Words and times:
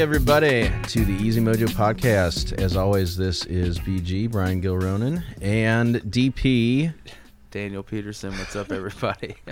everybody, 0.00 0.70
to 0.86 1.04
the 1.04 1.12
Easy 1.14 1.40
Mojo 1.40 1.66
podcast. 1.68 2.52
As 2.60 2.76
always, 2.76 3.16
this 3.16 3.44
is 3.46 3.80
BG, 3.80 4.30
Brian 4.30 4.62
Gilronan, 4.62 5.24
and 5.42 5.96
DP. 5.96 6.92
Daniel 7.50 7.82
Peterson, 7.82 8.30
what's 8.38 8.54
up, 8.54 8.70
everybody? 8.70 9.34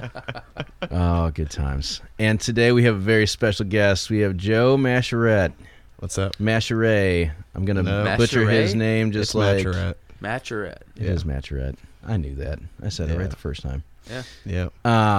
Oh, 0.91 1.31
good 1.31 1.51
times. 1.51 2.01
And 2.19 2.41
today 2.41 2.71
we 2.71 2.85
have 2.85 2.95
a 2.95 2.99
very 2.99 3.27
special 3.27 3.67
guest. 3.67 4.09
We 4.09 4.21
have 4.21 4.37
Joe 4.37 4.77
Macheret. 4.77 5.53
What's 5.99 6.17
up? 6.17 6.37
Macheret. 6.37 7.33
I'm 7.55 7.65
going 7.65 7.77
to 7.77 7.83
No. 7.83 8.17
butcher 8.17 8.49
his 8.49 8.75
name 8.75 9.11
just 9.11 9.31
it's 9.31 9.35
like. 9.35 9.67
Maturette. 9.67 9.95
Maturette. 10.23 10.83
It 10.97 11.07
is 11.07 11.25
Macheret. 11.25 11.75
I 12.07 12.17
knew 12.19 12.37
that. 12.37 12.61
I 12.85 12.89
said 12.91 13.11
it 13.11 13.19
right 13.19 13.29
the 13.29 13.35
first 13.37 13.63
time. 13.63 13.83
Yeah. 14.09 14.23
Yeah. 14.45 14.69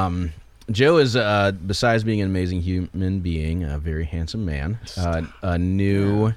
Um, 0.05 0.31
Joe 0.71 0.97
is, 0.97 1.15
uh, 1.15 1.51
besides 1.65 2.03
being 2.03 2.21
an 2.21 2.27
amazing 2.27 2.61
human 2.61 3.19
being, 3.21 3.63
a 3.63 3.77
very 3.77 4.05
handsome 4.05 4.45
man. 4.45 4.79
Uh, 4.97 5.21
a 5.41 5.57
new, 5.57 6.33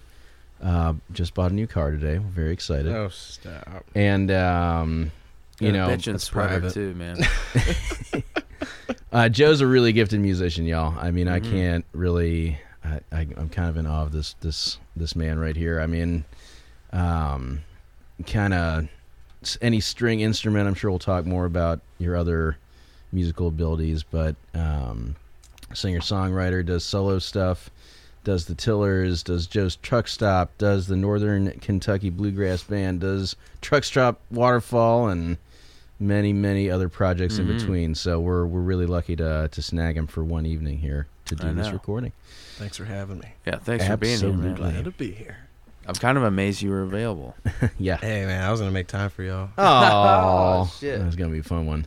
uh, 0.63 0.95
just 1.13 1.35
bought 1.35 1.51
a 1.51 1.55
new 1.55 1.67
car 1.67 1.91
today. 1.91 2.19
We're 2.19 2.29
very 2.31 2.53
excited. 2.53 2.93
Oh, 2.93 3.09
stop. 3.09 3.85
And, 3.95 4.31
um, 4.31 5.11
you 5.59 5.73
know, 5.73 5.89
bitch 5.89 6.07
and 6.07 6.15
that's 6.15 6.29
private. 6.29 6.73
too, 6.73 6.95
man. 6.95 7.19
uh, 9.13 9.29
Joe's 9.29 9.61
a 9.61 9.67
really 9.67 9.93
gifted 9.93 10.21
musician, 10.21 10.65
y'all. 10.65 10.97
I 10.99 11.11
mean, 11.11 11.29
I 11.29 11.41
Mhm. 11.41 11.51
can't 11.51 11.85
really. 11.93 12.59
I, 12.83 13.01
I, 13.13 13.27
I'm 13.37 13.51
kind 13.51 13.69
of 13.69 13.77
in 13.77 13.87
awe 13.87 14.05
of 14.05 14.13
this 14.13 14.35
this 14.41 14.79
this 14.97 15.15
man 15.15 15.39
right 15.39 15.55
here. 15.57 15.81
I 15.81 15.87
mean, 15.87 16.25
um, 16.95 17.61
kind 18.27 18.55
of 18.55 18.89
any 19.61 19.81
string 19.81 20.21
instrument. 20.21 20.67
I'm 20.67 20.73
sure 20.75 20.91
we'll 20.91 20.99
talk 20.99 21.27
more 21.27 21.45
about 21.45 21.81
your 21.99 22.17
other 22.17 22.57
musical 23.13 23.49
abilities, 23.49 24.03
but 24.03 24.37
um, 24.55 25.17
singer 25.75 26.01
songwriter 26.01 26.65
does 26.65 26.85
solo 26.85 27.19
stuff. 27.19 27.71
Does 28.23 28.45
the 28.45 28.55
Tillers, 28.55 29.23
does 29.23 29.47
Joe's 29.47 29.77
Truck 29.77 30.07
Stop, 30.07 30.51
does 30.59 30.87
the 30.89 30.97
Northern 30.97 31.51
Kentucky 31.61 32.11
Bluegrass 32.11 32.63
Band, 32.63 33.01
does 33.01 33.35
Truck 33.63 33.83
Stop 33.83 34.21
Waterfall, 34.31 35.09
and 35.09 35.39
many, 35.99 36.33
many 36.35 36.69
other 36.71 36.89
projects 36.91 37.39
in 37.39 37.47
Mhm. 37.47 37.59
between. 37.59 37.95
So 37.95 38.21
we're 38.21 38.45
we're 38.47 38.61
really 38.61 38.85
lucky 38.87 39.17
to 39.17 39.49
to 39.51 39.63
snag 39.63 39.97
him 39.97 40.07
for 40.07 40.23
one 40.23 40.45
evening 40.45 40.79
here 40.79 41.07
to 41.27 41.35
do 41.35 41.53
this 41.55 41.71
recording. 41.73 42.13
Thanks 42.57 42.77
for 42.77 42.85
having 42.85 43.21
me. 43.21 43.29
Yeah, 43.47 43.57
thanks 43.57 43.87
for 43.87 43.97
being 43.97 44.19
here, 44.19 44.29
Absolutely. 44.29 44.61
man. 44.65 44.73
Glad 44.73 44.85
to 44.85 44.91
be 44.91 45.13
here. 45.13 45.39
I'm 45.87 45.95
kind 45.95 46.19
of 46.19 46.25
amazed 46.25 46.61
you 46.61 46.69
were 46.71 46.83
available. 46.83 47.35
yeah. 47.79 47.97
Hey, 47.97 48.27
man, 48.27 48.45
I 48.45 48.51
was 48.51 48.61
gonna 48.61 48.71
make 48.71 48.87
time 48.87 49.09
for 49.09 49.23
y'all. 49.23 49.49
Oh, 49.57 50.71
shit. 50.79 51.01
That's 51.01 51.17
gonna 51.17 51.33
be 51.33 51.39
a 51.39 51.43
fun 51.43 51.65
one. 51.65 51.87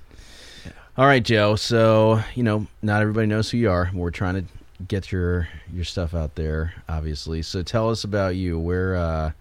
All 0.98 1.06
right, 1.08 1.24
Joe. 1.24 1.56
So 1.56 2.22
you 2.36 2.44
know, 2.44 2.68
not 2.82 3.02
everybody 3.02 3.28
knows 3.28 3.50
who 3.50 3.58
you 3.58 3.70
are. 3.72 3.90
We're 3.94 4.12
trying 4.12 4.36
to 4.36 4.84
get 4.88 5.12
your 5.12 5.48
your 5.74 5.86
stuff 5.86 6.14
out 6.14 6.36
there, 6.36 6.74
obviously. 6.88 7.42
So 7.42 7.64
tell 7.64 7.90
us 7.90 8.04
about 8.04 8.36
you. 8.36 8.60
Where 8.60 8.96
uh, 8.96 9.32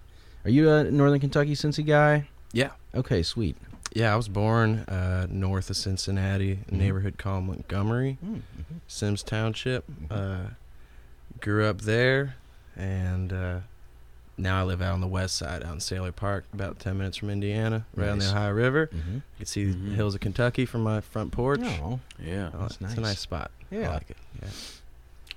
are 0.45 0.49
you 0.49 0.69
a 0.71 0.83
Northern 0.85 1.19
Kentucky 1.19 1.53
Cincy 1.53 1.85
guy? 1.85 2.27
Yeah. 2.53 2.71
Okay, 2.95 3.21
sweet. 3.23 3.55
Yeah, 3.93 4.11
I 4.11 4.15
was 4.15 4.27
born 4.27 4.79
uh, 4.87 5.27
north 5.29 5.69
of 5.69 5.77
Cincinnati, 5.77 6.53
a 6.53 6.71
Mhm. 6.71 6.77
neighborhood 6.77 7.17
called 7.19 7.43
Montgomery, 7.45 8.17
Mm-hmm. 8.25 8.39
Symmes 8.87 9.21
Township. 9.21 9.85
Uh, 10.09 10.45
grew 11.39 11.65
up 11.65 11.81
there, 11.81 12.35
and 12.75 13.31
uh, 13.31 13.59
now 14.37 14.59
I 14.59 14.63
live 14.63 14.81
out 14.81 14.93
on 14.93 15.01
the 15.01 15.07
west 15.07 15.35
side, 15.35 15.63
out 15.63 15.73
in 15.73 15.79
Sayler 15.79 16.15
Park, 16.15 16.45
about 16.53 16.79
ten 16.79 16.97
minutes 16.97 17.17
from 17.17 17.29
Indiana, 17.29 17.85
right 17.95 18.09
on 18.09 18.19
the 18.19 18.27
Ohio 18.29 18.51
River. 18.51 18.87
Mm-hmm. 18.87 19.13
You 19.15 19.21
can 19.37 19.45
see 19.45 19.65
Mhm. 19.65 19.89
the 19.89 19.95
hills 19.95 20.15
of 20.15 20.21
Kentucky 20.21 20.65
from 20.65 20.81
my 20.83 21.01
front 21.01 21.31
porch. 21.31 21.61
Oh, 21.63 21.99
Yeah. 22.19 22.49
Oh, 22.53 22.59
That's 22.61 22.73
it's 22.75 22.81
nice. 22.81 22.97
a 22.97 23.01
nice 23.01 23.19
spot. 23.19 23.51
Yeah. 23.71 23.89
I 23.89 23.93
like 23.95 24.09
it. 24.09 24.17
Yeah. 24.41 24.49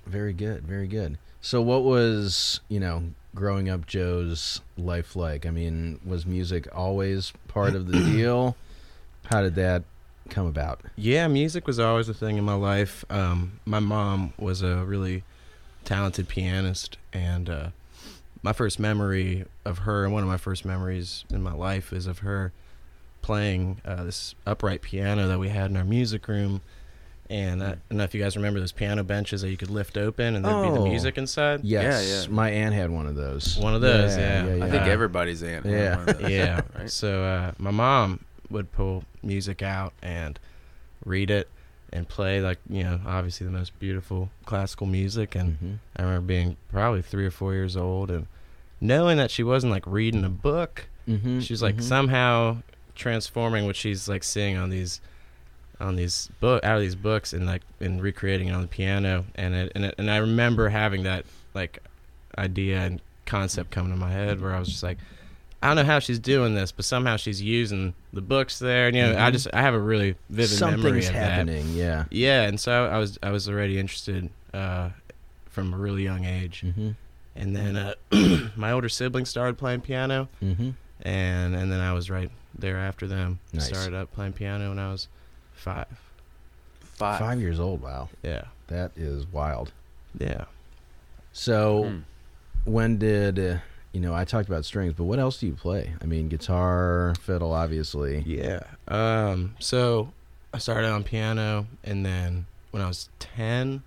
very 0.05 0.31
good, 0.33 0.63
very 0.63 0.87
good. 0.87 1.17
So, 1.41 1.61
what 1.61 1.83
was 1.83 2.59
you 2.69 2.79
know 2.79 3.03
growing 3.35 3.69
up 3.69 3.85
Joe's 3.85 4.61
life 4.77 5.15
like? 5.15 5.45
I 5.45 5.51
mean, 5.51 5.99
was 6.05 6.25
music 6.25 6.67
always 6.75 7.33
part 7.47 7.75
of 7.75 7.87
the 7.91 7.99
deal? 8.11 8.55
How 9.25 9.41
did 9.41 9.55
that 9.55 9.83
come 10.29 10.45
about? 10.47 10.81
Yeah, 10.95 11.27
music 11.27 11.67
was 11.67 11.77
always 11.79 12.09
a 12.09 12.13
thing 12.13 12.37
in 12.37 12.43
my 12.45 12.53
life. 12.55 13.05
Um, 13.09 13.59
my 13.65 13.79
mom 13.79 14.33
was 14.37 14.61
a 14.61 14.83
really 14.85 15.23
talented 15.85 16.27
pianist, 16.29 16.97
and 17.13 17.49
uh, 17.49 17.69
my 18.47 18.53
first 18.53 18.79
memory 18.79 19.43
of 19.65 19.79
her, 19.79 20.05
and 20.05 20.13
one 20.13 20.23
of 20.23 20.29
my 20.29 20.37
first 20.37 20.63
memories 20.63 21.25
in 21.29 21.43
my 21.43 21.51
life, 21.51 21.91
is 21.91 22.07
of 22.07 22.19
her 22.19 22.53
playing 23.21 23.81
uh, 23.83 24.03
this 24.05 24.35
upright 24.45 24.81
piano 24.81 25.27
that 25.27 25.37
we 25.37 25.49
had 25.49 25.69
in 25.69 25.75
our 25.75 25.83
music 25.83 26.29
room. 26.29 26.61
And 27.29 27.61
I 27.61 27.67
don't 27.89 27.97
know 27.97 28.05
if 28.05 28.15
you 28.15 28.21
guys 28.23 28.37
remember 28.37 28.61
those 28.61 28.71
piano 28.71 29.03
benches 29.03 29.41
that 29.41 29.49
you 29.49 29.57
could 29.57 29.69
lift 29.69 29.97
open, 29.97 30.33
and 30.37 30.45
there'd 30.45 30.63
be 30.63 30.69
Oh. 30.69 30.83
the 30.83 30.89
music 30.89 31.17
inside. 31.17 31.59
Yes, 31.65 32.25
yeah. 32.29 32.33
my 32.33 32.49
aunt 32.49 32.73
had 32.73 32.89
one 32.89 33.05
of 33.05 33.15
those. 33.15 33.57
One 33.57 33.75
of 33.75 33.81
those, 33.81 34.15
yeah. 34.17 34.45
I 34.61 34.69
think 34.69 34.83
Uh, 34.83 34.91
everybody's 34.91 35.43
aunt. 35.43 35.65
had 35.65 35.73
yeah. 35.73 35.97
one 35.97 36.07
of 36.09 36.17
those, 36.19 36.31
yeah. 36.31 36.61
Right? 36.79 36.89
So 36.89 37.23
uh, 37.23 37.51
my 37.57 37.71
mom 37.71 38.21
would 38.49 38.71
pull 38.71 39.03
music 39.21 39.61
out 39.61 39.91
and 40.01 40.39
read 41.03 41.29
it 41.29 41.49
and 41.91 42.07
play 42.07 42.39
like 42.41 42.59
you 42.69 42.83
know 42.83 42.99
obviously 43.05 43.45
the 43.45 43.51
most 43.51 43.77
beautiful 43.79 44.29
classical 44.45 44.85
music 44.87 45.35
and 45.35 45.57
Mhm. 45.59 45.77
I 45.95 46.01
remember 46.03 46.27
being 46.27 46.57
probably 46.71 47.01
three 47.01 47.25
or 47.25 47.31
four 47.31 47.53
years 47.53 47.75
old 47.77 48.09
and 48.11 48.27
knowing 48.81 49.17
that 49.17 49.31
she 49.31 49.43
wasn't 49.43 49.71
like 49.71 49.85
reading 49.87 50.23
a 50.23 50.29
book 50.29 50.87
Mhm, 51.07 51.41
she's 51.41 51.61
like 51.61 51.77
mhm. 51.77 51.83
somehow 51.83 52.57
transforming 52.95 53.65
what 53.65 53.75
she's 53.75 54.09
like 54.09 54.23
seeing 54.23 54.57
on 54.57 54.69
these 54.69 54.99
on 55.79 55.95
these 55.95 56.29
book 56.39 56.63
out 56.65 56.75
of 56.75 56.81
these 56.81 56.95
books 56.95 57.31
and 57.33 57.45
like 57.45 57.61
and 57.79 58.01
recreating 58.01 58.47
it 58.47 58.51
on 58.51 58.61
the 58.61 58.67
piano 58.67 59.23
and 59.35 59.53
it 59.53 59.71
and 59.75 59.85
it, 59.85 59.95
and 59.97 60.09
I 60.11 60.17
remember 60.17 60.69
having 60.69 61.03
that 61.03 61.25
like 61.53 61.79
idea 62.37 62.79
and 62.81 63.01
concept 63.25 63.71
coming 63.71 63.91
to 63.91 63.97
my 63.97 64.09
head 64.11 64.41
where 64.41 64.53
I 64.53 64.59
was 64.59 64.67
just 64.69 64.83
like 64.83 64.97
I 65.61 65.67
don't 65.67 65.75
know 65.77 65.83
how 65.83 65.99
she's 65.99 66.19
doing 66.19 66.55
this 66.55 66.71
but 66.71 66.83
somehow 66.85 67.15
she's 67.17 67.41
using 67.41 67.93
the 68.13 68.21
books 68.21 68.59
there 68.59 68.87
and 68.87 68.95
you 68.95 69.03
know 69.03 69.13
I 69.17 69.29
Mhm. 69.29 69.33
just 69.33 69.47
I 69.53 69.61
have 69.61 69.73
a 69.75 69.79
really 69.79 70.15
vivid 70.29 70.59
memory 70.59 70.81
something's 70.81 71.07
of 71.07 71.13
that 71.13 71.31
happening. 71.31 71.73
Yeah. 71.73 72.05
yeah 72.11 72.43
and 72.43 72.59
so 72.59 72.85
I 72.85 72.97
was 72.97 73.17
I 73.23 73.29
was 73.31 73.47
already 73.47 73.79
interested 73.79 74.29
uh 74.53 74.89
from 75.49 75.73
a 75.73 75.77
really 75.77 76.03
young 76.03 76.25
age 76.25 76.63
Mm-hmm. 76.65 76.91
And 77.37 77.55
then 77.55 77.75
uh, 77.77 77.93
my 78.55 78.71
older 78.71 78.89
siblings 78.89 79.29
started 79.29 79.57
playing 79.57 79.81
piano 79.81 80.27
Mm-hmm. 80.43 80.69
and 81.01 81.55
and 81.55 81.71
then 81.71 81.79
I 81.79 81.93
was 81.93 82.09
right 82.09 82.31
there 82.57 82.77
after 82.77 83.07
them. 83.07 83.39
Nice. 83.53 83.67
Started 83.67 83.93
up 83.93 84.11
playing 84.13 84.33
piano 84.33 84.69
when 84.69 84.79
I 84.79 84.91
was 84.91 85.07
five. 85.53 85.87
Five. 86.79 87.19
Five 87.19 87.39
years 87.39 87.59
old. 87.59 87.81
Wow, 87.81 88.09
Yeah, 88.23 88.43
that 88.67 88.91
is 88.95 89.27
wild. 89.27 89.71
yeah. 90.17 90.45
So, 91.31 91.83
Hmm. 91.83 91.99
when 92.63 92.97
did 92.97 93.37
uh, 93.39 93.57
you 93.91 94.01
know? 94.01 94.15
I 94.15 94.25
talked 94.25 94.47
about 94.49 94.65
strings, 94.65 94.93
but 94.93 95.03
what 95.03 95.19
else 95.19 95.39
do 95.39 95.45
you 95.47 95.53
play? 95.53 95.93
I 96.01 96.05
mean, 96.05 96.29
guitar, 96.29 97.13
fiddle, 97.21 97.53
obviously. 97.53 98.23
Yeah. 98.25 98.61
Um. 98.87 99.55
So 99.59 100.11
I 100.53 100.57
started 100.57 100.89
on 100.89 101.03
piano, 101.03 101.67
and 101.83 102.03
then 102.05 102.47
when 102.71 102.81
I 102.81 102.87
was 102.87 103.09
ten, 103.19 103.83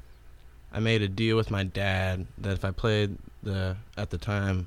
I 0.73 0.79
made 0.79 1.03
a 1.03 1.09
deal 1.09 1.37
with 1.37 1.51
my 1.51 1.65
dad 1.65 2.27
that 2.39 2.53
if 2.53 2.65
I 2.65 2.71
played 2.71 3.17
the 3.43 3.77
at 3.97 4.11
the 4.11 4.19
time 4.19 4.67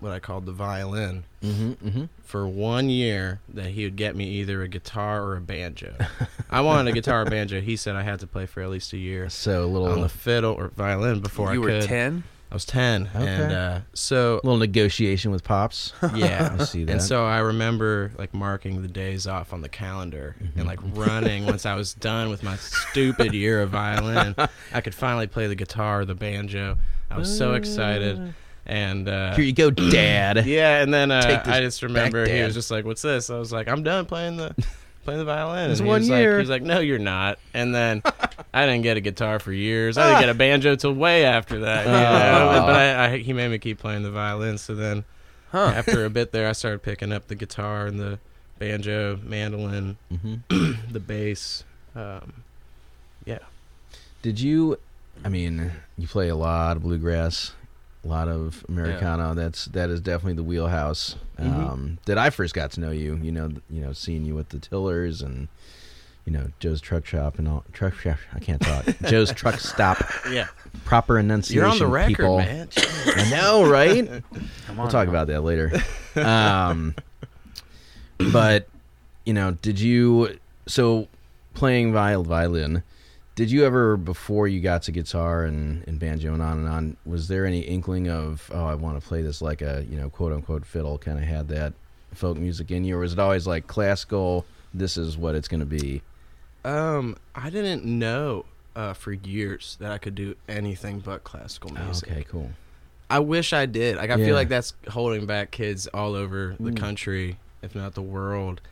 what 0.00 0.12
I 0.12 0.20
called 0.20 0.46
the 0.46 0.52
violin 0.52 1.24
Mm-hmm. 1.42 1.72
Mm-hmm. 1.88 2.04
for 2.24 2.46
one 2.48 2.88
year, 2.90 3.40
that 3.48 3.66
he 3.70 3.84
would 3.84 3.94
get 3.96 4.14
me 4.16 4.26
either 4.40 4.62
a 4.62 4.68
guitar 4.68 5.22
or 5.22 5.36
a 5.36 5.40
banjo. 5.40 5.94
I 6.50 6.60
wanted 6.62 6.90
a 6.90 6.92
guitar 6.94 7.22
or 7.22 7.24
banjo. 7.26 7.60
He 7.60 7.76
said 7.76 7.94
I 7.96 8.02
had 8.02 8.18
to 8.20 8.26
play 8.26 8.46
for 8.46 8.60
at 8.60 8.70
least 8.70 8.92
a 8.92 8.96
year 8.96 9.28
So 9.28 9.64
a 9.64 9.66
little, 9.66 9.88
on 9.88 10.00
the 10.00 10.08
fiddle 10.08 10.54
or 10.54 10.68
violin 10.68 11.20
before 11.20 11.52
you 11.54 11.62
I 11.62 11.64
were 11.76 11.82
ten. 11.82 12.24
I 12.50 12.54
was 12.54 12.64
ten, 12.64 13.10
Okay. 13.14 13.26
and 13.26 13.52
uh, 13.52 13.80
so 13.92 14.36
a 14.42 14.46
little 14.46 14.56
negotiation 14.56 15.30
with 15.32 15.44
pops. 15.44 15.92
yeah, 16.14 16.56
I 16.58 16.64
see 16.64 16.82
that. 16.84 16.92
And 16.92 17.02
so 17.02 17.24
I 17.26 17.38
remember 17.40 18.10
like 18.18 18.32
marking 18.34 18.80
the 18.82 18.88
days 18.88 19.26
off 19.26 19.52
on 19.52 19.60
the 19.60 19.68
calendar 19.68 20.34
Mm-hmm. 20.42 20.58
and 20.60 20.66
like 20.68 20.78
running 20.94 21.44
once 21.46 21.66
I 21.66 21.74
was 21.74 21.92
done 21.94 22.30
with 22.30 22.42
my 22.42 22.56
stupid 22.56 23.34
year 23.34 23.60
of 23.62 23.70
violin. 23.70 24.34
I 24.72 24.80
could 24.80 24.94
finally 24.94 25.26
play 25.26 25.46
the 25.46 25.54
guitar 25.56 26.00
or 26.00 26.04
the 26.04 26.14
banjo. 26.14 26.78
I 27.10 27.16
was 27.18 27.36
so 27.38 27.54
excited. 27.54 28.34
And 28.66 29.08
uh, 29.08 29.34
Here 29.34 29.44
you 29.44 29.54
go, 29.54 29.70
Dad. 29.70 30.44
yeah, 30.46 30.82
and 30.82 30.92
then 30.92 31.08
Take 31.08 31.38
uh, 31.40 31.42
this 31.44 31.54
I 31.54 31.60
just 31.60 31.82
remember 31.82 32.24
back, 32.24 32.32
he 32.32 32.38
Dad. 32.40 32.46
was 32.46 32.54
just 32.54 32.70
like, 32.70 32.84
"What's 32.84 33.00
this?" 33.00 33.30
I 33.30 33.38
was 33.38 33.50
like, 33.50 33.66
"I'm 33.66 33.82
done 33.82 34.04
playing 34.04 34.36
the 34.36 34.54
playing 35.04 35.20
the 35.20 35.24
violin." 35.24 35.70
It's 35.70 35.80
and 35.80 35.86
he 35.86 35.90
one 35.90 36.00
was 36.00 36.08
year. 36.10 36.32
Like, 36.32 36.36
he 36.36 36.40
was 36.40 36.50
like, 36.50 36.62
"No, 36.62 36.80
you're 36.80 36.98
not." 36.98 37.38
And 37.54 37.74
then 37.74 38.02
I 38.52 38.66
didn't 38.66 38.82
get 38.82 38.98
a 38.98 39.00
guitar 39.00 39.38
for 39.38 39.52
years. 39.52 39.96
I 39.96 40.08
didn't 40.08 40.20
get 40.20 40.28
a 40.28 40.34
banjo 40.34 40.76
till 40.76 40.92
way 40.92 41.24
after 41.24 41.60
that. 41.60 41.86
You 41.86 41.92
know? 41.92 42.62
Oh. 42.62 42.66
But 42.66 42.76
I, 42.76 43.04
I, 43.12 43.18
he 43.18 43.32
made 43.32 43.50
me 43.50 43.58
keep 43.58 43.78
playing 43.78 44.02
the 44.02 44.10
violin. 44.10 44.58
So 44.58 44.74
then 44.74 45.04
Huh. 45.50 45.72
after 45.74 46.04
a 46.04 46.10
bit 46.10 46.32
there, 46.32 46.46
I 46.46 46.52
started 46.52 46.82
picking 46.82 47.10
up 47.10 47.28
the 47.28 47.34
guitar 47.36 47.86
and 47.86 47.98
the 47.98 48.18
banjo, 48.58 49.18
mandolin, 49.22 49.96
Mm-hmm. 50.12 50.72
the 50.92 51.00
bass. 51.00 51.64
Um, 51.96 52.42
yeah. 53.24 53.38
Did 54.20 54.40
you? 54.40 54.78
I 55.24 55.28
mean, 55.28 55.70
you 55.96 56.06
play 56.06 56.28
a 56.28 56.36
lot 56.36 56.76
of 56.76 56.82
bluegrass, 56.82 57.52
a 58.04 58.08
lot 58.08 58.28
of 58.28 58.64
Americana. 58.68 59.34
That's 59.34 59.66
that 59.66 59.90
is 59.90 60.00
definitely 60.00 60.34
the 60.34 60.42
wheelhouse. 60.44 61.16
Mhm. 61.38 61.46
Um, 61.70 61.98
that 62.06 62.18
I 62.18 62.30
first 62.30 62.54
got 62.54 62.70
to 62.72 62.80
know 62.80 62.90
you. 62.90 63.16
You 63.22 63.32
know, 63.32 63.50
you 63.70 63.80
know, 63.80 63.92
seeing 63.92 64.24
you 64.24 64.34
with 64.34 64.50
the 64.50 64.58
Tillers 64.58 65.20
and 65.22 65.48
you 66.24 66.32
know 66.32 66.48
Joe's 66.60 66.80
truck 66.80 67.04
shop 67.06 67.38
and 67.38 67.48
all 67.48 67.64
truck 67.72 67.94
shop. 67.94 68.18
I 68.34 68.38
can't 68.38 68.60
talk. 68.62 68.84
Joe's 69.06 69.32
truck 69.32 69.58
stop. 69.60 69.98
Yeah. 70.30 70.48
Proper 70.84 71.18
enunciation. 71.18 71.56
You're 71.62 71.66
on 71.70 71.78
the 71.78 71.86
record, 71.86 72.16
people. 72.16 72.38
man. 72.38 72.68
I 72.76 73.30
know, 73.30 73.68
right? 73.68 74.06
Come 74.66 74.76
We'll 74.76 74.88
talk 74.88 75.08
about 75.08 75.26
that 75.28 75.42
later. 75.42 75.72
Um, 76.16 76.94
but 78.32 78.68
you 79.24 79.34
know, 79.34 79.52
did 79.62 79.80
you 79.80 80.38
so 80.66 81.08
playing 81.54 81.92
viol 81.92 82.22
violin? 82.22 82.82
Did 83.38 83.52
you 83.52 83.64
ever, 83.64 83.96
before 83.96 84.48
you 84.48 84.60
got 84.60 84.82
to 84.82 84.90
guitar 84.90 85.44
and, 85.44 85.84
and 85.86 86.00
banjo 86.00 86.34
and 86.34 86.42
on 86.42 86.58
and 86.58 86.68
on, 86.68 86.96
was 87.06 87.28
there 87.28 87.46
any 87.46 87.60
inkling 87.60 88.08
of, 88.08 88.50
oh, 88.52 88.64
I 88.66 88.74
want 88.74 89.00
to 89.00 89.06
play 89.06 89.22
this 89.22 89.40
like 89.40 89.62
a, 89.62 89.86
you 89.88 89.96
know, 89.96 90.10
quote 90.10 90.32
unquote 90.32 90.66
fiddle? 90.66 90.98
Kind 90.98 91.18
of 91.18 91.24
had 91.24 91.46
that 91.46 91.74
folk 92.14 92.36
music 92.36 92.72
in 92.72 92.82
you, 92.82 92.96
or 92.96 92.98
was 92.98 93.12
it 93.12 93.20
always 93.20 93.46
like 93.46 93.68
classical? 93.68 94.44
This 94.74 94.96
is 94.96 95.16
what 95.16 95.36
it's 95.36 95.46
going 95.46 95.60
to 95.60 95.66
be. 95.66 96.02
Um, 96.64 97.16
I 97.32 97.48
didn't 97.48 97.84
know 97.84 98.44
uh, 98.74 98.92
for 98.94 99.12
years 99.12 99.76
that 99.78 99.92
I 99.92 99.98
could 99.98 100.16
do 100.16 100.34
anything 100.48 100.98
but 100.98 101.22
classical 101.22 101.70
Oh, 101.78 101.84
music. 101.84 102.10
okay, 102.10 102.24
cool. 102.24 102.50
I 103.08 103.20
wish 103.20 103.52
I 103.52 103.66
did. 103.66 103.98
Like 103.98 104.10
I 104.10 104.16
Yeah. 104.16 104.26
feel 104.26 104.34
like 104.34 104.48
that's 104.48 104.72
holding 104.88 105.26
back 105.26 105.52
kids 105.52 105.86
all 105.94 106.16
over 106.16 106.56
the 106.58 106.72
Mm. 106.72 106.76
country, 106.76 107.38
if 107.62 107.76
not 107.76 107.94
the 107.94 108.02
world, 108.02 108.62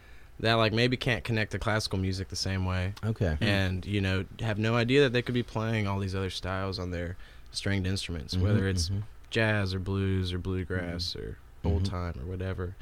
that 0.41 0.55
like 0.55 0.73
maybe 0.73 0.97
can't 0.97 1.25
connect 1.25 1.53
to 1.53 1.59
classical 1.59 1.99
music 1.99 2.29
the 2.29 2.37
same 2.37 2.65
way, 2.65 2.93
Okay. 3.05 3.37
and 3.41 3.85
you 3.87 4.01
know 4.01 4.25
have 4.41 4.59
no 4.59 4.75
idea 4.75 5.03
that 5.03 5.13
they 5.13 5.23
could 5.23 5.35
be 5.35 5.43
playing 5.43 5.87
all 5.87 5.99
these 5.99 6.15
other 6.15 6.31
styles 6.31 6.79
on 6.79 6.91
their 6.91 7.17
stringed 7.53 7.87
instruments, 7.87 8.35
Mhm, 8.35 8.41
whether 8.43 8.69
it's 8.69 8.91
mhm. 8.91 9.03
jazz 9.31 9.73
or 9.75 9.79
blues 9.79 10.33
or 10.33 10.39
bluegrass 10.39 11.17
or 11.17 11.39
old 11.65 11.83
Mhm. 11.85 11.91
time 11.91 12.15
or 12.21 12.27
whatever. 12.27 12.75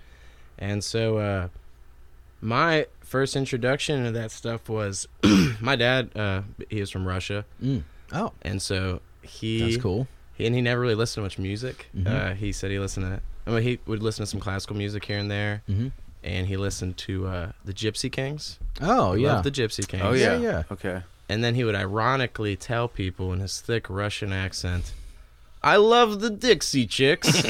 And 0.58 0.82
so 0.84 1.18
uh 1.18 1.48
my 2.40 2.86
first 3.00 3.36
introduction 3.36 4.04
to 4.04 4.10
that 4.12 4.30
stuff 4.30 4.68
was 4.68 5.08
my 5.60 5.76
dad 5.76 6.10
uh 6.16 6.42
he 6.68 6.80
is 6.80 6.90
from 6.90 7.06
Russia 7.06 7.44
Mm. 7.62 7.82
Oh, 8.12 8.32
and 8.42 8.60
so 8.60 9.00
he 9.22 9.60
that's 9.62 9.82
cool. 9.82 10.06
he, 10.34 10.44
and 10.46 10.54
he 10.54 10.60
never 10.60 10.80
really 10.80 10.94
listened 10.94 11.22
to 11.22 11.22
much 11.22 11.38
music. 11.38 11.88
Mhm. 11.96 12.06
Uh, 12.06 12.34
he 12.34 12.52
said 12.52 12.70
he 12.70 12.78
listened 12.78 13.06
to, 13.06 13.22
I 13.46 13.54
mean, 13.54 13.62
he 13.62 13.78
would 13.86 14.02
listen 14.02 14.24
to 14.24 14.30
some 14.30 14.40
classical 14.40 14.76
music 14.76 15.04
here 15.06 15.18
and 15.18 15.30
there, 15.30 15.62
hmm 15.66 15.88
and 16.24 16.48
he 16.48 16.56
listened 16.56 16.96
to 16.96 17.26
uh, 17.28 17.52
the 17.64 17.72
Gypsy 17.72 18.10
Kings. 18.10 18.58
Oh, 18.80 19.12
He 19.12 19.22
yeah. 19.22 19.34
loved 19.34 19.44
the 19.44 19.50
Gypsy 19.52 19.86
Kings. 19.86 20.02
Oh 20.04 20.12
Yeah, 20.12 20.36
yeah. 20.36 20.40
yeah. 20.40 20.62
Okay. 20.72 21.02
And 21.28 21.44
then 21.44 21.54
he 21.54 21.62
would 21.64 21.74
ironically 21.76 22.56
tell 22.56 22.88
people 22.88 23.32
in 23.32 23.38
his 23.40 23.60
thick 23.60 23.88
Russian 23.88 24.32
accent, 24.32 24.92
"I 25.62 25.76
love 25.76 26.20
the 26.20 26.30
Dixie 26.30 26.86
Chicks," 26.86 27.30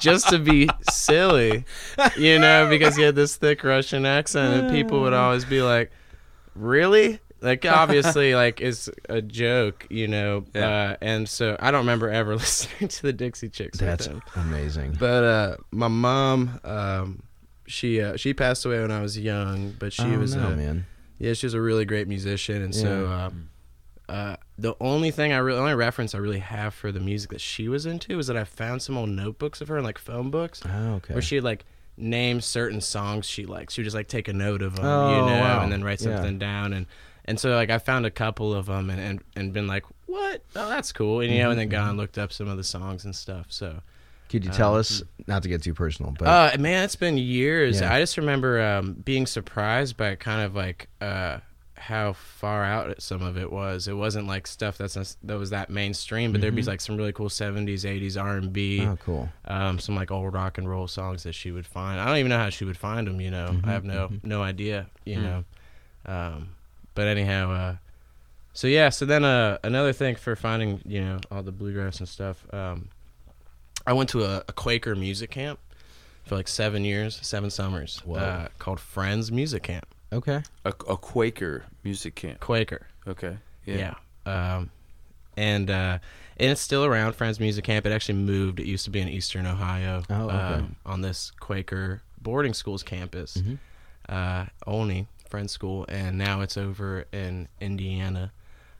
just 0.00 0.28
to 0.30 0.38
be 0.38 0.68
silly, 0.90 1.64
you 2.16 2.38
know, 2.38 2.68
because 2.68 2.96
he 2.96 3.02
had 3.02 3.14
this 3.14 3.36
thick 3.36 3.62
Russian 3.62 4.06
accent, 4.06 4.62
and 4.64 4.70
people 4.70 5.00
would 5.02 5.12
always 5.12 5.44
be 5.44 5.62
like, 5.62 5.90
"Really?" 6.54 7.20
Like 7.44 7.64
obviously, 7.66 8.34
like 8.34 8.60
it's 8.60 8.88
a 9.08 9.20
joke, 9.22 9.86
you 9.90 10.08
know. 10.08 10.44
Yeah. 10.54 10.68
Uh, 10.68 10.96
and 11.00 11.28
so 11.28 11.56
I 11.60 11.70
don't 11.70 11.80
remember 11.80 12.08
ever 12.10 12.34
listening 12.36 12.88
to 12.88 13.02
the 13.02 13.12
Dixie 13.12 13.50
Chicks. 13.50 13.78
That's 13.78 14.08
amazing. 14.34 14.96
But 14.98 15.22
uh, 15.24 15.56
my 15.70 15.88
mom, 15.88 16.58
um, 16.64 17.22
she 17.66 18.00
uh, 18.00 18.16
she 18.16 18.34
passed 18.34 18.64
away 18.64 18.80
when 18.80 18.90
I 18.90 19.00
was 19.02 19.18
young, 19.18 19.74
but 19.78 19.92
she 19.92 20.02
oh, 20.04 20.18
was 20.18 20.34
no, 20.34 20.48
a, 20.48 20.56
man. 20.56 20.86
yeah, 21.18 21.34
she 21.34 21.46
was 21.46 21.54
a 21.54 21.60
really 21.60 21.84
great 21.84 22.08
musician, 22.08 22.62
and 22.62 22.74
so 22.74 23.04
Yeah. 23.04 23.26
um, 23.26 23.50
uh, 24.08 24.36
the 24.58 24.74
only 24.80 25.10
thing 25.10 25.32
I 25.32 25.38
really, 25.38 25.58
only 25.58 25.74
reference 25.74 26.14
I 26.14 26.18
really 26.18 26.38
have 26.40 26.74
for 26.74 26.92
the 26.92 27.00
music 27.00 27.30
that 27.30 27.40
she 27.40 27.68
was 27.68 27.86
into 27.86 28.18
is 28.18 28.26
that 28.26 28.36
I 28.36 28.44
found 28.44 28.82
some 28.82 28.98
old 28.98 29.08
notebooks 29.08 29.60
of 29.60 29.68
her, 29.68 29.76
and 29.76 29.84
like 29.84 29.98
phone 29.98 30.30
books, 30.30 30.62
Oh, 30.66 30.94
okay. 30.96 31.14
where 31.14 31.22
she 31.22 31.40
like 31.40 31.64
name 31.96 32.40
certain 32.40 32.80
songs 32.80 33.24
she 33.26 33.46
likes. 33.46 33.72
She 33.74 33.80
would 33.80 33.84
just 33.84 33.96
like 33.96 34.08
take 34.08 34.28
a 34.28 34.32
note 34.32 34.60
of 34.62 34.76
them, 34.76 34.84
Oh, 34.84 35.10
you 35.10 35.16
know, 35.30 35.40
wow. 35.40 35.62
and 35.62 35.72
then 35.72 35.82
write 35.84 36.00
Yeah. 36.02 36.16
something 36.16 36.38
down, 36.38 36.72
and 36.74 36.86
and 37.26 37.38
so 37.40 37.54
like 37.54 37.70
I 37.70 37.78
found 37.78 38.06
a 38.06 38.10
couple 38.10 38.52
of 38.54 38.66
them, 38.66 38.90
and 38.90 39.00
and, 39.00 39.22
and 39.36 39.52
been 39.52 39.66
like, 39.66 39.84
what? 40.06 40.42
Oh, 40.56 40.68
that's 40.68 40.92
cool, 40.92 41.20
and 41.20 41.32
you 41.32 41.38
know, 41.42 41.50
and 41.50 41.58
then 41.58 41.66
Mm-hmm, 41.68 41.72
gone 41.72 41.88
and 41.90 41.98
looked 41.98 42.18
up 42.18 42.32
some 42.32 42.48
of 42.48 42.56
the 42.56 42.64
songs 42.64 43.04
and 43.04 43.14
stuff. 43.14 43.46
So. 43.50 43.80
Could 44.30 44.44
you 44.44 44.50
tell 44.50 44.72
um, 44.74 44.80
us, 44.80 45.02
not 45.28 45.42
to 45.44 45.48
get 45.48 45.62
too 45.62 45.74
personal, 45.74 46.12
but 46.18 46.26
Uh, 46.26 46.56
man, 46.58 46.82
it's 46.84 46.96
been 46.96 47.18
years. 47.18 47.80
Yeah. 47.80 47.92
I 47.94 48.00
just 48.00 48.16
remember 48.16 48.60
um, 48.60 48.94
being 48.94 49.26
surprised 49.26 49.96
by 49.96 50.14
kind 50.16 50.40
of 50.42 50.56
like 50.56 50.88
uh, 51.00 51.38
how 51.76 52.14
far 52.14 52.64
out 52.64 53.00
some 53.02 53.22
of 53.22 53.36
it 53.36 53.52
was. 53.52 53.86
It 53.86 53.92
wasn't 53.92 54.26
like 54.26 54.46
stuff 54.46 54.78
that's 54.78 54.96
not- 54.96 55.14
that 55.24 55.38
was 55.38 55.50
that 55.50 55.68
mainstream, 55.70 56.32
but 56.32 56.40
there'd 56.40 56.54
be 56.54 56.62
Mhm. 56.62 56.66
like 56.66 56.80
some 56.80 56.96
really 56.96 57.12
cool 57.12 57.28
'70s, 57.28 57.84
'80s 57.84 58.16
R&B, 58.16 58.80
oh, 58.86 58.96
cool. 59.04 59.28
um, 59.44 59.78
some 59.78 59.94
like 59.94 60.10
old 60.10 60.32
rock 60.32 60.56
and 60.58 60.68
roll 60.68 60.88
songs 60.88 61.22
that 61.24 61.34
she 61.34 61.52
would 61.52 61.66
find. 61.66 62.00
I 62.00 62.06
don't 62.06 62.16
even 62.16 62.30
know 62.30 62.38
how 62.38 62.50
she 62.50 62.64
would 62.64 62.78
find 62.78 63.06
them. 63.06 63.20
You 63.20 63.30
know, 63.30 63.48
Mhm, 63.62 63.68
I 63.68 63.72
have 63.72 63.84
no 63.84 64.08
mhm. 64.08 64.24
no 64.24 64.42
idea. 64.42 64.86
You 65.04 65.16
Hmm. 65.16 65.22
know, 65.22 65.44
um, 66.06 66.48
but 66.94 67.06
anyhow, 67.06 67.50
uh, 67.50 67.76
so 68.52 68.66
yeah. 68.66 68.88
So 68.90 69.04
then 69.04 69.24
uh, 69.24 69.58
another 69.64 69.92
thing 69.92 70.14
for 70.16 70.36
finding 70.36 70.80
you 70.84 71.00
know 71.04 71.18
all 71.30 71.42
the 71.42 71.52
bluegrass 71.52 71.98
and 72.00 72.08
stuff. 72.08 72.44
Um, 72.52 72.88
I 73.86 73.92
went 73.92 74.08
to 74.10 74.22
a, 74.24 74.44
a 74.48 74.52
Quaker 74.52 74.94
music 74.94 75.30
camp 75.30 75.58
for 76.24 76.36
like 76.36 76.48
seven 76.48 76.84
years, 76.84 77.18
seven 77.22 77.50
summers, 77.50 77.98
Whoa. 78.04 78.16
uh, 78.16 78.48
called 78.58 78.80
Friends 78.80 79.30
Music 79.30 79.62
Camp. 79.62 79.86
Okay. 80.12 80.42
A, 80.64 80.68
a 80.68 80.96
Quaker 80.96 81.64
music 81.82 82.14
camp. 82.14 82.40
Quaker, 82.40 82.86
Okay. 83.06 83.36
yeah. 83.66 83.94
Um, 84.24 84.70
and 85.36 85.68
uh, 85.68 85.98
and 86.38 86.50
it's 86.50 86.60
still 86.60 86.84
around. 86.84 87.14
Friends 87.14 87.38
Music 87.40 87.64
Camp. 87.64 87.84
It 87.84 87.92
actually 87.92 88.14
moved. 88.18 88.60
It 88.60 88.66
used 88.66 88.84
to 88.84 88.90
be 88.90 89.00
in 89.00 89.08
Eastern 89.08 89.46
Ohio. 89.46 90.02
Oh, 90.08 90.24
okay. 90.26 90.36
um, 90.36 90.76
on 90.86 91.00
this 91.02 91.30
Quaker 91.40 92.00
boarding 92.22 92.54
school's 92.54 92.82
campus, 92.82 93.36
Mhm. 93.36 93.58
uh, 94.08 94.46
Olney 94.66 95.08
Friends 95.34 95.50
School, 95.52 95.84
and 95.88 96.16
now 96.16 96.42
it's 96.42 96.56
over 96.56 97.06
in 97.12 97.48
Indiana. 97.60 98.30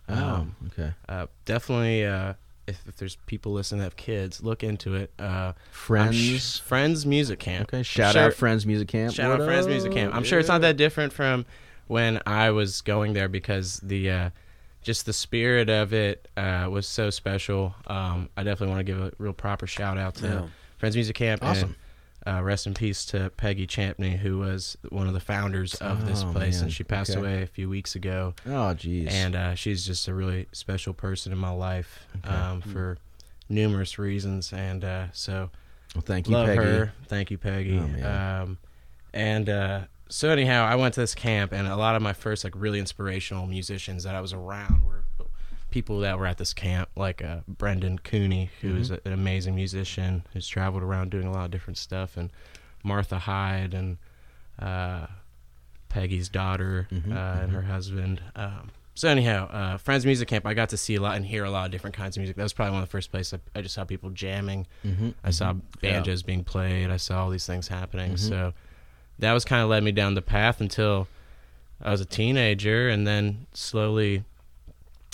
Oh, 0.08 0.14
Um, 0.14 0.56
okay. 0.68 0.92
uh, 1.08 1.26
definitely. 1.46 2.06
Uh, 2.06 2.34
if, 2.68 2.80
if 2.86 2.96
there's 2.96 3.16
people 3.26 3.52
listening 3.52 3.80
that 3.80 3.84
have 3.86 3.96
kids, 3.96 4.40
look 4.40 4.62
into 4.62 4.94
it. 4.94 5.10
Uh, 5.18 5.54
Friends. 5.72 6.16
sh- 6.16 6.60
Friends 6.60 7.04
Music 7.04 7.40
Camp. 7.40 7.68
okay. 7.68 7.82
Shout 7.82 8.12
sure- 8.12 8.22
out 8.22 8.34
Friends 8.34 8.64
Music 8.66 8.86
Camp. 8.86 9.12
Shout 9.14 9.30
What 9.32 9.40
out 9.40 9.46
Friends? 9.46 9.66
Music 9.66 9.90
Camp. 9.92 10.14
I'm 10.14 10.22
sure 10.22 10.38
it's 10.38 10.48
not 10.48 10.60
that 10.60 10.76
different 10.76 11.12
from 11.12 11.44
when 11.88 12.20
I 12.24 12.50
was 12.52 12.80
going 12.82 13.14
there 13.14 13.28
because 13.28 13.80
the 13.80 14.08
uh, 14.10 14.30
just 14.80 15.06
the 15.06 15.12
spirit 15.12 15.68
of 15.68 15.92
it 15.92 16.28
uh, 16.36 16.68
was 16.70 16.86
so 16.86 17.10
special. 17.10 17.74
Um, 17.88 18.28
I 18.36 18.44
definitely 18.44 18.68
want 18.76 18.86
to 18.86 18.92
give 18.92 19.00
a 19.02 19.12
real 19.18 19.32
proper 19.32 19.66
shout 19.66 19.98
out 19.98 20.14
to 20.16 20.26
Yeah. 20.26 20.46
Friends 20.78 20.94
Music 20.94 21.16
Camp. 21.16 21.42
Awesome. 21.42 21.74
Uh, 22.26 22.42
rest 22.42 22.66
in 22.66 22.72
peace 22.72 23.04
to 23.04 23.30
Peggy 23.36 23.66
Champney, 23.66 24.16
who 24.16 24.38
was 24.38 24.78
one 24.88 25.06
of 25.06 25.12
the 25.12 25.20
founders 25.20 25.74
of 25.74 26.06
this 26.06 26.22
Oh, 26.26 26.32
place, 26.32 26.54
man. 26.56 26.64
and 26.64 26.72
she 26.72 26.82
passed 26.82 27.10
Okay. 27.10 27.20
away 27.20 27.42
a 27.42 27.46
few 27.46 27.68
weeks 27.68 27.94
ago. 27.94 28.32
Oh, 28.46 28.72
geez. 28.72 29.08
And 29.12 29.36
uh, 29.36 29.54
she's 29.54 29.84
just 29.84 30.08
a 30.08 30.14
really 30.14 30.46
special 30.52 30.94
person 30.94 31.32
in 31.32 31.38
my 31.38 31.50
life 31.50 32.06
Okay. 32.24 32.34
um, 32.34 32.62
for 32.62 32.96
numerous 33.50 33.98
reasons. 33.98 34.52
And 34.54 34.82
uh, 34.84 35.06
so 35.12 35.50
well, 35.94 36.00
thank 36.02 36.26
you, 36.26 36.34
love 36.34 36.46
Peggy. 36.46 36.62
her. 36.62 36.92
Thank 37.08 37.30
you, 37.30 37.36
Peggy. 37.36 37.78
Oh, 37.78 38.08
um, 38.10 38.58
and 39.12 39.48
uh, 39.50 39.80
so 40.08 40.30
anyhow, 40.30 40.64
I 40.64 40.76
went 40.76 40.94
to 40.94 41.00
this 41.00 41.14
camp, 41.14 41.52
and 41.52 41.68
a 41.68 41.76
lot 41.76 41.94
of 41.94 42.00
my 42.00 42.14
first 42.14 42.42
like 42.42 42.54
really 42.56 42.78
inspirational 42.78 43.46
musicians 43.46 44.04
that 44.04 44.14
I 44.14 44.22
was 44.22 44.32
around 44.32 44.86
were 44.86 45.03
people 45.74 45.98
that 46.00 46.16
were 46.18 46.26
at 46.26 46.38
this 46.38 46.52
camp, 46.54 46.88
like 46.96 47.22
uh, 47.22 47.38
Brendan 47.48 47.98
Cooney, 47.98 48.50
who 48.60 48.76
is 48.76 48.90
Mm-hmm. 48.90 49.08
a- 49.08 49.08
an 49.08 49.12
amazing 49.12 49.54
musician 49.56 50.22
who's 50.32 50.46
traveled 50.46 50.82
around 50.84 51.10
doing 51.10 51.26
a 51.26 51.32
lot 51.32 51.44
of 51.46 51.50
different 51.50 51.76
stuff, 51.78 52.16
and 52.16 52.30
Martha 52.84 53.18
Hyde 53.18 53.74
and 53.74 53.98
uh, 54.58 55.06
Peggy's 55.88 56.28
daughter 56.28 56.86
Mhm, 56.92 57.12
uh, 57.12 57.42
and 57.42 57.52
her 57.52 57.62
husband. 57.62 58.20
Um, 58.36 58.70
so 58.94 59.08
anyhow, 59.08 59.48
uh, 59.48 59.76
Friends 59.78 60.06
Music 60.06 60.28
Camp, 60.28 60.46
I 60.46 60.54
got 60.54 60.68
to 60.68 60.76
see 60.76 60.94
a 60.94 61.00
lot 61.00 61.16
and 61.16 61.26
hear 61.26 61.44
a 61.44 61.50
lot 61.50 61.66
of 61.66 61.72
different 61.72 61.96
kinds 61.96 62.16
of 62.16 62.20
music. 62.20 62.36
That 62.36 62.44
was 62.44 62.52
probably 62.52 62.74
one 62.74 62.82
of 62.82 62.88
the 62.88 62.92
first 62.92 63.10
places 63.10 63.34
I, 63.54 63.58
I 63.58 63.62
just 63.62 63.74
saw 63.74 63.84
people 63.84 64.10
jamming. 64.10 64.66
Mm-hmm. 64.86 65.10
I 65.24 65.30
saw 65.30 65.54
banjos 65.80 66.22
being 66.22 66.44
played. 66.44 66.90
I 66.90 66.98
saw 66.98 67.24
all 67.24 67.30
these 67.30 67.46
things 67.46 67.66
happening. 67.66 68.16
So 68.16 68.52
that 69.18 69.32
was 69.32 69.44
kind 69.44 69.62
of 69.62 69.68
led 69.68 69.82
me 69.82 69.90
down 69.90 70.14
the 70.14 70.22
path 70.22 70.60
until 70.60 71.08
I 71.82 71.90
was 71.90 72.00
a 72.00 72.04
teenager, 72.06 72.88
and 72.88 73.04
then 73.06 73.46
slowly 73.52 74.22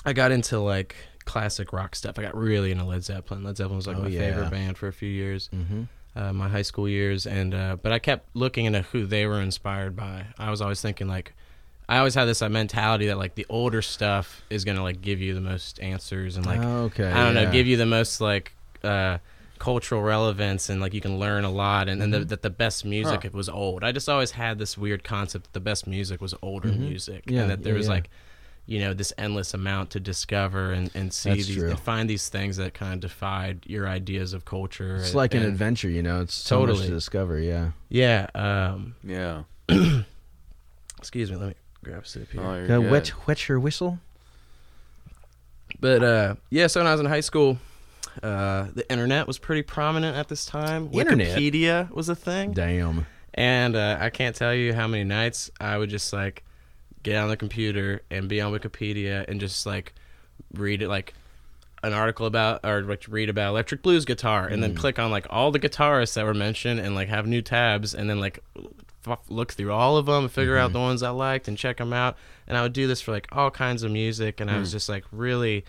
I 0.05 0.13
got 0.13 0.33
into 0.33 0.59
like 0.59 0.95
classic 1.25 1.73
rock 1.73 1.95
stuff. 1.95 2.19
I 2.19 2.23
got 2.23 2.37
really 2.37 2.71
into 2.73 2.85
Led 2.85 3.05
Zeppelin. 3.05 3.45
Led 3.45 3.57
Zeppelin 3.57 3.77
was 3.77 3.87
like 3.87 3.97
Oh, 3.97 4.03
my 4.03 4.09
yeah. 4.09 4.21
favorite 4.21 4.51
band 4.51 4.79
for 4.79 4.89
a 4.89 4.93
few 4.93 5.09
years, 5.11 5.49
Mm-hmm. 5.55 5.83
uh, 6.17 6.33
my 6.33 6.49
high 6.49 6.63
school 6.63 6.89
years, 6.89 7.27
and 7.27 7.55
uh, 7.55 7.77
but 7.83 7.93
I 7.93 7.99
kept 7.99 8.35
looking 8.35 8.65
into 8.65 8.83
who 8.83 9.07
they 9.07 9.27
were 9.27 9.41
inspired 9.41 9.95
by. 9.97 10.27
I 10.39 10.51
was 10.51 10.61
always 10.61 10.81
thinking 10.81 11.09
like. 11.09 11.35
I 11.89 11.99
always 11.99 12.15
had 12.15 12.27
this 12.27 12.41
uh, 12.41 12.49
mentality 12.49 13.09
that 13.09 13.19
like 13.19 13.35
the 13.35 13.47
older 13.49 13.83
stuff 13.83 14.43
is 14.49 14.65
gonna 14.65 14.83
like 14.85 15.01
give 15.03 15.21
you 15.21 15.35
the 15.35 15.41
most 15.41 15.81
answers 15.81 16.37
and 16.37 16.47
like 16.47 16.61
okay. 16.61 17.11
I 17.11 17.25
don't 17.25 17.35
yeah. 17.35 17.47
know, 17.47 17.51
give 17.53 17.67
you 17.67 17.77
the 17.77 17.85
most 17.85 18.21
like 18.21 18.53
uh, 18.85 19.19
cultural 19.59 20.01
relevance 20.01 20.69
and 20.69 20.81
like 20.81 20.95
you 20.95 21.01
can 21.01 21.19
learn 21.19 21.45
a 21.45 21.51
lot, 21.51 21.89
and 21.89 22.01
then 22.01 22.13
the, 22.13 22.25
that 22.27 22.43
the 22.43 22.49
best 22.51 22.85
music 22.85 23.25
Huh. 23.25 23.31
was 23.33 23.49
old. 23.49 23.83
I 23.83 23.91
just 23.91 24.09
always 24.09 24.31
had 24.31 24.57
this 24.61 24.79
weird 24.79 25.03
concept 25.03 25.47
that 25.47 25.53
the 25.53 25.59
best 25.59 25.89
music 25.89 26.21
was 26.21 26.33
older 26.43 26.69
Mhm. 26.69 26.79
music, 26.79 27.25
Yeah, 27.27 27.41
and 27.41 27.51
that 27.51 27.65
there 27.65 27.75
was 27.75 27.89
like, 27.89 28.09
you 28.71 28.79
know, 28.79 28.95
this 28.95 29.13
endless 29.19 29.53
amount 29.53 29.91
to 29.91 29.99
discover 29.99 30.71
and 30.71 30.93
and 30.95 31.13
see 31.13 31.31
That's 31.31 31.47
these 31.49 31.57
true. 31.57 31.71
and 31.71 31.81
find 31.81 32.09
these 32.09 32.29
things 32.29 32.57
that 32.59 32.73
kind 32.73 32.95
of 32.95 33.01
defied 33.01 33.65
your 33.67 33.89
ideas 33.89 34.33
of 34.33 34.45
culture. 34.45 34.95
It's 34.97 35.07
and- 35.09 35.17
like 35.17 35.35
an 35.35 35.43
adventure, 35.43 35.91
you 35.91 36.05
know. 36.05 36.21
It's 36.21 36.35
so 36.35 36.61
much 36.61 36.69
Totally. 36.69 36.87
to 36.87 36.93
discover. 36.95 37.41
Yeah. 37.41 37.73
Yeah. 37.89 38.29
Um, 38.35 38.95
Yeah. 39.05 39.43
Excuse 40.99 41.31
me, 41.33 41.37
let 41.37 41.49
me 41.49 41.55
grab 41.83 42.03
a 42.03 42.07
sip 42.07 42.31
here. 42.31 42.43
Oh, 42.43 42.65
you're 42.65 42.81
wet, 42.91 43.13
wet 43.27 43.49
your 43.49 43.59
whistle. 43.59 43.99
But 45.81 46.03
uh, 46.05 46.35
yeah, 46.51 46.69
so 46.69 46.79
when 46.81 46.87
I 46.87 46.93
was 46.93 47.01
in 47.01 47.07
high 47.07 47.21
school, 47.21 47.59
uh, 48.23 48.69
the 48.75 48.85
internet 48.91 49.27
was 49.27 49.39
pretty 49.39 49.63
prominent 49.63 50.17
at 50.17 50.29
this 50.29 50.45
time. 50.47 50.91
Internet? 50.93 51.37
Wikipedia 51.39 51.91
was 51.91 52.09
a 52.09 52.15
thing, 52.15 52.53
Damn. 52.53 53.07
and 53.35 53.75
uh, 53.75 53.99
I 54.01 54.11
can't 54.11 54.37
tell 54.37 54.55
you 54.55 54.75
how 54.75 54.87
many 54.87 55.05
nights 55.05 55.51
I 55.61 55.77
would 55.79 55.91
just 55.91 56.13
like 56.13 56.45
get 57.03 57.17
on 57.17 57.29
the 57.29 57.37
computer 57.37 58.03
and 58.11 58.29
be 58.29 58.41
on 58.41 58.53
Wikipedia 58.53 59.25
and 59.29 59.41
just 59.41 59.67
like 59.67 59.93
read 60.55 60.83
it 60.83 60.89
like 60.89 61.15
an 61.83 61.93
article 61.95 62.27
about 62.27 62.61
or 62.65 62.83
like 62.83 63.05
read 63.09 63.31
about 63.31 63.51
electric 63.51 63.83
blues 63.83 64.05
guitar 64.05 64.47
and 64.47 64.63
then 64.63 64.75
click 64.75 64.99
on 64.99 65.11
like 65.11 65.27
all 65.31 65.51
the 65.51 65.59
guitarists 65.59 66.15
that 66.15 66.25
were 66.27 66.35
mentioned 66.35 66.79
and 66.79 66.95
like 66.95 67.09
have 67.09 67.27
new 67.27 67.41
tabs 67.41 67.95
and 67.95 68.11
then 68.11 68.21
like 68.21 68.41
f- 69.07 69.19
look 69.31 69.53
through 69.53 69.73
all 69.73 69.97
of 69.97 70.05
them 70.07 70.25
and 70.25 70.33
figure 70.33 70.59
out 70.59 70.73
the 70.75 70.79
ones 70.79 71.03
I 71.03 71.09
liked 71.11 71.49
and 71.49 71.57
check 71.57 71.79
them 71.79 71.93
out. 71.95 72.17
And 72.47 72.57
I 72.57 72.63
would 72.63 72.75
do 72.75 72.87
this 72.87 73.01
for 73.01 73.13
like 73.13 73.29
all 73.33 73.51
kinds 73.51 73.83
of 73.83 73.91
music 73.91 74.41
and 74.41 74.51
I 74.51 74.59
was 74.59 74.73
just 74.73 74.89
like 74.91 75.05
really 75.11 75.65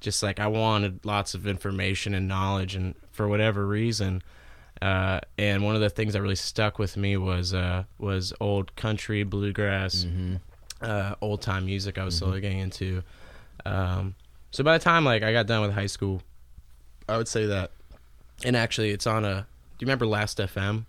just 0.00 0.22
like 0.22 0.38
I 0.38 0.48
wanted 0.48 1.00
lots 1.06 1.32
of 1.32 1.46
information 1.46 2.12
and 2.14 2.28
knowledge 2.28 2.74
and 2.74 2.94
for 3.12 3.26
whatever 3.26 3.66
reason 3.66 4.22
uh, 4.82 5.20
and 5.38 5.62
one 5.64 5.76
of 5.76 5.80
the 5.80 5.88
things 5.88 6.12
that 6.12 6.20
really 6.20 6.34
stuck 6.34 6.78
with 6.78 6.96
me 6.96 7.16
was 7.16 7.54
uh, 7.54 7.84
was 7.98 8.34
old 8.38 8.74
country 8.76 9.22
bluegrass 9.22 10.04
uh, 10.84 11.14
old 11.20 11.42
time 11.42 11.66
music 11.66 11.98
I 11.98 12.04
was 12.04 12.16
slowly 12.16 12.40
getting 12.40 12.58
into 12.58 13.02
um, 13.64 14.14
so 14.50 14.62
by 14.62 14.78
the 14.78 14.84
time 14.84 15.04
like 15.04 15.22
I 15.22 15.32
got 15.32 15.46
done 15.46 15.62
with 15.62 15.72
high 15.72 15.86
school, 15.86 16.22
I 17.08 17.16
would 17.16 17.28
say 17.28 17.46
that, 17.46 17.70
and 18.44 18.56
actually 18.56 18.90
it's 18.90 19.06
on 19.06 19.24
a. 19.24 19.46
Do 19.78 19.84
you 19.84 19.86
remember 19.86 20.06
Last 20.06 20.38
FM? 20.38 20.84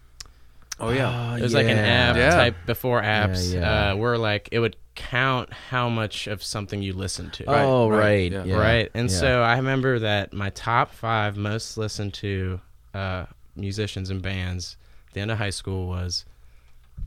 Oh 0.80 0.90
yeah. 0.90 1.36
It 1.36 1.42
was 1.42 1.54
like 1.54 1.68
an 1.68 1.78
app 1.78 2.16
Yeah. 2.16 2.30
type 2.32 2.56
before 2.66 3.02
apps, 3.02 3.54
Yeah, 3.54 3.60
yeah. 3.60 3.92
Uh, 3.92 3.96
where 3.96 4.18
like 4.18 4.50
it 4.52 4.60
would 4.60 4.76
count 4.94 5.52
how 5.54 5.90
much 5.90 6.28
of 6.28 6.44
something 6.44 6.82
you 6.82 6.94
listened 6.94 7.34
to. 7.34 7.46
Oh, 7.48 7.90
right, 7.90 8.00
right. 8.00 8.32
yeah. 8.32 8.44
yeah. 8.44 8.56
Right. 8.56 8.92
And 8.94 9.10
yeah. 9.10 9.18
so 9.18 9.42
I 9.42 9.56
remember 9.56 10.00
that 10.00 10.34
my 10.34 10.50
top 10.52 10.94
five 10.94 11.38
most 11.38 11.78
listened 11.78 12.14
to 12.16 12.60
uh, 12.94 13.26
musicians 13.56 14.10
and 14.10 14.22
bands 14.22 14.78
at 15.08 15.14
the 15.14 15.22
end 15.22 15.32
of 15.32 15.38
high 15.38 15.50
school 15.50 15.88
was 15.88 16.26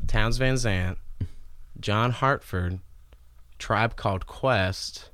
Townes 0.07 0.39
Van 0.39 0.57
Zandt, 0.57 0.99
John 1.81 2.11
Hartford, 2.11 2.81
Tribe 3.59 3.97
Called 3.97 4.27
Quest, 4.27 5.11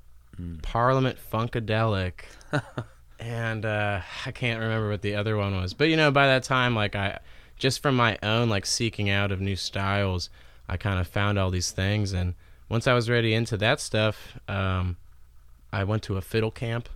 Parliament 0.63 1.19
Funkadelic, 1.33 2.25
and 3.21 3.65
uh, 3.65 4.01
I 4.27 4.31
can't 4.33 4.61
remember 4.61 4.91
what 4.91 5.03
the 5.03 5.15
other 5.15 5.37
one 5.37 5.57
was. 5.57 5.75
But 5.75 5.89
you 5.89 5.97
know, 5.97 6.11
by 6.11 6.27
that 6.27 6.43
time, 6.43 6.75
like 6.75 6.97
I 6.97 7.19
just 7.59 7.83
from 7.83 7.97
my 7.97 8.19
own 8.23 8.49
like 8.49 8.67
seeking 8.67 9.11
out 9.11 9.31
of 9.31 9.41
new 9.41 9.57
styles, 9.57 10.31
I 10.69 10.77
kind 10.77 10.99
of 10.99 11.07
found 11.07 11.39
all 11.39 11.51
these 11.51 11.71
things, 11.71 12.13
and 12.13 12.35
once 12.69 12.87
I 12.87 12.95
was 12.95 13.11
ready 13.11 13.35
into 13.35 13.57
that 13.59 13.81
stuff, 13.81 14.39
um, 14.49 14.97
I 15.73 15.85
went 15.85 16.03
to 16.05 16.17
a 16.17 16.23
fiddle 16.23 16.51
camp, 16.51 16.89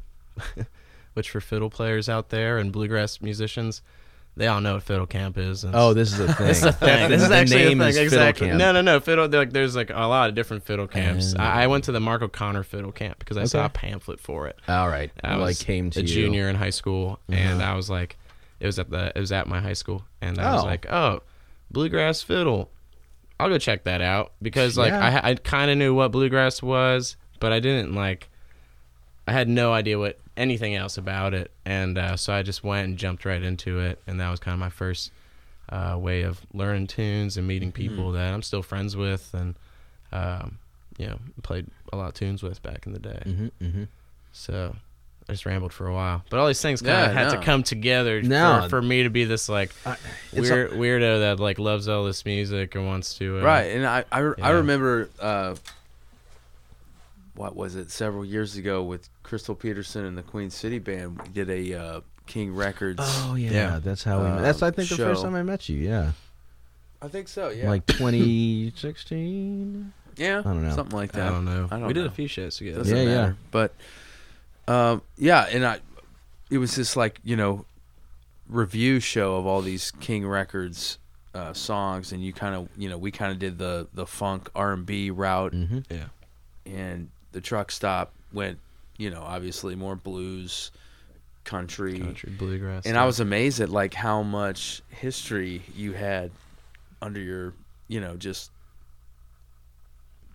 which 1.14 1.30
for 1.30 1.40
fiddle 1.40 1.70
players 1.70 2.08
out 2.08 2.30
there 2.30 2.58
and 2.58 2.72
bluegrass 2.72 3.20
musicians, 3.20 3.82
they 4.38 4.46
all 4.46 4.60
know 4.60 4.74
what 4.74 4.82
fiddle 4.84 5.06
camp 5.06 5.36
is. 5.36 5.64
and 5.64 5.74
Oh, 5.74 5.92
this 5.94 6.12
is 6.12 6.20
a 6.20 6.32
thing. 6.32 6.46
this 6.46 6.58
is 6.58 6.64
a 6.64 6.72
thing. 6.72 7.10
This 7.10 7.22
is 7.22 7.30
actually 7.30 7.64
name 7.64 7.80
a 7.80 7.92
thing. 7.92 8.02
exactly. 8.04 8.46
Camp. 8.46 8.58
No, 8.58 8.72
no, 8.72 8.80
no. 8.80 9.00
Fiddle. 9.00 9.28
Like, 9.28 9.52
there's 9.52 9.76
like 9.76 9.90
a 9.90 10.06
lot 10.06 10.28
of 10.30 10.34
different 10.34 10.62
fiddle 10.64 10.86
camps. 10.86 11.34
I, 11.36 11.64
I 11.64 11.66
went 11.66 11.84
to 11.84 11.92
the 11.92 12.00
Mark 12.00 12.22
O'Connor 12.22 12.62
fiddle 12.62 12.92
camp 12.92 13.18
because 13.18 13.36
I 13.36 13.44
saw 13.44 13.66
a 13.66 13.68
pamphlet 13.68 14.20
for 14.20 14.46
it. 14.46 14.58
All 14.68 14.88
right. 14.88 15.10
I 15.22 15.36
well, 15.36 15.46
was 15.46 15.62
came 15.62 15.90
to 15.90 16.00
a 16.00 16.02
you. 16.02 16.08
junior 16.08 16.48
in 16.48 16.56
high 16.56 16.70
school, 16.70 17.18
and 17.28 17.60
Uh-huh. 17.60 17.72
I 17.72 17.74
was 17.76 17.90
like, 17.90 18.16
it 18.60 18.66
was 18.66 18.78
at 18.78 18.90
the 18.90 19.12
it 19.14 19.20
was 19.20 19.32
at 19.32 19.46
my 19.46 19.60
high 19.60 19.72
school, 19.74 20.04
and 20.20 20.38
I 20.38 20.52
was 20.54 20.62
Oh. 20.62 20.66
like, 20.66 20.86
oh, 20.90 21.20
bluegrass 21.70 22.22
fiddle. 22.22 22.70
I'll 23.40 23.48
go 23.48 23.58
check 23.58 23.84
that 23.84 24.00
out 24.00 24.32
because 24.42 24.76
like 24.78 24.90
Yeah. 24.90 25.20
I 25.24 25.30
I 25.30 25.34
kind 25.34 25.70
of 25.70 25.76
knew 25.78 25.94
what 25.94 26.10
bluegrass 26.12 26.62
was, 26.62 27.16
but 27.40 27.52
I 27.52 27.60
didn't 27.60 27.94
like. 27.94 28.28
I 29.26 29.32
had 29.32 29.48
no 29.48 29.72
idea 29.72 29.98
what 29.98 30.18
anything 30.38 30.74
else 30.74 30.96
about 30.96 31.34
it, 31.34 31.50
and 31.64 31.98
uh, 31.98 32.16
so 32.16 32.32
I 32.32 32.42
just 32.42 32.62
went 32.64 32.88
and 32.88 32.96
jumped 32.96 33.24
right 33.24 33.42
into 33.42 33.80
it, 33.80 34.00
and 34.06 34.20
that 34.20 34.30
was 34.30 34.40
kind 34.40 34.54
of 34.54 34.58
my 34.60 34.70
first 34.70 35.10
uh, 35.70 35.96
way 35.98 36.22
of 36.22 36.40
learning 36.54 36.86
tunes 36.86 37.36
and 37.36 37.46
meeting 37.46 37.72
people 37.72 38.12
that 38.12 38.32
I'm 38.32 38.42
still 38.42 38.62
friends 38.62 38.96
with, 38.96 39.34
and 39.34 39.54
um, 40.12 40.58
you 40.96 41.06
know 41.06 41.18
played 41.42 41.66
a 41.92 41.96
lot 41.96 42.08
of 42.08 42.14
tunes 42.14 42.42
with 42.42 42.62
back 42.62 42.86
in 42.86 42.92
the 42.92 42.98
day. 42.98 43.20
hmm 43.24 43.46
hmm 43.60 43.84
So 44.32 44.74
I 45.28 45.32
just 45.32 45.44
rambled 45.44 45.72
for 45.74 45.86
a 45.86 45.92
while, 45.92 46.24
but 46.30 46.38
all 46.40 46.46
these 46.46 46.62
things 46.62 46.80
kind 46.80 46.92
Yeah, 47.00 47.06
of 47.06 47.12
had 47.12 47.24
no. 47.24 47.38
to 47.40 47.44
come 47.44 47.62
together 47.62 48.22
No. 48.22 48.62
for, 48.62 48.68
for 48.70 48.82
me 48.82 49.02
to 49.02 49.10
be 49.10 49.24
this 49.24 49.48
like 49.50 49.74
weird 50.32 50.70
weirdo 50.70 51.20
that 51.20 51.40
like 51.40 51.58
loves 51.58 51.86
all 51.88 52.04
this 52.04 52.24
music 52.24 52.74
and 52.74 52.86
wants 52.86 53.14
to 53.18 53.40
uh, 53.40 53.42
Right, 53.42 53.64
and 53.72 53.84
I 53.86 54.04
I, 54.10 54.32
I 54.40 54.50
remember 54.50 55.10
uh, 55.20 55.54
what 57.38 57.54
was 57.54 57.76
it 57.76 57.88
several 57.92 58.24
years 58.24 58.56
ago 58.56 58.82
with 58.82 59.08
Crystal 59.22 59.54
Peterson 59.54 60.04
and 60.04 60.18
the 60.18 60.24
Queen 60.24 60.50
City 60.50 60.80
Band. 60.80 61.20
We 61.22 61.28
did 61.28 61.48
a 61.48 61.74
uh, 61.74 62.00
King 62.26 62.52
Records. 62.52 62.98
Oh 63.00 63.36
yeah, 63.36 63.50
Yeah. 63.52 63.78
that's 63.82 64.02
how 64.02 64.18
we. 64.20 64.26
Uh, 64.26 64.34
met. 64.34 64.42
That's 64.42 64.60
I 64.62 64.72
think 64.72 64.88
the 64.88 64.96
first 64.96 65.22
time 65.22 65.36
I 65.36 65.44
met 65.44 65.68
you. 65.68 65.78
Yeah, 65.78 66.12
I 67.00 67.06
think 67.06 67.28
so. 67.28 67.50
Yeah, 67.50 67.68
like 67.68 67.86
2016. 67.86 69.92
yeah, 70.16 70.40
I 70.40 70.42
don't 70.42 70.66
know. 70.68 70.74
something 70.74 70.96
like 70.98 71.12
that. 71.12 71.28
I 71.28 71.30
don't 71.30 71.44
know. 71.44 71.68
I 71.70 71.78
don't 71.78 71.86
we 71.86 71.92
did 71.92 72.06
a 72.06 72.10
few 72.10 72.26
shows 72.26 72.56
together. 72.56 72.78
Doesn't 72.78 72.96
Yeah, 72.96 73.02
yeah. 73.04 73.32
But 73.52 73.72
um, 74.66 75.02
yeah, 75.16 75.46
and 75.50 75.64
I, 75.64 75.78
it 76.50 76.58
was 76.58 76.74
just 76.74 76.96
like 76.96 77.20
you 77.22 77.36
know, 77.36 77.64
review 78.48 78.98
show 79.00 79.36
of 79.36 79.46
all 79.46 79.62
these 79.62 79.92
King 79.92 80.26
Records 80.26 80.98
uh, 81.34 81.52
songs, 81.52 82.10
and 82.10 82.20
you 82.22 82.32
kind 82.32 82.56
of 82.56 82.68
you 82.76 82.88
know 82.88 82.98
we 82.98 83.12
kind 83.12 83.30
of 83.30 83.38
did 83.38 83.58
the 83.58 83.86
the 83.94 84.06
funk 84.06 84.50
R 84.56 84.72
and 84.72 84.84
B 84.84 85.10
route, 85.12 85.52
hmm 85.52 85.78
Yeah. 85.88 86.06
and 86.66 87.10
the 87.32 87.40
truck 87.40 87.70
stop 87.70 88.12
went 88.32 88.58
you 88.96 89.10
know 89.10 89.22
obviously 89.22 89.74
more 89.74 89.96
blues, 89.96 90.70
country, 91.44 91.98
Country 91.98 92.32
bluegrass. 92.36 92.86
and 92.86 92.96
I 92.96 93.06
was 93.06 93.20
amazed 93.20 93.60
at 93.60 93.68
like 93.68 93.94
how 93.94 94.22
much 94.22 94.82
history 94.88 95.62
you 95.74 95.92
had 95.92 96.30
under 97.00 97.20
your 97.20 97.54
you 97.86 98.00
know 98.00 98.16
just 98.16 98.50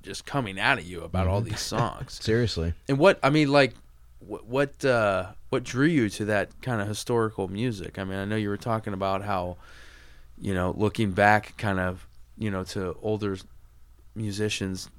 just 0.02 0.26
coming 0.26 0.60
out 0.60 0.78
of 0.78 0.86
you 0.86 1.02
about 1.02 1.28
all 1.28 1.42
these 1.42 1.60
songs 1.62 2.14
Seriously. 2.22 2.74
and 2.90 2.98
what 2.98 3.20
I 3.24 3.30
mean, 3.30 3.50
like, 3.52 3.74
what 4.20 4.46
what 4.46 4.86
uh, 4.86 5.28
what 5.50 5.64
drew 5.64 5.86
you 5.88 6.10
to 6.10 6.26
that 6.26 6.50
kind 6.62 6.82
of 6.82 6.88
historical 6.88 7.48
music? 7.48 7.98
I 7.98 8.04
mean, 8.04 8.18
I 8.18 8.26
know 8.26 8.36
you 8.36 8.50
were 8.50 8.58
talking 8.58 8.94
about 8.94 9.24
how, 9.24 9.58
you 10.42 10.54
know, 10.54 10.74
looking 10.78 11.12
back, 11.12 11.56
kind 11.58 11.80
of, 11.80 12.06
you 12.38 12.52
know, 12.52 12.64
to 12.66 12.96
older 13.02 13.38
musicians, 14.16 14.90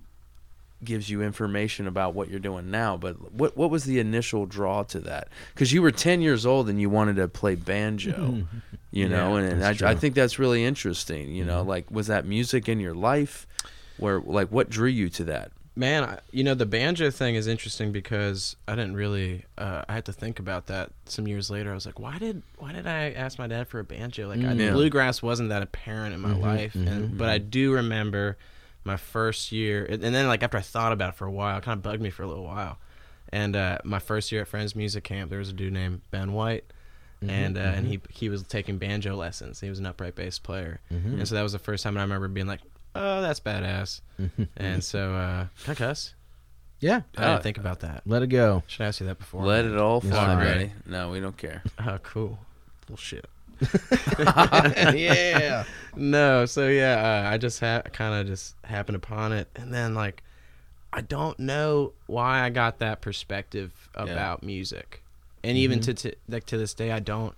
gives 0.84 1.08
you 1.10 1.22
information 1.22 1.86
about 1.86 2.14
what 2.14 2.28
you're 2.28 2.38
doing 2.40 2.70
now. 2.70 2.96
But 2.96 3.32
what 3.32 3.56
what 3.56 3.70
was 3.70 3.84
the 3.84 3.98
initial 3.98 4.46
draw 4.46 4.82
to 4.84 5.00
that? 5.00 5.28
Because 5.52 5.72
you 5.72 5.82
were 5.82 5.90
ten 5.90 6.20
years 6.20 6.44
old 6.46 6.68
and 6.68 6.80
you 6.80 6.88
wanted 6.90 7.16
to 7.16 7.28
play 7.28 7.54
banjo, 7.54 8.46
you 8.90 9.08
know, 9.08 9.36
Yeah, 9.36 9.42
and, 9.42 9.62
and 9.64 9.84
I, 9.84 9.90
I 9.90 9.94
think 9.94 10.14
that's 10.14 10.38
really 10.38 10.64
interesting. 10.64 11.30
You 11.34 11.44
know, 11.44 11.62
like, 11.62 11.90
was 11.90 12.06
that 12.08 12.24
music 12.26 12.68
in 12.68 12.80
your 12.80 12.94
life? 12.94 13.46
Where 13.96 14.20
like 14.20 14.48
what 14.48 14.70
drew 14.70 14.88
you 14.88 15.08
to 15.10 15.24
that? 15.24 15.52
Man, 15.76 16.04
I, 16.04 16.20
you 16.30 16.44
know 16.44 16.54
the 16.54 16.66
banjo 16.66 17.10
thing 17.10 17.34
is 17.34 17.48
interesting 17.48 17.90
because 17.90 18.54
I 18.68 18.76
didn't 18.76 18.94
really. 18.94 19.44
Uh, 19.58 19.82
I 19.88 19.94
had 19.94 20.04
to 20.04 20.12
think 20.12 20.38
about 20.38 20.66
that 20.66 20.90
some 21.06 21.26
years 21.26 21.50
later. 21.50 21.72
I 21.72 21.74
was 21.74 21.84
like, 21.84 21.98
why 21.98 22.16
did 22.18 22.42
why 22.58 22.72
did 22.72 22.86
I 22.86 23.10
ask 23.10 23.40
my 23.40 23.48
dad 23.48 23.66
for 23.66 23.80
a 23.80 23.84
banjo? 23.84 24.28
Like, 24.28 24.44
I, 24.44 24.54
Mm. 24.54 24.72
Bluegrass 24.72 25.20
wasn't 25.20 25.48
that 25.48 25.62
apparent 25.62 26.14
in 26.14 26.20
my 26.20 26.32
Mhm, 26.34 26.40
life, 26.40 26.74
and 26.76 27.10
mhm, 27.10 27.18
but 27.18 27.28
I 27.28 27.38
do 27.38 27.72
remember 27.72 28.36
my 28.84 28.96
first 28.96 29.50
year, 29.52 29.84
and 29.84 30.02
and 30.04 30.14
then 30.14 30.26
like 30.28 30.42
after 30.42 30.58
I 30.58 30.62
thought 30.62 30.92
about 30.92 31.10
it 31.10 31.16
for 31.16 31.26
a 31.26 31.30
while, 31.32 31.58
it 31.58 31.64
kind 31.64 31.76
of 31.78 31.82
bugged 31.82 32.02
me 32.02 32.10
for 32.10 32.22
a 32.22 32.26
little 32.26 32.44
while. 32.44 32.78
And 33.32 33.56
uh, 33.56 33.78
my 33.84 33.98
first 33.98 34.30
year 34.30 34.42
at 34.42 34.48
Friends 34.48 34.76
Music 34.76 35.02
Camp, 35.04 35.30
there 35.30 35.38
was 35.40 35.48
a 35.48 35.52
dude 35.52 35.72
named 35.72 36.02
Ben 36.10 36.32
White, 36.34 36.64
and 37.20 37.56
uh, 37.56 37.60
and 37.60 37.86
he 37.86 38.00
he 38.10 38.28
was 38.28 38.42
taking 38.44 38.78
banjo 38.78 39.16
lessons. 39.16 39.60
He 39.60 39.68
was 39.70 39.78
an 39.78 39.86
upright 39.86 40.14
bass 40.14 40.38
player, 40.38 40.80
Mhm. 40.92 41.14
and 41.18 41.28
so 41.28 41.34
that 41.34 41.42
was 41.42 41.52
the 41.52 41.58
first 41.58 41.82
time 41.82 41.96
I 41.96 42.02
remember 42.02 42.28
being 42.28 42.46
like, 42.46 42.60
"Oh, 42.94 43.22
that's 43.22 43.40
badass." 43.40 44.00
And 44.56 44.84
so, 44.84 45.14
uh, 45.14 45.46
can 45.64 45.72
I 45.72 45.74
cuss? 45.74 46.14
Yeah. 46.80 47.00
I 47.16 47.22
Uh, 47.24 47.30
didn't 47.32 47.42
think 47.44 47.58
about 47.58 47.80
that. 47.80 48.02
Let 48.04 48.22
it 48.22 48.26
go. 48.26 48.62
Should 48.66 48.82
I 48.82 48.88
ask 48.88 49.00
you 49.00 49.06
that 49.06 49.18
before? 49.18 49.44
Let 49.46 49.64
it 49.64 49.76
all 49.78 50.00
Yes, 50.04 50.12
fly, 50.12 50.34
sir. 50.34 50.38
Ready? 50.44 50.72
No, 50.84 51.08
we 51.10 51.18
don't 51.20 51.36
care. 51.36 51.62
Oh, 51.78 51.98
cool. 52.02 52.38
Bullshit. 52.86 53.24
yeah. 54.94 55.64
No, 55.96 56.46
so 56.46 56.68
yeah, 56.68 57.24
uh, 57.26 57.30
I 57.30 57.38
just 57.38 57.60
ha- 57.60 57.82
kind 57.92 58.14
of 58.20 58.26
just 58.26 58.56
happened 58.64 58.96
upon 58.96 59.32
it, 59.32 59.48
and 59.54 59.72
then 59.72 59.94
like, 59.94 60.22
I 60.92 61.00
don't 61.00 61.38
know 61.38 61.92
why 62.06 62.42
I 62.42 62.50
got 62.50 62.78
that 62.80 63.00
perspective 63.00 63.72
about 63.94 64.42
music, 64.42 65.02
and 65.42 65.56
even 65.56 65.80
to, 65.80 65.94
to 65.94 66.14
like 66.28 66.46
to 66.46 66.58
this 66.58 66.74
day, 66.74 66.90
I 66.90 67.00
don't 67.00 67.34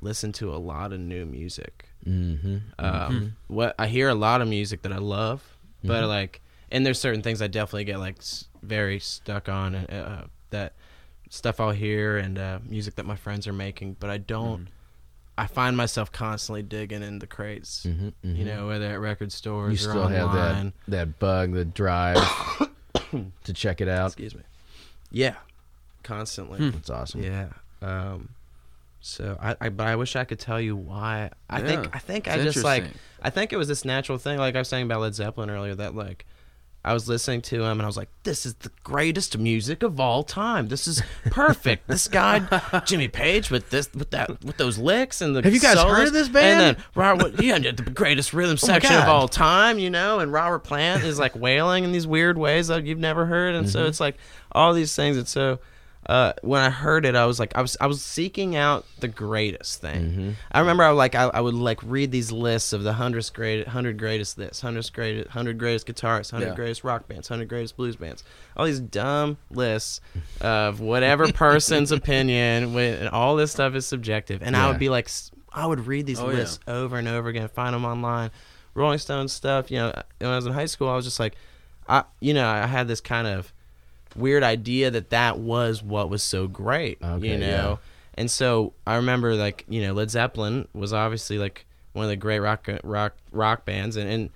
listen 0.00 0.32
to 0.32 0.54
a 0.54 0.56
lot 0.58 0.92
of 0.92 1.00
new 1.00 1.26
music. 1.26 1.86
Mm-hmm. 2.06 2.58
Um, 2.78 3.36
what 3.48 3.74
I 3.78 3.88
hear 3.88 4.08
a 4.08 4.14
lot 4.14 4.40
of 4.40 4.48
music 4.48 4.82
that 4.82 4.92
I 4.92 4.98
love, 4.98 5.42
but 5.82 6.06
like, 6.06 6.40
and 6.70 6.86
there's 6.86 7.00
certain 7.00 7.22
things 7.22 7.42
I 7.42 7.48
definitely 7.48 7.84
get 7.84 7.98
like 7.98 8.18
s- 8.18 8.46
very 8.62 9.00
stuck 9.00 9.48
on 9.48 9.74
uh, 9.74 10.20
uh, 10.22 10.26
that 10.50 10.74
stuff 11.30 11.60
I'll 11.60 11.72
hear 11.72 12.16
and 12.16 12.38
uh, 12.38 12.60
music 12.64 12.94
that 12.94 13.06
my 13.06 13.16
friends 13.16 13.46
are 13.48 13.52
making, 13.52 13.96
but 13.98 14.08
I 14.10 14.18
don't 14.18 14.68
I 15.38 15.46
find 15.46 15.76
myself 15.76 16.10
constantly 16.10 16.62
digging 16.62 17.02
in 17.02 17.20
the 17.20 17.26
crates. 17.26 17.86
Mhm, 17.86 18.12
mhm. 18.24 18.36
You 18.36 18.44
know, 18.44 18.66
whether 18.66 18.86
at 18.86 19.00
record 19.00 19.30
stores 19.32 19.82
you 19.82 19.88
or 19.88 19.92
still 19.92 20.08
have 20.08 20.32
that 20.32 20.72
that 20.88 21.18
bug, 21.18 21.52
the 21.52 21.64
drive 21.64 22.16
to 23.44 23.52
check 23.52 23.80
it 23.80 23.88
out. 23.88 24.08
Excuse 24.08 24.34
me. 24.34 24.42
Yeah, 25.10 25.36
constantly. 26.02 26.58
Hmm. 26.58 26.70
That's 26.70 26.90
awesome. 26.90 27.22
Yeah. 27.22 27.48
Um, 27.80 28.30
so 29.00 29.38
I, 29.40 29.56
I, 29.60 29.68
but 29.68 29.86
I 29.86 29.96
wish 29.96 30.16
I 30.16 30.24
could 30.24 30.40
tell 30.40 30.60
you 30.60 30.74
why. 30.76 31.30
I 31.48 31.60
Yeah, 31.60 31.66
think, 31.66 31.96
I 31.96 31.98
think 32.00 32.28
I 32.28 32.42
just 32.42 32.64
like. 32.64 32.84
I 33.22 33.30
think 33.30 33.52
it 33.52 33.56
was 33.56 33.68
this 33.68 33.84
natural 33.84 34.18
thing. 34.18 34.38
Like 34.38 34.56
I 34.56 34.58
was 34.58 34.68
saying 34.68 34.86
about 34.86 35.00
Led 35.00 35.14
Zeppelin 35.14 35.50
earlier, 35.50 35.74
that 35.76 35.94
like, 35.94 36.26
I 36.84 36.94
was 36.94 37.08
listening 37.08 37.42
to 37.42 37.56
him 37.64 37.72
and 37.72 37.82
I 37.82 37.86
was 37.86 37.96
like, 37.96 38.08
this 38.22 38.46
is 38.46 38.54
the 38.54 38.70
greatest 38.84 39.36
music 39.36 39.82
of 39.82 39.98
all 40.00 40.22
time. 40.22 40.68
This 40.68 40.86
is 40.86 41.02
perfect. 41.26 41.88
this 41.88 42.08
guy, 42.08 42.40
Jimmy 42.86 43.08
Page, 43.08 43.50
with 43.50 43.68
this, 43.70 43.92
with 43.92 44.10
that, 44.12 44.42
with 44.44 44.56
those 44.56 44.78
licks 44.78 45.20
and 45.20 45.34
the. 45.36 45.42
Have 45.42 45.52
you 45.52 45.60
guys 45.60 45.76
heard 45.76 46.06
of 46.06 46.12
this 46.12 46.28
band? 46.28 46.60
And 46.62 46.76
then 46.76 46.84
Robert, 46.94 47.42
yeah, 47.42 47.58
the 47.58 47.72
greatest 47.72 48.32
rhythm 48.32 48.54
Oh 48.62 48.66
section 48.66 48.94
of 48.96 49.08
all 49.08 49.28
time, 49.28 49.78
you 49.78 49.90
know. 49.90 50.20
And 50.20 50.32
Robert 50.32 50.60
Plant 50.60 51.02
is 51.02 51.18
like 51.18 51.34
wailing 51.36 51.84
in 51.84 51.92
these 51.92 52.06
weird 52.06 52.38
ways 52.38 52.68
that 52.68 52.84
you've 52.86 52.98
never 52.98 53.26
heard, 53.26 53.54
and 53.54 53.66
Mm-hmm. 53.66 53.72
so 53.72 53.84
it's 53.86 54.00
like 54.00 54.16
all 54.52 54.72
these 54.72 54.94
things. 54.94 55.16
And 55.16 55.26
so 55.28 55.58
uh, 56.08 56.32
when 56.42 56.62
I 56.62 56.70
heard 56.70 57.04
it, 57.04 57.14
I 57.14 57.26
was 57.26 57.38
like, 57.38 57.54
I 57.54 57.60
was 57.60 57.76
I 57.80 57.86
was 57.86 58.02
seeking 58.02 58.56
out 58.56 58.86
the 59.00 59.08
greatest 59.08 59.80
thing. 59.82 60.04
Mm-hmm. 60.10 60.30
I 60.50 60.60
remember 60.60 60.82
I 60.84 60.90
like 60.90 61.14
I, 61.14 61.24
I 61.24 61.40
would 61.42 61.54
like 61.54 61.80
read 61.82 62.10
these 62.10 62.32
lists 62.32 62.72
of 62.72 62.82
the 62.82 62.94
hundred 62.94 63.30
great 63.34 63.68
hundred 63.68 63.98
greatest 63.98 64.36
this, 64.38 64.60
hundred 64.62 64.90
greatest 64.92 65.28
hundred 65.30 65.58
greatest 65.58 65.86
guitarists, 65.86 66.30
hundred 66.30 66.46
Yeah. 66.48 66.54
greatest 66.54 66.82
rock 66.82 67.08
bands, 67.08 67.28
hundred 67.28 67.48
greatest 67.50 67.76
blues 67.76 67.96
bands. 67.96 68.24
All 68.56 68.64
these 68.64 68.80
dumb 68.80 69.36
lists 69.50 70.00
of 70.40 70.80
whatever 70.80 71.30
person's 71.32 71.92
opinion, 71.92 72.72
when, 72.72 72.94
and 72.94 73.08
all 73.10 73.36
this 73.36 73.52
stuff 73.52 73.74
is 73.74 73.84
subjective. 73.86 74.42
And 74.42 74.56
I 74.56 74.68
would 74.70 74.78
be 74.78 74.88
like, 74.88 75.10
I 75.52 75.66
would 75.66 75.86
read 75.86 76.06
these 76.06 76.20
Oh, 76.20 76.30
yeah. 76.30 76.36
lists 76.36 76.58
over 76.66 76.96
and 76.96 77.06
over 77.06 77.28
again, 77.28 77.48
find 77.48 77.74
them 77.74 77.84
online. 77.84 78.30
Rolling 78.74 78.98
Stone 78.98 79.28
stuff. 79.28 79.70
You 79.70 79.78
know, 79.78 80.02
when 80.20 80.30
I 80.30 80.36
was 80.36 80.46
in 80.46 80.52
high 80.52 80.66
school, 80.66 80.88
I 80.88 80.96
was 80.96 81.04
just 81.04 81.18
like, 81.20 81.34
I 81.88 82.04
you 82.20 82.32
know, 82.32 82.48
I 82.48 82.66
had 82.66 82.86
this 82.88 83.00
kind 83.00 83.26
of 83.26 83.52
weird 84.16 84.42
idea 84.42 84.90
that 84.90 85.10
that 85.10 85.38
was 85.38 85.82
what 85.82 86.08
was 86.10 86.22
so 86.22 86.46
great. 86.48 86.98
Okay, 87.02 87.28
you 87.28 87.38
know, 87.38 87.46
yeah. 87.46 87.76
and 88.20 88.30
so 88.30 88.72
I 88.86 88.96
remember 88.96 89.34
like 89.34 89.64
you 89.68 89.82
know 89.82 89.92
Led 89.92 90.10
Zeppelin 90.10 90.68
was 90.72 90.92
obviously 90.92 91.38
like 91.38 91.64
one 91.92 92.04
of 92.04 92.10
the 92.10 92.16
great 92.16 92.40
rock 92.40 92.68
rock 92.84 93.14
rock 93.32 93.64
bands, 93.64 93.96
and 93.96 94.08
and 94.10 94.30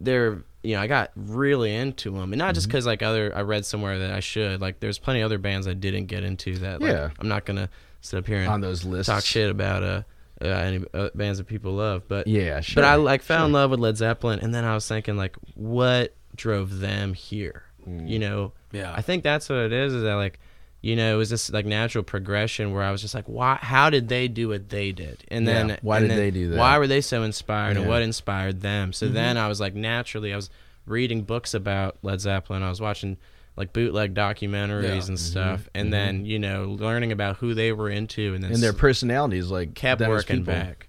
they're 0.00 0.42
you 0.62 0.74
know 0.76 0.82
I 0.82 0.86
got 0.86 1.10
really 1.16 1.74
into 1.74 2.10
them, 2.12 2.32
and 2.32 2.38
not 2.38 2.46
Mm-hmm. 2.48 2.54
just 2.54 2.68
because 2.68 2.86
like 2.86 3.02
other 3.02 3.32
I 3.34 3.42
read 3.42 3.64
somewhere 3.64 3.98
that 4.00 4.10
I 4.12 4.20
should 4.20 4.60
like 4.60 4.80
there's 4.80 4.98
plenty 4.98 5.20
of 5.20 5.26
other 5.26 5.38
bands 5.38 5.66
I 5.66 5.74
didn't 5.74 6.06
get 6.06 6.24
into 6.24 6.56
that 6.58 6.80
like, 6.80 6.90
Yeah. 6.90 7.10
I'm 7.18 7.28
not 7.28 7.44
gonna 7.44 7.68
sit 8.00 8.18
up 8.18 8.26
here 8.26 8.38
and 8.38 8.48
On 8.48 8.60
those 8.60 8.84
lists. 8.84 9.08
talk 9.08 9.24
shit 9.24 9.50
about 9.50 9.82
uh, 9.82 10.02
uh 10.40 10.46
any 10.46 10.84
uh, 10.94 11.08
bands 11.14 11.38
that 11.38 11.46
people 11.48 11.72
love, 11.72 12.02
but 12.08 12.26
Yeah, 12.26 12.60
sure. 12.60 12.82
but 12.82 12.84
I 12.88 12.94
like 12.96 13.22
fell 13.22 13.44
in 13.46 13.52
love 13.52 13.70
with 13.70 13.80
Led 13.80 13.96
Zeppelin, 13.96 14.38
and 14.40 14.54
then 14.54 14.64
I 14.64 14.74
was 14.74 14.86
thinking 14.86 15.16
like, 15.16 15.34
what 15.54 16.14
drove 16.36 16.78
them 16.78 17.14
here? 17.14 17.64
Mm. 17.88 18.08
You 18.08 18.18
know, 18.18 18.52
Yeah. 18.72 18.92
I 18.94 19.02
think 19.02 19.22
that's 19.24 19.48
what 19.48 19.58
it 19.58 19.72
is. 19.72 19.94
Is 19.94 20.02
that 20.02 20.14
like, 20.14 20.38
you 20.80 20.94
know, 20.94 21.14
it 21.14 21.16
was 21.16 21.30
this 21.30 21.50
like 21.50 21.66
natural 21.66 22.04
progression 22.04 22.72
where 22.72 22.82
I 22.84 22.92
was 22.92 23.00
just 23.02 23.14
like, 23.14 23.24
why? 23.26 23.56
How 23.60 23.90
did 23.90 24.08
they 24.08 24.28
do 24.28 24.48
what 24.48 24.68
they 24.68 24.92
did? 24.92 25.24
And 25.28 25.44
Yeah, 25.46 25.52
then 25.66 25.78
why 25.82 25.96
and 25.98 26.04
did 26.04 26.10
then 26.12 26.18
they 26.18 26.30
do 26.30 26.50
that? 26.50 26.58
Why 26.58 26.78
were 26.78 26.86
they 26.86 27.00
so 27.00 27.22
inspired, 27.24 27.76
and 27.76 27.88
what 27.88 28.02
inspired 28.02 28.60
them? 28.60 28.92
So 28.92 29.06
Mm-hmm. 29.06 29.14
then 29.14 29.36
I 29.38 29.48
was 29.48 29.60
like, 29.60 29.74
naturally, 29.74 30.32
I 30.32 30.36
was 30.36 30.50
reading 30.86 31.22
books 31.22 31.52
about 31.54 31.98
Led 32.02 32.20
Zeppelin. 32.20 32.62
I 32.62 32.68
was 32.68 32.80
watching 32.80 33.16
like 33.56 33.72
bootleg 33.72 34.14
documentaries 34.14 34.82
Yeah. 34.84 34.90
Mm-hmm. 34.98 35.08
and 35.08 35.18
stuff, 35.18 35.68
and 35.74 35.92
then 35.92 36.24
you 36.24 36.38
know, 36.38 36.76
learning 36.78 37.10
about 37.10 37.38
who 37.38 37.54
they 37.54 37.72
were 37.72 37.90
into, 37.90 38.34
and 38.34 38.44
then 38.44 38.52
and 38.52 38.62
their 38.62 38.72
personalities 38.72 39.48
like 39.50 39.74
kept 39.74 40.00
working 40.00 40.38
people. 40.44 40.54
back. 40.54 40.88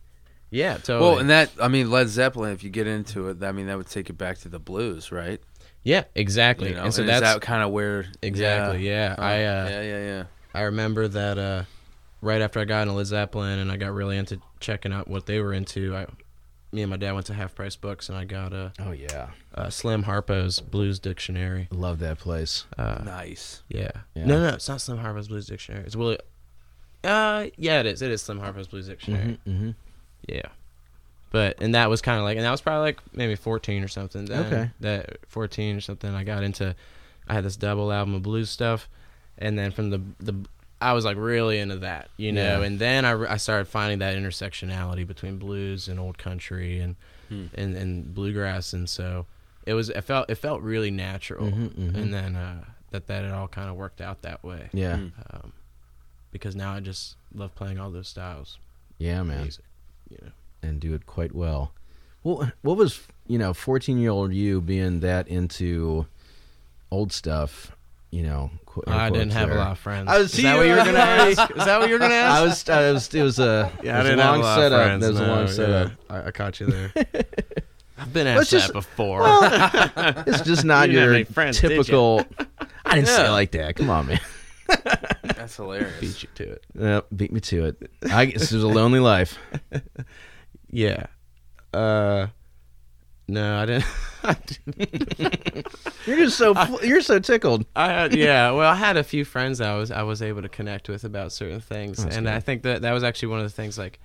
Yeah, 0.52 0.78
totally. 0.78 1.00
Well, 1.10 1.18
and 1.20 1.30
that 1.32 1.50
I 1.60 1.68
mean 1.68 1.90
Led 1.90 2.10
Zeppelin. 2.10 2.54
If 2.54 2.64
you 2.64 2.70
get 2.70 2.86
into 2.86 3.30
it, 3.30 3.44
I 3.44 3.52
mean 3.52 3.66
that 3.68 3.78
would 3.78 3.88
take 3.88 4.10
it 4.12 4.18
back 4.20 4.38
to 4.40 4.50
the 4.50 4.60
blues, 4.60 5.12
right? 5.12 5.42
Yeah, 5.84 6.04
exactly. 6.16 6.70
You 6.70 6.76
know, 6.76 6.84
and 6.86 6.94
so 6.94 7.02
is 7.02 7.08
that's 7.08 7.22
that 7.22 7.42
kind 7.42 7.64
of 7.64 7.72
where 7.72 8.06
exactly. 8.22 8.86
Yeah, 8.88 9.16
Huh. 9.18 9.22
I 9.22 9.34
uh, 9.36 9.70
yeah, 9.70 9.82
yeah, 9.82 10.06
yeah. 10.06 10.24
I 10.54 10.62
remember 10.64 11.08
that 11.08 11.38
uh, 11.38 11.64
right 12.22 12.42
after 12.42 12.60
I 12.60 12.66
got 12.66 12.82
into 12.84 12.94
Led 12.94 13.06
Zeppelin 13.08 13.60
and 13.60 13.72
I 13.72 13.78
got 13.78 13.94
really 13.94 14.18
into 14.18 14.40
checking 14.60 14.92
out 14.94 15.08
what 15.08 15.26
they 15.26 15.40
were 15.40 15.54
into. 15.54 15.96
I, 15.96 16.06
me 16.72 16.82
and 16.84 16.90
my 16.92 16.98
dad 16.98 17.14
went 17.14 17.26
to 17.28 17.34
Half 17.34 17.56
Price 17.56 17.76
Books 17.76 18.10
and 18.10 18.18
I 18.18 18.26
got 18.26 18.54
uh, 18.54 18.70
Oh 18.80 18.92
yeah, 18.92 19.30
uh, 19.56 19.70
Slim 19.70 20.04
Harpo's 20.04 20.60
Blues 20.60 21.00
Dictionary. 21.00 21.68
love 21.72 22.00
that 22.00 22.20
place. 22.20 22.66
Uh, 22.78 23.02
Nice. 23.04 23.64
yeah. 23.70 23.90
Yeah. 24.14 24.26
No, 24.26 24.40
no, 24.40 24.50
it's 24.56 24.70
not 24.70 24.80
Slim 24.82 25.00
Harpo's 25.00 25.28
Blues 25.30 25.48
Dictionary. 25.48 25.84
It's 25.86 25.96
Willie. 25.96 26.20
Uh, 27.04 27.48
yeah, 27.58 27.80
it 27.80 27.86
is. 27.86 28.02
It 28.02 28.12
is 28.12 28.22
Slim 28.22 28.40
Harpo's 28.40 28.68
Blues 28.68 28.88
Dictionary. 28.88 29.40
Mm-hmm. 29.48 29.72
Yeah. 30.28 30.42
But 31.32 31.62
and 31.62 31.76
that 31.76 31.90
was 31.90 32.02
kind 32.02 32.18
of 32.18 32.24
like, 32.24 32.38
and 32.38 32.46
that 32.46 32.52
was 32.52 32.62
probably 32.62 32.82
like 32.88 33.00
maybe 33.14 33.36
14 33.36 33.84
or 33.84 33.88
something. 33.88 34.26
Then, 34.26 34.46
Okay. 34.46 34.72
That 34.80 35.18
14 35.28 35.76
or 35.78 35.82
something. 35.82 36.14
I 36.14 36.24
got 36.24 36.44
into. 36.44 36.76
I 37.28 37.34
had 37.34 37.44
this 37.46 37.56
double 37.56 37.92
album 37.92 38.16
of 38.16 38.24
blues 38.24 38.50
stuff, 38.50 38.90
and 39.38 39.58
then 39.58 39.72
from 39.72 39.90
the 39.92 40.02
the 40.20 40.34
I 40.82 40.94
was 40.94 41.06
like 41.06 41.18
really 41.18 41.60
into 41.60 41.78
that, 41.78 42.10
you 42.18 42.32
know. 42.32 42.60
Yeah. 42.62 42.66
And 42.66 42.80
then 42.80 43.06
I, 43.06 43.34
I 43.34 43.38
started 43.38 43.68
finding 43.68 44.00
that 44.00 44.16
intersectionality 44.18 45.06
between 45.06 45.38
blues 45.38 45.88
and 45.88 46.00
old 46.00 46.18
country 46.18 46.80
and 46.80 46.96
Hmm. 47.30 47.46
and 47.54 47.76
and 47.78 48.16
bluegrass, 48.16 48.74
and 48.74 48.90
so 48.90 49.28
it 49.68 49.76
was 49.76 49.90
it 49.90 50.02
felt 50.02 50.32
it 50.32 50.36
felt 50.36 50.62
really 50.64 50.90
natural. 50.90 51.46
Mhm, 51.52 51.70
mhm. 51.76 51.96
And 51.96 52.12
then 52.12 52.36
uh, 52.36 52.64
that 52.90 53.06
that 53.06 53.24
it 53.24 53.32
all 53.32 53.48
kind 53.48 53.70
of 53.70 53.76
worked 53.76 54.02
out 54.02 54.24
that 54.24 54.44
way. 54.44 54.70
Yeah, 54.74 54.96
Hmm. 54.98 55.08
Um, 55.30 55.54
because 56.32 56.56
now 56.56 56.74
I 56.74 56.80
just 56.80 57.18
love 57.36 57.54
playing 57.54 57.78
all 57.78 57.92
those 57.92 58.08
styles. 58.08 58.58
yeah, 58.98 59.22
man, 59.22 59.42
music, 59.42 59.66
you 60.10 60.18
know. 60.24 60.32
And 60.62 60.80
do 60.80 60.94
it 60.94 61.06
quite 61.06 61.34
well. 61.34 61.72
Well, 62.24 62.52
what 62.62 62.78
was 62.78 63.02
you 63.28 63.38
know, 63.38 63.54
fourteen 63.54 63.98
year 64.00 64.12
old 64.12 64.34
you 64.34 64.62
being 64.62 65.00
that 65.02 65.28
into 65.28 66.06
old 66.92 67.12
stuff? 67.14 67.76
You 68.12 68.24
know, 68.24 68.50
qu- 68.66 68.84
I 68.88 69.10
didn't 69.12 69.30
quotes 69.30 69.34
have 69.36 69.50
there. 69.50 69.58
a 69.58 69.62
lot 69.62 69.72
of 69.74 69.78
friends. 69.80 70.10
I 70.10 70.18
was- 70.18 70.34
Is 70.34 70.42
that 70.44 70.58
what 70.58 70.66
you 70.66 70.72
were 70.74 70.78
gonna 70.84 70.98
ask? 70.98 71.52
Is 71.52 71.66
that 71.66 71.80
what 71.80 71.88
you 71.90 71.94
were 71.94 72.00
gonna 72.00 72.14
ask? 72.16 72.38
I 72.40 72.44
was, 72.44 72.70
I 72.70 72.92
was, 72.92 73.14
it 73.16 73.22
was 73.22 73.40
a, 73.40 73.72
Yeah, 73.84 73.98
it 73.98 74.00
I 74.00 74.04
didn't 74.04 74.20
a 74.20 74.24
have 74.24 74.32
long 74.32 74.40
a 74.40 74.44
lot 74.44 74.60
of 74.60 74.64
setup. 74.64 74.86
friends. 74.86 75.02
There 75.02 75.12
was 75.12 75.20
a 75.20 75.28
long 75.28 75.40
yeah. 75.40 75.54
setup. 75.54 75.92
I, 76.10 76.28
I 76.28 76.32
caught 76.32 76.60
you 76.60 76.66
there. 76.68 76.92
I've 78.00 78.12
been 78.14 78.26
Let's 78.26 78.42
asked 78.42 78.50
just- 78.52 78.68
that 78.68 78.74
before. 78.74 79.22
It's 80.28 80.42
just 80.42 80.66
not 80.66 80.90
You 80.90 80.96
didn't 80.96 81.02
have 81.02 81.10
your 81.10 81.14
any 81.14 81.24
friends, 81.26 81.60
did 81.62 81.70
you? 81.72 81.78
typical. 81.78 82.26
I 82.86 82.96
didn't 82.96 83.10
say 83.10 83.28
it 83.28 83.32
like 83.32 83.52
that. 83.52 83.76
Come 83.76 83.90
on, 83.92 84.08
man. 84.08 84.20
That's 85.24 85.56
hilarious. 85.56 86.00
Beat 86.00 86.24
you 86.24 86.30
to 86.36 86.52
it. 86.54 86.64
Yep, 86.80 87.08
beat 87.16 87.32
me 87.32 87.40
to 87.42 87.66
it. 87.66 87.92
I 88.12 88.26
guess 88.26 88.52
it 88.52 88.56
was 88.56 88.64
a 88.64 88.68
lonely 88.68 89.00
life. 89.00 89.38
Yeah. 90.72 91.06
Uh, 91.74 92.28
no, 93.28 93.58
I 93.60 93.66
didn't. 93.66 93.86
I 94.24 94.36
didn't. 94.46 95.68
You're 96.08 96.18
just 96.18 96.38
so 96.38 96.54
fl- 96.56 96.84
you're 96.84 97.02
so 97.02 97.20
tickled. 97.20 97.66
I 97.76 97.88
had, 97.90 98.16
yeah. 98.16 98.52
Well, 98.52 98.70
I 98.70 98.76
had 98.76 98.98
a 98.98 99.04
few 99.04 99.24
friends 99.24 99.62
I 99.62 99.76
was 99.76 99.92
I 99.92 100.02
was 100.04 100.22
able 100.22 100.42
to 100.42 100.50
connect 100.50 100.90
with 100.90 101.04
about 101.04 101.32
certain 101.32 101.62
things, 101.62 102.04
That's 102.04 102.16
and 102.18 102.26
good. 102.26 102.34
I 102.34 102.40
think 102.40 102.64
that 102.64 102.82
that 102.82 102.92
was 102.92 103.04
actually 103.04 103.30
one 103.30 103.40
of 103.40 103.46
the 103.46 103.52
things 103.52 103.78
like 103.78 104.00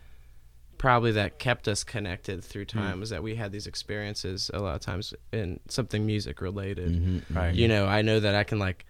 probably 0.76 1.12
that 1.12 1.38
kept 1.38 1.66
us 1.68 1.82
connected 1.84 2.44
through 2.44 2.66
Hmm. 2.70 2.78
time 2.78 3.00
was 3.00 3.10
that 3.10 3.22
we 3.22 3.34
had 3.36 3.50
these 3.52 3.66
experiences 3.66 4.50
a 4.52 4.58
lot 4.60 4.74
of 4.74 4.82
times 4.82 5.14
in 5.32 5.58
something 5.68 6.04
music 6.04 6.42
related. 6.42 6.92
Mm-hmm. 6.92 7.34
Right. 7.38 7.54
you 7.54 7.68
know, 7.68 7.86
I 7.86 8.02
know 8.02 8.20
that 8.20 8.34
I 8.34 8.44
can 8.44 8.58
like 8.58 8.84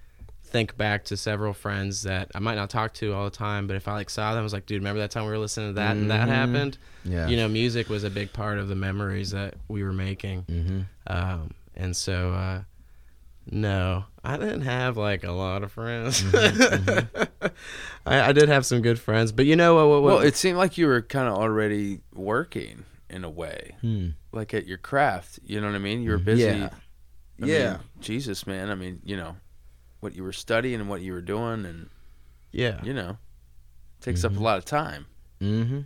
think 0.55 0.77
back 0.77 1.05
to 1.07 1.17
several 1.17 1.53
friends 1.53 2.05
that 2.05 2.31
I 2.33 2.38
might 2.38 2.55
not 2.55 2.71
talk 2.71 2.95
to 2.95 3.12
all 3.12 3.25
the 3.25 3.37
time, 3.37 3.67
but 3.67 3.75
if 3.75 3.88
I 3.88 3.93
like 3.95 4.09
saw 4.09 4.31
them, 4.35 4.38
I 4.38 4.43
was 4.45 4.53
like, 4.53 4.67
dude, 4.67 4.79
remember 4.81 5.01
that 5.01 5.11
time 5.11 5.25
we 5.25 5.31
were 5.33 5.38
listening 5.38 5.71
to 5.71 5.73
that 5.75 5.97
and 5.97 6.09
that 6.12 6.29
Mhm. 6.29 6.33
happened? 6.33 6.79
Yeah. 7.05 7.27
You 7.27 7.37
know, 7.37 7.49
music 7.49 7.88
was 7.88 8.05
a 8.05 8.11
big 8.11 8.33
part 8.33 8.59
of 8.59 8.69
the 8.69 8.77
memories 8.77 9.33
that 9.33 9.55
we 9.67 9.83
were 9.83 9.93
making. 9.93 10.45
Mm-hmm. 10.45 10.81
Um, 11.09 11.51
and 11.75 11.97
so, 11.97 12.31
uh, 12.35 12.62
no, 13.51 14.05
I 14.23 14.37
didn't 14.37 14.61
have 14.62 14.97
like 14.97 15.25
a 15.25 15.33
lot 15.33 15.64
of 15.64 15.73
friends. 15.73 16.23
Mm-hmm, 16.23 17.47
I, 18.07 18.29
I 18.29 18.33
did 18.33 18.49
have 18.49 18.64
some 18.64 18.81
good 18.81 19.01
friends, 19.01 19.33
but 19.33 19.47
you 19.47 19.57
know 19.57 19.75
what? 19.75 19.88
what, 19.88 20.03
what 20.03 20.14
Well, 20.19 20.23
it 20.25 20.37
seemed 20.37 20.57
like 20.59 20.79
you 20.79 20.87
were 20.87 21.03
kind 21.03 21.27
of 21.29 21.35
already 21.35 22.01
working 22.14 22.85
in 23.11 23.25
a 23.25 23.31
way, 23.31 23.75
Hmm. 23.81 24.11
like 24.33 24.55
at 24.55 24.67
your 24.67 24.79
craft. 24.79 25.40
You 25.45 25.61
know 25.61 25.67
what 25.67 25.75
I 25.77 25.79
mean? 25.81 26.03
You 26.03 26.12
were 26.12 26.19
Mhm. 26.21 26.25
busy. 26.25 26.43
Yeah. 26.45 26.71
I 27.43 27.47
Yeah. 27.47 27.71
mean, 27.73 27.79
Jesus, 28.01 28.47
man. 28.47 28.71
I 28.71 28.77
mean, 28.77 29.01
you 29.05 29.17
know, 29.17 29.37
what 30.05 30.14
you 30.14 30.23
were 30.23 30.33
studying 30.33 30.79
and 30.81 30.88
what 30.88 31.01
you 31.01 31.12
were 31.12 31.21
doing, 31.23 31.64
and 31.67 31.88
yeah, 32.53 32.81
you 32.85 32.95
know, 32.95 33.17
takes 34.01 34.23
up 34.25 34.33
Mhm. 34.33 34.37
a 34.38 34.43
lot 34.43 34.59
of 34.59 34.64
time. 34.64 35.07
Mm-hmm. 35.40 35.81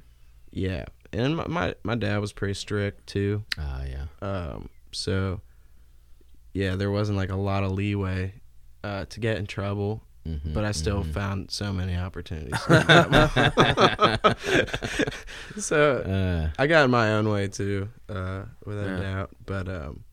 yeah. 0.50 0.84
And 1.12 1.36
my, 1.36 1.46
my 1.46 1.74
my 1.84 1.94
dad 1.94 2.18
was 2.18 2.34
pretty 2.34 2.52
strict 2.54 3.06
too. 3.06 3.44
Ah, 3.58 3.82
yeah. 3.84 4.04
Um, 4.20 4.68
so 4.92 5.40
yeah, 6.52 6.76
there 6.76 6.90
wasn't 6.90 7.16
like 7.16 7.30
a 7.30 7.36
lot 7.36 7.64
of 7.64 7.70
leeway 7.72 8.34
uh, 8.84 9.06
to 9.06 9.20
get 9.20 9.38
in 9.38 9.46
trouble, 9.46 10.02
Mm-hmm. 10.26 10.52
but 10.52 10.64
I 10.66 10.72
still 10.72 11.02
found 11.04 11.50
so 11.50 11.72
many 11.72 11.96
opportunities. 11.96 12.60
so 15.58 15.98
Uh, 15.98 16.50
I 16.58 16.66
got 16.66 16.84
in 16.84 16.90
my 16.90 17.12
own 17.14 17.28
way 17.30 17.48
too, 17.48 17.88
uh, 18.08 18.42
without 18.66 18.86
Yeah. 18.86 18.98
a 18.98 19.00
doubt. 19.02 19.30
But 19.46 19.68
um, 19.68 20.04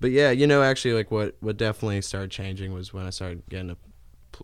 but 0.00 0.10
yeah, 0.10 0.30
you 0.30 0.46
know, 0.46 0.62
actually, 0.62 0.94
like 0.94 1.10
what 1.10 1.36
what 1.40 1.56
definitely 1.56 2.00
started 2.02 2.30
changing 2.30 2.72
was 2.72 2.92
when 2.92 3.06
I 3.06 3.10
started 3.10 3.42
getting 3.48 3.70
a, 3.70 3.76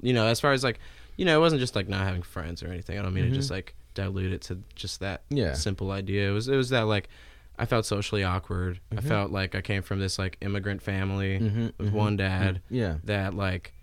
you 0.03 0.13
know, 0.13 0.27
as 0.27 0.41
far 0.41 0.53
as 0.53 0.65
like 0.65 0.79
you 1.17 1.25
know, 1.25 1.37
it 1.37 1.41
wasn't 1.41 1.61
just 1.61 1.77
like 1.77 1.89
not 1.89 2.01
having 2.05 2.23
friends 2.23 2.63
or 2.63 2.69
anything. 2.69 2.99
I 2.99 3.03
don't 3.03 3.15
mean 3.15 3.27
Mhm. 3.27 3.29
to 3.31 3.35
just 3.35 3.51
like 3.51 3.75
dilute 3.95 4.33
it 4.33 4.41
to 4.43 4.59
just 4.75 4.99
that 5.01 5.23
Yeah. 5.31 5.53
simple 5.53 5.93
idea. 5.93 6.29
It 6.31 6.33
was 6.33 6.49
it 6.49 6.57
was 6.57 6.71
that 6.71 6.83
like 6.89 7.09
I 7.57 7.67
felt 7.67 7.87
socially 7.87 8.25
awkward. 8.25 8.81
I 8.91 8.97
Mhm. 8.97 9.03
felt 9.05 9.31
like 9.31 9.55
I 9.55 9.61
came 9.61 9.83
from 9.83 10.01
this 10.01 10.19
like 10.19 10.37
immigrant 10.41 10.83
family 10.83 11.39
Mm-hmm, 11.39 11.67
with 11.79 11.93
one 11.93 12.17
dad 12.17 12.63
Yeah. 12.69 12.97
that 13.05 13.35
like 13.35 13.74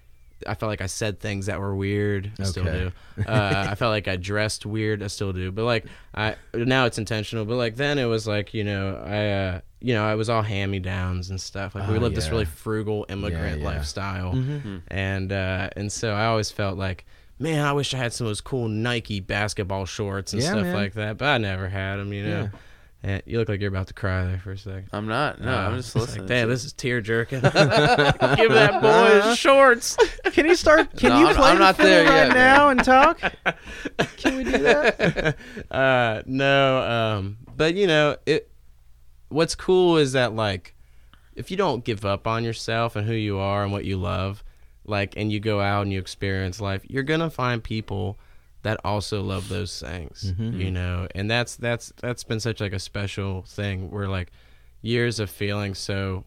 I 0.47 0.55
felt 0.55 0.69
like 0.69 0.81
I 0.81 0.85
said 0.87 1.19
things 1.19 1.45
that 1.47 1.59
were 1.59 1.75
weird. 1.75 2.31
I 2.39 2.43
still 2.43 2.63
do. 2.63 2.91
Uh, 3.27 3.67
I 3.69 3.75
felt 3.75 3.91
like 3.91 4.07
I 4.07 4.15
dressed 4.15 4.65
weird. 4.65 5.01
I 5.03 5.07
still 5.07 5.33
do. 5.33 5.51
But 5.51 5.65
like 5.65 5.85
I 6.15 6.35
now 6.53 6.85
it's 6.85 6.97
intentional. 6.97 7.45
But 7.45 7.55
like 7.55 7.75
then 7.75 7.97
it 7.99 8.05
was 8.05 8.27
like 8.27 8.53
you 8.53 8.63
know 8.63 8.95
I 9.05 9.29
uh, 9.29 9.61
you 9.79 9.93
know 9.93 10.03
I 10.05 10.15
was 10.15 10.29
all 10.29 10.41
hand 10.41 10.71
me 10.71 10.79
downs 10.79 11.29
and 11.29 11.39
stuff. 11.39 11.75
Like 11.75 11.87
we 11.89 11.97
Oh, 11.97 11.99
lived 11.99 12.15
this 12.15 12.25
yeah. 12.25 12.31
really 12.31 12.45
frugal 12.45 13.05
immigrant 13.09 13.59
yeah. 13.61 13.65
lifestyle, 13.65 14.33
Mm-hmm. 14.33 14.77
and 14.87 15.31
uh, 15.31 15.69
and 15.75 15.91
so 15.91 16.13
I 16.13 16.25
always 16.25 16.51
felt 16.51 16.77
like. 16.77 17.05
Man, 17.39 17.65
I 17.65 17.73
wish 17.73 17.91
I 17.95 17.97
had 17.97 18.13
some 18.13 18.27
of 18.27 18.29
those 18.29 18.39
cool 18.41 18.67
Nike 18.67 19.19
basketball 19.19 19.87
shorts 19.87 20.31
and 20.31 20.43
Yeah, 20.43 20.49
stuff 20.49 20.61
man. 20.61 20.75
like 20.75 20.93
that, 20.93 21.17
but 21.17 21.25
I 21.27 21.39
never 21.39 21.67
had 21.69 21.95
them. 21.95 22.13
You 22.13 22.23
know, 22.23 22.49
and 23.03 23.21
you 23.25 23.39
look 23.39 23.49
like 23.49 23.59
you're 23.61 23.69
about 23.69 23.87
to 23.87 23.93
cry 23.93 24.25
there 24.25 24.39
for 24.39 24.51
a 24.51 24.57
second. 24.57 24.89
I'm 24.93 25.07
not. 25.07 25.41
No, 25.41 25.51
Uh, 25.51 25.55
I'm 25.69 25.75
just 25.77 25.89
it's 25.89 25.95
like, 25.95 26.07
listening. 26.07 26.27
Damn, 26.27 26.47
to 26.47 26.53
this 26.53 26.63
is 26.65 26.73
tear 26.73 27.01
jerking. 27.01 27.39
Give 27.41 27.53
that 27.53 28.79
boy 28.81 29.27
his 29.29 29.37
shorts. 29.37 29.97
Can 30.31 30.45
you 30.45 30.55
start? 30.55 30.95
Can 30.97 31.09
No, 31.09 31.19
you 31.19 31.25
I'm- 31.27 31.35
play 31.35 31.49
I'm 31.49 31.55
the 31.55 31.59
not 31.59 31.75
fiddle 31.77 31.91
there 31.91 32.05
right 32.05 32.27
yet, 32.27 32.33
now 32.33 32.69
and 32.69 32.83
talk? 32.83 33.19
Can 34.17 34.37
we 34.37 34.43
do 34.43 34.57
that? 34.59 35.37
uh, 35.71 36.21
no, 36.25 36.81
um, 36.83 37.37
but 37.55 37.75
you 37.75 37.87
know, 37.87 38.17
it. 38.25 38.47
What's 39.29 39.55
cool 39.55 39.95
is 39.97 40.11
that 40.11 40.33
like, 40.33 40.75
if 41.35 41.49
you 41.51 41.57
don't 41.57 41.85
give 41.85 42.03
up 42.05 42.27
on 42.27 42.43
yourself 42.43 42.95
and 42.97 43.07
who 43.07 43.13
you 43.13 43.37
are 43.39 43.63
and 43.63 43.71
what 43.71 43.85
you 43.85 43.95
love, 43.97 44.43
like, 44.85 45.15
and 45.15 45.31
you 45.31 45.39
go 45.39 45.61
out 45.61 45.83
and 45.83 45.93
you 45.93 45.99
experience 45.99 46.59
life, 46.59 46.81
you're 46.89 47.03
gonna 47.03 47.29
find 47.29 47.63
people 47.63 48.19
that 48.63 48.79
also 48.85 49.21
love 49.21 49.49
those 49.49 49.79
things, 49.79 50.33
Mhm. 50.37 50.59
you 50.59 50.71
know, 50.71 51.07
and 51.15 51.29
that's 51.29 51.55
that's 51.55 51.91
that's 52.01 52.23
been 52.23 52.39
such 52.39 52.59
like 52.61 52.73
a 52.73 52.79
special 52.79 53.41
thing. 53.43 53.89
Where 53.91 54.07
like 54.07 54.31
years 54.81 55.19
of 55.19 55.29
feeling 55.29 55.73
so, 55.75 56.25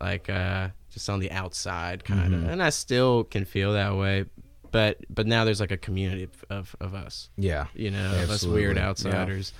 like, 0.00 0.28
uh, 0.28 0.68
just 0.90 1.08
on 1.08 1.18
the 1.20 1.30
outside 1.30 2.04
kind 2.04 2.34
of, 2.34 2.40
Mhm. 2.42 2.48
and 2.50 2.62
I 2.62 2.70
still 2.70 3.24
can 3.24 3.44
feel 3.44 3.72
that 3.74 3.94
way. 3.96 4.24
But 4.70 4.98
but 5.08 5.26
now 5.26 5.44
there's 5.44 5.60
like 5.60 5.70
a 5.70 5.76
community 5.76 6.24
of, 6.24 6.44
of, 6.50 6.76
of 6.80 6.94
us 6.94 7.28
Yeah. 7.36 7.66
you 7.74 7.90
know, 7.90 8.22
of 8.22 8.30
us 8.30 8.44
weird 8.44 8.76
outsiders, 8.78 9.52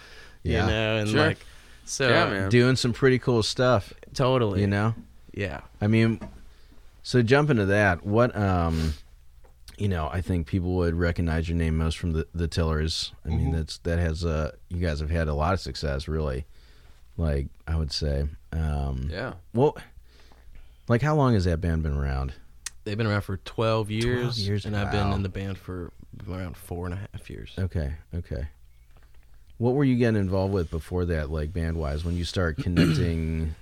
Yeah. 0.43 0.65
you 0.65 0.71
know, 0.73 0.97
and 0.99 1.09
Sure. 1.11 1.27
like, 1.29 1.39
so 1.85 2.09
Yeah, 2.09 2.31
man. 2.31 2.51
Doing 2.51 2.77
some 2.77 2.93
pretty 2.93 3.19
cool 3.21 3.43
stuff, 3.43 3.93
totally, 4.13 4.61
you 4.63 4.67
know? 4.67 4.95
yeah, 5.33 5.61
I 5.81 5.87
mean, 5.87 6.21
so 7.03 7.23
jump 7.23 7.49
into 7.51 7.67
that. 7.67 8.05
What, 8.05 8.35
um, 8.37 8.95
you 9.79 9.89
know, 9.89 10.09
I 10.13 10.21
think 10.21 10.47
people 10.47 10.75
would 10.77 10.95
recognize 10.95 11.49
your 11.49 11.57
name 11.59 11.77
most 11.77 11.99
from 11.99 12.13
the, 12.13 12.27
the 12.35 12.47
Tillers. 12.49 13.13
I 13.25 13.29
mean, 13.29 13.51
Mhm. 13.53 13.57
that's, 13.57 13.79
that 13.79 13.99
has, 13.99 14.25
uh, 14.25 14.53
you 14.69 14.79
guys 14.79 15.01
have 15.01 15.11
had 15.11 15.29
a 15.29 15.35
lot 15.35 15.55
of 15.55 15.61
success, 15.61 16.07
really. 16.09 16.45
Like, 17.17 17.47
I 17.67 17.77
would 17.77 17.93
say. 17.93 18.27
Um, 18.53 19.09
Yeah. 19.11 19.35
Well, 19.53 19.77
like, 20.89 21.03
how 21.03 21.15
long 21.17 21.35
has 21.35 21.45
that 21.45 21.61
band 21.61 21.83
been 21.83 21.97
around? 21.97 22.35
they've 22.85 22.99
been 22.99 23.07
around 23.07 23.23
for 23.23 23.39
twelve 23.39 23.91
years, 23.91 24.47
years, 24.47 24.67
and 24.67 24.77
I've 24.77 24.93
been 24.93 25.11
in 25.15 25.23
the 25.23 25.31
band 25.31 25.57
for 25.57 25.91
around 26.29 26.55
four 26.55 26.85
and 26.85 26.93
a 26.93 26.99
half 26.99 27.31
years. 27.31 27.55
Okay, 27.59 27.95
okay. 28.15 28.49
What 29.57 29.73
were 29.75 29.85
you 29.85 29.97
getting 29.97 30.21
involved 30.21 30.53
with 30.53 30.71
before 30.71 31.07
that, 31.07 31.31
like 31.31 31.51
band 31.53 31.79
wise, 31.79 32.05
when 32.05 32.15
you 32.15 32.25
start 32.27 32.59
connecting, 32.59 33.55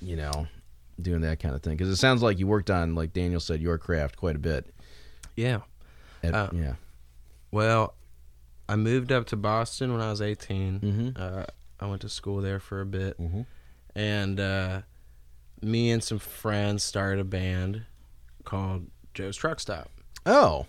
you 0.00 0.14
know, 0.14 0.46
doing 1.02 1.22
that 1.22 1.40
kind 1.40 1.56
of 1.56 1.62
thing? 1.62 1.76
Because 1.76 1.88
it 1.88 1.96
sounds 1.96 2.22
like 2.22 2.38
you 2.38 2.46
worked 2.46 2.70
on, 2.70 2.94
like 2.94 3.12
Daniel 3.12 3.40
said, 3.40 3.60
your 3.60 3.78
craft 3.78 4.16
quite 4.16 4.36
a 4.36 4.38
bit. 4.38 4.72
Yeah, 5.38 5.60
At, 6.22 6.34
Uh, 6.34 6.48
yeah. 6.52 6.72
well, 7.50 7.94
I 8.68 8.76
moved 8.76 9.12
up 9.12 9.26
to 9.26 9.36
Boston 9.36 9.92
when 9.92 10.00
I 10.00 10.10
was 10.10 10.20
eighteen. 10.20 10.80
Mm-hmm. 10.80 11.08
Uh, 11.22 11.44
I 11.80 11.86
went 11.86 12.02
to 12.02 12.08
school 12.08 12.40
there 12.42 12.60
for 12.60 12.80
a 12.80 12.86
bit, 12.86 13.18
Mm-hmm. 13.20 13.42
and 13.94 14.40
uh, 14.40 14.80
me 15.62 15.90
and 15.90 16.02
some 16.02 16.18
friends 16.18 16.82
started 16.82 17.20
a 17.20 17.24
band 17.24 17.82
called 18.44 18.86
Joe's 19.14 19.36
Truck 19.36 19.60
Stop. 19.60 19.90
Oh, 20.26 20.66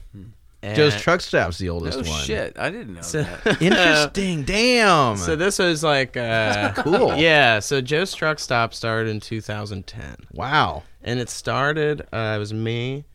And 0.62 0.76
Joe's 0.76 1.00
Truck 1.02 1.22
Stop's 1.22 1.58
the 1.58 1.70
oldest 1.70 2.02
No 2.04 2.10
one. 2.10 2.24
shit. 2.24 2.58
I 2.60 2.70
didn't 2.70 2.94
know 2.96 3.02
So- 3.02 3.24
that. 3.24 3.62
Interesting. 3.62 4.44
Damn. 4.44 5.18
So 5.18 5.36
this 5.36 5.58
was 5.60 5.84
like 5.84 6.16
uh, 6.16 6.74
cool. 6.74 7.14
Yeah, 7.18 7.60
so 7.60 7.82
Joe's 7.82 8.14
Truck 8.14 8.38
Stop 8.40 8.74
started 8.74 9.10
in 9.10 9.20
2010. 9.20 10.16
wow. 10.34 10.84
And 11.02 11.20
it 11.20 11.30
started, 11.30 12.02
uh, 12.14 12.34
it 12.36 12.40
was 12.40 12.54
me, 12.54 13.06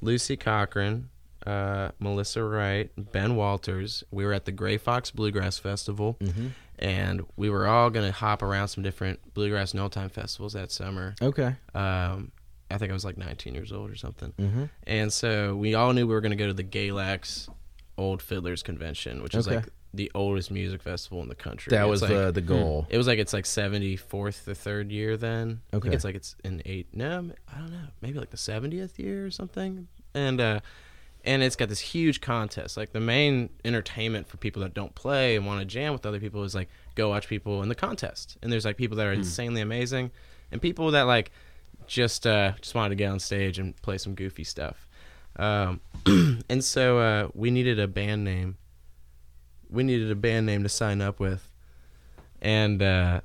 Lucy 0.00 0.36
Cochran, 0.36 1.08
uh, 1.46 1.90
Melissa 1.98 2.42
Wright, 2.42 2.90
Ben 2.96 3.36
Walters. 3.36 4.04
We 4.10 4.24
were 4.24 4.32
at 4.32 4.44
the 4.44 4.52
Grey 4.52 4.76
Fox 4.78 5.10
Bluegrass 5.10 5.58
Festival, 5.58 6.16
Mm-hmm. 6.20 6.48
and 6.78 7.22
we 7.36 7.50
were 7.50 7.66
all 7.66 7.90
going 7.90 8.06
to 8.06 8.12
hop 8.12 8.42
around 8.42 8.68
some 8.68 8.82
different 8.82 9.34
bluegrass 9.34 9.72
and 9.72 9.80
old 9.80 9.92
time 9.92 10.08
festivals 10.08 10.52
that 10.52 10.70
summer. 10.70 11.14
Okay. 11.20 11.54
Um, 11.74 12.32
I 12.70 12.76
think 12.76 12.90
I 12.90 12.92
was 12.94 13.04
like 13.04 13.16
19 13.16 13.54
years 13.54 13.72
old 13.72 13.90
or 13.90 13.96
something. 13.96 14.32
Mm-hmm. 14.38 14.64
And 14.86 15.12
so 15.12 15.56
we 15.56 15.74
all 15.74 15.92
knew 15.94 16.06
we 16.06 16.12
were 16.14 16.20
going 16.20 16.30
to 16.30 16.36
go 16.36 16.46
to 16.48 16.52
the 16.52 16.62
Galax 16.64 17.48
Old 17.96 18.20
Fiddlers 18.22 18.62
Convention, 18.62 19.22
which 19.22 19.34
is 19.34 19.46
Okay. 19.48 19.56
like 19.56 19.68
the 19.98 20.10
oldest 20.14 20.50
music 20.50 20.80
festival 20.82 21.20
in 21.22 21.28
the 21.28 21.34
country. 21.34 21.70
That 21.70 21.82
It's 21.82 21.90
was 21.90 22.02
like- 22.02 22.10
hmm. 22.12 22.16
the 22.16 22.32
the 22.32 22.40
goal. 22.40 22.86
it 22.88 22.96
was 22.96 23.06
like 23.06 23.18
it's 23.18 23.32
like 23.34 23.44
seventy 23.46 23.96
fourth 23.96 24.44
the 24.46 24.54
third 24.54 24.90
year 24.90 25.16
then. 25.18 25.60
I 25.72 25.76
Okay. 25.76 25.84
think 25.84 25.94
it's 25.96 26.04
like 26.04 26.14
it's 26.14 26.34
in 26.44 26.62
eight 26.64 26.86
no, 26.94 27.30
I 27.54 27.58
don't 27.58 27.70
know. 27.70 27.88
Maybe 28.00 28.18
like 28.18 28.30
the 28.30 28.36
seventieth 28.38 28.98
year 28.98 29.26
or 29.26 29.30
something. 29.30 29.88
And 30.14 30.40
uh 30.40 30.60
and 31.24 31.42
it's 31.42 31.56
got 31.56 31.68
this 31.68 31.80
huge 31.80 32.20
contest. 32.20 32.76
Like 32.76 32.92
the 32.92 33.00
main 33.00 33.50
entertainment 33.64 34.28
for 34.28 34.36
people 34.38 34.62
that 34.62 34.72
don't 34.72 34.94
play 34.94 35.36
and 35.36 35.44
want 35.46 35.60
to 35.60 35.66
jam 35.66 35.92
with 35.92 36.06
other 36.06 36.20
people 36.20 36.44
is 36.44 36.54
like 36.54 36.68
go 36.94 37.08
watch 37.10 37.28
people 37.28 37.62
in 37.62 37.68
the 37.68 37.74
contest. 37.74 38.38
And 38.42 38.50
there's 38.52 38.64
like 38.64 38.76
people 38.78 38.96
that 38.98 39.06
are 39.06 39.12
insanely 39.12 39.60
amazing 39.60 40.10
and 40.52 40.62
people 40.62 40.92
that 40.92 41.02
like 41.02 41.30
just 41.86 42.26
uh 42.26 42.52
just 42.60 42.74
wanted 42.74 42.90
to 42.90 42.94
get 42.94 43.10
on 43.10 43.18
stage 43.18 43.58
and 43.58 43.76
play 43.82 43.98
some 43.98 44.14
goofy 44.14 44.44
stuff. 44.44 44.86
Um 45.36 45.80
and 46.48 46.62
so 46.64 46.98
uh 46.98 47.28
we 47.34 47.50
needed 47.50 47.78
a 47.80 47.88
band 47.88 48.22
name. 48.24 48.56
We 49.70 49.82
needed 49.82 50.10
a 50.10 50.14
band 50.14 50.46
name 50.46 50.62
to 50.62 50.68
sign 50.68 51.00
up 51.00 51.20
with 51.20 51.50
and 52.40 52.82
uh, 52.82 53.20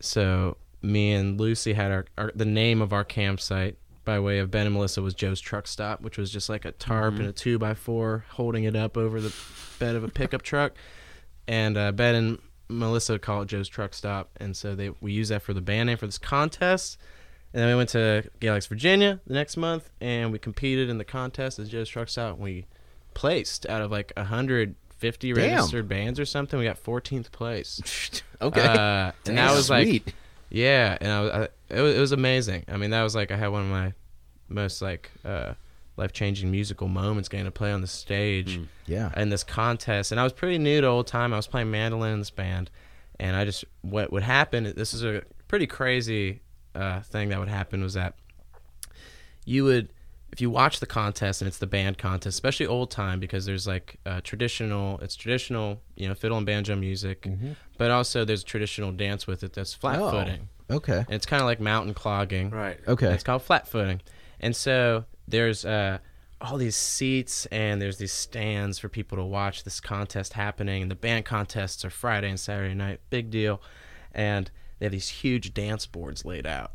so 0.00 0.56
me 0.82 1.12
and 1.12 1.40
Lucy 1.40 1.72
had 1.72 1.90
our, 1.90 2.04
our 2.16 2.32
the 2.34 2.44
name 2.44 2.82
of 2.82 2.92
our 2.92 3.04
campsite 3.04 3.76
by 4.04 4.18
way 4.18 4.38
of 4.38 4.50
Ben 4.50 4.66
and 4.66 4.74
Melissa 4.74 5.02
was 5.02 5.14
Joe's 5.14 5.40
Truck 5.40 5.66
Stop, 5.66 6.00
which 6.00 6.16
was 6.16 6.30
just 6.30 6.48
like 6.48 6.64
a 6.64 6.72
tarp 6.72 7.16
and 7.16 7.26
a 7.26 7.32
two 7.32 7.58
by 7.58 7.74
four 7.74 8.24
holding 8.30 8.64
it 8.64 8.74
up 8.74 8.96
over 8.96 9.20
the 9.20 9.34
bed 9.78 9.96
of 9.96 10.04
a 10.04 10.08
pickup 10.08 10.42
truck. 10.42 10.72
And 11.46 11.76
uh, 11.76 11.92
Ben 11.92 12.14
and 12.14 12.38
Melissa 12.68 13.18
call 13.18 13.42
it 13.42 13.46
Joe's 13.46 13.68
Truck 13.68 13.94
Stop, 13.94 14.30
and 14.38 14.56
so 14.56 14.74
they 14.74 14.90
we 15.00 15.12
use 15.12 15.28
that 15.28 15.42
for 15.42 15.52
the 15.54 15.60
band 15.60 15.88
name 15.88 15.98
for 15.98 16.06
this 16.06 16.18
contest. 16.18 16.98
And 17.52 17.62
then 17.62 17.70
we 17.70 17.76
went 17.76 17.88
to 17.90 18.30
Galax, 18.40 18.68
Virginia 18.68 19.20
the 19.26 19.32
next 19.32 19.56
month, 19.56 19.90
and 20.02 20.32
we 20.32 20.38
competed 20.38 20.90
in 20.90 20.98
the 20.98 21.04
contest 21.04 21.58
as 21.58 21.70
Joe's 21.70 21.88
Truck 21.88 22.08
Stop. 22.10 22.34
And 22.34 22.42
we 22.42 22.66
placed 23.14 23.66
out 23.66 23.80
of 23.80 23.90
like 23.90 24.12
150 25.00 25.32
Damn. 25.32 25.42
registered 25.56 25.88
bands 25.88 26.18
or 26.20 26.24
something. 26.24 26.58
We 26.58 26.64
got 26.66 26.82
14th 26.82 27.30
place. 27.30 27.80
okay. 28.42 28.60
Uh, 28.60 29.12
and 29.26 29.38
that 29.38 29.54
was 29.54 29.70
like, 29.70 30.14
yeah, 30.50 30.96
and 31.00 31.12
I 31.12 31.20
was, 31.20 31.30
I, 31.30 31.48
it 31.76 31.80
was, 31.82 31.96
it 31.96 32.00
was 32.00 32.12
amazing. 32.12 32.64
I 32.68 32.76
mean, 32.76 32.90
that 32.90 33.02
was 33.02 33.14
like 33.14 33.30
I 33.30 33.36
had 33.36 33.48
one 33.48 33.62
of 33.62 33.68
my 33.68 33.92
most 34.48 34.80
like 34.82 35.10
uh, 35.24 35.54
life 35.96 36.12
changing 36.12 36.50
musical 36.50 36.88
moments 36.88 37.28
getting 37.28 37.44
to 37.46 37.50
play 37.52 37.70
on 37.72 37.80
the 37.80 37.86
stage 37.86 38.58
Mm. 38.58 38.66
yeah. 38.86 39.12
in 39.20 39.28
this 39.28 39.44
contest. 39.44 40.10
And 40.10 40.20
I 40.20 40.24
was 40.24 40.32
pretty 40.32 40.58
new 40.58 40.80
to 40.80 40.86
old 40.86 41.06
time. 41.06 41.32
I 41.32 41.36
was 41.36 41.46
playing 41.46 41.70
mandolin 41.70 42.14
in 42.14 42.18
this 42.20 42.30
band, 42.30 42.70
and 43.20 43.36
I 43.36 43.44
just 43.44 43.64
what 43.82 44.10
would 44.12 44.22
happen. 44.22 44.72
This 44.76 44.94
is 44.94 45.04
a 45.04 45.22
pretty 45.48 45.66
crazy 45.66 46.40
uh, 46.74 47.00
thing 47.00 47.28
that 47.30 47.38
would 47.38 47.48
happen 47.48 47.82
was 47.82 47.94
that 47.94 48.14
you 49.44 49.64
would 49.64 49.90
if 50.30 50.40
you 50.40 50.50
watch 50.50 50.80
the 50.80 50.86
contest 50.86 51.40
and 51.40 51.48
it's 51.48 51.58
the 51.58 51.66
band 51.66 51.96
contest, 51.98 52.34
especially 52.34 52.66
old 52.66 52.90
time 52.90 53.18
because 53.18 53.46
there's 53.46 53.66
like 53.66 53.98
uh, 54.06 54.20
traditional, 54.22 54.98
it's 55.00 55.16
traditional, 55.16 55.80
you 55.96 56.06
know, 56.08 56.14
fiddle 56.14 56.36
and 56.36 56.46
banjo 56.46 56.76
music, 56.76 57.26
but 57.78 57.90
also 57.90 58.24
there's 58.24 58.42
a 58.42 58.46
traditional 58.46 58.92
dance 58.92 59.26
with 59.26 59.42
it 59.42 59.52
that's 59.54 59.72
flat 59.74 59.98
Oh. 59.98 60.10
footing. 60.10 60.48
Okay. 60.70 60.98
And 60.98 61.10
it's 61.10 61.24
kind 61.26 61.40
of 61.40 61.46
like 61.46 61.60
mountain 61.60 61.94
clogging. 61.94 62.50
Right. 62.50 62.78
Okay. 62.86 63.06
It's 63.12 63.22
called 63.24 63.42
flat 63.42 63.66
footing. 63.66 64.02
And 64.40 64.54
so 64.54 65.06
there's 65.26 65.64
uh, 65.64 65.98
all 66.42 66.58
these 66.58 66.76
seats 66.76 67.46
and 67.46 67.80
there's 67.80 67.96
these 67.96 68.12
stands 68.12 68.78
for 68.78 68.88
people 68.90 69.16
to 69.16 69.24
watch 69.24 69.64
this 69.64 69.80
contest 69.80 70.34
happening. 70.34 70.82
And 70.82 70.90
the 70.90 70.94
band 70.94 71.24
contests 71.24 71.84
are 71.86 71.90
Friday 71.90 72.28
and 72.28 72.38
Saturday 72.38 72.74
night, 72.74 73.00
big 73.08 73.30
deal. 73.30 73.62
And 74.12 74.50
they 74.78 74.84
have 74.86 74.92
these 74.92 75.08
huge 75.08 75.54
dance 75.54 75.86
boards 75.86 76.24
laid 76.26 76.46
out, 76.46 76.72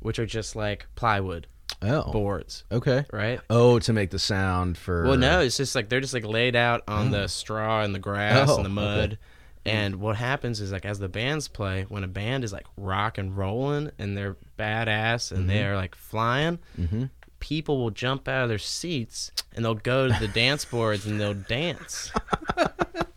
which 0.00 0.18
are 0.18 0.26
just 0.26 0.56
like 0.56 0.86
plywood 0.96 1.46
Oh. 1.88 2.10
boards, 2.12 2.64
Okay. 2.70 3.04
right? 3.12 3.40
Oh, 3.50 3.78
to 3.80 3.92
make 3.92 4.10
the 4.10 4.18
sound 4.18 4.76
for. 4.78 5.04
Well, 5.04 5.16
no, 5.18 5.40
it's 5.40 5.56
just 5.56 5.74
like 5.74 5.88
they're 5.88 6.00
just 6.00 6.14
like 6.14 6.24
laid 6.24 6.56
out 6.56 6.82
on 6.88 7.10
the 7.10 7.26
straw 7.28 7.82
and 7.82 7.94
the 7.94 7.98
grass 7.98 8.48
Oh, 8.50 8.56
and 8.56 8.64
the 8.64 8.68
mud. 8.70 9.12
okay. 9.12 9.18
And 9.76 9.96
what 9.96 10.14
happens 10.16 10.60
is 10.60 10.70
like 10.70 10.84
as 10.84 10.98
the 11.00 11.08
bands 11.08 11.48
play, 11.48 11.86
when 11.88 12.04
a 12.04 12.08
band 12.08 12.44
is 12.44 12.52
like 12.52 12.66
rock 12.76 13.18
and 13.18 13.36
rolling 13.36 13.90
and 13.98 14.16
they're 14.16 14.36
badass 14.58 15.32
and 15.32 15.50
they 15.50 15.64
are 15.64 15.74
like 15.76 15.94
flying, 15.96 16.58
Mm-hmm. 16.80 17.04
people 17.40 17.78
will 17.78 17.90
jump 17.90 18.28
out 18.28 18.44
of 18.44 18.48
their 18.48 18.58
seats 18.58 19.32
and 19.56 19.64
they'll 19.64 19.74
go 19.74 20.06
to 20.06 20.16
the 20.20 20.28
dance 20.28 20.64
boards 20.72 21.04
and 21.06 21.20
they'll 21.20 21.34
dance. 21.34 22.12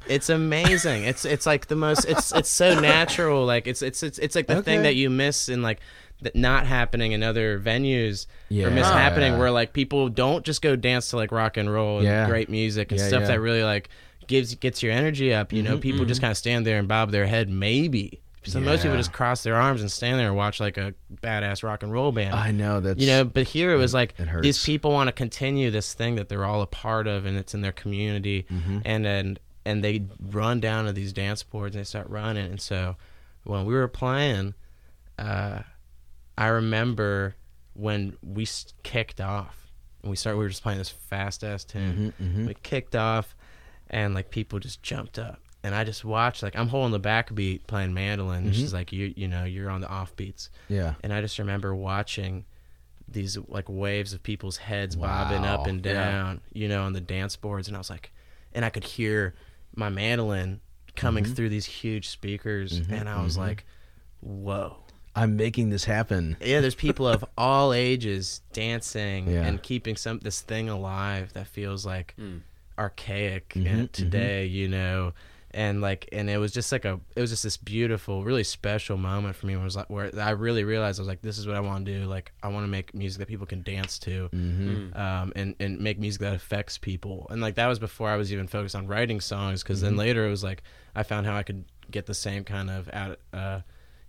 It's 0.08 0.30
amazing. 0.30 1.04
It's 1.04 1.24
it's 1.24 1.46
like 1.46 1.68
the 1.68 1.76
most. 1.76 2.06
It's 2.06 2.32
it's 2.32 2.50
so 2.50 2.80
natural. 2.80 3.46
Like 3.46 3.68
it's 3.68 3.84
it's 3.84 4.02
it's 4.02 4.18
it's 4.18 4.36
like 4.36 4.48
the 4.48 4.64
thing 4.64 4.82
that 4.82 4.96
you 4.96 5.12
miss 5.12 5.50
in 5.50 5.62
like 5.62 5.82
that 6.22 6.36
not 6.36 6.66
happening 6.68 7.12
in 7.14 7.24
other 7.24 7.60
venues 7.60 8.26
Yeah. 8.50 8.66
or 8.68 8.72
miss 8.72 8.88
happening 8.88 9.38
where 9.38 9.52
like 9.52 9.74
people 9.74 10.10
don't 10.10 10.44
just 10.46 10.62
go 10.62 10.76
dance 10.76 11.10
to 11.12 11.16
like 11.16 11.32
rock 11.32 11.58
and 11.58 11.72
roll 11.72 11.98
and 12.00 12.06
Yeah. 12.08 12.28
great 12.28 12.50
music 12.50 12.92
and 12.92 13.00
Yeah, 13.00 13.08
stuff 13.08 13.22
yeah. 13.22 13.28
that 13.28 13.40
really 13.40 13.64
like 13.64 13.90
gives 14.28 14.54
gets 14.56 14.84
your 14.84 14.92
energy 14.92 15.34
up. 15.34 15.52
You 15.54 15.64
know, 15.64 15.78
Mhm, 15.78 15.82
people 15.82 16.06
just 16.06 16.22
kind 16.22 16.32
of 16.32 16.38
stand 16.38 16.66
there 16.68 16.78
and 16.78 16.88
bob 16.88 17.12
their 17.12 17.26
head 17.26 17.50
maybe. 17.50 18.20
So 18.44 18.60
most 18.60 18.82
people 18.84 18.98
just 18.98 19.12
cross 19.12 19.44
their 19.44 19.56
arms 19.56 19.82
and 19.82 19.92
stand 19.92 20.18
there 20.20 20.28
and 20.28 20.36
watch 20.36 20.60
like 20.60 20.78
a 20.78 20.94
badass 21.22 21.62
rock 21.62 21.84
and 21.84 21.92
roll 21.92 22.12
band. 22.12 22.34
I 22.34 22.52
know 22.52 22.80
that's 22.80 23.00
you 23.00 23.08
know, 23.08 23.24
but 23.26 23.44
here 23.48 23.72
it 23.74 23.76
was 23.78 23.94
like 23.94 24.14
it 24.18 24.28
hurts. 24.28 24.44
these 24.44 24.64
people 24.64 24.92
want 24.92 25.08
to 25.08 25.12
continue 25.12 25.70
this 25.72 25.94
thing 25.94 26.16
that 26.16 26.30
they're 26.30 26.46
all 26.46 26.62
a 26.62 26.68
part 26.68 27.06
of 27.06 27.26
and 27.26 27.38
it's 27.38 27.54
in 27.54 27.62
their 27.62 27.72
community 27.74 28.46
Mhm. 28.52 28.82
and 28.86 29.06
and 29.06 29.40
and 29.66 29.84
they 29.84 30.04
run 30.32 30.60
down 30.60 30.86
to 30.86 30.94
these 30.94 31.14
dance 31.14 31.44
boards 31.44 31.76
and 31.76 31.82
they 31.82 31.88
start 31.88 32.10
running 32.10 32.46
and 32.46 32.62
so 32.62 32.96
when 33.44 33.66
we 33.66 33.74
were 33.74 33.88
playing 33.88 34.54
uh 35.20 35.60
i 36.40 36.48
remember 36.48 37.36
when 37.74 38.18
we 38.24 38.48
kicked 38.84 39.22
off 39.22 39.72
and 40.02 40.10
we 40.10 40.16
started 40.16 40.38
we 40.38 40.46
were 40.46 40.50
just 40.50 40.64
playing 40.64 40.80
this 40.80 40.90
fast 40.90 41.44
ass 41.44 41.64
tune 41.64 42.14
Mhm, 42.20 42.26
mhm. 42.34 42.48
we 42.48 42.54
kicked 42.56 42.96
off 42.96 43.36
and 43.90 44.14
like 44.16 44.30
people 44.32 44.58
just 44.60 44.82
jumped 44.82 45.20
up 45.20 45.40
and 45.64 45.76
i 45.76 45.84
just 45.84 46.04
watched 46.06 46.42
like 46.42 46.56
i'm 46.56 46.68
holding 46.70 46.92
the 47.00 47.08
backbeat 47.08 47.68
playing 47.68 47.94
mandolin 47.94 48.46
and 48.46 48.54
Mhm. 48.54 48.56
she's 48.56 48.74
like 48.74 48.92
you 48.92 49.14
you 49.16 49.28
know 49.28 49.44
you're 49.44 49.70
on 49.70 49.82
the 49.82 49.88
offbeats 49.88 50.50
yeah. 50.70 50.94
and 51.04 51.12
I 51.14 51.22
just 51.22 51.38
remember 51.40 51.76
watching 51.76 52.46
these 53.08 53.38
like 53.48 53.68
waves 53.68 54.14
of 54.14 54.22
people's 54.24 54.58
heads 54.58 54.96
bobbing 54.96 55.44
up 55.44 55.62
Wow. 55.62 55.66
and 55.66 55.84
Yeah. 55.86 55.94
down, 55.94 56.42
you 56.54 56.68
know, 56.68 56.84
on 56.84 56.94
the 56.94 57.02
dance 57.02 57.36
boards, 57.36 57.68
and 57.68 57.76
I 57.76 57.80
was 57.80 57.90
like, 57.90 58.12
and 58.54 58.64
I 58.64 58.70
could 58.70 58.84
hear 58.84 59.34
my 59.76 59.90
mandolin 59.90 60.62
coming 60.96 61.24
Mhm. 61.26 61.36
through 61.36 61.50
these 61.50 61.66
huge 61.66 62.08
speakers, 62.08 62.80
Mhm, 62.82 62.92
and 62.92 63.10
I 63.10 63.24
was 63.24 63.36
mhm. 63.36 63.40
like, 63.40 63.66
whoa. 64.22 64.78
I'm 65.16 65.36
making 65.36 65.70
this 65.70 65.86
happen. 65.86 66.38
Yeah, 66.42 66.62
there's 66.62 66.76
people 66.76 67.08
of 67.08 67.26
all 67.38 67.74
ages 67.74 68.42
dancing 68.54 69.28
Yeah. 69.30 69.46
and 69.46 69.62
keeping 69.62 69.96
some 69.96 70.20
this 70.20 70.42
thing 70.42 70.70
alive 70.70 71.34
that 71.34 71.48
feels 71.48 71.86
like 71.86 72.14
Mm. 72.20 72.42
archaic 72.78 73.50
Mhm, 73.56 73.68
and 73.68 73.90
mhm. 73.90 73.92
today, 73.92 74.46
you 74.46 74.68
know, 74.68 75.14
and 75.52 75.82
like, 75.82 76.08
and 76.12 76.30
it 76.30 76.38
was 76.38 76.52
just 76.52 76.72
like 76.72 76.86
a, 76.86 77.00
it 77.16 77.22
was 77.22 77.32
just 77.32 77.42
this 77.44 77.58
beautiful, 77.58 78.24
really 78.24 78.44
special 78.44 78.98
moment 78.98 79.36
for 79.36 79.48
me. 79.48 79.56
Where 79.56 79.64
it 79.64 79.66
was 79.66 79.76
like, 79.76 79.90
where 79.90 80.12
I 80.20 80.30
really 80.30 80.64
realized 80.64 81.00
I 81.00 81.02
was 81.02 81.08
like, 81.08 81.24
this 81.24 81.40
is 81.40 81.48
what 81.48 81.56
I 81.56 81.60
want 81.60 81.86
to 81.88 82.00
do. 82.00 82.06
Like, 82.06 82.32
I 82.44 82.50
want 82.50 82.64
to 82.66 82.68
make 82.68 82.94
music 82.94 83.18
that 83.20 83.28
people 83.28 83.48
can 83.48 83.64
dance 83.64 83.98
to, 84.00 84.30
Mm-hmm. 84.32 84.70
Mm. 84.94 85.00
um, 85.00 85.34
and 85.36 85.56
and 85.60 85.80
make 85.80 85.98
music 86.00 86.22
that 86.22 86.36
affects 86.36 86.78
people. 86.78 87.26
And 87.32 87.42
like 87.42 87.56
that 87.56 87.66
was 87.68 87.80
before 87.80 88.10
I 88.10 88.16
was 88.16 88.32
even 88.32 88.48
focused 88.48 88.76
on 88.76 88.86
writing 88.88 89.20
songs, 89.22 89.64
because 89.64 89.80
Mm-hmm. 89.80 89.86
then 89.88 89.98
later 89.98 90.26
it 90.28 90.30
was 90.30 90.44
like 90.44 90.62
I 90.96 91.02
found 91.04 91.26
how 91.26 91.36
I 91.36 91.42
could 91.44 91.66
get 91.92 92.06
the 92.06 92.14
same 92.14 92.44
kind 92.44 92.70
of 92.70 92.88
out, 92.94 93.20
uh, 93.34 93.62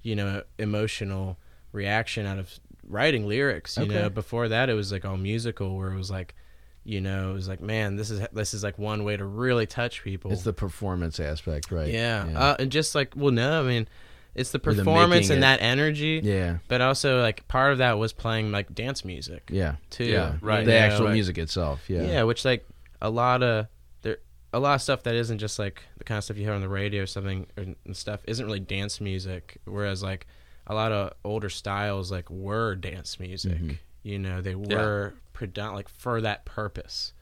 you 0.03 0.17
know, 0.17 0.43
emotional 0.59 1.37
reaction 1.73 2.27
out 2.27 2.39
of 2.39 2.59
writing 2.87 3.27
lyrics. 3.29 3.77
You 3.77 3.85
Okay. 3.85 3.95
know, 3.95 4.11
before 4.11 4.49
that 4.49 4.69
it 4.69 4.75
was 4.75 4.93
like 4.93 5.05
all 5.05 5.17
musical, 5.17 5.77
where 5.77 5.91
it 5.93 5.97
was 5.97 6.11
like 6.11 6.35
you 6.83 6.99
know, 6.99 7.31
it 7.31 7.35
was 7.35 7.47
like, 7.47 7.61
man, 7.61 7.97
this 7.97 8.11
is 8.11 8.27
this 8.33 8.55
is 8.55 8.63
like 8.65 8.79
one 8.79 9.05
way 9.05 9.15
to 9.17 9.25
really 9.25 9.67
touch 9.67 10.03
people. 10.03 10.33
It's 10.33 10.45
the 10.45 10.55
performance 10.55 11.21
aspect, 11.21 11.71
right? 11.71 11.89
yeah, 11.93 12.27
Uh, 12.35 12.57
and 12.59 12.73
just 12.73 12.95
like, 12.95 13.13
well, 13.15 13.31
no, 13.33 13.61
I 13.63 13.67
mean, 13.69 13.87
it's 14.35 14.51
the 14.51 14.59
Or 14.67 14.73
the 14.73 14.83
performance 14.83 15.29
and 15.29 15.39
it. 15.39 15.41
that 15.43 15.61
energy, 15.61 16.23
yeah, 16.25 16.57
but 16.69 16.81
also 16.81 17.21
like 17.21 17.47
part 17.49 17.73
of 17.73 17.79
that 17.79 17.99
was 17.99 18.15
playing 18.15 18.51
like 18.51 18.75
dance 18.75 19.05
music 19.05 19.51
yeah, 19.53 19.75
too. 19.91 20.05
Yeah, 20.07 20.37
right. 20.41 20.65
The 20.65 20.73
know, 20.73 20.79
actual 20.79 21.05
like- 21.07 21.13
music 21.15 21.37
itself, 21.37 21.85
yeah. 21.91 22.03
yeah. 22.03 22.23
which 22.23 22.47
like 22.47 22.67
a 23.03 23.11
lot 23.11 23.43
of 23.43 23.67
a 24.53 24.59
lot 24.61 24.75
of 24.75 24.83
stuff 24.83 25.03
that 25.05 25.15
isn't 25.15 25.39
just 25.39 25.59
like 25.59 25.83
the 25.99 26.05
kind 26.05 26.19
of 26.19 26.25
stuff 26.25 26.37
you 26.37 26.45
hear 26.45 26.53
on 26.55 26.61
the 26.61 26.69
radio 26.69 27.03
or 27.03 27.07
something 27.07 27.47
or, 27.57 27.63
and 27.85 27.97
stuff 27.97 28.21
isn't 28.27 28.45
really 28.45 28.61
dance 28.61 29.01
music. 29.01 29.59
Whereas 29.65 30.03
like 30.03 30.27
a 30.67 30.75
lot 30.75 30.93
of 30.93 31.13
older 31.25 31.49
styles 31.51 32.11
like 32.11 32.29
were 32.31 32.75
dance 32.75 33.21
music. 33.21 33.59
Mhm. 33.59 33.79
You 34.03 34.19
know, 34.19 34.41
they 34.41 34.55
were 34.55 35.15
predom- 35.35 35.75
like 35.75 35.89
for 35.89 36.21
that 36.23 36.45
purpose. 36.45 37.13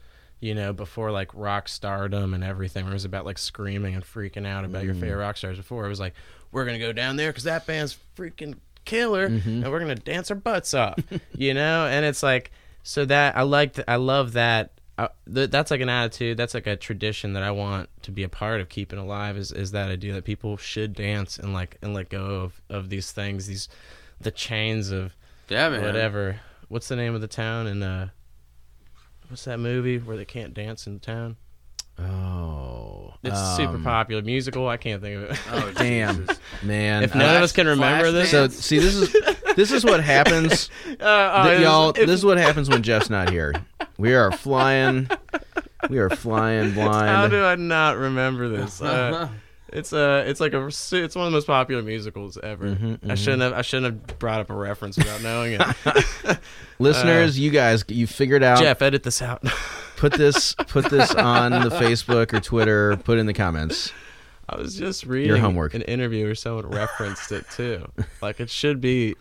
You 0.41 0.55
know, 0.55 0.73
before 0.73 1.11
like 1.11 1.31
rock 1.35 1.67
stardom 1.69 2.33
and 2.33 2.45
everything, 2.45 2.85
where 2.85 2.93
it 2.93 2.95
was 2.95 3.05
about 3.05 3.25
like 3.27 3.39
screaming 3.39 3.95
and 3.97 4.05
freaking 4.05 4.47
out 4.47 4.65
about 4.65 4.85
your 4.85 4.95
Mm. 4.95 5.01
favorite 5.01 5.17
rock 5.21 5.37
stars. 5.37 5.57
Before 5.57 5.85
it 5.85 5.89
was 5.89 5.99
like, 5.99 6.15
we're 6.53 6.65
gonna 6.65 6.79
go 6.79 6.93
down 6.93 7.17
there 7.17 7.31
because 7.31 7.43
that 7.45 7.67
band's 7.67 7.99
freaking 8.17 8.55
killer, 8.85 9.29
Mhm. 9.29 9.47
and 9.65 9.71
we're 9.71 9.81
gonna 9.81 9.97
dance 9.97 10.31
our 10.31 10.37
butts 10.37 10.73
off. 10.75 10.99
you 11.37 11.53
know, 11.55 11.87
and 11.89 12.07
it's 12.07 12.23
like, 12.23 12.53
so 12.85 13.05
that 13.05 13.37
I 13.37 13.43
liked, 13.43 13.81
I 13.89 13.97
love 13.97 14.33
that. 14.35 14.78
Uh, 14.99 15.07
th- 15.33 15.49
that's 15.51 15.71
like 15.71 15.81
an 15.81 15.89
attitude. 15.89 16.37
That's 16.37 16.55
like 16.55 16.67
a 16.67 16.75
tradition 16.75 17.33
that 17.35 17.45
I 17.45 17.53
want 17.53 17.89
to 18.03 18.11
be 18.11 18.25
a 18.25 18.29
part 18.29 18.61
of 18.61 18.69
keeping 18.69 18.99
alive. 18.99 19.37
Is 19.37 19.53
is 19.53 19.71
that 19.71 19.91
idea 19.91 20.13
that 20.15 20.25
people 20.25 20.57
should 20.57 20.93
dance 20.93 21.39
and 21.39 21.53
like 21.55 21.79
and 21.81 21.95
let 21.95 22.09
go 22.09 22.25
of 22.41 22.61
of 22.69 22.89
these 22.91 23.13
things, 23.13 23.47
these 23.47 23.69
the 24.21 24.33
chains 24.33 24.91
of 24.91 25.15
Yeah, 25.49 25.69
man. 25.69 25.83
whatever. 25.85 26.41
What's 26.69 26.89
the 26.89 26.97
name 26.97 27.15
of 27.15 27.21
the 27.21 27.29
town 27.29 27.67
and 27.69 27.85
uh 27.85 28.07
what's 29.29 29.45
that 29.45 29.61
movie 29.61 29.99
where 29.99 30.17
they 30.17 30.25
can't 30.25 30.53
dance 30.53 30.87
in 30.87 30.99
town? 30.99 31.37
Oh, 31.99 33.15
It's 33.25 33.57
super 33.57 33.75
um, 33.75 33.85
popular 33.85 34.23
musical. 34.23 34.69
I 34.69 34.77
can't 34.77 35.03
think 35.03 35.17
of 35.25 35.31
it. 35.31 35.39
Oh, 35.51 35.73
Damn, 35.77 36.27
man. 36.63 37.03
if 37.03 37.15
none 37.15 37.37
of 37.37 37.43
us 37.43 37.53
can 37.53 37.67
remember 37.67 38.13
this, 38.13 38.31
so 38.31 38.49
see, 38.49 38.79
this 38.79 38.95
is 38.95 39.17
this 39.57 39.73
is 39.73 39.85
what 39.85 40.03
happens, 40.03 40.71
uh, 40.89 40.95
oh, 41.01 41.49
Th- 41.49 41.61
y'all. 41.61 41.91
if- 41.91 41.97
this 41.97 42.11
is 42.11 42.25
what 42.25 42.39
happens 42.39 42.69
when 42.69 42.83
Jeff's 42.83 43.11
not 43.11 43.31
here. 43.31 43.55
We 43.97 44.15
are 44.15 44.31
flying. 44.31 45.11
We 45.91 45.99
are 45.99 46.11
flying 46.11 46.73
blind. 46.75 47.09
how 47.09 47.27
do 47.29 47.43
I 47.43 47.57
not 47.57 47.97
remember 47.97 48.49
this? 48.49 48.81
Uh, 48.81 49.29
it's 49.71 49.93
uh, 49.93 50.23
it's 50.27 50.41
like 50.41 50.53
a 50.55 50.67
it's 50.67 50.93
one 50.93 51.27
of 51.27 51.33
the 51.33 51.37
most 51.37 51.47
popular 51.49 51.83
musicals 51.83 52.39
ever. 52.39 52.67
Mhm, 52.67 52.99
I 53.03 53.07
mhm. 53.09 53.17
shouldn't 53.17 53.43
have 53.43 53.53
I 53.53 53.63
shouldn't 53.63 53.93
have 54.09 54.19
brought 54.19 54.41
up 54.41 54.51
a 54.51 54.55
reference 54.55 54.97
without 54.97 55.21
knowing 55.23 55.59
it. 55.61 56.39
Listeners, 56.79 57.39
you 57.39 57.51
guys, 57.51 57.85
you 57.89 58.07
figured 58.07 58.43
out. 58.45 58.61
Jeff, 58.61 58.81
edit 58.81 59.03
this 59.03 59.21
out. 59.21 59.43
Put 59.99 60.13
this, 60.15 60.55
put 60.55 60.87
this 60.91 61.15
on 61.15 61.51
the 61.51 61.71
Facebook 61.71 62.33
or 62.33 62.41
Twitter. 62.41 62.97
Put 62.99 63.19
it 63.19 63.21
in 63.21 63.27
the 63.27 63.35
comments. 63.35 63.93
I 64.49 64.57
was 64.57 64.77
just 64.77 65.05
reading 65.05 65.29
your 65.29 65.39
homework. 65.39 65.75
an 65.75 65.83
interview 65.83 66.25
where 66.25 66.35
someone 66.35 66.69
referenced 66.69 67.33
it 67.33 67.45
too. 67.51 67.87
Like 68.23 68.41
it 68.41 68.49
should 68.49 68.81
be 68.81 69.15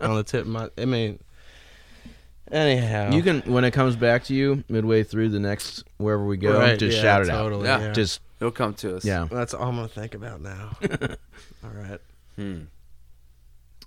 on 0.00 0.16
the 0.16 0.24
tip 0.24 0.42
of 0.42 0.48
my. 0.48 0.68
I 0.76 0.84
mean, 0.84 1.20
anyhow, 2.50 3.12
You 3.12 3.22
can 3.22 3.40
when 3.42 3.64
it 3.64 3.70
comes 3.72 3.96
back 3.96 4.24
to 4.24 4.34
you 4.34 4.64
midway 4.68 5.02
through 5.04 5.28
the 5.28 5.38
next 5.40 5.84
wherever 5.98 6.24
we 6.24 6.36
go, 6.36 6.58
Right, 6.58 6.78
just 6.78 6.96
yeah, 6.96 7.02
shout 7.02 7.22
it 7.22 7.26
totally, 7.28 7.66
Yeah. 7.66 7.80
yeah. 7.80 7.92
Just 7.92 8.20
it'll 8.40 8.50
come 8.50 8.74
to 8.74 8.96
us. 8.96 9.04
yeah. 9.04 9.26
that's 9.30 9.54
all 9.54 9.68
I'm 9.68 9.76
gonna 9.76 9.88
think 9.88 10.14
about 10.14 10.40
now. 10.40 10.76
all 11.62 11.70
right. 11.70 12.00
Hmm. 12.36 12.60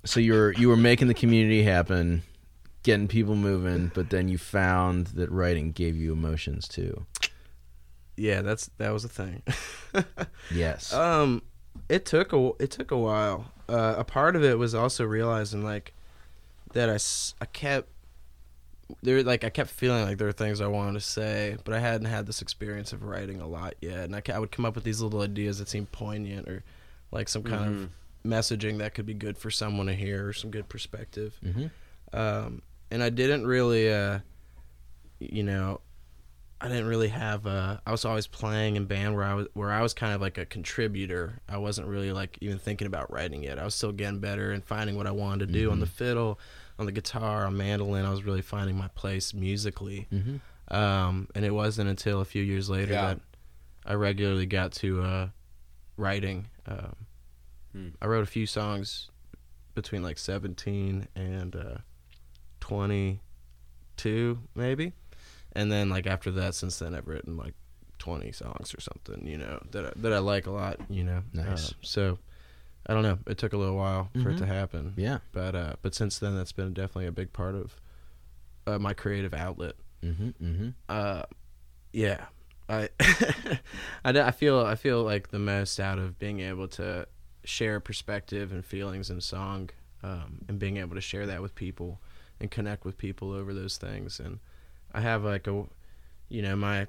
So 0.06 0.19
you 0.19 0.34
were 0.34 0.54
you 0.54 0.69
were 0.69 0.78
making 0.78 1.08
the 1.10 1.13
community 1.13 1.63
happen, 1.63 2.23
getting 2.88 3.08
people 3.10 3.36
moving, 3.36 3.91
but 3.93 4.10
then 4.10 4.30
you 4.30 4.38
found 4.38 5.08
that 5.08 5.30
writing 5.30 5.73
gave 5.73 5.95
you 5.97 6.13
emotions 6.13 6.67
too. 6.69 7.06
Yeah, 8.15 8.41
that's 8.41 8.69
that 8.78 8.91
was 8.93 9.04
a 9.06 9.10
thing. 9.10 9.43
Yes. 10.52 10.93
Um, 10.93 11.41
it 11.89 12.06
took 12.06 12.32
a 12.34 12.52
it 12.60 12.71
took 12.71 12.91
a 12.91 12.97
while. 12.97 13.52
Uh, 13.67 13.95
a 13.97 14.04
part 14.04 14.36
of 14.38 14.43
it 14.43 14.58
was 14.58 14.73
also 14.73 15.04
realizing 15.06 15.63
like 15.63 15.93
that 16.73 16.89
I, 16.89 16.97
I 17.43 17.45
kept 17.45 17.89
there 19.04 19.21
like 19.23 19.43
I 19.43 19.50
kept 19.50 19.69
feeling 19.69 20.04
like 20.06 20.17
there 20.17 20.28
were 20.28 20.32
things 20.34 20.62
I 20.62 20.67
wanted 20.67 20.93
to 20.93 21.02
say, 21.02 21.58
but 21.65 21.73
I 21.73 21.80
hadn't 21.80 22.08
had 22.08 22.26
this 22.26 22.41
experience 22.41 22.93
of 22.93 23.04
writing 23.04 23.41
a 23.41 23.47
lot 23.47 23.73
yet, 23.82 24.06
and 24.06 24.15
I, 24.15 24.21
I 24.34 24.39
would 24.39 24.52
come 24.52 24.65
up 24.65 24.76
with 24.76 24.84
these 24.86 25.02
little 25.02 25.21
ideas 25.21 25.60
that 25.60 25.67
seemed 25.67 25.91
poignant 25.91 26.47
or 26.47 26.63
like 27.12 27.28
some 27.30 27.43
kind 27.43 27.65
Mhm. 27.76 27.84
of 27.84 27.89
messaging 28.26 28.78
that 28.80 28.93
could 28.93 29.06
be 29.06 29.13
good 29.13 29.38
for 29.38 29.50
someone 29.52 29.88
to 29.88 29.93
hear 29.93 30.28
or 30.28 30.34
some 30.34 30.52
good 30.52 30.69
perspective. 30.69 31.38
hmm 31.43 31.67
Um, 32.13 32.62
and 32.91 33.02
I 33.04 33.10
didn't 33.10 33.45
really, 33.47 33.91
uh, 33.93 34.19
you 35.19 35.43
know, 35.43 35.82
I 36.60 36.67
didn't 36.69 36.88
really 36.88 37.10
have. 37.10 37.45
Uh, 37.45 37.78
I 37.86 37.91
was 37.91 38.04
always 38.06 38.26
playing 38.28 38.76
in 38.78 38.86
band 38.86 39.15
where 39.15 39.23
I 39.26 39.34
was 39.36 39.47
where 39.54 39.71
I 39.71 39.82
was 39.82 39.93
kind 39.93 40.13
of 40.13 40.21
like 40.21 40.38
a 40.39 40.45
contributor. 40.45 41.39
I 41.47 41.58
wasn't 41.58 41.88
really 41.88 42.12
like 42.12 42.38
even 42.41 42.58
thinking 42.58 42.88
about 42.88 43.12
writing 43.12 43.43
yet. 43.43 43.60
I 43.60 43.63
was 43.65 43.76
still 43.76 43.91
getting 43.91 44.19
better 44.19 44.52
and 44.52 44.63
finding 44.65 44.95
what 44.97 45.06
I 45.08 45.12
wanted 45.12 45.47
to 45.47 45.54
do 45.54 45.69
on 45.71 45.78
Mhm. 45.78 45.82
the 45.82 45.86
fiddle, 45.86 46.39
on 46.80 46.86
the 46.88 46.91
guitar, 46.91 47.45
on 47.45 47.56
mandolin. 47.58 48.06
I 48.06 48.10
was 48.12 48.23
really 48.23 48.41
finding 48.41 48.76
my 48.76 48.88
place 48.89 49.34
musically. 49.34 50.08
hmm 50.10 50.38
Um, 50.73 51.28
and 51.36 51.45
it 51.45 51.52
wasn't 51.52 51.89
until 51.89 52.21
a 52.21 52.26
few 52.26 52.43
years 52.43 52.69
later 52.69 52.93
Yeah. 52.93 53.06
that 53.13 53.19
I 53.86 53.93
regularly 53.93 54.45
got 54.47 54.71
to 54.73 55.02
uh, 55.02 55.30
writing. 55.95 56.47
Um, 56.65 56.95
Hmm. 57.73 57.89
I 58.02 58.08
wrote 58.08 58.23
a 58.23 58.26
few 58.32 58.45
songs 58.47 59.12
between 59.76 60.02
like 60.02 60.17
17 60.17 61.08
and 61.15 61.56
uh, 61.56 61.78
22, 62.67 64.39
maybe. 64.56 64.93
And 65.53 65.71
then 65.71 65.89
like 65.89 66.06
after 66.08 66.32
that, 66.32 66.56
since 66.56 66.80
then, 66.80 66.93
I've 66.93 67.08
written 67.08 67.38
like 67.38 67.53
20 67.99 68.32
songs 68.32 68.73
or 68.75 68.82
something, 68.82 69.25
you 69.25 69.38
know, 69.38 69.60
that 69.71 69.86
I, 69.86 69.91
that 69.97 70.13
I 70.13 70.19
like 70.19 70.45
a 70.47 70.51
lot, 70.51 70.80
you 70.89 71.03
know. 71.03 71.23
Nice. 71.34 71.71
Uh, 71.71 71.73
so 71.82 72.19
I 72.86 72.93
don't 72.93 73.03
know. 73.03 73.17
It 73.25 73.38
took 73.38 73.53
a 73.53 73.58
little 73.58 73.75
while 73.75 74.10
for 74.21 74.30
it 74.30 74.36
Mhm. 74.36 74.39
to 74.39 74.45
happen. 74.45 74.93
Yeah. 74.95 75.19
But 75.32 75.56
uh, 75.56 75.73
but 75.82 75.95
since 75.95 76.19
then, 76.19 76.36
that's 76.36 76.51
been 76.51 76.73
definitely 76.73 77.08
a 77.08 77.12
big 77.12 77.34
part 77.34 77.56
of 77.56 77.75
uh, 78.67 78.77
my 78.80 78.93
creative 78.93 79.34
outlet. 79.34 79.75
Mm-hmm, 80.03 80.30
mm-hmm. 80.45 80.69
Uh, 80.88 81.23
yeah, 81.91 82.25
I, 82.69 82.89
I, 84.06 84.12
I 84.19 84.32
feel 84.32 84.60
I 84.60 84.75
feel 84.75 85.03
like 85.03 85.30
the 85.30 85.39
most 85.39 85.80
out 85.80 85.97
of 85.97 86.19
being 86.19 86.39
able 86.41 86.67
to 86.69 87.08
share 87.45 87.80
perspective 87.80 88.51
and 88.51 88.63
feelings 88.63 89.10
in 89.10 89.21
song, 89.21 89.69
um, 90.03 90.39
and 90.47 90.60
being 90.60 90.77
able 90.77 90.93
to 90.95 91.01
share 91.01 91.25
that 91.25 91.41
with 91.41 91.56
people 91.56 91.99
and 92.39 92.52
connect 92.52 92.86
with 92.86 92.97
people 92.97 93.32
over 93.32 93.54
those 93.54 93.78
things. 93.78 94.19
And 94.19 94.39
I 94.93 95.02
have 95.02 95.23
like 95.23 95.47
a, 95.47 95.65
you 96.30 96.41
know, 96.41 96.56
my 96.56 96.88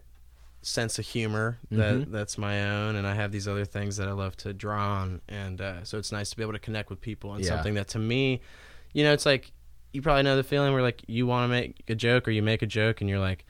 sense 0.63 0.99
of 0.99 1.07
humor 1.07 1.59
that 1.71 2.03
Mhm. 2.07 2.11
that's 2.13 2.37
my 2.37 2.69
own, 2.69 2.97
and 2.97 3.07
I 3.07 3.15
have 3.15 3.31
these 3.33 3.47
other 3.47 3.65
things 3.65 3.97
that 3.97 4.09
I 4.09 4.13
love 4.13 4.37
to 4.39 4.53
draw 4.53 5.01
on, 5.01 5.21
and 5.29 5.61
uh, 5.61 5.85
so 5.85 5.99
it's 5.99 6.11
nice 6.13 6.31
to 6.31 6.37
be 6.37 6.43
able 6.43 6.53
to 6.55 6.59
connect 6.59 6.91
with 6.91 7.01
people 7.01 7.31
on 7.31 7.43
Yeah. 7.43 7.51
something 7.51 7.75
that 7.75 7.89
to 7.89 7.99
me, 7.99 8.41
you 8.93 9.05
know, 9.05 9.13
it's 9.13 9.25
like 9.27 9.53
you 9.93 10.03
probably 10.03 10.25
know 10.25 10.37
the 10.37 10.43
feeling 10.43 10.73
where 10.73 10.83
like 10.83 11.03
you 11.07 11.27
want 11.27 11.45
to 11.45 11.49
make 11.49 11.83
a 11.89 11.95
joke 11.95 12.29
or 12.29 12.31
you 12.33 12.43
make 12.43 12.61
a 12.63 12.67
joke 12.67 13.01
and 13.01 13.09
you're 13.09 13.19
like 13.21 13.47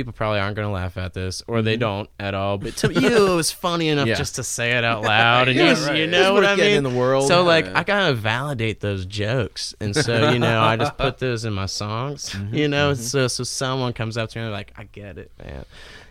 people 0.00 0.12
probably 0.12 0.40
aren't 0.40 0.56
going 0.56 0.66
to 0.66 0.72
laugh 0.72 0.96
at 0.96 1.12
this 1.14 1.42
or 1.46 1.60
they 1.62 1.76
don't 1.76 2.08
at 2.18 2.34
all 2.34 2.56
but 2.58 2.76
to 2.76 2.92
you 3.00 3.30
it 3.32 3.36
was 3.36 3.50
funny 3.52 3.88
enough 3.88 4.00
Mm-hmm. 4.04 4.08
Yeah. 4.10 4.14
just 4.16 4.36
to 4.36 4.42
say 4.44 4.72
it 4.78 4.84
out 4.84 5.02
loud 5.02 5.48
and 5.48 5.56
Yeah, 5.58 5.78
you, 5.78 5.86
right. 5.86 5.96
you 5.98 6.06
know 6.06 6.32
what 6.34 6.44
i 6.44 6.56
mean 6.56 6.76
in 6.78 6.84
the 6.84 6.90
world. 6.90 7.28
so 7.28 7.42
like 7.44 7.66
i 7.74 7.82
gotta 7.84 8.14
validate 8.14 8.80
those 8.80 9.04
jokes 9.04 9.74
and 9.80 9.94
so 9.94 10.30
you 10.30 10.38
know 10.38 10.60
i 10.62 10.76
just 10.76 10.96
put 10.96 11.18
those 11.26 11.44
in 11.44 11.52
my 11.52 11.66
songs 11.66 12.34
you 12.50 12.66
know 12.68 12.94
so 12.94 13.28
so 13.28 13.44
someone 13.44 13.92
comes 13.92 14.16
up 14.16 14.30
to 14.30 14.38
me 14.38 14.44
and 14.44 14.52
like 14.52 14.72
i 14.76 14.84
get 14.84 15.18
it 15.18 15.30
man 15.44 15.64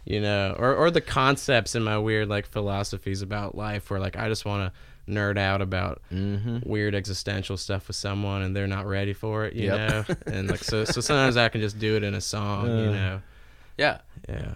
you 0.06 0.21
know 0.21 0.56
or 0.60 0.75
or 0.75 0.91
the 0.91 1.02
concepts 1.02 1.73
in 1.75 1.84
my 1.84 1.97
weird 1.97 2.28
like 2.30 2.45
philosophies 2.45 3.21
about 3.21 3.56
life 3.56 3.89
where 3.89 3.99
like 3.99 4.15
i 4.15 4.28
just 4.30 4.45
want 4.45 4.71
to 4.71 5.12
nerd 5.12 5.39
out 5.39 5.60
about 5.62 6.02
Mm-hmm. 6.13 6.60
weird 6.69 6.93
existential 6.93 7.58
stuff 7.58 7.88
with 7.88 7.95
someone 7.97 8.43
and 8.43 8.56
they're 8.56 8.67
not 8.67 8.86
ready 8.86 9.13
for 9.13 9.45
it, 9.45 9.56
you 9.56 9.65
Yep. 9.65 9.78
know? 10.10 10.15
and 10.28 10.49
like 10.52 10.63
so 10.63 10.86
so 10.86 11.02
sometimes 11.02 11.36
I 11.36 11.49
can 11.49 11.62
just 11.62 11.80
do 11.80 11.95
it 11.95 12.04
in 12.04 12.13
a 12.13 12.21
song, 12.21 12.67
you 12.67 12.89
Uh. 12.89 12.91
know. 12.91 13.21
Yeah. 13.80 14.00
Yeah. 14.28 14.56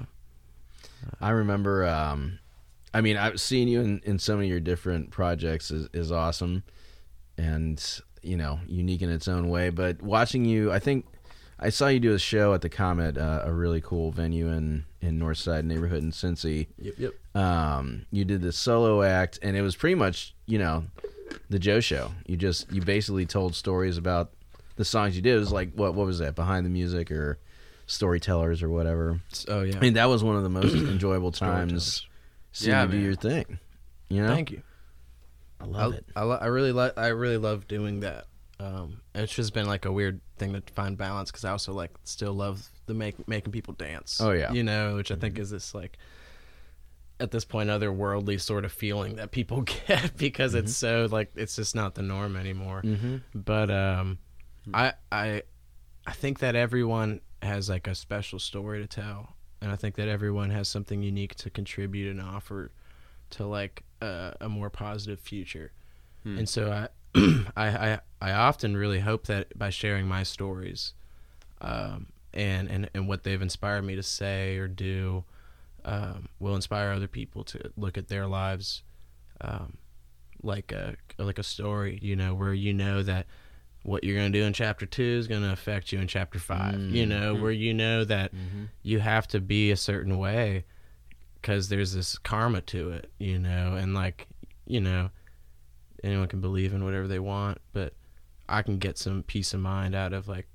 I 1.21 1.29
remember. 1.29 1.87
Um, 1.87 2.39
I 2.93 3.01
mean, 3.01 3.17
I've 3.17 3.39
seen 3.39 3.67
you 3.67 3.81
in, 3.81 4.01
in 4.03 4.19
some 4.19 4.39
of 4.39 4.45
your 4.45 4.59
different 4.59 5.09
projects 5.09 5.71
is, 5.71 5.87
is 5.93 6.11
awesome, 6.11 6.63
and 7.37 7.83
you 8.21 8.37
know, 8.37 8.59
unique 8.67 9.01
in 9.01 9.09
its 9.09 9.27
own 9.27 9.49
way. 9.49 9.69
But 9.69 10.01
watching 10.01 10.45
you, 10.45 10.71
I 10.71 10.79
think 10.79 11.05
I 11.59 11.69
saw 11.69 11.87
you 11.87 11.99
do 11.99 12.13
a 12.13 12.19
show 12.19 12.53
at 12.53 12.61
the 12.61 12.69
Comet, 12.69 13.17
uh, 13.17 13.41
a 13.45 13.51
really 13.51 13.81
cool 13.81 14.11
venue 14.11 14.49
in 14.49 14.85
in 15.01 15.19
Northside 15.19 15.63
neighborhood 15.63 16.03
in 16.03 16.11
Cincy. 16.11 16.67
Yep, 16.77 16.93
yep. 16.97 17.13
Um, 17.35 18.05
you 18.11 18.25
did 18.25 18.41
this 18.41 18.57
solo 18.57 19.01
act, 19.01 19.39
and 19.41 19.55
it 19.55 19.61
was 19.61 19.75
pretty 19.75 19.95
much 19.95 20.35
you 20.45 20.59
know 20.59 20.85
the 21.49 21.59
Joe 21.59 21.79
show. 21.79 22.11
You 22.27 22.35
just 22.35 22.71
you 22.71 22.81
basically 22.81 23.25
told 23.25 23.55
stories 23.55 23.97
about 23.97 24.31
the 24.75 24.85
songs 24.85 25.15
you 25.15 25.21
did. 25.21 25.35
It 25.35 25.39
was 25.39 25.51
like 25.51 25.73
what 25.73 25.95
what 25.95 26.05
was 26.05 26.19
that 26.19 26.35
behind 26.35 26.65
the 26.65 26.69
music 26.69 27.11
or 27.11 27.39
storytellers 27.85 28.63
or 28.63 28.69
whatever. 28.69 29.21
Oh 29.47 29.61
yeah. 29.61 29.77
I 29.77 29.79
mean, 29.79 29.93
that 29.93 30.05
was 30.05 30.23
one 30.23 30.35
of 30.35 30.43
the 30.43 30.49
most 30.49 30.73
enjoyable 30.75 31.31
times 31.31 32.07
seeing 32.51 32.71
Yeah, 32.71 32.85
you 32.85 32.91
do 32.91 32.97
your 32.97 33.15
thing. 33.15 33.59
You 34.09 34.21
know, 34.23 34.33
Thank 34.33 34.51
you. 34.51 34.61
I 35.59 35.65
love 35.65 35.93
I, 35.93 35.97
it. 35.97 36.05
I, 36.15 36.23
lo- 36.23 36.39
I 36.41 36.45
really 36.47 36.71
like 36.71 36.97
I 36.97 37.07
really 37.07 37.37
love 37.37 37.67
doing 37.67 38.01
that. 38.01 38.25
Um, 38.59 39.01
it's 39.15 39.33
just 39.33 39.53
been 39.53 39.65
like 39.65 39.85
a 39.85 39.91
weird 39.91 40.21
thing 40.37 40.53
to 40.53 40.61
find 40.73 40.97
balance 40.97 41.31
because 41.31 41.45
I 41.45 41.51
also 41.51 41.73
like 41.73 41.91
still 42.03 42.33
love 42.33 42.67
the 42.85 42.93
make 42.93 43.27
making 43.27 43.51
people 43.51 43.73
dance. 43.73 44.19
Oh, 44.21 44.31
yeah. 44.31 44.51
you 44.51 44.63
know, 44.63 44.95
which 44.95 45.11
I 45.11 45.15
think 45.15 45.39
is 45.39 45.49
this 45.49 45.73
like 45.73 45.97
at 47.19 47.31
this 47.31 47.45
point 47.45 47.69
otherworldly 47.69 48.39
sort 48.39 48.65
of 48.65 48.71
feeling 48.71 49.15
that 49.15 49.31
people 49.31 49.61
get 49.87 50.15
because 50.17 50.55
it's 50.55 50.75
so 50.75 51.07
like 51.11 51.31
it's 51.35 51.55
just 51.55 51.75
not 51.75 51.95
the 51.95 52.01
norm 52.01 52.35
anymore. 52.35 52.81
Mm-hmm. 52.83 53.17
But 53.33 53.71
um, 53.71 54.19
I 54.73 54.93
I 55.11 55.43
I 56.05 56.11
think 56.11 56.39
that 56.39 56.55
everyone 56.55 57.21
has 57.43 57.69
like 57.69 57.87
a 57.87 57.95
special 57.95 58.39
story 58.39 58.81
to 58.81 58.87
tell, 58.87 59.35
and 59.61 59.71
I 59.71 59.75
think 59.75 59.95
that 59.95 60.07
everyone 60.07 60.49
has 60.49 60.67
something 60.67 61.01
unique 61.01 61.35
to 61.35 61.49
contribute 61.49 62.09
and 62.11 62.21
offer 62.21 62.71
to 63.31 63.45
like 63.45 63.83
a, 64.01 64.35
a 64.41 64.49
more 64.49 64.69
positive 64.69 65.19
future. 65.19 65.71
Hmm. 66.23 66.39
And 66.39 66.49
so 66.49 66.71
I, 66.71 66.87
I 67.55 67.67
I 67.67 67.99
I 68.21 68.31
often 68.31 68.77
really 68.77 68.99
hope 68.99 69.27
that 69.27 69.57
by 69.57 69.69
sharing 69.69 70.07
my 70.07 70.23
stories, 70.23 70.93
um, 71.61 72.07
and 72.33 72.69
and 72.69 72.89
and 72.93 73.07
what 73.07 73.23
they've 73.23 73.41
inspired 73.41 73.83
me 73.83 73.95
to 73.95 74.03
say 74.03 74.57
or 74.57 74.67
do, 74.67 75.23
um, 75.85 76.29
will 76.39 76.55
inspire 76.55 76.91
other 76.91 77.07
people 77.07 77.43
to 77.45 77.71
look 77.77 77.97
at 77.97 78.07
their 78.07 78.27
lives, 78.27 78.83
um, 79.41 79.77
like 80.41 80.71
a 80.71 80.95
like 81.17 81.39
a 81.39 81.43
story, 81.43 81.99
you 82.01 82.15
know, 82.15 82.33
where 82.33 82.53
you 82.53 82.73
know 82.73 83.03
that 83.03 83.27
what 83.83 84.03
you're 84.03 84.15
going 84.15 84.31
to 84.31 84.39
do 84.39 84.45
in 84.45 84.53
chapter 84.53 84.85
two 84.85 85.03
is 85.03 85.27
going 85.27 85.41
to 85.41 85.51
affect 85.51 85.91
you 85.91 85.99
in 85.99 86.07
chapter 86.07 86.39
five. 86.39 86.79
You 86.79 87.05
mm-hmm. 87.05 87.09
know, 87.09 87.35
where 87.35 87.51
you 87.51 87.73
know 87.73 88.03
that 88.05 88.33
mm-hmm. 88.33 88.65
you 88.81 88.99
have 88.99 89.27
to 89.29 89.39
be 89.39 89.71
a 89.71 89.77
certain 89.77 90.17
way 90.17 90.65
because 91.35 91.67
there's 91.69 91.93
this 91.93 92.17
karma 92.17 92.61
to 92.61 92.91
it, 92.91 93.11
you 93.19 93.37
know, 93.37 93.75
and 93.75 93.93
like, 93.93 94.27
you 94.65 94.79
know, 94.79 95.09
anyone 96.01 96.27
can 96.27 96.39
believe 96.39 96.73
in 96.73 96.85
whatever 96.85 97.07
they 97.07 97.19
want, 97.19 97.59
but 97.73 97.93
I 98.47 98.61
can 98.61 98.77
get 98.77 98.97
some 98.97 99.23
peace 99.23 99.53
of 99.53 99.59
mind 99.59 99.93
out 99.93 100.13
of 100.13 100.29
like 100.29 100.47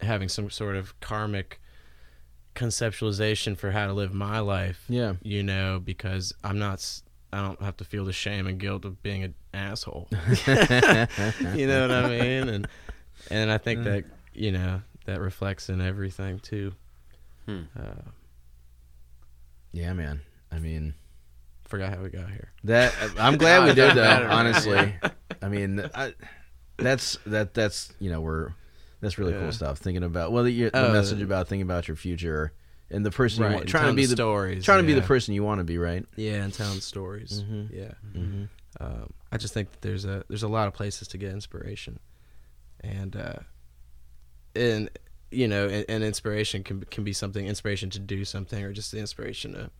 having 0.00 0.28
some 0.28 0.48
sort 0.48 0.76
of 0.76 0.98
karmic 1.00 1.60
conceptualization 2.54 3.56
for 3.56 3.72
how 3.72 3.86
to 3.86 3.92
live 3.92 4.14
my 4.14 4.38
life 4.38 4.84
Yeah. 4.88 5.14
you 5.22 5.42
know, 5.42 5.80
because 5.82 6.32
I'm 6.44 6.58
not, 6.58 7.02
I 7.32 7.42
don't 7.42 7.60
have 7.62 7.76
to 7.78 7.84
feel 7.84 8.04
the 8.04 8.12
shame 8.12 8.46
and 8.46 8.58
guilt 8.58 8.84
of 8.84 9.02
being 9.02 9.24
an 9.24 9.34
asshole. 9.54 10.08
you 10.46 11.66
know 11.66 11.82
what 11.82 11.90
I 11.90 12.08
mean? 12.08 12.48
And 12.48 12.68
and 13.30 13.50
I 13.50 13.58
think 13.58 13.84
that 13.84 14.04
you 14.34 14.52
know 14.52 14.82
that 15.06 15.20
reflects 15.20 15.68
in 15.68 15.80
everything 15.80 16.38
too. 16.40 16.72
Hmm. 17.46 17.62
Uh, 17.78 18.10
Yeah, 19.72 19.92
man. 19.92 20.20
I 20.52 20.58
mean, 20.58 20.94
forgot 21.64 21.94
how 21.94 22.02
we 22.02 22.10
got 22.10 22.30
here. 22.30 22.50
that 22.64 22.92
I'm 23.18 23.36
glad 23.38 23.64
we 23.68 23.74
did 23.74 23.94
though. 23.94 24.26
Honestly, 24.30 24.94
I 25.42 25.48
mean, 25.48 25.88
I, 25.94 26.14
that's 26.76 27.18
that 27.26 27.54
that's 27.54 27.92
you 28.00 28.10
know 28.10 28.20
we're 28.20 28.52
that's 29.00 29.18
really 29.18 29.32
Yeah. 29.32 29.40
cool 29.40 29.52
stuff. 29.52 29.78
Thinking 29.78 30.02
about 30.02 30.32
well, 30.32 30.44
the, 30.44 30.64
the 30.64 30.70
Oh, 30.74 30.92
message 30.92 31.22
about 31.22 31.48
thinking 31.48 31.62
about 31.62 31.88
your 31.88 31.96
future 31.96 32.52
and 32.90 33.06
the 33.06 33.10
person 33.10 33.44
you 33.44 33.50
want, 33.50 33.68
trying 33.68 33.86
to 33.86 33.94
be 33.94 34.02
the 34.06 34.08
the 34.10 34.16
stories, 34.16 34.64
trying 34.64 34.80
to 34.82 34.86
be 34.86 34.94
the 34.94 35.02
person 35.02 35.32
you 35.34 35.44
want 35.44 35.58
to 35.60 35.64
be, 35.64 35.78
right? 35.78 36.04
Yeah, 36.16 36.42
and 36.42 36.52
telling 36.52 36.80
stories. 36.80 37.44
Mhm. 37.48 37.68
Yeah. 37.72 37.92
Mm-hmm. 38.16 38.44
Um, 38.80 39.12
I 39.30 39.36
just 39.36 39.52
think 39.54 39.70
that 39.72 39.82
there's 39.82 40.04
a 40.06 40.24
there's 40.28 40.42
a 40.42 40.48
lot 40.48 40.66
of 40.66 40.74
places 40.74 41.06
to 41.08 41.18
get 41.18 41.32
inspiration, 41.32 41.98
and 42.80 43.14
uh, 43.14 43.34
and 44.56 44.90
you 45.30 45.46
know, 45.46 45.68
and, 45.68 45.84
and 45.88 46.02
inspiration 46.04 46.64
can 46.64 46.82
can 46.90 47.04
be 47.04 47.12
something 47.12 47.46
inspiration 47.46 47.90
to 47.90 47.98
do 47.98 48.24
something, 48.24 48.64
or 48.64 48.72
just 48.72 48.90
the 48.92 48.98
inspiration 48.98 49.52
to 49.52 49.70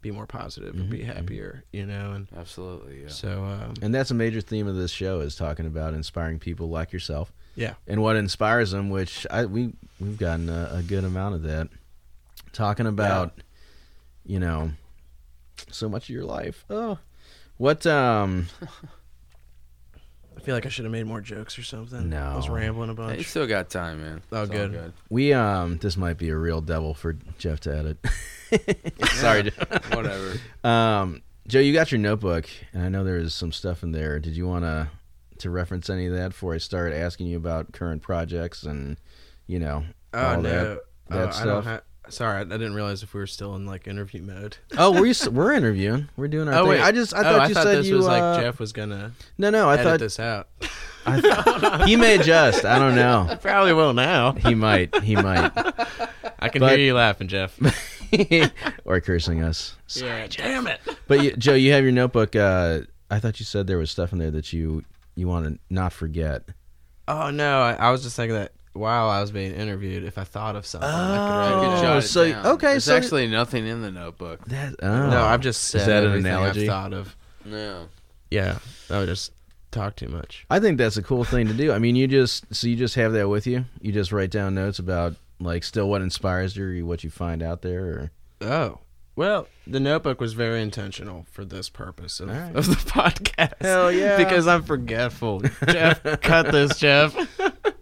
be 0.00 0.10
more 0.10 0.26
positive 0.26 0.74
or 0.74 0.84
be 0.84 0.98
Mhm, 0.98 1.02
mhm. 1.02 1.14
happier. 1.14 1.64
You 1.72 1.86
know, 1.86 2.12
and 2.12 2.28
Absolutely. 2.36 3.02
Yeah. 3.02 3.08
so 3.08 3.44
um, 3.44 3.74
And 3.82 3.94
that's 3.94 4.10
a 4.10 4.14
major 4.14 4.40
theme 4.40 4.66
of 4.68 4.76
this 4.76 4.90
show 4.90 5.20
is 5.20 5.36
talking 5.36 5.66
about 5.66 5.94
inspiring 5.94 6.38
people 6.38 6.68
like 6.68 6.92
yourself. 6.92 7.32
yeah, 7.56 7.74
and 7.86 8.02
what 8.02 8.16
inspires 8.16 8.70
them, 8.72 8.90
which 8.90 9.26
I 9.30 9.44
we 9.46 9.72
we've 10.00 10.18
gotten 10.18 10.48
a, 10.48 10.70
a 10.74 10.82
good 10.82 11.04
amount 11.04 11.34
of 11.36 11.42
that. 11.42 11.68
Talking 12.52 12.86
about, 12.86 13.38
you 14.24 14.38
know, 14.40 14.70
so 15.70 15.88
much 15.90 16.04
of 16.04 16.14
your 16.14 16.24
life. 16.24 16.64
Oh, 16.70 16.98
what 17.58 17.86
um 17.86 18.46
I 20.36 20.40
feel 20.40 20.54
like 20.54 20.66
I 20.66 20.68
should 20.68 20.84
have 20.84 20.92
made 20.92 21.06
more 21.06 21.20
jokes 21.20 21.58
or 21.58 21.62
something. 21.62 22.08
No. 22.10 22.22
I 22.22 22.36
was 22.36 22.48
rambling 22.48 22.90
a 22.90 23.08
Hey, 23.08 23.18
you 23.18 23.24
still 23.24 23.46
got 23.46 23.68
time, 23.70 24.00
man. 24.02 24.22
Oh, 24.30 24.42
It's 24.42 24.50
all 24.50 24.56
good. 24.68 24.92
we 25.10 25.32
um 25.32 25.78
this 25.78 25.96
might 25.96 26.18
be 26.18 26.28
a 26.28 26.36
real 26.36 26.60
devil 26.60 26.94
for 26.94 27.14
Jeff 27.38 27.60
to 27.60 27.76
edit. 27.76 27.98
Sorry, 29.14 29.42
Jeff. 29.44 29.94
Whatever. 29.94 30.34
Um, 30.62 31.22
Joe, 31.48 31.58
you 31.60 31.72
got 31.72 31.90
your 31.90 31.98
notebook, 32.00 32.48
and 32.72 32.82
I 32.84 32.88
know 32.88 33.02
there's 33.02 33.34
some 33.34 33.50
stuff 33.52 33.82
in 33.82 33.90
there. 33.92 34.20
Did 34.20 34.36
you 34.36 34.46
want 34.46 34.64
to 34.64 34.88
to 35.38 35.50
reference 35.50 35.90
any 35.90 36.06
of 36.06 36.14
that 36.14 36.28
before 36.28 36.54
I 36.54 36.58
start 36.58 36.92
asking 36.92 37.26
you 37.26 37.36
about 37.36 37.72
current 37.72 38.02
projects 38.02 38.62
and 38.62 38.96
you 39.46 39.58
know 39.58 39.84
Oh 40.14 40.26
all 40.26 40.40
no, 40.40 40.48
that 40.48 40.80
that 41.08 41.16
Oh, 41.16 41.18
I 41.18 41.22
don't 41.24 41.32
stuff? 41.32 41.64
ha- 41.64 41.80
Sorry, 42.08 42.38
I, 42.38 42.40
I 42.40 42.44
didn't 42.44 42.74
realize 42.74 43.02
if 43.02 43.14
we 43.14 43.20
were 43.20 43.26
still 43.26 43.54
in 43.56 43.66
like 43.66 43.86
interview 43.86 44.22
mode. 44.22 44.56
oh, 44.78 44.92
we're 45.00 45.14
we're 45.30 45.52
interviewing. 45.52 46.08
We're 46.16 46.28
doing 46.28 46.48
our 46.48 46.54
oh 46.54 46.58
thing. 46.62 46.68
wait, 46.70 46.80
I 46.80 46.92
just 46.92 47.14
I 47.14 47.20
oh, 47.20 47.22
thought 47.22 47.40
I 47.40 47.48
you 47.48 47.54
thought 47.54 47.62
said 47.64 47.78
this 47.78 47.86
you 47.86 47.96
was 47.96 48.06
uh, 48.06 48.10
like 48.10 48.40
Jeff 48.42 48.58
was 48.58 48.72
gonna 48.72 49.12
No, 49.38 49.50
no, 49.50 49.68
I 49.68 49.74
edit 49.74 49.84
thought 49.86 50.00
this 50.00 50.20
out. 50.20 50.48
I 51.06 51.20
th- 51.20 51.88
he 51.88 51.94
may 51.96 52.16
adjust. 52.16 52.64
I 52.64 52.78
don't 52.80 52.96
know. 52.96 53.36
Probably 53.42 53.72
will 53.72 53.92
now. 53.94 54.32
He 54.32 54.54
might. 54.56 55.02
He 55.02 55.14
might. 55.14 55.52
I 56.38 56.48
can 56.48 56.60
But- 56.60 56.70
hear 56.70 56.78
you 56.86 56.94
laughing, 56.94 57.28
Jeff. 57.28 57.56
or 58.84 59.00
cursing 59.00 59.42
us. 59.42 59.76
yeah, 59.94 60.26
damn 60.28 60.66
it. 60.66 60.80
But 61.06 61.22
you, 61.22 61.36
Joe, 61.36 61.54
you 61.54 61.72
have 61.72 61.84
your 61.84 61.92
notebook. 61.92 62.34
Uh, 62.34 62.80
I 63.10 63.20
thought 63.20 63.38
you 63.38 63.46
said 63.46 63.66
there 63.68 63.78
was 63.78 63.90
stuff 63.90 64.12
in 64.12 64.18
there 64.18 64.32
that 64.32 64.52
you 64.52 64.84
you 65.14 65.28
want 65.28 65.46
to 65.46 65.58
not 65.70 65.92
forget. 65.92 66.42
Oh 67.08 67.30
no, 67.30 67.60
I, 67.62 67.74
I 67.74 67.90
was 67.90 68.02
just 68.02 68.16
thinking 68.16 68.34
that 68.36 68.52
while 68.76 69.08
I 69.08 69.20
was 69.20 69.30
being 69.32 69.52
interviewed, 69.54 70.04
if 70.04 70.18
I 70.18 70.24
thought 70.24 70.56
of 70.56 70.66
something, 70.66 70.88
I 70.88 70.92
could 70.92 71.20
Oh, 71.20 71.38
write 71.38 71.48
could 71.64 71.72
it 71.72 71.76
jot 71.76 71.82
down. 71.82 71.96
it 71.98 72.02
so- 72.02 72.28
down. 72.30 72.46
okay, 72.46 72.66
There's 72.72 72.84
so- 72.84 72.96
actually 72.96 73.26
nothing 73.28 73.66
in 73.66 73.82
the 73.82 73.90
notebook. 73.90 74.44
That 74.46 74.74
oh. 74.82 75.10
No, 75.10 75.22
I've 75.24 75.40
just 75.40 75.64
said 75.64 75.80
Is 75.82 75.86
that 75.86 76.02
an 76.04 76.08
everything 76.10 76.26
analogy? 76.32 76.60
I've 76.62 76.66
thought 76.68 76.92
of. 76.92 77.16
No. 77.44 77.88
Yeah, 78.30 78.58
I 78.90 78.98
would 78.98 79.08
just 79.08 79.32
talk 79.70 79.96
too 79.96 80.08
much. 80.08 80.44
I 80.50 80.58
think 80.60 80.78
that's 80.78 80.96
a 80.96 81.02
cool 81.02 81.24
thing 81.24 81.46
to 81.48 81.54
do. 81.54 81.72
I 81.72 81.78
mean, 81.78 81.96
you 81.96 82.06
just 82.08 82.52
so 82.54 82.66
you 82.66 82.76
just 82.76 82.94
have 82.96 83.12
that 83.12 83.28
with 83.28 83.46
you. 83.46 83.64
You 83.80 83.92
just 83.92 84.12
write 84.12 84.30
down 84.30 84.54
notes 84.54 84.78
about 84.78 85.14
like 85.40 85.62
still 85.64 85.88
what 85.88 86.02
inspires 86.02 86.56
you, 86.56 86.82
or 86.82 86.86
what 86.86 87.04
you 87.04 87.10
find 87.10 87.42
out 87.42 87.62
there? 87.62 87.84
Or? 87.84 88.10
Oh. 88.40 88.78
Well, 89.14 89.48
the 89.66 89.80
notebook 89.80 90.20
was 90.20 90.34
very 90.34 90.60
intentional 90.60 91.24
for 91.32 91.42
this 91.46 91.70
purpose 91.70 92.20
of, 92.20 92.28
All 92.28 92.34
right. 92.36 92.54
of 92.54 92.66
the 92.66 92.74
podcast. 92.90 93.54
Hell 93.62 93.90
yeah. 93.90 94.18
Because 94.18 94.46
I'm 94.46 94.62
forgetful. 94.62 95.40
Jeff, 95.68 96.02
cut 96.20 96.52
this, 96.52 96.78
Jeff. 96.78 97.14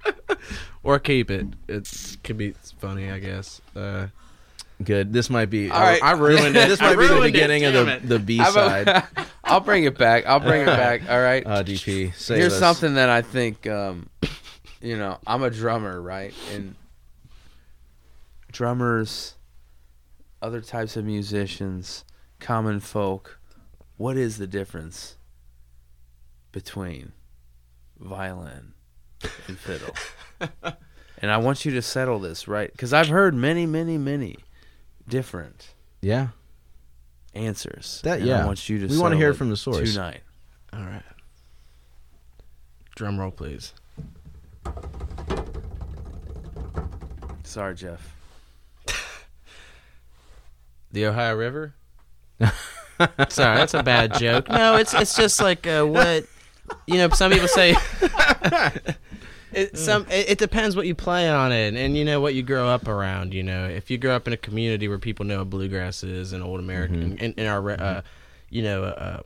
or 0.85 0.99
keep 0.99 1.31
it. 1.31 1.47
It 1.67 2.17
could 2.23 2.37
be 2.37 2.55
funny, 2.79 3.11
I 3.11 3.19
guess. 3.19 3.61
Uh, 3.75 4.09
Good. 4.83 5.13
This 5.13 5.31
might 5.31 5.51
be. 5.51 5.71
All 5.71 5.81
right. 5.81 6.03
I 6.03 6.13
ruined 6.13 6.57
it. 6.57 6.69
This 6.69 6.81
might 6.81 6.97
be 6.97 7.07
the 7.07 7.15
ruined 7.15 7.27
it, 7.27 7.33
beginning 7.33 7.65
of 7.65 7.73
the 7.75 8.01
the 8.05 8.19
B 8.19 8.39
side. 8.39 9.05
I'll 9.45 9.61
bring 9.61 9.85
it 9.85 9.97
back. 9.97 10.27
I'll 10.27 10.41
bring 10.41 10.63
it 10.63 10.67
back. 10.67 11.09
All 11.09 11.21
right. 11.21 11.47
Uh, 11.47 11.63
DP. 11.63 12.15
Save 12.15 12.39
Here's 12.39 12.53
us. 12.55 12.59
something 12.59 12.95
that 12.95 13.09
I 13.09 13.23
think, 13.23 13.67
um, 13.67 14.09
you 14.81 14.97
know, 14.97 15.19
I'm 15.27 15.43
a 15.43 15.51
drummer, 15.51 16.01
right? 16.01 16.35
And 16.53 16.75
drummers, 18.51 19.35
other 20.43 20.61
types 20.61 20.97
of 20.97 21.05
musicians, 21.05 22.05
common 22.41 22.81
folk, 22.81 23.39
what 23.97 24.17
is 24.17 24.39
the 24.39 24.47
difference 24.47 25.17
between 26.53 27.13
violin 27.99 28.75
and 29.47 29.59
fiddle? 29.59 29.95
and 31.19 31.31
I 31.31 31.37
want 31.39 31.65
you 31.65 31.73
to 31.73 31.83
settle 31.83 32.19
this, 32.19 32.47
right? 32.49 32.71
Because 32.71 32.93
I've 32.93 33.09
heard 33.09 33.35
many, 33.35 33.67
many, 33.67 33.99
many 33.99 34.37
different 35.09 35.75
Yeah. 36.01 36.29
answers. 37.35 38.01
That- 38.05 38.23
yeah. 38.23 38.43
I 38.43 38.47
want 38.47 38.69
you 38.69 38.79
to 38.81 38.87
We 38.87 38.99
wanna 38.99 39.17
hear 39.17 39.31
it 39.31 39.35
from 39.35 39.51
the 39.51 39.57
source. 39.57 39.93
tonight. 39.95 40.21
all 40.73 40.81
right. 40.85 41.03
Drum 42.97 43.19
roll, 43.19 43.31
please. 43.33 43.73
Sorry, 47.45 47.75
Jeff. 47.75 48.01
The 50.93 51.07
Ohio 51.07 51.35
River? 51.35 51.75
Sorry, 52.41 52.53
that's 53.59 53.75
a 53.75 53.83
bad 53.83 54.15
joke. 54.15 54.49
No, 54.49 54.77
it's 54.77 54.95
it's 54.95 55.17
just 55.17 55.41
like 55.43 55.67
uh, 55.67 55.83
what 55.85 56.25
you 56.87 56.99
know. 56.99 57.09
Some 57.09 57.33
people 57.33 57.49
say 57.49 57.75
it, 59.57 59.79
some. 59.79 60.07
It, 60.11 60.31
it 60.31 60.39
depends 60.39 60.77
what 60.77 60.87
you 60.87 60.95
play 60.95 61.29
on 61.29 61.53
it, 61.53 61.75
and 61.75 61.97
you 61.97 62.05
know 62.05 62.21
what 62.21 62.35
you 62.35 62.43
grow 62.43 62.69
up 62.69 62.89
around. 62.89 63.35
You 63.35 63.43
know, 63.43 63.67
if 63.67 63.91
you 63.91 63.99
grow 63.99 64.15
up 64.17 64.27
in 64.27 64.33
a 64.33 64.37
community 64.37 64.89
where 64.89 64.99
people 64.99 65.25
know 65.25 65.39
what 65.39 65.51
bluegrass 65.51 66.03
is 66.03 66.33
and 66.33 66.43
old 66.43 66.61
American, 66.61 67.19
in, 67.19 67.33
in 67.35 67.47
our, 67.47 67.71
uh, 67.71 68.03
you 68.51 68.63
know, 68.63 68.85
uh, 68.85 69.21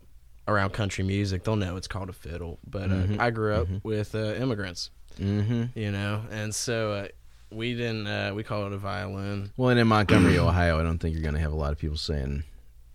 around 0.47 0.73
country 0.73 1.05
music, 1.05 1.45
they'll 1.45 1.57
know 1.57 1.77
it's 1.77 1.89
called 1.89 2.09
a 2.09 2.13
fiddle. 2.13 2.59
But 2.67 2.91
uh, 2.91 2.95
Mhm. 2.95 3.21
I 3.21 3.31
grew 3.31 3.55
up 3.55 3.69
with 3.83 4.15
uh, 4.15 4.35
immigrants, 4.35 4.91
Mm-hmm. 5.21 5.79
you 5.79 5.91
know, 5.91 6.23
and 6.31 6.55
so 6.55 6.93
uh, 6.93 7.09
we 7.51 7.75
didn't. 7.75 8.07
Uh, 8.07 8.33
we 8.35 8.43
call 8.45 8.67
it 8.67 8.73
a 8.73 8.79
violin. 8.79 9.51
Well, 9.57 9.71
and 9.71 9.81
in 9.81 9.89
Montgomery, 9.89 10.39
Ohio, 10.39 10.79
I 10.79 10.83
don't 10.83 10.99
think 10.99 11.15
you're 11.15 11.23
going 11.23 11.35
to 11.35 11.41
have 11.41 11.53
a 11.53 11.57
lot 11.57 11.73
of 11.73 11.79
people 11.79 11.97
saying 11.97 12.45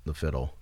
the 0.06 0.14
fiddle. 0.14 0.56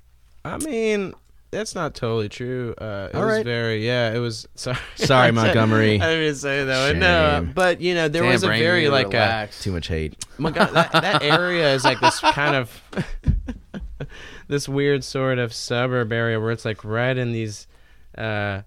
I 0.44 0.58
mean, 0.58 1.14
that's 1.52 1.76
not 1.76 1.94
totally 1.94 2.30
true. 2.30 2.74
Uh, 2.80 3.10
it 3.14 3.16
All 3.16 3.26
was 3.26 3.36
right. 3.38 3.46
very, 3.46 3.86
yeah, 3.86 4.14
it 4.14 4.20
was. 4.20 4.48
Sorry, 4.56 4.78
Sorry, 4.96 5.32
Montgomery. 5.34 5.96
I 5.96 6.06
didn't 6.06 6.24
even 6.24 6.36
say 6.36 6.64
that. 6.64 6.96
No, 6.96 7.42
Shame. 7.44 7.52
but 7.54 7.82
you 7.82 7.94
know, 7.94 8.08
there 8.08 8.24
Damn, 8.24 8.32
was 8.32 8.44
a 8.44 8.48
Brandon, 8.48 8.68
very 8.68 8.84
you 8.84 8.90
like 8.90 9.08
a, 9.08 9.18
relax. 9.18 9.62
Too 9.62 9.72
much 9.72 9.88
hate. 9.88 10.18
Montgo- 10.40 10.72
that, 10.74 10.92
that 10.94 11.24
area 11.24 11.74
is 11.74 11.84
like 11.84 12.00
this 12.00 12.20
kind 12.34 12.56
of 12.56 12.82
this 14.48 14.68
weird 14.68 15.04
sort 15.04 15.40
of 15.40 15.54
suburb 15.54 16.12
area 16.12 16.40
where 16.40 16.52
it's 16.52 16.66
like 16.66 16.84
right 16.84 17.18
in 17.18 17.32
these. 17.32 17.68
Uh, 18.18 18.62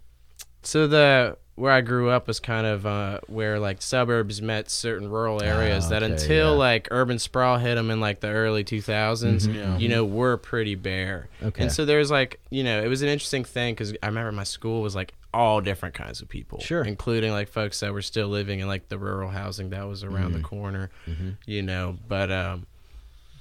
so 0.62 0.86
the 0.86 1.36
where 1.56 1.70
I 1.72 1.80
grew 1.82 2.10
up 2.10 2.26
was 2.26 2.40
kind 2.40 2.66
of 2.66 2.84
uh, 2.84 3.20
where 3.28 3.60
like 3.60 3.80
suburbs 3.80 4.42
met 4.42 4.70
certain 4.70 5.08
rural 5.08 5.40
areas 5.42 5.86
Ah, 5.86 5.90
that 5.90 6.02
until 6.02 6.50
yeah. 6.52 6.58
like 6.58 6.88
urban 6.90 7.18
sprawl 7.18 7.58
hit 7.58 7.76
them 7.76 7.90
in 7.90 8.00
like 8.00 8.20
the 8.20 8.28
early 8.28 8.64
2000s, 8.64 9.46
Mhm, 9.46 9.54
Yeah. 9.54 9.78
you 9.78 9.88
know, 9.88 10.04
were 10.04 10.36
pretty 10.36 10.74
bare. 10.74 11.28
Okay. 11.42 11.62
And 11.62 11.70
so 11.72 11.84
there's 11.84 12.10
like, 12.10 12.40
you 12.50 12.64
know, 12.64 12.82
it 12.82 12.88
was 12.88 13.02
an 13.02 13.08
interesting 13.08 13.44
thing 13.44 13.74
because 13.74 13.92
I 14.02 14.06
remember 14.06 14.32
my 14.32 14.42
school 14.44 14.82
was 14.82 14.94
like 14.96 15.14
all 15.32 15.60
different 15.60 15.94
kinds 15.94 16.20
of 16.20 16.28
people. 16.28 16.58
Sure. 16.60 16.82
Including 16.82 17.30
like 17.32 17.48
folks 17.48 17.80
that 17.80 17.92
were 17.92 18.02
still 18.02 18.28
living 18.28 18.60
in 18.60 18.66
like 18.68 18.88
the 18.88 18.98
rural 18.98 19.30
housing 19.30 19.70
that 19.70 19.86
was 19.86 20.02
around 20.04 20.32
the 20.32 20.38
Mhm. 20.40 20.44
corner, 20.44 20.90
Mhm. 21.08 21.36
you 21.46 21.62
know, 21.62 21.96
but, 22.08 22.30
um, 22.32 22.66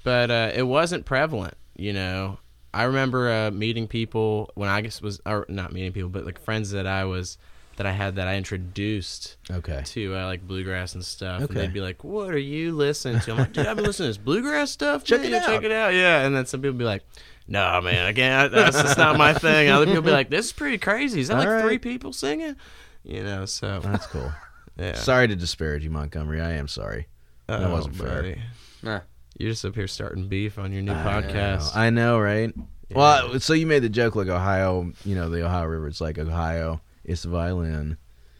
but, 0.03 0.29
uh, 0.29 0.51
it 0.53 0.63
wasn't 0.63 1.05
prevalent, 1.05 1.55
you 1.75 1.93
know. 1.93 2.37
I 2.75 2.83
remember, 2.83 3.31
uh, 3.31 3.51
meeting 3.51 3.87
people 3.87 4.49
when 4.55 4.69
I 4.69 4.81
guess 4.81 5.01
was, 5.01 5.21
or 5.25 5.45
not 5.49 5.71
meeting 5.73 5.91
people, 5.93 6.09
but 6.09 6.25
like 6.25 6.39
friends 6.39 6.71
that 6.71 6.87
I 6.87 7.05
was, 7.05 7.37
that 7.77 7.85
I 7.85 7.91
had 7.91 8.15
that 8.17 8.27
I 8.27 8.35
introduced 8.35 9.37
Okay. 9.49 9.81
to 9.85 10.15
uh, 10.15 10.25
like 10.25 10.47
bluegrass 10.47 10.93
and 10.95 11.03
stuff. 11.03 11.41
And 11.41 11.49
they'd 11.49 11.73
be 11.73 11.81
like, 11.81 12.03
"What 12.03 12.29
are 12.29 12.37
you 12.37 12.71
listening 12.73 13.19
to?" 13.21 13.31
I'm 13.31 13.37
like, 13.37 13.53
"Dude, 13.53 13.65
I've 13.65 13.75
been 13.75 13.85
listening 13.85 14.07
to 14.13 14.17
this 14.19 14.23
bluegrass 14.23 14.71
stuff. 14.71 15.03
Check 15.03 15.21
man. 15.21 15.33
it 15.33 15.35
out." 15.41 15.45
Check 15.47 15.63
it 15.63 15.71
out. 15.71 15.93
Yeah." 15.93 16.25
And 16.25 16.35
then 16.35 16.45
some 16.45 16.61
people 16.61 16.77
be 16.77 16.85
like, 16.85 17.03
"No, 17.47 17.81
man, 17.81 18.05
I 18.05 18.13
can't. 18.13 18.51
That's 18.51 18.81
just 18.81 18.97
not 18.97 19.17
my 19.17 19.33
thing." 19.33 19.69
Other 19.69 19.85
people 19.85 20.01
be 20.01 20.11
like, 20.11 20.29
"This 20.29 20.47
is 20.47 20.53
pretty 20.53 20.77
crazy. 20.77 21.21
Is 21.21 21.29
that 21.29 21.37
like 21.37 21.47
All 21.47 21.53
right. 21.55 21.63
three 21.63 21.79
people 21.79 22.13
singing?" 22.13 22.55
You 23.03 23.23
know. 23.23 23.45
So 23.45 23.79
That's 23.79 24.07
cool. 24.07 24.31
yeah. 24.77 24.95
Sorry 24.95 25.27
to 25.27 25.35
disparage 25.35 25.83
you, 25.83 25.89
Montgomery. 25.89 26.41
I 26.41 26.53
am 26.53 26.67
sorry. 26.67 27.07
that 27.47 27.69
wasn't 27.69 27.95
fair. 27.95 28.37
Nah. 28.81 29.01
You're 29.37 29.51
just 29.51 29.65
up 29.65 29.73
here 29.75 29.87
starting 29.87 30.27
beef 30.27 30.59
on 30.59 30.71
your 30.71 30.83
new 30.83 30.91
I 30.91 30.95
podcast. 30.95 31.75
know, 31.75 31.81
I 31.81 31.89
know, 31.89 32.19
right? 32.19 32.53
Yeah. 32.89 32.97
Well, 32.97 33.39
so 33.39 33.53
you 33.53 33.65
made 33.65 33.81
the 33.81 33.89
joke 33.89 34.15
like 34.15 34.27
Ohio, 34.27 34.91
you 35.03 35.15
know, 35.15 35.29
the 35.29 35.43
Ohio 35.43 35.65
River. 35.65 35.87
It's 35.87 35.99
like 36.01 36.19
Ohio, 36.19 36.81
it's 37.05 37.23
the 37.23 37.29
violin. 37.29 37.97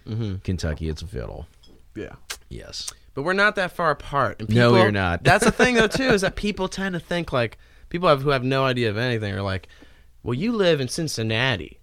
hmm 0.08 0.36
Kentucky, 0.44 0.90
it's 0.90 1.02
a 1.02 1.08
fiddle. 1.08 1.48
Yeah. 1.96 2.16
Yes. 2.50 2.92
But 3.14 3.24
we're 3.24 3.34
not 3.34 3.56
that 3.56 3.72
far 3.72 3.92
apart. 3.92 4.40
And 4.40 4.50
No, 4.50 4.70
people- 4.70 4.80
you're 4.84 4.92
not. 4.92 5.24
That's 5.24 5.46
the 5.46 5.52
thing, 5.52 5.76
though, 5.76 5.88
too, 5.88 6.10
is 6.10 6.22
that 6.22 6.36
people 6.48 6.68
tend 6.68 6.94
to 6.94 7.00
think 7.00 7.32
like 7.32 7.58
people 7.90 8.10
have, 8.10 8.22
who 8.24 8.30
have 8.30 8.44
no 8.44 8.66
idea 8.66 8.90
of 8.90 8.98
anything 8.98 9.34
are 9.34 9.42
like, 9.42 9.68
"Well, 10.24 10.34
you 10.34 10.52
live 10.52 10.82
in 10.82 10.88
Cincinnati. 10.88 11.80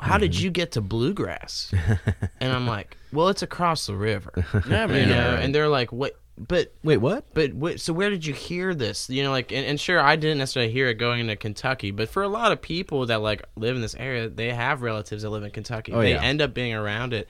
How 0.00 0.16
did 0.18 0.32
Mm-hmm. 0.32 0.44
you 0.44 0.50
get 0.50 0.72
to 0.72 0.80
bluegrass?" 0.80 1.72
and 2.40 2.52
I'm 2.52 2.66
like, 2.66 2.96
"Well, 3.12 3.28
it's 3.28 3.42
across 3.42 3.86
the 3.86 3.96
river." 3.96 4.32
Yeah, 4.68 4.86
You 4.86 5.06
know, 5.06 5.36
and 5.40 5.54
they're 5.54 5.68
like, 5.68 5.92
"What?" 5.92 6.18
But 6.48 6.72
Wait, 6.82 6.96
what? 6.96 7.26
but 7.34 7.50
wh- 7.50 7.76
so 7.78 7.92
where 7.92 8.08
did 8.08 8.24
you 8.24 8.32
hear 8.32 8.74
this? 8.74 9.10
You 9.10 9.22
know, 9.22 9.30
like, 9.30 9.52
and, 9.52 9.66
and 9.66 9.78
sure, 9.78 10.00
I 10.00 10.16
didn't 10.16 10.38
necessarily 10.38 10.72
hear 10.72 10.88
it 10.88 10.94
going 10.94 11.20
into 11.20 11.36
Kentucky, 11.36 11.90
but 11.90 12.08
for 12.08 12.22
a 12.22 12.28
lot 12.28 12.50
of 12.50 12.62
people 12.62 13.04
that 13.06 13.20
like 13.20 13.42
live 13.56 13.76
in 13.76 13.82
this 13.82 13.94
area, 13.94 14.26
they 14.28 14.50
have 14.54 14.80
relatives 14.80 15.22
that 15.22 15.28
live 15.30 15.42
in 15.42 15.50
Kentucky. 15.50 15.92
Oh, 15.92 16.00
they 16.00 16.10
yeah. 16.12 16.16
Mm-hmm. 16.16 16.24
end 16.24 16.40
up 16.42 16.54
being 16.54 16.72
around 16.72 17.12
it, 17.12 17.28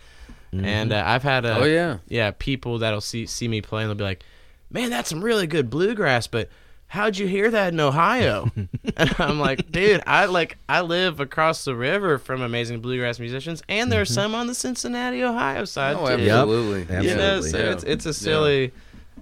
and 0.53 0.93
uh, 0.93 1.03
I've 1.05 1.25
had 1.25 1.45
a 1.45 1.59
Oh 1.59 1.65
yeah. 1.65 1.99
yeah, 2.09 2.31
people 2.39 2.79
that'll 2.79 3.01
see 3.01 3.27
see 3.27 3.49
me 3.49 3.61
play 3.63 3.83
and 3.83 3.91
they'll 3.91 3.97
be 3.97 4.05
like, 4.05 4.23
"Man, 4.71 4.91
that's 4.91 5.09
some 5.11 5.25
really 5.25 5.49
good 5.49 5.71
bluegrass, 5.71 6.29
but 6.29 6.49
how'd 6.87 7.17
you 7.19 7.27
hear 7.27 7.51
that 7.51 7.73
in 7.73 7.81
Ohio?" 7.81 8.49
and 8.97 9.15
I'm 9.19 9.41
like, 9.41 9.73
"Dude, 9.73 10.03
I 10.07 10.27
like 10.27 10.57
I 10.69 10.83
live 10.83 11.19
across 11.19 11.65
the 11.65 11.75
river 11.75 12.17
from 12.19 12.43
amazing 12.43 12.81
bluegrass 12.81 13.19
musicians, 13.19 13.61
and 13.69 13.91
there 13.91 14.01
are 14.03 14.05
some 14.05 14.37
on 14.37 14.47
the 14.47 14.55
Cincinnati, 14.55 15.23
Ohio 15.25 15.65
side 15.65 15.97
Oh, 15.99 16.17
too. 16.17 16.23
Yep. 16.23 16.31
absolutely. 16.33 16.81
Absolutely. 16.83 17.09
You 17.11 17.17
know, 17.17 17.41
so 17.41 17.59
Yeah. 17.59 17.73
it's 17.73 17.83
it's 17.85 18.07
a 18.07 18.15
silly 18.15 18.73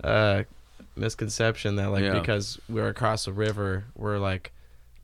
uh, 0.04 0.42
misconception 0.96 1.76
that 1.76 1.90
like 1.90 2.04
Yeah. 2.04 2.18
because 2.18 2.58
we're 2.68 2.88
across 2.88 3.24
the 3.26 3.32
river, 3.32 3.84
we're 3.96 4.18
like 4.18 4.52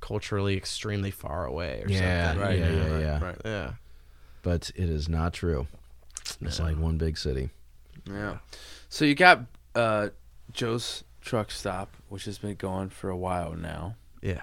culturally 0.00 0.56
extremely 0.56 1.10
far 1.10 1.46
away 1.46 1.82
or 1.84 1.88
Yeah, 1.88 2.28
something. 2.32 2.42
Right. 2.46 2.58
yeah, 2.58 2.70
yeah, 2.70 2.90
right, 2.92 3.00
yeah. 3.00 3.24
Right. 3.24 3.38
Yeah. 3.44 3.70
But 4.42 4.70
it 4.74 4.88
is 4.90 5.08
not 5.08 5.32
true. 5.32 5.66
It's 6.40 6.58
No. 6.58 6.64
like 6.66 6.76
one 6.76 6.98
big 6.98 7.16
city. 7.16 7.50
Yeah. 8.06 8.38
So 8.88 9.04
you 9.04 9.14
got 9.14 9.44
uh, 9.74 10.08
Joe's 10.52 11.04
truck 11.22 11.50
stop, 11.50 11.94
which 12.08 12.26
has 12.26 12.38
been 12.38 12.54
going 12.56 12.90
for 12.90 13.08
a 13.08 13.16
while 13.16 13.54
now. 13.54 13.96
Yeah. 14.20 14.42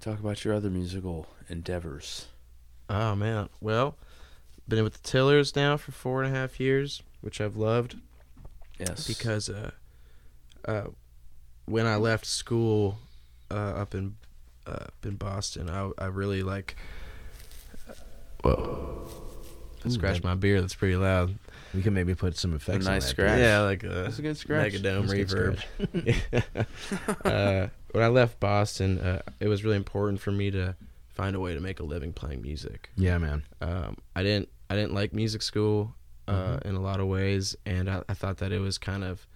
Talk 0.00 0.18
about 0.20 0.44
your 0.44 0.54
other 0.54 0.70
musical 0.70 1.26
endeavors. 1.48 2.26
Oh 2.88 3.14
man. 3.14 3.48
Well, 3.60 3.96
been 4.68 4.84
with 4.84 4.94
the 5.02 5.08
Tillers 5.08 5.54
now 5.56 5.76
for 5.76 5.92
four 5.92 6.22
and 6.22 6.34
a 6.34 6.38
half 6.38 6.58
years, 6.60 7.02
which 7.20 7.40
I've 7.40 7.56
loved 7.56 7.96
Yes. 8.78 9.06
because 9.06 9.48
uh, 9.48 9.70
uh, 10.64 10.84
when 11.66 11.86
I 11.86 11.96
left 11.96 12.26
school 12.26 12.98
uh, 13.50 13.54
up 13.54 13.94
in 13.94 14.16
uh, 14.66 14.70
up 14.70 14.94
in 15.04 15.16
Boston, 15.16 15.68
I 15.70 15.90
I 15.98 16.06
really 16.06 16.42
like. 16.42 16.76
Whoa. 18.42 19.06
I 19.84 19.88
scratched 19.88 20.24
my 20.24 20.34
beer. 20.34 20.60
That's 20.60 20.74
pretty 20.74 20.96
loud. 20.96 21.34
We 21.74 21.82
can 21.82 21.94
maybe 21.94 22.14
put 22.14 22.36
some 22.36 22.54
effects. 22.54 22.86
on 22.86 22.92
nice 22.92 23.04
that, 23.04 23.10
scratch. 23.10 23.36
dude. 23.36 23.44
Yeah, 23.44 23.60
like 23.60 23.82
a 23.84 23.88
That's 23.88 24.18
a 24.18 24.22
good 24.22 24.36
scratch. 24.36 24.72
Megadome 24.72 25.06
That's 25.06 25.32
a 25.32 25.36
good 25.36 25.62
reverb. 25.92 26.66
uh, 27.24 27.68
when 27.92 28.04
I 28.04 28.08
left 28.08 28.40
Boston, 28.40 28.98
uh, 28.98 29.22
it 29.40 29.48
was 29.48 29.64
really 29.64 29.76
important 29.76 30.20
for 30.20 30.32
me 30.32 30.50
to 30.50 30.74
find 31.08 31.36
a 31.36 31.40
way 31.40 31.54
to 31.54 31.60
make 31.60 31.80
a 31.80 31.82
living 31.82 32.12
playing 32.12 32.42
music. 32.42 32.90
Yeah, 32.96 33.18
man. 33.18 33.44
Um, 33.60 33.96
I 34.16 34.22
didn't 34.22 34.48
I 34.70 34.76
didn't 34.76 34.94
like 34.94 35.12
music 35.12 35.42
school 35.42 35.94
uh, 36.28 36.32
Mm-hmm. 36.58 36.68
in 36.68 36.74
a 36.74 36.80
lot 36.80 37.00
of 37.00 37.06
ways, 37.08 37.56
and 37.66 37.88
I, 37.90 38.02
I 38.08 38.14
thought 38.14 38.38
that 38.38 38.52
it 38.52 38.60
was 38.60 38.78
kind 38.78 39.02
of, 39.04 39.26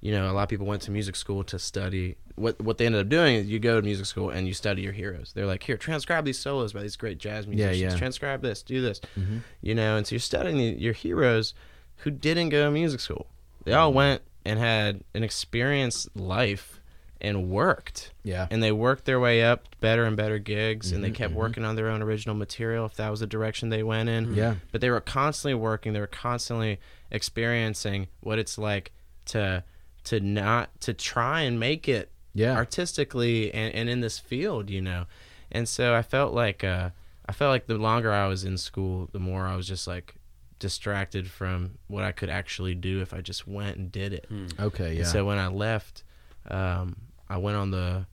you 0.00 0.12
know, 0.12 0.30
a 0.30 0.32
lot 0.32 0.42
of 0.44 0.48
people 0.48 0.66
went 0.66 0.82
to 0.82 0.90
music 0.90 1.16
school 1.16 1.42
to 1.44 1.58
study. 1.58 2.16
What 2.36 2.60
what 2.60 2.78
they 2.78 2.86
ended 2.86 3.00
up 3.00 3.08
doing 3.08 3.36
is 3.36 3.46
you 3.46 3.58
go 3.58 3.80
to 3.80 3.84
music 3.84 4.06
school 4.06 4.30
and 4.30 4.46
you 4.46 4.54
study 4.54 4.82
your 4.82 4.92
heroes. 4.92 5.32
They're 5.34 5.46
like, 5.46 5.62
here, 5.62 5.76
transcribe 5.76 6.24
these 6.24 6.38
solos 6.38 6.72
by 6.72 6.82
these 6.82 6.96
great 6.96 7.18
jazz 7.18 7.46
musicians. 7.46 7.80
yeah. 7.80 7.96
Transcribe 7.96 8.42
this, 8.42 8.62
do 8.62 8.80
this, 8.82 9.00
Mhm. 9.18 9.40
you 9.62 9.74
know. 9.74 9.96
And 9.96 10.06
so 10.06 10.14
you're 10.16 10.20
studying 10.20 10.56
the, 10.58 10.64
your 10.82 10.92
heroes 10.94 11.54
who 11.98 12.10
didn't 12.10 12.48
go 12.50 12.64
to 12.64 12.70
music 12.70 13.00
school. 13.00 13.26
they 13.64 13.72
all 13.72 13.92
went 13.92 14.20
and 14.44 14.58
had 14.58 15.02
an 15.14 15.22
experienced 15.24 16.14
life 16.14 16.80
and 17.24 17.48
worked 17.50 18.12
Yeah. 18.22 18.46
and 18.50 18.62
they 18.62 18.70
worked 18.72 19.04
their 19.06 19.18
way 19.18 19.42
up 19.42 19.66
better 19.80 20.04
and 20.04 20.16
better 20.16 20.38
gigs 20.38 20.92
and 20.92 21.02
they 21.02 21.10
Mhm, 21.10 21.14
kept 21.14 21.32
mhm. 21.32 21.36
working 21.38 21.64
on 21.64 21.74
their 21.76 21.88
own 21.88 22.02
original 22.02 22.34
material 22.34 22.84
if 22.86 22.94
that 22.96 23.10
was 23.10 23.20
the 23.20 23.26
direction 23.26 23.68
they 23.70 23.82
went 23.82 24.08
in 24.08 24.34
Yeah. 24.34 24.54
but 24.72 24.80
they 24.80 24.90
were 24.90 25.00
constantly 25.00 25.54
working 25.54 25.92
they 25.92 26.00
were 26.00 26.06
constantly 26.06 26.78
experiencing 27.10 28.08
what 28.20 28.38
it's 28.38 28.58
like 28.58 28.92
to 29.26 29.64
to 30.04 30.20
not 30.20 30.78
to 30.82 30.92
try 30.92 31.40
and 31.40 31.58
make 31.58 31.88
it 31.88 32.10
Yeah. 32.34 32.54
artistically 32.56 33.52
and, 33.54 33.74
and 33.74 33.88
in 33.88 34.00
this 34.00 34.18
field 34.18 34.68
you 34.70 34.82
know 34.82 35.06
and 35.50 35.68
so 35.68 35.94
i 35.94 36.02
felt 36.02 36.34
like 36.34 36.62
uh 36.62 36.90
i 37.26 37.32
felt 37.32 37.50
like 37.50 37.66
the 37.66 37.78
longer 37.78 38.12
i 38.12 38.26
was 38.26 38.44
in 38.44 38.58
school 38.58 39.08
the 39.12 39.18
more 39.18 39.46
i 39.46 39.56
was 39.56 39.66
just 39.66 39.86
like 39.86 40.14
distracted 40.58 41.30
from 41.30 41.72
what 41.88 42.04
i 42.04 42.12
could 42.12 42.28
actually 42.30 42.74
do 42.74 43.00
if 43.00 43.12
i 43.14 43.20
just 43.20 43.46
went 43.46 43.76
and 43.76 43.90
did 43.90 44.12
it 44.12 44.26
Okay. 44.60 44.88
and 44.90 44.98
Yeah. 44.98 45.04
so 45.04 45.24
when 45.24 45.38
I 45.38 45.48
left, 45.48 46.04
um, 46.50 46.96
I 47.28 47.38
went 47.38 47.56
on 47.56 47.70
the, 47.70 48.06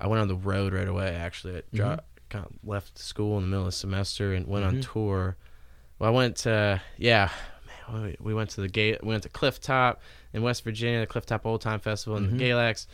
I 0.00 0.06
went 0.06 0.20
on 0.22 0.28
the 0.28 0.34
road 0.36 0.72
right 0.72 0.88
away. 0.88 1.08
Actually, 1.14 1.58
I 1.58 1.62
Mhm. 1.76 2.00
of 2.34 2.46
left 2.62 2.98
school 2.98 3.36
in 3.38 3.44
the 3.44 3.48
middle 3.48 3.64
of 3.66 3.72
the 3.72 3.76
semester 3.76 4.34
and 4.34 4.46
went 4.46 4.64
on 4.64 4.76
Mhm. 4.76 4.92
tour. 4.92 5.36
Well, 5.98 6.10
I 6.10 6.12
went 6.12 6.36
to 6.38 6.80
yeah, 6.98 7.30
man, 7.90 8.02
we- 8.02 8.16
we 8.20 8.34
went 8.34 8.50
to 8.50 8.60
the 8.60 8.68
gate. 8.68 9.02
We 9.02 9.08
went 9.08 9.22
to 9.24 9.28
Cliff 9.28 9.60
Top 9.60 10.00
in 10.32 10.42
West 10.42 10.62
Virginia, 10.64 11.00
the 11.00 11.06
Cliff 11.06 11.24
Top 11.26 11.46
Old 11.46 11.60
Time 11.60 11.80
Festival, 11.80 12.16
and 12.18 12.30
Mhm. 12.32 12.38
the 12.38 12.44
Galax 12.44 12.86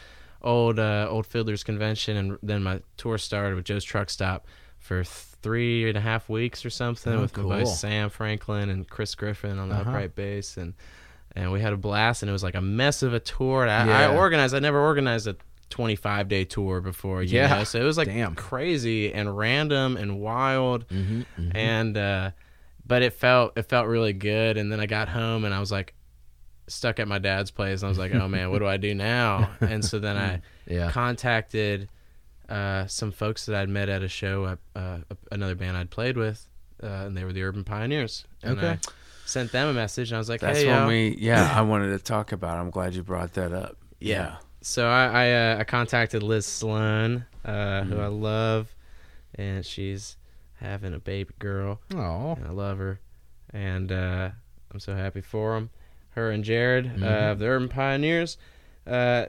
Old 0.43 0.79
uh, 0.79 1.07
Old 1.11 1.27
Fiddlers 1.27 1.65
Convention, 1.65 2.17
and 2.17 2.39
then 2.43 2.63
my 2.63 2.81
tour 2.97 3.17
started 3.19 3.57
with 3.57 3.65
Joe's 3.65 3.85
Truck 3.85 4.11
Stop 4.11 4.47
for 4.79 5.03
three 5.03 5.89
and 5.89 5.97
a 5.97 6.01
half 6.01 6.29
weeks 6.29 6.65
or 6.65 6.71
something 6.71 7.15
Oh, 7.15 7.21
with 7.23 7.37
my 7.37 7.43
buddies. 7.43 7.79
Sam 7.79 8.11
Franklin 8.11 8.69
and 8.71 8.89
Chris 8.89 9.15
Griffin 9.15 9.59
on 9.59 9.69
the 9.71 9.75
Uh-huh. 9.77 9.91
upright 9.91 10.15
bass 10.15 10.57
and 10.57 10.75
and 11.37 11.51
we 11.51 11.61
had 11.61 11.73
a 11.73 11.77
blast 11.77 12.23
and 12.23 12.31
it 12.31 12.33
was 12.33 12.45
like 12.45 12.55
a 12.55 12.61
mess 12.61 13.03
of 13.03 13.13
a 13.13 13.19
tour. 13.19 13.67
I, 13.67 13.87
Yeah. 13.87 13.99
I 14.11 14.17
organized. 14.17 14.55
I 14.55 14.61
never 14.61 14.79
organized 14.79 15.27
a 15.27 15.35
25 15.75 16.29
day 16.29 16.45
tour 16.45 16.81
before. 16.81 17.21
You 17.25 17.37
Yeah. 17.39 17.59
know? 17.59 17.65
so 17.65 17.81
it 17.81 17.85
was 17.85 17.99
like 17.99 18.07
Damn. 18.07 18.37
crazy 18.37 19.13
and 19.13 19.37
random 19.37 19.97
and 19.97 20.21
wild 20.21 20.87
mm-hmm, 20.87 21.23
mm-hmm. 21.37 21.57
and 21.57 21.97
uh, 21.99 22.31
but 22.87 23.03
it 23.03 23.13
felt 23.15 23.59
it 23.59 23.65
felt 23.65 23.89
really 23.89 24.13
good. 24.13 24.57
And 24.57 24.71
then 24.71 24.79
I 24.79 24.87
got 24.87 25.09
home 25.09 25.45
and 25.45 25.53
I 25.53 25.59
was 25.59 25.73
like 25.73 25.95
stuck 26.69 27.01
at 27.01 27.09
my 27.09 27.19
dad's 27.19 27.51
place 27.51 27.81
and 27.83 27.87
I 27.87 27.89
was 27.89 27.99
like, 27.99 28.15
oh 28.15 28.29
man, 28.29 28.53
what 28.53 28.61
do 28.61 28.67
I 28.69 28.77
do 28.77 28.95
now? 28.95 29.51
And 29.61 29.85
so 29.85 29.99
then 29.99 30.17
I 30.17 30.41
yeah. 30.69 30.93
contacted 30.93 31.89
uh, 32.49 32.87
some 32.87 33.11
folks 33.11 33.47
that 33.47 33.57
I'd 33.57 33.69
met 33.69 33.89
at 33.89 34.03
a 34.05 34.09
show, 34.09 34.57
uh, 34.77 34.99
another 35.33 35.57
band 35.57 35.77
I'd 35.77 35.91
played 35.91 36.17
with, 36.17 36.47
uh, 36.83 36.87
and 36.87 37.17
they 37.17 37.25
were 37.25 37.33
the 37.33 37.43
Urban 37.43 37.65
Pioneers. 37.65 38.27
And 38.45 38.59
Okay. 38.59 38.69
I 38.69 38.79
sent 39.27 39.51
them 39.51 39.69
a 39.69 39.73
message, 39.73 40.11
and 40.13 40.17
I 40.17 40.19
was 40.21 40.29
like, 40.29 40.41
That's 40.43 40.59
"Hey, 40.61 40.69
when 40.69 40.83
yo." 40.83 40.87
we. 40.89 41.17
Yeah, 41.19 41.53
I 41.59 41.63
wanted 41.63 41.97
to 41.97 42.05
talk 42.05 42.31
about. 42.33 42.59
it. 42.59 42.61
I'm 42.61 42.71
glad 42.71 42.95
you 42.95 43.03
brought 43.03 43.33
that 43.33 43.53
up. 43.53 43.77
Yeah. 43.99 44.37
So 44.67 44.87
I 44.89 45.05
I, 45.27 45.33
uh, 45.33 45.57
I 45.61 45.65
contacted 45.65 46.23
Liz 46.23 46.47
Sloan, 46.47 47.27
uh, 47.45 47.85
who 47.85 47.99
I 48.01 48.07
love, 48.07 48.75
and 49.35 49.65
she's 49.65 50.17
having 50.55 50.95
a 50.95 50.99
baby 50.99 51.35
girl, 51.39 51.81
Oh. 51.95 52.39
I 52.43 52.51
love 52.51 52.79
her, 52.79 52.99
and 53.53 53.93
uh, 53.93 54.31
I'm 54.73 54.81
so 54.81 54.95
happy 54.95 55.21
for 55.21 55.55
them. 55.55 55.69
Her 56.11 56.31
and 56.31 56.43
Jared 56.45 57.03
uh, 57.03 57.07
of 57.33 57.41
the 57.41 57.47
Urban 57.47 57.69
Pioneers. 57.69 58.39
Uh, 58.87 59.27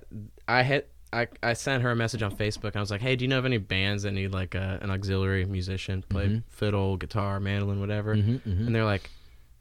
I 0.48 0.64
hit. 0.64 0.90
I, 1.12 1.28
I 1.44 1.54
sent 1.54 1.82
her 1.84 1.92
a 1.92 1.96
message 1.96 2.22
on 2.24 2.36
Facebook 2.36 2.70
and 2.70 2.78
I 2.78 2.80
was 2.82 2.92
like, 2.92 3.02
"Hey, 3.02 3.16
do 3.16 3.24
you 3.26 3.30
know 3.30 3.40
of 3.40 3.46
any 3.46 3.58
bands 3.58 4.04
that 4.04 4.12
need 4.12 4.30
like 4.34 4.54
a, 4.56 4.80
an 4.82 4.90
auxiliary 4.92 5.46
musician, 5.46 6.04
play 6.10 6.28
Mhm. 6.28 6.44
fiddle, 6.50 6.98
guitar, 6.98 7.40
mandolin, 7.40 7.80
whatever?" 7.80 8.16
Mhm, 8.16 8.42
mhm. 8.42 8.68
And 8.68 8.76
they're 8.76 8.84
like, 8.86 9.10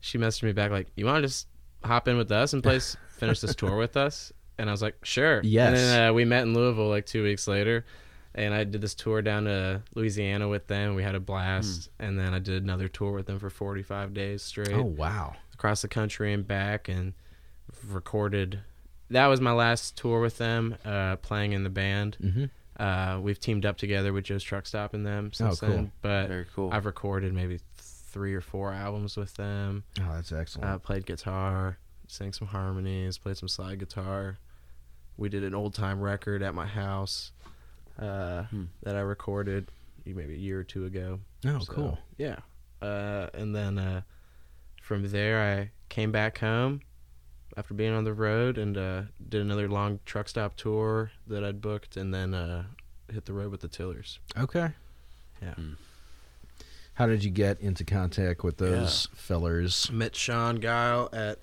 she 0.00 0.18
messaged 0.18 0.42
me 0.44 0.52
back 0.52 0.70
like, 0.70 0.88
"You 0.96 1.06
want 1.06 1.22
to 1.22 1.28
just 1.28 1.46
hop 1.84 2.06
in 2.08 2.16
with 2.16 2.30
us 2.32 2.52
and 2.52 2.62
play, 2.62 2.78
finish 3.18 3.40
this 3.40 3.54
tour 3.56 3.76
with 3.76 3.96
us?" 3.96 4.32
And 4.58 4.68
I 4.68 4.72
was 4.72 4.82
like, 4.82 4.96
"Sure." 5.04 5.40
Yes. 5.42 5.68
And 5.68 5.76
then 5.76 6.08
uh, 6.10 6.12
we 6.12 6.24
met 6.24 6.42
in 6.42 6.54
Louisville 6.54 6.88
like 6.88 7.06
two 7.06 7.22
weeks 7.24 7.48
later, 7.48 7.84
and 8.34 8.54
I 8.54 8.64
did 8.64 8.80
this 8.80 8.94
tour 8.94 9.20
down 9.22 9.44
to 9.44 9.82
Louisiana 9.94 10.48
with 10.48 10.66
them. 10.68 10.94
We 10.94 11.02
had 11.02 11.14
a 11.14 11.20
blast, 11.20 11.88
and 11.98 12.18
then 12.18 12.32
I 12.34 12.38
did 12.38 12.62
another 12.62 12.86
tour 12.88 13.12
with 13.12 13.26
them 13.26 13.38
for 13.38 13.50
45 13.50 14.14
days 14.14 14.42
straight 14.42 14.72
Oh 14.72 14.82
wow. 14.84 15.34
across 15.52 15.82
the 15.82 15.88
country 15.88 16.32
and 16.32 16.46
back, 16.46 16.88
and 16.88 17.14
recorded. 17.88 18.60
That 19.10 19.26
was 19.26 19.40
my 19.40 19.52
last 19.52 19.96
tour 19.96 20.20
with 20.20 20.38
them, 20.38 20.76
uh, 20.84 21.16
playing 21.16 21.52
in 21.52 21.62
the 21.64 21.70
band. 21.70 22.16
Mm-hmm. 22.22 22.44
Uh, 22.82 23.20
we've 23.20 23.38
teamed 23.38 23.64
up 23.66 23.76
together 23.76 24.12
with 24.12 24.24
Joe's 24.24 24.42
Truck 24.42 24.66
Stop 24.66 24.94
and 24.94 25.06
them 25.06 25.32
since 25.32 25.62
Oh, 25.62 25.66
cool. 25.66 25.76
then. 25.76 25.92
But 26.02 26.28
Very 26.28 26.46
cool. 26.54 26.70
I've 26.72 26.86
recorded 26.86 27.32
maybe 27.32 27.60
three 27.76 28.34
or 28.34 28.40
four 28.40 28.72
albums 28.72 29.16
with 29.16 29.34
them. 29.34 29.84
Oh, 30.00 30.12
that's 30.14 30.32
excellent. 30.32 30.68
Uh, 30.70 30.78
played 30.78 31.06
guitar, 31.06 31.78
sang 32.08 32.32
some 32.32 32.48
harmonies, 32.48 33.18
played 33.18 33.36
some 33.36 33.48
slide 33.48 33.78
guitar. 33.78 34.38
We 35.16 35.28
did 35.28 35.44
an 35.44 35.54
old 35.54 35.74
time 35.74 36.00
record 36.00 36.42
at 36.42 36.54
my 36.54 36.66
house 36.66 37.32
uh, 37.98 38.44
Hmm. 38.44 38.64
that 38.82 38.96
I 38.96 39.00
recorded 39.00 39.68
maybe 40.04 40.34
a 40.34 40.36
year 40.36 40.58
or 40.60 40.64
two 40.64 40.84
ago. 40.84 41.20
oh, 41.46 41.58
So, 41.60 41.72
cool. 41.72 41.98
Yeah. 42.18 42.36
Uh, 42.82 43.28
and 43.32 43.54
then 43.54 43.78
uh, 43.78 44.02
from 44.82 45.08
there, 45.10 45.40
I 45.60 45.70
came 45.88 46.10
back 46.12 46.38
home 46.38 46.80
after 47.56 47.72
being 47.74 47.92
on 47.94 48.04
the 48.04 48.12
road 48.12 48.58
and 48.58 48.76
uh, 48.76 49.02
did 49.28 49.40
another 49.40 49.68
long 49.68 50.00
truck 50.04 50.28
stop 50.28 50.56
tour 50.56 51.12
that 51.28 51.44
I'd 51.44 51.60
booked, 51.60 51.96
and 51.96 52.12
then 52.12 52.34
uh, 52.34 52.64
hit 53.10 53.24
the 53.26 53.32
road 53.32 53.50
with 53.52 53.60
the 53.60 53.68
Tillers. 53.68 54.18
Okay. 54.36 54.70
Yeah. 55.40 55.54
Mm. 55.54 55.76
How 56.94 57.06
did 57.06 57.24
you 57.24 57.30
get 57.30 57.60
into 57.60 57.84
contact 57.84 58.42
with 58.44 58.58
those 58.58 59.08
fellers? 59.14 59.90
Met 59.92 60.14
Sean 60.16 60.58
Geil 60.60 61.08
at. 61.12 61.38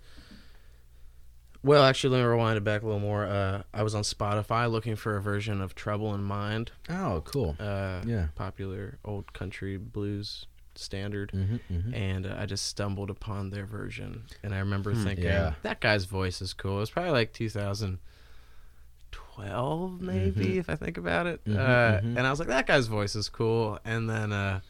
Well, 1.64 1.84
actually, 1.84 2.16
let 2.18 2.24
me 2.24 2.30
rewind 2.30 2.57
it 2.57 2.64
back 2.64 2.82
a 2.82 2.86
little 2.86 2.99
more. 2.99 3.24
Uh, 3.26 3.62
I 3.74 3.84
was 3.84 3.93
on 3.93 4.01
Spotify 4.03 4.70
looking 4.72 4.95
for 4.95 5.16
a 5.18 5.22
version 5.22 5.62
of 5.62 5.76
"Trouble 5.76 6.14
in 6.16 6.24
Mind," 6.24 6.72
Oh, 6.89 7.22
cool. 7.24 7.55
uh, 7.59 8.01
Yeah. 8.05 8.28
popular 8.36 8.97
old 9.05 9.32
country 9.34 9.78
blues 9.78 10.45
standard, 10.74 11.32
Mm-hmm, 11.36 11.57
mm-hmm. 11.72 11.93
and 11.93 12.26
uh, 12.26 12.36
I 12.39 12.45
just 12.47 12.66
stumbled 12.66 13.09
upon 13.12 13.49
their 13.51 13.66
version. 13.66 14.24
And 14.41 14.55
I 14.55 14.59
remember 14.59 14.93
Hmm. 14.93 15.03
thinking, 15.03 15.26
Yeah. 15.26 15.53
that 15.62 15.82
guy's 15.82 16.05
voice 16.05 16.41
is 16.41 16.53
cool. 16.53 16.78
It 16.78 16.80
was 16.80 16.89
probably 16.89 17.12
like 17.12 17.32
2012, 17.34 20.01
maybe, 20.01 20.55
Mhm. 20.55 20.59
if 20.59 20.68
I 20.70 20.76
think 20.76 20.97
about 20.97 21.28
it. 21.28 21.43
Mhm, 21.45 21.57
uh, 21.57 21.99
mhm. 22.01 22.18
And 22.18 22.26
I 22.26 22.30
was 22.32 22.39
like, 22.39 22.47
that 22.47 22.66
guy's 22.68 22.88
voice 22.88 23.16
is 23.16 23.30
cool. 23.30 23.78
And 23.86 24.09
then 24.09 24.32
uh, 24.34 24.62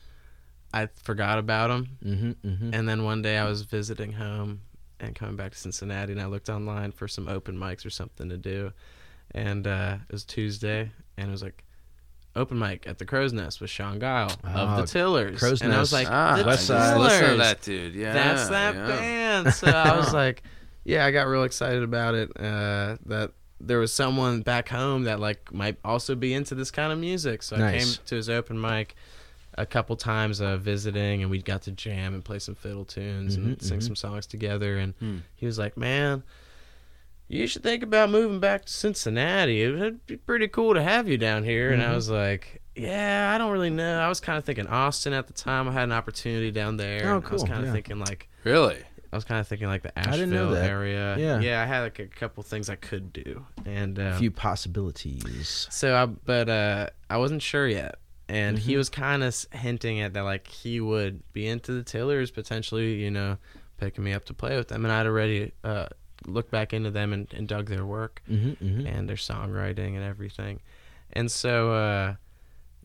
I 0.74 0.88
forgot 1.04 1.38
about 1.40 1.70
him. 1.72 1.98
Mm-hmm, 2.04 2.32
mm-hmm. 2.50 2.74
And 2.74 2.90
then 2.90 3.04
one 3.06 3.22
day 3.22 3.38
I 3.38 3.48
was 3.48 3.62
visiting 3.62 4.12
home 4.14 4.62
and 5.02 5.14
coming 5.16 5.36
back 5.36 5.52
to 5.52 5.58
Cincinnati, 5.58 6.14
and 6.14 6.22
I 6.22 6.28
looked 6.28 6.48
online 6.50 6.92
for 6.94 7.08
some 7.08 7.28
open 7.28 7.58
mics 7.58 7.86
or 7.86 7.90
something 7.90 8.30
to 8.30 8.38
do. 8.38 8.72
And 9.34 9.66
uh, 9.68 9.98
it 10.08 10.12
was 10.14 10.24
Tuesday, 10.24 10.92
and 11.18 11.28
it 11.28 11.32
was 11.32 11.42
like 11.44 11.64
open 12.36 12.58
mic 12.58 12.88
at 12.88 12.98
the 12.98 13.06
Crow's 13.06 13.34
Nest 13.34 13.60
with 13.60 13.70
Sean 13.70 14.00
Geil 14.00 14.28
of 14.32 14.40
Oh, 14.46 14.82
the 14.82 14.88
Tillers. 14.88 15.38
Crow's 15.40 15.62
and 15.62 15.74
I 15.74 15.80
was 15.80 15.92
like, 15.92 16.08
Ah, 16.10 16.38
the 16.38 16.46
West 16.46 16.70
I 16.72 16.78
Side. 16.78 16.88
just 16.92 17.00
listened 17.00 17.20
to 17.20 17.26
Tillers. 17.28 17.40
that 17.40 17.62
dude. 17.62 17.96
Yeah, 17.96 18.14
That's 18.14 18.48
that 18.50 18.76
yeah. 18.76 18.88
band. 18.88 19.54
So 19.54 19.68
I 19.68 19.98
was 19.98 20.14
like, 20.24 20.44
yeah, 20.86 21.06
I 21.06 21.12
got 21.12 21.24
real 21.28 21.44
excited 21.44 21.84
about 21.84 22.16
it. 22.16 22.30
Uh, 22.40 22.98
that 23.08 23.32
there 23.60 23.80
was 23.80 23.94
someone 23.94 24.42
back 24.42 24.70
home 24.70 25.04
that 25.04 25.20
like 25.20 25.54
might 25.54 25.78
also 25.84 26.16
be 26.16 26.34
into 26.34 26.56
this 26.56 26.72
kind 26.72 26.92
of 26.94 27.00
music. 27.00 27.44
So 27.44 27.58
I 27.58 27.78
came 27.80 27.88
to 28.06 28.16
his 28.16 28.30
open 28.30 28.60
mic 28.60 28.96
a 29.62 29.66
couple 29.66 29.96
times 29.96 30.42
uh, 30.42 30.58
visiting, 30.58 31.22
and 31.22 31.30
we 31.32 31.42
got 31.42 31.62
to 31.64 31.72
jam 31.72 32.14
and 32.14 32.24
play 32.26 32.40
some 32.40 32.56
fiddle 32.56 32.86
tunes 32.86 33.36
and 33.36 33.58
Mhm, 33.58 33.62
sing 33.62 33.80
mhm. 33.80 33.84
some 33.84 33.96
songs 33.96 34.26
together. 34.28 34.78
And 34.78 34.94
Hmm. 35.00 35.18
he 35.36 35.46
was 35.46 35.58
like, 35.60 35.78
man. 35.78 36.24
You 37.28 37.48
should 37.48 37.64
think 37.64 37.82
about 37.82 38.10
moving 38.10 38.42
back 38.42 38.66
to 38.66 38.74
Cincinnati. 38.74 39.64
It 39.64 39.72
would 39.72 40.06
be 40.06 40.18
pretty 40.18 40.50
cool 40.50 40.74
to 40.74 40.84
have 40.84 41.08
you 41.08 41.18
down 41.18 41.46
here. 41.46 41.72
And 41.72 41.82
I 41.82 41.86
Mhm. 41.92 41.96
was 41.96 42.10
like, 42.10 42.62
yeah, 42.76 43.32
I 43.34 43.38
don't 43.38 43.52
really 43.54 43.70
know. 43.70 44.02
I 44.02 44.10
was 44.10 44.20
kind 44.20 44.38
of 44.38 44.44
thinking 44.44 44.68
Austin 44.68 45.14
at 45.14 45.28
the 45.28 45.34
time. 45.34 45.70
I 45.70 45.72
had 45.72 45.84
an 45.84 45.94
opportunity 45.94 46.52
down 46.52 46.76
there. 46.76 47.10
Oh, 47.14 47.18
and 47.18 47.26
I 47.26 47.30
was 47.32 47.44
kind 47.44 47.60
of 47.62 47.68
yeah. 47.68 47.72
thinking 47.72 48.00
like, 48.00 48.28
Really? 48.44 48.80
I 49.14 49.16
was 49.16 49.24
kind 49.24 49.40
of 49.40 49.48
thinking 49.48 49.68
like 49.68 49.82
the 49.84 49.98
I 49.98 50.12
didn't 50.12 50.32
know 50.32 50.48
Asheville 50.48 50.52
that. 50.62 50.70
area. 50.70 51.18
Yeah. 51.18 51.40
yeah. 51.40 51.62
I 51.62 51.66
had 51.66 51.82
like 51.84 52.00
a 52.00 52.08
couple 52.08 52.44
things 52.44 52.70
I 52.70 52.76
could 52.76 53.14
do, 53.14 53.46
and 53.66 53.98
uh, 53.98 54.04
A 54.16 54.18
few 54.20 54.32
possibilities. 54.32 55.68
so 55.70 55.96
I, 55.96 56.06
but 56.08 56.50
uh, 56.50 56.88
I 57.10 57.18
wasn't 57.18 57.42
sure 57.42 57.68
yet. 57.68 57.96
And 58.34 58.58
he 58.58 58.74
Mhm. 58.74 58.78
was 58.78 58.90
kind 58.90 59.24
of 59.24 59.36
hinting 59.52 60.00
at 60.00 60.14
that, 60.14 60.22
like 60.22 60.48
he 60.48 60.80
would 60.80 61.22
be 61.34 61.48
into 61.48 61.74
the 61.74 61.84
Tillers 61.84 62.32
potentially, 62.32 62.94
you 63.04 63.12
know, 63.12 63.38
picking 63.78 64.04
me 64.06 64.14
up 64.14 64.24
to 64.26 64.34
play 64.34 64.56
with 64.56 64.70
them. 64.70 64.86
And 64.86 64.92
I'd 64.94 65.06
already 65.06 65.52
uh, 65.66 65.88
looked 66.26 66.50
back 66.50 66.72
into 66.72 66.92
them 66.92 67.12
and, 67.12 67.28
and 67.34 67.46
dug 67.48 67.68
their 67.68 67.86
work 67.86 68.22
Mm-hmm, 68.32 68.66
mm-hmm. 68.66 68.88
and 68.88 69.10
their 69.10 69.18
songwriting 69.18 69.96
and 69.96 70.04
everything. 70.04 70.62
And 71.12 71.30
so, 71.30 71.74
uh, 71.74 72.16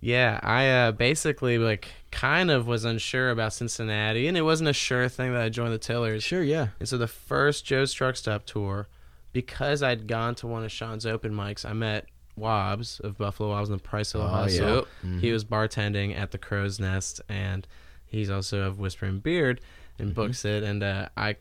yeah, 0.01 0.41
I 0.43 0.69
uh, 0.69 0.93
basically 0.93 1.59
like 1.59 1.87
kind 2.11 2.51
of 2.51 2.67
was 2.67 2.85
unsure 2.85 3.31
about 3.31 3.53
Cincinnati, 3.53 4.27
and 4.27 4.37
it 4.37 4.43
wasn't 4.43 4.69
a 4.69 4.73
sure 4.73 5.09
thing 5.09 5.33
that 5.33 5.43
I 5.43 5.49
joined 5.49 5.73
the 5.73 5.79
Tillers. 5.79 6.25
Sure, 6.25 6.43
yeah. 6.43 6.69
And 6.81 6.89
so 6.89 6.99
the 6.99 7.07
first 7.07 7.65
Joe's 7.65 7.93
Truck 7.93 8.17
Stop 8.17 8.47
tour, 8.47 8.89
because 9.33 9.83
I'd 9.83 10.09
gone 10.09 10.35
to 10.37 10.47
one 10.49 10.65
of 10.65 10.73
Sean's 10.73 11.07
open 11.07 11.33
mics, 11.33 11.65
I 11.65 11.73
met 11.73 12.07
Wabs 12.39 13.01
of 13.01 13.17
Buffalo 13.19 13.51
Wabs 13.51 13.69
and 13.71 13.79
the 13.79 13.83
Price 13.83 14.13
Hill 14.13 14.23
Oh, 14.23 14.29
Hustle. 14.29 14.87
yeah. 15.03 15.09
Mhm. 15.11 15.21
He 15.21 15.33
was 15.33 15.45
bartending 15.45 16.17
at 16.19 16.31
the 16.33 16.39
Crow's 16.39 16.79
Nest, 16.79 17.21
and 17.29 17.67
he's 18.05 18.31
also 18.31 18.63
of 18.63 18.79
Whispering 18.79 19.21
Beard 19.21 19.61
and 19.99 20.11
Mhm. 20.11 20.15
books 20.15 20.45
it. 20.45 20.63
And 20.63 20.83
uh, 20.83 21.09
I 21.17 21.37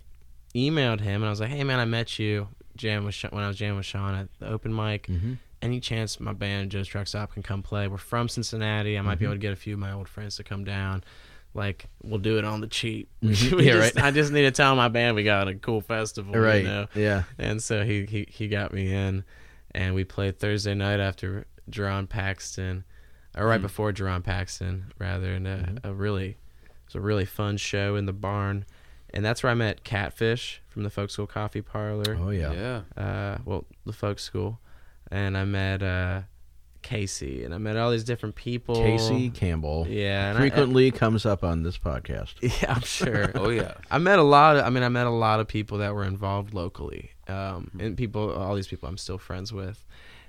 emailed 0.56 1.02
him 1.02 1.16
and 1.22 1.26
I 1.26 1.30
was 1.30 1.40
like, 1.42 1.50
"Hey 1.50 1.64
man, 1.64 1.80
I 1.80 1.86
met 1.86 2.18
you. 2.20 2.48
jam 2.78 3.06
with 3.06 3.16
Sha- 3.16 3.30
when 3.30 3.42
I 3.42 3.48
was 3.48 3.56
jamming 3.56 3.78
with 3.78 3.86
Sean 3.86 4.14
at 4.16 4.28
the 4.40 4.50
open 4.50 4.76
mic. 4.76 5.08
Mm-hmm. 5.08 5.36
Any 5.62 5.80
chance 5.80 6.20
my 6.20 6.34
band 6.34 6.72
Joe's 6.72 6.90
Truck 6.90 7.08
Stop 7.08 7.32
can 7.34 7.42
come 7.42 7.64
play? 7.64 7.88
We're 7.88 7.96
from 7.98 8.28
Cincinnati. 8.28 8.98
I 8.98 9.02
might 9.02 9.18
be 9.18 9.24
Mhm. 9.24 9.30
able 9.30 9.36
to 9.36 9.40
get 9.40 9.54
a 9.54 9.56
few 9.56 9.76
of 9.76 9.80
my 9.80 9.94
old 9.94 10.10
friends 10.10 10.36
to 10.36 10.44
come 10.44 10.66
down. 10.66 11.02
Like 11.54 11.86
we'll 12.04 12.20
do 12.20 12.38
it 12.38 12.44
on 12.44 12.60
the 12.60 12.68
cheap. 12.68 13.08
Mhm. 13.24 13.64
Yeah, 13.64 13.74
just- 13.76 13.96
right. 13.96 14.04
I 14.06 14.12
just 14.12 14.34
need 14.34 14.42
to 14.42 14.52
tell 14.52 14.76
my 14.76 14.90
band 14.90 15.16
we 15.16 15.24
got 15.24 15.48
a 15.48 15.56
cool 15.56 15.80
festival. 15.80 16.36
Right. 16.36 16.64
You 16.64 16.68
know? 16.68 16.88
Yeah. 16.96 17.24
And 17.40 17.64
so 17.64 17.86
he, 17.86 18.06
he 18.06 18.28
he 18.30 18.50
got 18.50 18.74
me 18.74 18.94
in, 18.94 19.24
and 19.76 19.94
we 19.94 20.04
played 20.04 20.40
Thursday 20.40 20.74
night 20.74 21.00
after 21.00 21.46
Jerron 21.70 22.08
Paxton, 22.10 22.84
or 23.38 23.46
right 23.48 23.60
Mm. 23.60 23.64
before 23.64 23.92
Jerron 23.92 24.24
Paxton, 24.24 24.92
rather, 24.98 25.34
and 25.34 25.48
a, 25.48 25.58
Mhm. 25.58 25.86
a 25.86 25.94
really 25.94 26.30
it 26.30 26.38
was 26.88 26.96
a 26.96 27.02
really 27.02 27.26
fun 27.26 27.58
show 27.58 27.96
in 27.96 28.06
the 28.06 28.14
barn, 28.14 28.66
and 29.14 29.24
that's 29.26 29.42
where 29.44 29.52
I 29.52 29.56
met 29.56 29.84
Catfish 29.84 30.62
from 30.68 30.84
the 30.84 30.90
Folk 30.90 31.10
School 31.10 31.28
Coffee 31.28 31.62
Parlor. 31.62 32.18
Oh 32.20 32.30
yeah. 32.30 32.52
Yeah. 32.54 32.82
Uh, 33.04 33.38
well, 33.46 33.66
the 33.86 33.94
Folk 33.94 34.20
School, 34.20 34.60
and 35.12 35.36
I 35.38 35.46
met 35.46 35.82
uh, 35.84 36.22
Casey, 36.84 37.44
and 37.44 37.52
I 37.54 37.58
met 37.58 37.78
all 37.78 37.90
these 37.90 38.04
different 38.04 38.36
people. 38.36 38.76
Casey 38.76 39.32
Campbell 39.32 39.88
Yeah, 39.90 40.30
and 40.30 40.38
I- 40.38 40.42
frequently 40.42 40.92
comes 40.92 41.26
up 41.26 41.44
on 41.44 41.64
this 41.64 41.80
podcast. 41.80 42.36
yeah, 42.62 42.74
I'm 42.76 42.82
sure. 42.82 43.32
Oh 43.36 43.50
yeah. 43.50 43.74
I 43.90 43.98
met 43.98 44.20
a 44.20 44.24
lot 44.24 44.58
of. 44.58 44.66
I 44.66 44.70
mean, 44.70 44.84
I 44.84 44.90
met 44.90 45.08
a 45.08 45.18
lot 45.26 45.40
of 45.40 45.48
people 45.48 45.80
that 45.80 45.96
were 45.96 46.04
involved 46.06 46.54
locally, 46.54 47.12
um, 47.28 47.70
Hmm. 47.74 47.80
and 47.82 47.98
people. 47.98 48.32
All 48.34 48.56
these 48.56 48.68
people 48.68 48.88
I'm 48.90 48.98
still 48.98 49.18
friends 49.18 49.52
with, 49.54 49.84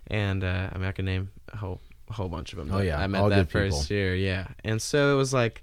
and 0.08 0.42
uh, 0.44 0.70
I 0.72 0.78
mean, 0.78 0.86
I 0.88 0.92
can 0.92 1.04
name 1.04 1.30
a 1.52 1.56
whole 1.56 1.80
a 2.08 2.12
whole 2.12 2.28
bunch 2.28 2.52
of 2.52 2.58
them. 2.58 2.70
Oh, 2.72 2.80
yeah, 2.80 2.98
I 2.98 3.06
met 3.06 3.20
all 3.20 3.28
that 3.30 3.50
first 3.50 3.88
people. 3.88 3.96
year. 3.96 4.14
Yeah, 4.14 4.48
and 4.64 4.80
so 4.80 5.12
it 5.12 5.16
was 5.16 5.32
like, 5.34 5.62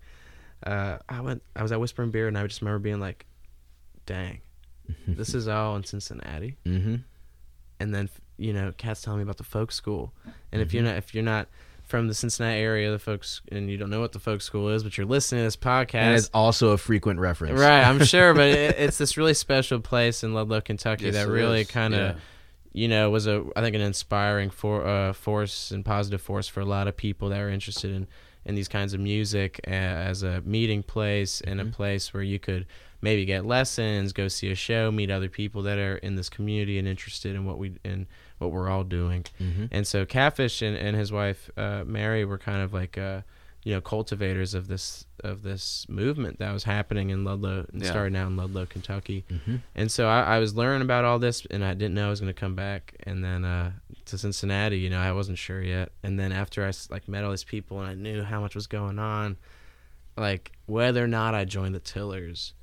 uh, 0.65 0.97
I 1.09 1.21
went. 1.21 1.41
I 1.55 1.63
was 1.63 1.71
at 1.71 1.79
Whispering 1.79 2.11
Beard, 2.11 2.27
and 2.29 2.37
I 2.37 2.45
just 2.47 2.61
remember 2.61 2.79
being 2.79 2.99
like, 2.99 3.25
"Dang, 4.05 4.41
this 5.07 5.33
is 5.33 5.47
all 5.47 5.75
in 5.75 5.83
Cincinnati." 5.83 6.57
Mm-hmm. 6.65 6.95
And 7.79 7.93
then 7.95 8.09
you 8.37 8.53
know, 8.53 8.73
Cat's 8.77 9.01
telling 9.01 9.19
me 9.19 9.23
about 9.23 9.37
the 9.37 9.43
folk 9.43 9.71
school, 9.71 10.13
and 10.51 10.61
if 10.61 10.69
Mm-hmm. 10.69 10.75
you're 10.77 10.83
not 10.85 10.95
if 10.97 11.13
you're 11.15 11.23
not 11.23 11.47
from 11.93 12.07
the 12.07 12.13
Cincinnati 12.15 12.57
area, 12.59 12.89
the 12.89 12.97
folks, 12.97 13.43
and 13.51 13.69
you 13.69 13.77
don't 13.77 13.91
know 13.91 13.99
what 13.99 14.13
the 14.13 14.19
folk 14.19 14.41
school 14.41 14.69
is, 14.69 14.83
but 14.83 14.97
you're 14.97 15.05
listening 15.05 15.41
to 15.41 15.43
this 15.43 15.55
podcast, 15.55 15.93
And 15.93 16.15
it's 16.15 16.31
also 16.33 16.69
a 16.69 16.77
frequent 16.79 17.19
reference. 17.19 17.59
Right, 17.59 17.83
I'm 17.83 18.03
sure, 18.03 18.33
but 18.33 18.47
it, 18.49 18.75
it's 18.79 18.97
this 18.97 19.15
really 19.15 19.35
special 19.35 19.79
place 19.79 20.23
in 20.23 20.33
Ludlow, 20.33 20.61
Kentucky 20.61 21.05
Yes, 21.05 21.13
that 21.13 21.27
really 21.27 21.65
kind 21.65 21.93
of, 21.93 21.99
Yeah. 22.15 22.21
you 22.73 22.87
know, 22.87 23.11
was 23.11 23.27
a 23.27 23.43
I 23.55 23.61
think 23.61 23.75
an 23.75 23.81
inspiring 23.81 24.49
for 24.49 24.83
uh, 24.87 25.13
force 25.13 25.69
and 25.69 25.85
positive 25.85 26.19
force 26.19 26.47
for 26.47 26.61
a 26.61 26.65
lot 26.65 26.87
of 26.87 26.97
people 26.97 27.29
that 27.29 27.37
were 27.37 27.49
interested 27.49 27.91
in 27.91 28.07
in 28.43 28.55
these 28.55 28.67
kinds 28.67 28.95
of 28.95 28.99
music 28.99 29.61
as 29.65 30.23
a 30.23 30.41
meeting 30.41 30.81
place 30.81 31.41
and 31.41 31.61
a 31.61 31.65
Mhm. 31.65 31.73
place 31.73 32.11
where 32.11 32.23
you 32.23 32.39
could 32.39 32.65
maybe 33.03 33.25
get 33.25 33.45
lessons, 33.45 34.13
go 34.13 34.27
see 34.29 34.49
a 34.49 34.55
show, 34.55 34.89
meet 34.89 35.11
other 35.11 35.27
people 35.29 35.61
that 35.63 35.77
are 35.77 35.97
in 35.97 36.15
this 36.15 36.29
community 36.29 36.79
and 36.79 36.87
interested 36.87 37.35
in 37.35 37.45
what 37.45 37.57
we 37.59 37.75
in 37.83 38.07
what 38.39 38.51
we're 38.51 38.69
all 38.69 38.83
doing. 38.85 39.25
Mm-hmm. 39.39 39.65
And 39.71 39.85
so 39.85 40.05
Catfish 40.05 40.61
and, 40.61 40.75
and 40.75 40.95
his 40.95 41.11
wife 41.11 41.51
uh, 41.57 41.83
Mary 41.85 42.23
were 42.25 42.37
kind 42.37 42.61
of 42.61 42.73
like 42.73 42.97
uh, 42.97 43.21
you 43.65 43.73
know 43.73 43.81
cultivators 43.81 44.53
of 44.53 44.67
this 44.67 45.05
of 45.23 45.43
this 45.43 45.85
movement 45.89 46.39
that 46.39 46.51
was 46.53 46.63
happening 46.63 47.09
in 47.09 47.23
Ludlow 47.25 47.65
and 47.71 47.81
Yeah. 47.81 47.89
starting 47.89 48.15
out 48.15 48.27
in 48.27 48.37
Ludlow, 48.37 48.65
Kentucky. 48.65 49.25
Mm-hmm. 49.29 49.57
And 49.75 49.91
so 49.91 50.07
I, 50.07 50.35
I 50.35 50.39
was 50.39 50.55
learning 50.55 50.81
about 50.81 51.03
all 51.05 51.19
this, 51.19 51.45
and 51.51 51.63
I 51.63 51.73
didn't 51.73 51.93
know 51.93 52.07
I 52.07 52.09
was 52.09 52.19
going 52.21 52.33
to 52.33 52.39
come 52.39 52.55
back, 52.55 52.93
and 53.03 53.23
then 53.23 53.43
uh, 53.45 53.71
to 54.05 54.17
Cincinnati. 54.17 54.79
You 54.79 54.89
know, 54.89 54.99
I 54.99 55.11
wasn't 55.11 55.37
sure 55.37 55.61
yet. 55.61 55.91
And 56.03 56.17
then 56.19 56.31
after 56.31 56.65
I 56.65 56.71
like 56.89 57.07
met 57.07 57.23
all 57.23 57.31
these 57.31 57.43
people, 57.43 57.79
and 57.81 57.89
I 57.89 57.93
knew 57.95 58.23
how 58.23 58.39
much 58.41 58.55
was 58.55 58.67
going 58.67 58.97
on, 58.99 59.37
like 60.17 60.51
whether 60.65 61.03
or 61.03 61.07
not 61.07 61.35
I 61.35 61.43
joined 61.45 61.75
the 61.75 61.79
Tillers. 61.81 62.53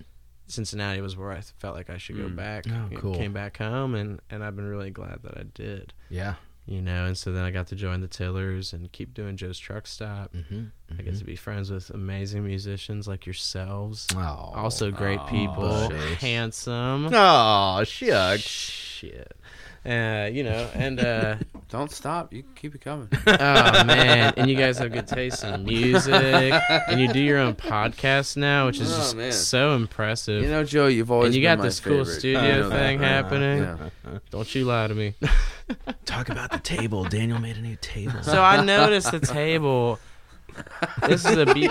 Cincinnati 0.51 1.01
was 1.01 1.17
where 1.17 1.33
I 1.33 1.41
felt 1.41 1.75
like 1.77 1.91
I 1.91 1.97
should 1.99 2.17
go 2.17 2.25
Mm. 2.25 2.37
back. 2.37 2.65
Oh, 2.69 2.87
You 2.89 2.95
know, 2.97 3.01
cool. 3.01 3.15
Came 3.15 3.33
back 3.33 3.57
home, 3.59 3.95
and, 3.95 4.21
and 4.31 4.43
I've 4.45 4.57
been 4.57 4.67
really 4.69 4.91
glad 4.91 5.21
that 5.23 5.39
I 5.39 5.45
did 5.55 5.93
Yeah. 6.09 6.35
you 6.67 6.83
know 6.83 7.07
and 7.07 7.17
so 7.17 7.33
then 7.33 7.43
i 7.43 7.51
got 7.51 7.67
to 7.69 7.75
join 7.75 8.01
the 8.03 8.07
tillers 8.07 8.75
and 8.75 8.93
keep 8.93 9.15
doing 9.15 9.35
joe's 9.37 9.59
truck 9.59 9.87
stop 9.87 10.33
Mm-hmm. 10.35 10.65
i 10.99 11.03
get 11.03 11.17
to 11.17 11.25
be 11.25 11.35
friends 11.35 11.71
with 11.71 11.89
amazing 11.91 12.45
musicians 12.47 13.09
like 13.09 13.25
yourselves 13.27 14.07
Oh. 14.15 14.53
also 14.55 14.91
great 14.91 15.19
Aw, 15.21 15.27
people 15.27 15.89
shucks. 15.91 16.15
handsome 16.21 17.09
Oh, 17.13 17.83
shucks. 17.85 18.43
shit 18.43 19.33
uh, 19.87 20.29
you 20.33 20.43
know 20.45 20.69
and 20.75 21.01
uh 21.01 21.37
Don't 21.71 21.91
stop. 21.93 22.33
You 22.33 22.43
keep 22.57 22.75
it 22.75 22.81
coming. 22.81 23.07
oh 23.29 23.85
man 23.85 24.35
and 24.37 24.51
you 24.51 24.57
guys 24.57 24.77
have 24.79 24.91
good 24.91 25.07
taste 25.07 25.45
in 25.45 25.65
music 25.65 26.13
and 26.89 27.01
you 27.01 27.07
do 27.13 27.21
your 27.21 27.39
own 27.39 27.55
podcast 27.55 28.37
now 28.37 28.67
which 28.67 28.81
is 28.81 28.93
Oh, 28.93 28.97
just 28.97 29.17
man. 29.17 29.31
so 29.31 29.75
impressive 29.77 30.43
You 30.43 30.49
know, 30.49 30.65
Joe, 30.65 30.89
you've 30.89 31.13
always 31.13 31.27
and 31.27 31.35
you 31.37 31.41
been 31.43 31.51
got 31.57 31.59
my 31.59 31.65
this 31.67 31.79
cool 31.79 32.05
studio 32.05 32.41
You 32.43 32.63
that, 32.65 32.71
thing 32.71 32.99
right? 33.01 33.09
happening 33.09 33.59
Yeah. 33.63 34.19
don't 34.31 34.53
you 34.53 34.65
lie 34.65 34.89
to 34.89 34.95
me 34.97 35.15
Talk 36.05 36.29
about 36.29 36.51
the 36.51 36.59
table. 36.59 37.05
Daniel 37.05 37.39
made 37.39 37.57
a 37.57 37.61
new 37.61 37.77
table. 37.81 38.21
So 38.23 38.43
I 38.43 38.65
noticed 38.65 39.13
the 39.13 39.21
table. 39.21 40.01
This 41.07 41.25
is 41.25 41.37
a 41.37 41.47
be- 41.55 41.71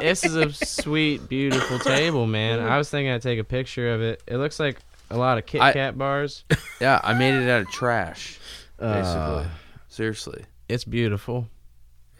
this 0.00 0.24
is 0.24 0.34
a 0.34 0.52
sweet, 0.52 1.28
beautiful 1.28 1.78
table, 1.78 2.26
man. 2.26 2.58
I 2.58 2.76
was 2.76 2.90
thinking 2.90 3.12
I'd 3.12 3.22
take 3.22 3.38
a 3.38 3.44
picture 3.44 3.92
of 3.94 4.02
it. 4.02 4.20
It 4.26 4.38
looks 4.38 4.58
like 4.58 4.78
a 5.10 5.16
lot 5.18 5.38
of 5.38 5.46
Kit 5.46 5.60
I- 5.60 5.72
Kat 5.72 5.96
bars. 5.98 6.44
Yeah, 6.80 7.00
I 7.02 7.12
made 7.14 7.34
it 7.34 7.48
out 7.50 7.60
of 7.62 7.70
trash. 7.70 8.38
Basically, 8.78 9.10
Uh, 9.20 9.44
seriously. 9.88 10.44
It's 10.68 10.84
beautiful. 10.84 11.48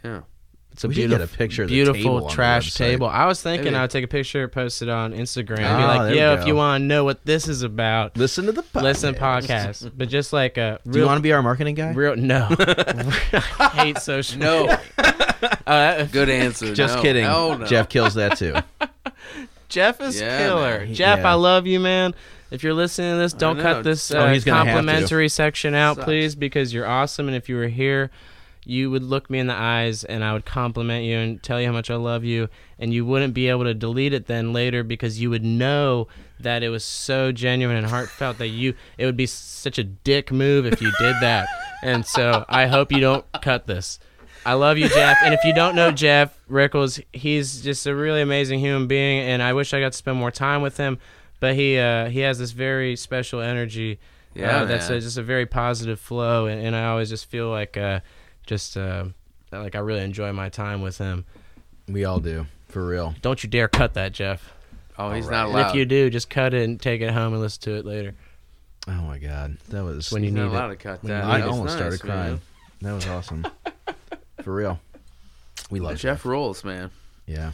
Yeah. 0.03 0.21
It's 0.73 0.83
a 0.85 0.87
we 0.87 0.93
should 0.93 0.99
beautiful, 1.09 1.25
get 1.25 1.33
a 1.33 1.37
picture 1.37 1.63
of 1.63 1.69
the 1.69 1.75
table 1.83 1.93
beautiful 1.93 2.15
on 2.17 2.23
the 2.23 2.29
trash 2.29 2.69
website. 2.71 2.77
table. 2.77 3.07
I 3.07 3.25
was 3.25 3.41
thinking 3.41 3.65
Maybe. 3.65 3.75
I 3.75 3.81
would 3.81 3.91
take 3.91 4.05
a 4.05 4.07
picture, 4.07 4.47
post 4.47 4.81
it 4.81 4.87
on 4.87 5.11
Instagram, 5.13 5.57
be 5.57 5.63
Ah, 5.65 5.87
like, 5.87 6.01
there 6.03 6.11
we 6.11 6.17
"Yo, 6.19 6.35
go. 6.35 6.41
if 6.41 6.47
you 6.47 6.55
want 6.55 6.81
to 6.81 6.85
know 6.85 7.03
what 7.03 7.25
this 7.25 7.47
is 7.49 7.61
about, 7.61 8.15
Listen 8.15 8.45
to 8.45 8.53
the 8.53 8.63
podcast. 8.63 8.81
listen 8.81 9.13
podcast." 9.15 9.91
But 9.97 10.07
just 10.07 10.31
like 10.31 10.57
a 10.57 10.79
Do 10.89 10.99
you 10.99 11.05
want 11.05 11.17
to 11.17 11.21
be 11.21 11.33
our 11.33 11.41
marketing 11.43 11.75
guy? 11.75 11.91
real 11.91 12.15
no, 12.15 12.47
I 12.57 13.71
hate 13.75 13.97
social. 13.97 14.39
No. 14.39 14.77
Uh, 15.67 16.05
Good 16.05 16.29
answer. 16.29 16.73
Just 16.73 16.95
No. 16.95 17.01
kidding. 17.01 17.23
No, 17.23 17.57
no. 17.57 17.65
Jeff 17.65 17.89
kills 17.89 18.13
that 18.13 18.37
too. 18.37 18.55
Jeff 19.67 19.99
is 20.01 20.19
Yeah, 20.21 20.37
killer. 20.47 20.79
man. 20.85 20.93
Jeff, 20.93 21.19
Yeah. 21.19 21.31
I 21.31 21.33
love 21.33 21.65
you, 21.67 21.79
man. 21.79 22.13
If 22.51 22.63
you're 22.63 22.73
listening 22.73 23.13
to 23.13 23.17
this, 23.17 23.33
don't 23.33 23.59
cut 23.59 23.83
this 23.83 24.11
Oh, 24.11 24.19
uh, 24.19 24.33
he's 24.33 24.43
gonna 24.43 24.57
have 24.57 24.67
to. 24.67 24.71
complimentary 24.73 25.29
section 25.29 25.73
out, 25.73 25.95
Sucks. 25.95 26.05
please, 26.05 26.35
because 26.35 26.73
you're 26.73 26.85
awesome. 26.87 27.27
And 27.27 27.35
if 27.35 27.47
you 27.49 27.55
were 27.55 27.69
here, 27.69 28.11
you 28.65 28.91
would 28.91 29.03
look 29.03 29.29
me 29.29 29.39
in 29.39 29.47
the 29.47 29.55
eyes 29.55 30.03
and 30.03 30.23
I 30.23 30.33
would 30.33 30.45
compliment 30.45 31.03
you 31.05 31.17
and 31.17 31.41
tell 31.41 31.59
you 31.59 31.65
how 31.67 31.73
much 31.73 31.89
I 31.89 31.95
love 31.95 32.23
you. 32.23 32.49
And 32.77 32.93
you 32.93 33.05
wouldn't 33.05 33.33
be 33.33 33.47
able 33.47 33.63
to 33.63 33.73
delete 33.73 34.13
it 34.13 34.27
then 34.27 34.53
later 34.53 34.83
because 34.83 35.19
you 35.21 35.29
would 35.29 35.43
know 35.43 36.07
that 36.39 36.61
it 36.61 36.69
was 36.69 36.83
so 36.83 37.31
genuine 37.31 37.77
and 37.77 37.87
heartfelt 37.87 38.37
that 38.39 38.47
you 38.49 38.73
it 38.97 39.05
would 39.05 39.17
be 39.17 39.25
such 39.27 39.77
a 39.77 39.83
dick 39.83 40.31
move 40.31 40.65
if 40.65 40.81
you 40.81 40.91
did 40.99 41.15
that. 41.21 41.47
and 41.83 42.05
so 42.05 42.45
I 42.49 42.67
hope 42.67 42.91
you 42.91 42.99
don't 42.99 43.25
cut 43.41 43.65
this. 43.65 43.97
I 44.45 44.53
love 44.53 44.77
you, 44.79 44.89
Jeff. 44.89 45.17
And 45.23 45.33
if 45.35 45.43
you 45.43 45.53
don't 45.53 45.75
know 45.75 45.91
Jeff 45.91 46.35
Rickles, 46.49 47.01
he's 47.13 47.61
just 47.61 47.85
a 47.85 47.93
really 47.95 48.21
amazing 48.21 48.59
human 48.59 48.87
being, 48.87 49.19
and 49.19 49.41
I 49.41 49.53
wish 49.53 49.71
I 49.71 49.79
got 49.79 49.91
to 49.91 49.97
spend 49.97 50.17
more 50.17 50.31
time 50.31 50.63
with 50.63 50.77
him. 50.77 50.97
But 51.41 51.55
he 51.55 51.77
uh, 51.77 52.05
he 52.07 52.19
has 52.19 52.37
this 52.39 52.51
very 52.51 52.95
special 52.95 53.41
energy. 53.41 53.99
Yeah, 54.33 54.61
uh, 54.61 54.65
that's 54.65 54.89
a, 54.89 55.01
just 55.01 55.17
a 55.17 55.23
very 55.23 55.45
positive 55.47 55.99
flow, 55.99 56.45
and, 56.45 56.65
and 56.65 56.75
I 56.75 56.85
always 56.85 57.09
just 57.09 57.25
feel 57.25 57.49
like 57.49 57.75
uh, 57.75 57.99
just 58.45 58.77
uh, 58.77 59.05
like 59.51 59.75
I 59.75 59.79
really 59.79 60.03
enjoy 60.03 60.31
my 60.31 60.49
time 60.49 60.81
with 60.81 60.99
him. 60.99 61.25
We 61.89 62.05
all 62.05 62.19
do, 62.19 62.45
for 62.69 62.85
real. 62.85 63.15
Don't 63.23 63.43
you 63.43 63.49
dare 63.49 63.67
cut 63.67 63.95
that, 63.95 64.13
Jeff. 64.13 64.53
Oh, 64.99 65.11
he's 65.11 65.25
All 65.25 65.31
not 65.31 65.37
right. 65.37 65.45
And 65.47 65.55
allowed. 65.55 65.69
if 65.71 65.75
you 65.75 65.85
do, 65.85 66.09
just 66.11 66.29
cut 66.29 66.53
it 66.53 66.63
and 66.63 66.79
take 66.79 67.01
it 67.01 67.11
home 67.11 67.33
and 67.33 67.41
listen 67.41 67.61
to 67.63 67.75
it 67.75 67.85
later. 67.85 68.13
Oh 68.87 69.01
my 69.01 69.17
god, 69.17 69.57
that 69.69 69.83
was. 69.83 70.11
When 70.11 70.21
you 70.21 70.29
he's 70.29 70.35
not 70.35 70.43
need 70.43 70.51
allowed 70.51 70.71
it. 70.71 70.79
to 70.79 70.83
cut 70.83 71.01
that. 71.01 71.23
I 71.23 71.27
need 71.27 71.33
it. 71.33 71.39
That's 71.39 71.51
almost 71.51 71.65
nice, 71.65 71.75
started 71.75 72.03
man. 72.05 72.17
crying. 72.17 72.41
That 72.83 72.93
was 72.93 73.07
awesome. 73.07 73.47
for 74.43 74.53
real. 74.53 74.79
We 75.71 75.79
love 75.79 75.93
Jeff 75.93 76.19
Jeff. 76.19 76.25
rules, 76.25 76.63
man. 76.63 76.91
Yeah. 77.25 77.51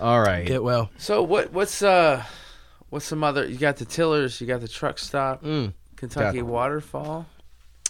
All 0.00 0.20
right. 0.20 0.44
Get 0.44 0.64
well. 0.64 0.90
So 0.98 1.22
what? 1.22 1.52
What's 1.52 1.82
uh? 1.82 2.24
What's 2.96 3.04
some 3.04 3.22
other? 3.22 3.46
You 3.46 3.58
got 3.58 3.76
the 3.76 3.84
Tillers. 3.84 4.40
You 4.40 4.46
got 4.46 4.62
the 4.62 4.68
truck 4.68 4.98
stop. 4.98 5.42
Mm. 5.44 5.74
Kentucky 5.96 6.38
Got- 6.38 6.46
Waterfall. 6.46 7.26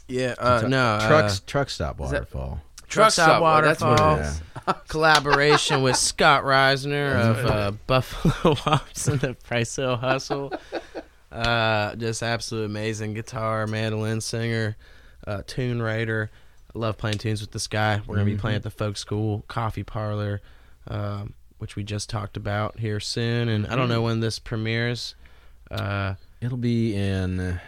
Yeah. 0.09 0.35
Uh, 0.37 0.59
Truck- 0.59 0.71
no. 0.71 0.85
uh, 0.85 1.07
Trucks, 1.09 1.41
truck 1.47 1.71
stop 1.71 1.97
that- 1.99 2.03
waterfall. 2.03 2.61
Truck 2.89 3.13
Stop 3.13 3.41
well, 3.43 3.63
that's 3.63 3.81
what 3.81 3.99
it 3.99 4.03
Waterfall. 4.67 4.83
collaboration 4.89 5.83
with 5.83 5.95
Scott 5.97 6.43
Reisner 6.43 7.15
of 7.15 7.47
uh, 7.47 7.71
Buffalo 7.87 8.55
Wabs 8.65 9.07
and 9.09 9.21
the 9.21 9.35
Price 9.35 9.77
Hill 9.77 9.97
Hustle. 9.97 10.53
Uh, 11.33 11.95
just 11.97 12.23
absolute 12.23 12.65
amazing 12.65 13.13
guitar, 13.15 13.67
mandolin 13.67 14.21
singer, 14.23 14.77
uh, 15.27 15.43
tune 15.47 15.83
writer. 15.83 16.31
I 16.75 16.79
love 16.79 16.97
playing 16.97 17.19
tunes 17.19 17.41
with 17.43 17.51
this 17.53 17.67
guy. 17.67 18.01
We're 18.07 18.15
gonna 18.17 18.25
be 18.25 18.37
Mhm. 18.37 18.41
playing 18.41 18.57
at 18.57 18.63
the 18.63 18.71
Folk 18.71 18.97
School 18.97 19.45
Coffee 19.47 19.83
Parlor, 19.83 20.41
um, 20.89 21.35
which 21.59 21.77
we 21.77 21.83
just 21.85 22.09
talked 22.11 22.37
about 22.37 22.79
here 22.79 23.01
soon. 23.01 23.49
And 23.49 23.67
I 23.67 23.77
don't 23.77 23.89
know 23.89 24.03
when 24.03 24.21
this 24.21 24.39
premieres. 24.39 25.15
Uh, 25.71 26.15
It'll 26.41 26.57
be 26.59 26.95
in. 26.95 27.41
a 27.41 27.61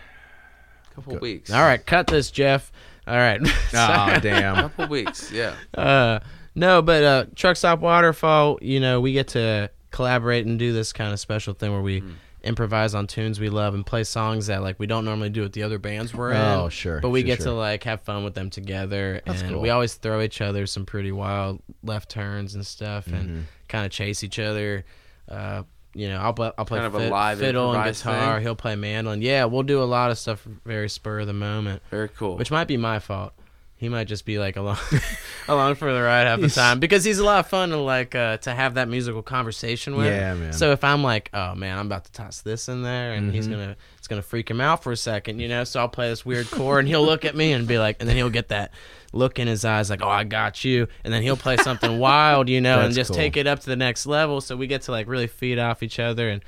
couple 0.94 1.14
Go- 1.14 1.18
weeks. 1.20 1.50
all 1.50 1.62
right, 1.62 1.84
cut 1.84 2.06
this, 2.06 2.30
Jeff. 2.30 2.70
All 3.06 3.16
right. 3.16 3.40
Oh 3.74 4.18
damn. 4.20 4.56
A 4.58 4.62
couple 4.68 4.88
weeks. 4.88 5.30
Yeah. 5.32 5.54
Uh, 5.74 6.20
no, 6.54 6.82
but 6.82 7.04
uh, 7.04 7.24
Truck 7.34 7.56
Stop 7.56 7.80
Waterfall, 7.80 8.58
you 8.62 8.80
know, 8.80 9.00
we 9.00 9.12
get 9.12 9.28
to 9.28 9.70
collaborate 9.90 10.44
and 10.46 10.58
do 10.58 10.72
this 10.72 10.92
kind 10.92 11.12
of 11.12 11.20
special 11.20 11.54
thing 11.54 11.72
where 11.72 11.80
we 11.82 12.00
Mm. 12.02 12.14
Improvise 12.42 12.94
on 12.94 13.06
tunes 13.06 13.40
we 13.40 13.48
love 13.48 13.74
and 13.74 13.84
play 13.84 14.04
songs 14.04 14.46
that 14.46 14.62
like 14.62 14.78
we 14.78 14.86
don't 14.86 15.04
normally 15.04 15.30
do 15.30 15.42
with 15.42 15.52
the 15.52 15.62
other 15.62 15.78
bands 15.78 16.14
we're 16.14 16.30
in. 16.30 16.36
Oh, 16.36 16.68
sure. 16.68 17.00
But 17.00 17.10
we 17.10 17.20
sure, 17.20 17.26
get 17.26 17.40
to 17.40 17.52
like 17.52 17.84
have 17.84 18.00
fun 18.02 18.24
with 18.24 18.34
them 18.34 18.50
together, 18.50 19.20
That's 19.26 19.42
and 19.42 19.52
cool. 19.52 19.60
we 19.60 19.70
always 19.70 19.94
throw 19.94 20.20
each 20.20 20.40
other 20.40 20.66
some 20.66 20.86
pretty 20.86 21.12
wild 21.12 21.60
left 21.82 22.08
turns 22.10 22.54
and 22.54 22.64
stuff, 22.66 23.06
and 23.08 23.28
Mhm. 23.28 23.42
kind 23.68 23.84
of 23.86 23.90
chase 23.92 24.22
each 24.22 24.38
other. 24.38 24.84
Uh, 25.28 25.64
you 25.94 26.08
know, 26.08 26.18
I'll 26.18 26.32
play, 26.34 26.52
I'll 26.56 26.64
play 26.64 26.78
Kind 26.80 26.94
of 26.94 27.00
a 27.02 27.08
live 27.08 27.38
fiddle 27.38 27.74
and 27.74 27.82
guitar. 27.84 28.36
thing? 28.36 28.42
He'll 28.44 28.54
play 28.54 28.76
mandolin. 28.76 29.20
Yeah, 29.22 29.46
we'll 29.46 29.62
do 29.64 29.82
a 29.82 29.84
lot 29.84 30.10
of 30.10 30.18
stuff 30.18 30.46
very 30.64 30.88
spur 30.88 31.20
of 31.20 31.26
the 31.26 31.32
moment, 31.32 31.82
Very 31.90 32.08
cool. 32.08 32.36
which 32.36 32.50
might 32.50 32.68
be 32.68 32.76
my 32.76 32.98
fault. 32.98 33.32
He 33.78 33.88
might 33.88 34.08
just 34.08 34.24
be 34.24 34.38
like 34.40 34.56
along, 34.56 34.76
along 35.48 35.76
for 35.76 35.92
the 35.92 36.02
ride 36.02 36.26
half 36.26 36.40
the 36.40 36.48
time 36.48 36.80
because 36.80 37.04
he's 37.04 37.20
a 37.20 37.24
lot 37.24 37.38
of 37.40 37.46
fun 37.46 37.70
to 37.70 37.76
like 37.76 38.14
uh, 38.14 38.38
to 38.38 38.52
have 38.52 38.74
that 38.74 38.88
musical 38.88 39.22
conversation 39.22 39.94
with. 39.94 40.06
Yeah, 40.06 40.34
man. 40.34 40.52
So 40.52 40.72
if 40.72 40.82
I'm 40.82 41.02
like, 41.04 41.30
oh 41.32 41.54
man, 41.54 41.78
I'm 41.78 41.86
about 41.86 42.04
to 42.06 42.12
toss 42.12 42.40
this 42.40 42.68
in 42.68 42.82
there, 42.82 43.12
and 43.14 43.32
he's 43.32 43.46
Mhm. 43.46 43.52
gonna, 43.52 43.76
it's 43.96 44.08
gonna 44.08 44.20
freak 44.22 44.50
him 44.50 44.60
out 44.60 44.82
for 44.82 44.90
a 44.90 44.96
second, 44.96 45.38
you 45.38 45.46
know. 45.48 45.62
So 45.62 45.78
I'll 45.78 45.88
play 45.88 46.08
this 46.08 46.26
weird 46.26 46.50
chord, 46.50 46.80
and 46.80 46.88
he'll 46.88 47.04
look 47.04 47.24
at 47.24 47.36
me 47.36 47.52
and 47.52 47.68
be 47.68 47.78
like, 47.78 47.98
and 48.00 48.08
then 48.08 48.16
he'll 48.16 48.30
get 48.30 48.48
that 48.48 48.72
look 49.12 49.38
in 49.38 49.46
his 49.46 49.64
eyes, 49.64 49.88
like, 49.90 50.02
oh, 50.02 50.08
I 50.08 50.24
got 50.24 50.64
you, 50.64 50.88
and 51.04 51.14
then 51.14 51.22
he'll 51.22 51.36
play 51.36 51.56
something 51.56 51.98
wild, 52.00 52.48
you 52.48 52.60
know, 52.60 52.80
and 52.80 52.92
just 52.92 53.10
cool. 53.10 53.16
take 53.16 53.36
it 53.36 53.46
up 53.46 53.60
to 53.60 53.66
the 53.66 53.76
next 53.76 54.06
level. 54.06 54.40
So 54.40 54.56
we 54.56 54.66
get 54.66 54.82
to 54.82 54.90
like 54.90 55.06
really 55.06 55.28
feed 55.28 55.58
off 55.60 55.84
each 55.84 56.00
other, 56.00 56.28
and 56.28 56.42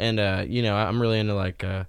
and 0.00 0.18
uh, 0.18 0.44
you 0.48 0.62
know, 0.62 0.74
I'm 0.74 1.00
really 1.00 1.20
into 1.20 1.34
like. 1.34 1.62
Uh, 1.62 1.84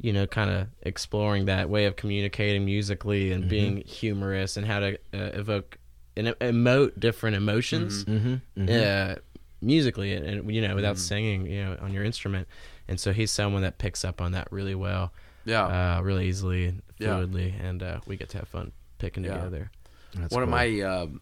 you 0.00 0.12
know, 0.12 0.26
kind 0.26 0.50
of 0.50 0.68
exploring 0.82 1.46
that 1.46 1.68
way 1.70 1.86
of 1.86 1.96
communicating 1.96 2.64
musically 2.64 3.32
and 3.32 3.44
Mhm. 3.44 3.48
being 3.48 3.76
humorous 3.86 4.56
and 4.56 4.66
how 4.66 4.80
to 4.80 4.94
uh, 5.14 5.30
evoke 5.34 5.78
and 6.16 6.28
emote 6.40 6.98
different 6.98 7.36
emotions 7.36 8.04
Mhm, 8.04 8.40
mhm. 8.56 8.68
uh, 8.68 9.16
musically 9.60 10.12
and, 10.14 10.24
and, 10.26 10.54
you 10.54 10.60
know 10.62 10.74
without 10.74 10.96
Mhm. 10.96 11.00
singing 11.00 11.46
you 11.46 11.62
know 11.64 11.76
on 11.80 11.92
your 11.92 12.04
instrument 12.04 12.46
and 12.88 13.00
so 13.00 13.12
he's 13.12 13.30
someone 13.30 13.62
that 13.62 13.78
picks 13.78 14.04
up 14.04 14.20
on 14.20 14.32
that 14.32 14.46
really 14.50 14.74
well 14.74 15.12
yeah. 15.44 15.96
uh, 15.98 16.02
really 16.02 16.26
easily 16.28 16.66
and 16.66 16.82
Yeah. 16.98 17.08
fluidly 17.18 17.52
and 17.62 17.82
uh, 17.82 18.00
we 18.06 18.16
get 18.16 18.28
to 18.30 18.38
have 18.38 18.48
fun 18.48 18.72
picking 18.98 19.24
Yeah. 19.24 19.34
together 19.36 19.70
That's 20.14 20.32
One 20.32 20.42
of 20.42 20.48
my 20.48 20.80
um, 20.82 21.20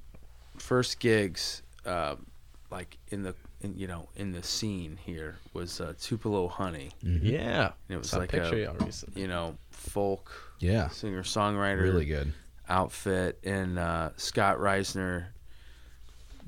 first 0.59 1.01
gigs, 1.01 1.63
uh, 1.85 2.17
like 2.71 2.99
in 3.09 3.23
the 3.23 3.35
in, 3.65 3.77
you 3.77 3.87
know 3.87 4.09
in 4.17 4.33
the 4.33 4.43
scene 4.43 4.99
here, 5.05 5.37
was 5.53 5.81
uh, 5.81 5.95
Tupelo 5.99 6.49
Honey. 6.49 6.91
Mhm. 7.03 7.21
yeah 7.23 7.73
And 7.89 7.97
it 7.97 7.99
was 7.99 8.11
saw 8.11 8.19
like 8.19 8.33
a 8.35 8.41
picture 8.41 8.77
a 9.17 9.19
you 9.19 9.27
know 9.29 9.57
folk 9.71 10.31
Yeah, 10.61 10.89
singer 10.89 11.23
songwriter 11.23 11.83
really 11.83 12.05
good. 12.05 12.33
outfit, 12.69 13.39
and 13.45 13.79
uh, 13.79 14.11
Scott 14.17 14.59
Reisner 14.59 15.27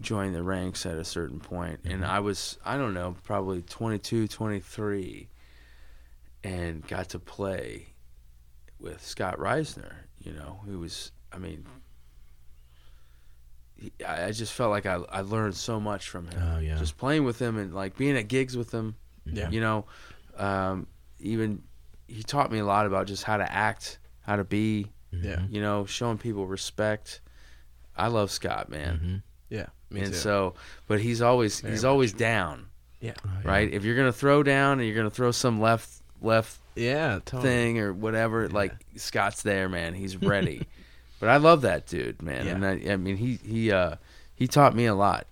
joined 0.01 0.35
the 0.35 0.43
ranks 0.43 0.85
at 0.87 0.97
a 0.99 1.05
certain 1.05 1.41
point, 1.41 1.81
and 1.85 2.03
Mhm. 2.03 2.07
I 2.09 2.21
was 2.21 2.59
I 2.65 2.77
don't 2.77 2.95
know 2.95 3.17
probably 3.25 3.63
22, 3.63 4.29
23, 4.29 5.29
and 6.45 6.87
got 6.87 7.09
to 7.11 7.19
play 7.19 7.95
with 8.79 9.03
Scott 9.05 9.39
Reisner. 9.39 9.93
You 10.21 10.33
know, 10.33 10.61
who 10.67 10.79
was 10.81 11.13
I 11.33 11.39
mean. 11.39 11.67
He- 13.77 13.93
I 14.05 14.27
I 14.27 14.33
just 14.33 14.53
felt 14.53 14.71
like 14.71 14.87
I, 14.87 14.95
I 15.11 15.21
learned 15.21 15.55
so 15.55 15.79
much 15.81 16.09
from 16.09 16.27
him. 16.29 16.43
Oh, 16.55 16.59
yeah. 16.59 16.77
Just 16.77 16.97
playing 16.97 17.25
with 17.25 17.39
him 17.41 17.57
and 17.59 17.75
like 17.75 17.97
being 17.97 18.17
at 18.17 18.29
gigs 18.29 18.57
with 18.57 18.73
him. 18.73 18.97
Yeah. 19.27 19.51
You 19.51 19.61
know, 19.61 19.85
um, 20.37 20.87
even 21.21 21.63
he 22.09 22.23
taught 22.23 22.53
me 22.53 22.59
a 22.61 22.65
lot 22.65 22.87
about 22.87 23.07
just 23.07 23.25
how 23.25 23.37
to 23.37 23.53
act, 23.53 23.99
how 24.21 24.37
to 24.37 24.45
be, 24.45 24.93
yeah 25.13 25.43
you 25.51 25.61
know, 25.61 25.85
showing 25.87 26.19
people 26.19 26.47
respect. 26.47 27.21
I 27.97 28.09
love 28.09 28.31
Scott, 28.31 28.69
man. 28.69 29.01
Mhm. 29.03 29.23
yeah 29.49 29.67
me 29.91 30.01
and 30.03 30.13
too. 30.13 30.19
so, 30.19 30.55
but 30.87 31.01
he's 31.01 31.23
always 31.23 31.61
Very 31.61 31.73
he's 31.75 31.83
much. 31.85 31.89
always 31.89 32.13
down, 32.13 32.67
Oh, 32.69 33.07
yeah. 33.07 33.15
right? 33.45 33.73
If 33.73 33.85
you're 33.85 33.97
gonna 33.97 34.13
throw 34.13 34.43
down 34.43 34.79
and 34.79 34.87
you're 34.89 34.97
gonna 34.97 35.11
throw 35.11 35.31
some 35.31 35.61
left 35.61 35.91
left 36.21 36.59
yeah 36.75 37.21
totally. 37.25 37.43
thing 37.43 37.79
or 37.79 37.93
whatever, 37.93 38.49
like 38.49 38.73
Scott's 38.97 39.43
there, 39.43 39.69
man. 39.69 39.95
He's 39.95 40.17
ready. 40.17 40.67
but 41.21 41.29
I 41.29 41.37
love 41.39 41.63
that 41.63 41.87
dude, 41.87 42.23
man. 42.23 42.47
Yeah. 42.47 42.53
And 42.53 42.67
I, 42.67 42.93
I 42.93 42.97
mean, 42.97 43.17
he 43.17 43.39
he 43.45 43.73
uh 43.73 43.97
he 44.35 44.47
taught 44.47 44.75
me 44.75 44.87
a 44.87 44.95
lot. 44.95 45.27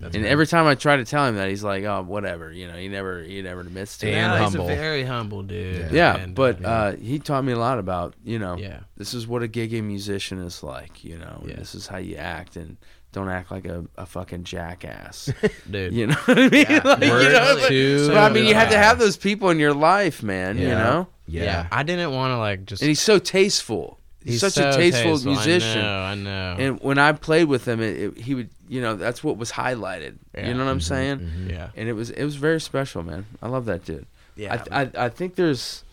That's 0.00 0.14
and 0.14 0.22
right. 0.22 0.30
every 0.30 0.46
time 0.46 0.66
I 0.66 0.76
try 0.76 0.96
to 0.96 1.04
tell 1.04 1.26
him 1.26 1.34
that, 1.34 1.48
he's 1.48 1.64
like, 1.64 1.82
"Oh, 1.82 2.02
whatever," 2.02 2.52
you 2.52 2.68
know. 2.68 2.76
He 2.76 2.86
never 2.86 3.20
he 3.22 3.42
never 3.42 3.62
admits 3.62 3.98
to 3.98 4.08
it. 4.08 4.14
And 4.14 4.32
No, 4.32 4.44
he's 4.44 4.54
a 4.54 4.62
very 4.62 5.02
humble 5.02 5.42
dude 5.42 5.76
Yeah. 5.76 5.88
Yeah, 5.90 6.16
and, 6.18 6.34
but 6.36 6.64
uh, 6.64 6.68
uh, 6.68 6.96
he 6.96 7.18
taught 7.18 7.42
me 7.44 7.52
a 7.52 7.58
lot 7.58 7.80
about 7.80 8.14
you 8.24 8.38
know 8.38 8.56
yeah 8.56 8.80
this 8.96 9.12
is 9.12 9.26
what 9.26 9.42
a 9.42 9.48
gigging 9.48 9.84
musician 9.84 10.38
is 10.40 10.62
like. 10.62 11.02
You 11.02 11.18
know, 11.18 11.42
Yeah. 11.46 11.56
this 11.56 11.74
is 11.74 11.88
how 11.88 11.96
you 11.98 12.14
act 12.14 12.54
and 12.54 12.76
don't 13.10 13.28
act 13.28 13.50
like 13.50 13.64
a, 13.64 13.86
a 13.96 14.06
fucking 14.06 14.44
jackass. 14.44 15.32
dude 15.70 15.92
you 15.92 16.06
know 16.06 16.14
what 16.26 16.38
I 16.38 16.48
mean? 16.48 16.66
Yeah. 16.68 16.80
Like, 16.84 17.02
you 17.02 17.10
Words 17.10 17.32
know, 17.34 17.56
like- 17.58 17.68
to 17.68 18.08
but 18.08 18.16
I 18.18 18.28
mean, 18.28 18.44
you 18.44 18.54
have 18.54 18.70
to 18.70 18.78
have 18.78 19.00
those 19.00 19.16
people 19.16 19.50
in 19.50 19.58
your 19.58 19.74
life, 19.74 20.22
man. 20.22 20.58
You 20.58 20.68
Yeah. 20.68 20.74
know, 20.78 21.06
Yeah. 21.26 21.66
I 21.72 21.82
didn't 21.82 22.12
want 22.12 22.30
to 22.30 22.38
like 22.38 22.66
just 22.66 22.82
and 22.82 22.88
he's 22.88 23.00
so 23.00 23.18
tasteful. 23.18 23.98
He's, 24.32 24.40
such 24.40 24.56
a 24.58 24.72
so 24.72 24.78
tasteful, 24.78 25.18
musician. 25.32 25.78
I 25.84 26.14
know, 26.14 26.30
I 26.30 26.56
know. 26.56 26.56
And 26.58 26.80
when 26.80 26.98
I 26.98 27.12
played 27.12 27.44
with 27.48 27.66
him, 27.66 27.80
it, 27.80 27.98
it, 28.00 28.18
he 28.18 28.34
would, 28.34 28.50
you 28.68 28.80
know, 28.80 28.94
that's 28.96 29.22
what 29.24 29.36
was 29.36 29.50
highlighted. 29.52 30.16
Yeah. 30.34 30.48
You 30.48 30.54
know 30.54 30.64
what 30.64 30.70
I'm 30.70 30.78
Mhm, 30.78 30.82
saying? 30.82 31.18
mhm. 31.20 31.50
yeah, 31.50 31.70
And 31.76 31.88
it 31.88 31.92
was 31.94 32.10
it 32.10 32.24
was 32.24 32.36
very 32.36 32.60
special, 32.60 33.02
man. 33.02 33.26
I 33.42 33.48
love 33.48 33.64
that 33.66 33.84
dude. 33.84 34.06
yeah. 34.36 34.62
I, 34.70 34.82
I 34.82 34.90
I 35.06 35.08
think 35.08 35.34
there's 35.36 35.84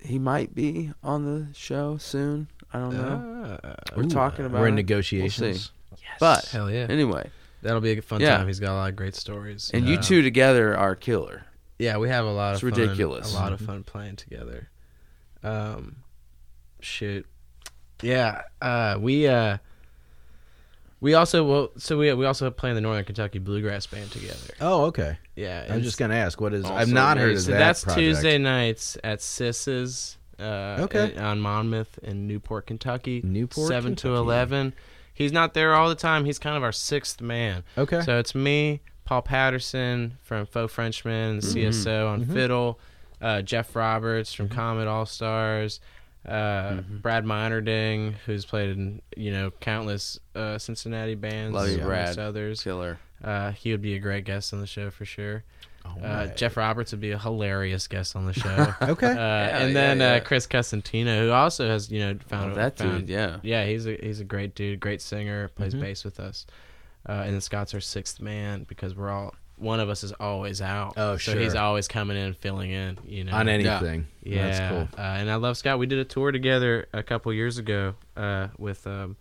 he 0.00 0.18
might 0.18 0.54
be 0.54 0.92
on 1.02 1.24
the 1.24 1.46
show 1.54 1.96
soon. 1.96 2.48
I 2.72 2.78
don't 2.78 2.94
know. 2.96 3.58
Uh, 3.62 3.74
We're 3.96 4.04
Ooh, 4.04 4.08
talking 4.10 4.44
about 4.44 4.60
We're 4.60 4.66
in 4.68 4.74
it. 4.74 4.76
negotiations. 4.76 5.70
yes. 5.92 6.00
But- 6.20 6.44
hell 6.46 6.70
yeah, 6.70 6.86
Anyway, 6.90 7.30
that'll 7.62 7.80
be 7.80 7.92
a 7.96 8.02
fun 8.02 8.20
Yeah. 8.20 8.36
time. 8.38 8.46
He's 8.48 8.60
got 8.60 8.72
a 8.72 8.76
lot 8.76 8.90
of 8.90 8.96
great 8.96 9.14
stories. 9.14 9.70
and 9.72 9.86
you 9.88 9.96
Uh, 9.96 10.02
two 10.02 10.20
together 10.22 10.76
are 10.76 10.94
killer. 10.94 11.44
yeah, 11.78 11.96
we 11.96 12.08
have 12.08 12.24
a 12.26 12.30
lot 12.32 12.54
It's 12.54 12.62
of 12.62 12.70
fun, 12.70 12.80
ridiculous. 12.80 13.32
A 13.32 13.36
lot 13.36 13.52
of 13.52 13.60
fun 13.60 13.82
playing 13.84 14.16
together. 14.16 14.68
Um, 15.44 15.96
shoot, 16.80 17.26
yeah. 18.02 18.42
Uh, 18.62 18.96
we 19.00 19.28
uh, 19.28 19.58
we 21.00 21.14
also 21.14 21.44
well, 21.44 21.70
so 21.76 21.98
we 21.98 22.12
we 22.14 22.24
also 22.26 22.50
play 22.50 22.70
in 22.70 22.74
the 22.74 22.80
Northern 22.80 23.04
Kentucky 23.04 23.38
Bluegrass 23.38 23.86
Band 23.86 24.10
together. 24.10 24.54
Oh, 24.60 24.84
okay. 24.86 25.18
Yeah, 25.36 25.66
I'm 25.68 25.82
just 25.82 25.98
gonna 25.98 26.14
ask, 26.14 26.40
what 26.40 26.54
is? 26.54 26.64
I've 26.64 26.88
not 26.88 27.18
heard 27.18 27.32
of 27.36 27.42
so 27.42 27.50
that. 27.52 27.58
that's 27.58 27.84
project. 27.84 28.00
Tuesday 28.00 28.38
nights 28.38 28.96
at 29.04 29.20
Sis's. 29.20 30.16
Uh, 30.36 30.78
Okay. 30.80 31.14
on 31.16 31.38
Monmouth 31.40 31.96
in 32.02 32.26
Newport, 32.26 32.66
Kentucky. 32.66 33.20
Newport, 33.22 33.68
seven 33.68 33.94
to 33.96 34.16
eleven. 34.16 34.74
He's 35.12 35.30
not 35.30 35.54
there 35.54 35.74
all 35.74 35.88
the 35.88 35.94
time. 35.94 36.24
He's 36.24 36.40
kind 36.40 36.56
of 36.56 36.64
our 36.64 36.72
sixth 36.72 37.20
man. 37.20 37.62
Okay. 37.78 38.00
So 38.00 38.18
it's 38.18 38.34
me, 38.34 38.80
Paul 39.04 39.22
Patterson 39.22 40.18
from 40.24 40.44
Faux 40.46 40.72
Frenchman 40.74 41.34
and 41.34 41.40
CSO 41.44 42.08
on 42.08 42.24
Mhm. 42.24 42.32
fiddle, 42.32 42.80
uh, 43.20 43.42
Jeff 43.42 43.74
Roberts 43.76 44.32
from 44.32 44.48
Comet 44.48 44.86
All 44.88 45.06
Stars, 45.06 45.80
uh, 46.26 46.32
Mhm. 46.80 47.02
Brad 47.02 47.24
Meinerding, 47.24 48.14
who's 48.26 48.44
played 48.44 48.70
in 48.70 49.02
you 49.16 49.30
know 49.30 49.50
countless 49.60 50.18
uh, 50.34 50.58
Cincinnati 50.58 51.14
bands, 51.14 51.54
Love 51.54 51.68
you, 51.68 51.78
Brad. 51.78 52.18
others. 52.18 52.62
Killer. 52.62 52.98
Uh, 53.22 53.52
he 53.52 53.70
would 53.72 53.80
be 53.82 53.94
a 53.94 53.98
great 53.98 54.24
guest 54.24 54.52
on 54.52 54.60
the 54.60 54.66
show 54.66 54.90
for 54.90 55.04
sure. 55.04 55.44
Uh, 55.86 55.90
right. 56.02 56.36
Jeff 56.36 56.56
Roberts 56.56 56.92
would 56.92 57.00
be 57.00 57.10
a 57.10 57.18
hilarious 57.18 57.86
guest 57.88 58.16
on 58.16 58.24
the 58.24 58.32
show. 58.44 58.74
Okay. 58.82 59.06
Uh, 59.06 59.18
and 59.18 59.76
then 59.76 59.98
yeah, 59.98 60.04
Uh, 60.04 60.14
yeah. 60.14 60.20
Chris 60.20 60.46
Cosentino, 60.46 61.18
who 61.20 61.30
also 61.30 61.68
has 61.68 61.90
you 61.90 62.00
know 62.00 62.18
found 62.26 62.52
Oh, 62.52 62.54
that 62.56 62.78
found- 62.78 63.00
dude, 63.00 63.08
yeah. 63.10 63.36
yeah, 63.42 63.66
he's 63.66 63.86
a 63.86 63.96
he's 64.02 64.20
a 64.20 64.24
great 64.24 64.54
dude, 64.54 64.80
great 64.80 65.00
singer, 65.02 65.48
plays 65.48 65.74
Mhm. 65.74 65.80
bass 65.80 66.04
with 66.04 66.18
us. 66.20 66.46
Uh, 67.06 67.12
and 67.26 67.34
then 67.34 67.40
Scott's 67.42 67.74
our 67.74 67.80
sixth 67.80 68.18
man 68.20 68.64
because 68.64 68.94
we're 68.94 69.10
all 69.10 69.34
one 69.56 69.80
of 69.80 69.88
us 69.88 70.02
is 70.04 70.12
always 70.18 70.60
out. 70.60 70.94
Oh, 70.96 71.16
so 71.16 71.38
he's 71.38 71.54
always 71.54 71.86
coming 71.88 72.16
in, 72.16 72.34
filling 72.34 72.70
in. 72.70 72.98
You 73.06 73.24
know, 73.24 73.32
On 73.32 73.48
anything. 73.48 74.06
Yeah, 74.22 74.46
That's 74.48 74.72
cool. 74.72 74.88
Uh, 74.98 75.06
and 75.06 75.30
I 75.30 75.36
love 75.36 75.56
Scott. 75.56 75.78
We 75.78 75.86
did 75.86 75.98
a 76.00 76.04
tour 76.04 76.32
together 76.32 76.88
a 76.92 77.02
couple 77.02 77.32
years 77.32 77.58
ago 77.58 77.94
uh, 78.16 78.48
with 78.58 78.86
um, 78.86 79.16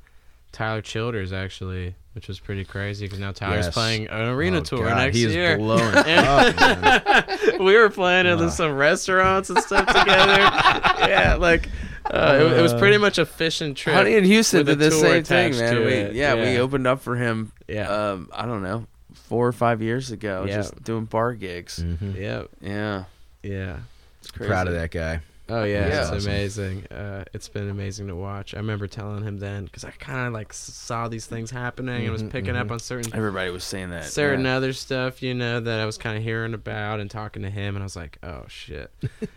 Tyler 0.51 0.81
Childers 0.81 1.31
actually, 1.33 1.95
which 2.13 2.27
was 2.27 2.39
pretty 2.39 2.63
crazy 2.65 3.05
because 3.05 3.19
now 3.19 3.31
Tyler's 3.31 3.65
Yes. 3.65 3.73
playing 3.73 4.07
an 4.07 4.29
arena 4.29 4.57
Oh, 4.57 4.61
tour 4.61 4.87
God, 4.87 4.97
next 4.97 5.17
he 5.17 5.25
is 5.25 5.33
year. 5.35 5.57
blowing 5.57 5.93
up, 5.97 7.27
we 7.59 7.75
were 7.77 7.89
playing 7.89 8.25
in 8.25 8.39
Uh. 8.39 8.49
some 8.49 8.73
restaurants 8.75 9.49
and 9.49 9.59
stuff 9.59 9.85
together. 9.87 10.05
yeah, 11.09 11.35
like 11.39 11.69
uh, 12.05 12.37
it, 12.39 12.59
it 12.59 12.61
was 12.61 12.73
pretty 12.73 12.97
much 12.97 13.17
a 13.17 13.25
fishing 13.25 13.73
trip. 13.75 13.95
Honey 13.95 14.15
in 14.15 14.23
Houston 14.25 14.65
did 14.65 14.77
the 14.79 14.91
same 14.91 15.23
thing, 15.23 15.55
man. 15.57 15.77
We, 15.85 15.93
it. 15.93 16.15
yeah, 16.15 16.35
we 16.35 16.57
opened 16.59 16.85
up 16.87 17.01
for 17.01 17.15
him. 17.15 17.51
yeah, 17.67 17.87
Um, 17.89 18.29
I 18.33 18.45
don't 18.45 18.61
know, 18.63 18.85
four 19.27 19.47
or 19.47 19.51
five 19.53 19.81
years 19.81 20.11
ago, 20.11 20.45
Yeah. 20.47 20.55
just 20.57 20.83
doing 20.83 21.05
bar 21.05 21.33
gigs. 21.33 21.79
Mhm. 21.83 22.15
yeah, 22.15 22.43
Yeah, 22.61 23.03
yeah. 23.41 23.77
it's 24.21 24.31
crazy. 24.31 24.49
Proud 24.49 24.67
of 24.67 24.73
that 24.73 24.91
guy. 24.91 25.21
Oh 25.49 25.63
yeah, 25.65 25.87
Yeah. 25.87 25.99
it's 26.01 26.09
Awesome. 26.11 26.31
amazing. 26.31 26.85
Uh, 26.87 27.25
it's 27.33 27.49
been 27.49 27.69
amazing 27.69 28.07
to 28.07 28.15
watch. 28.15 28.53
I 28.53 28.57
remember 28.57 28.87
telling 28.87 29.23
him 29.23 29.39
then 29.39 29.65
because 29.65 29.83
I 29.83 29.91
kind 29.91 30.27
of 30.27 30.33
like 30.33 30.53
saw 30.53 31.09
these 31.09 31.25
things 31.25 31.51
happening 31.51 32.03
and 32.03 32.11
was 32.13 32.23
Mhm, 32.23 32.29
picking 32.31 32.55
up 32.55 32.67
mhm. 32.67 32.71
on 32.71 32.79
certain 32.79 33.13
Everybody 33.13 33.49
was 33.51 33.63
saying 33.65 33.89
that. 33.89 34.05
certain 34.05 34.45
yeah. 34.45 34.55
other 34.55 34.71
stuff, 34.71 35.21
you 35.21 35.33
know, 35.33 35.59
that 35.59 35.79
I 35.81 35.85
was 35.85 35.97
kind 35.97 36.17
of 36.17 36.23
hearing 36.23 36.53
about 36.53 37.01
and 37.01 37.11
talking 37.11 37.41
to 37.43 37.49
him, 37.49 37.75
and 37.75 37.83
I 37.83 37.85
was 37.85 37.95
like, 37.97 38.17
oh 38.23 38.45
shit. 38.47 38.89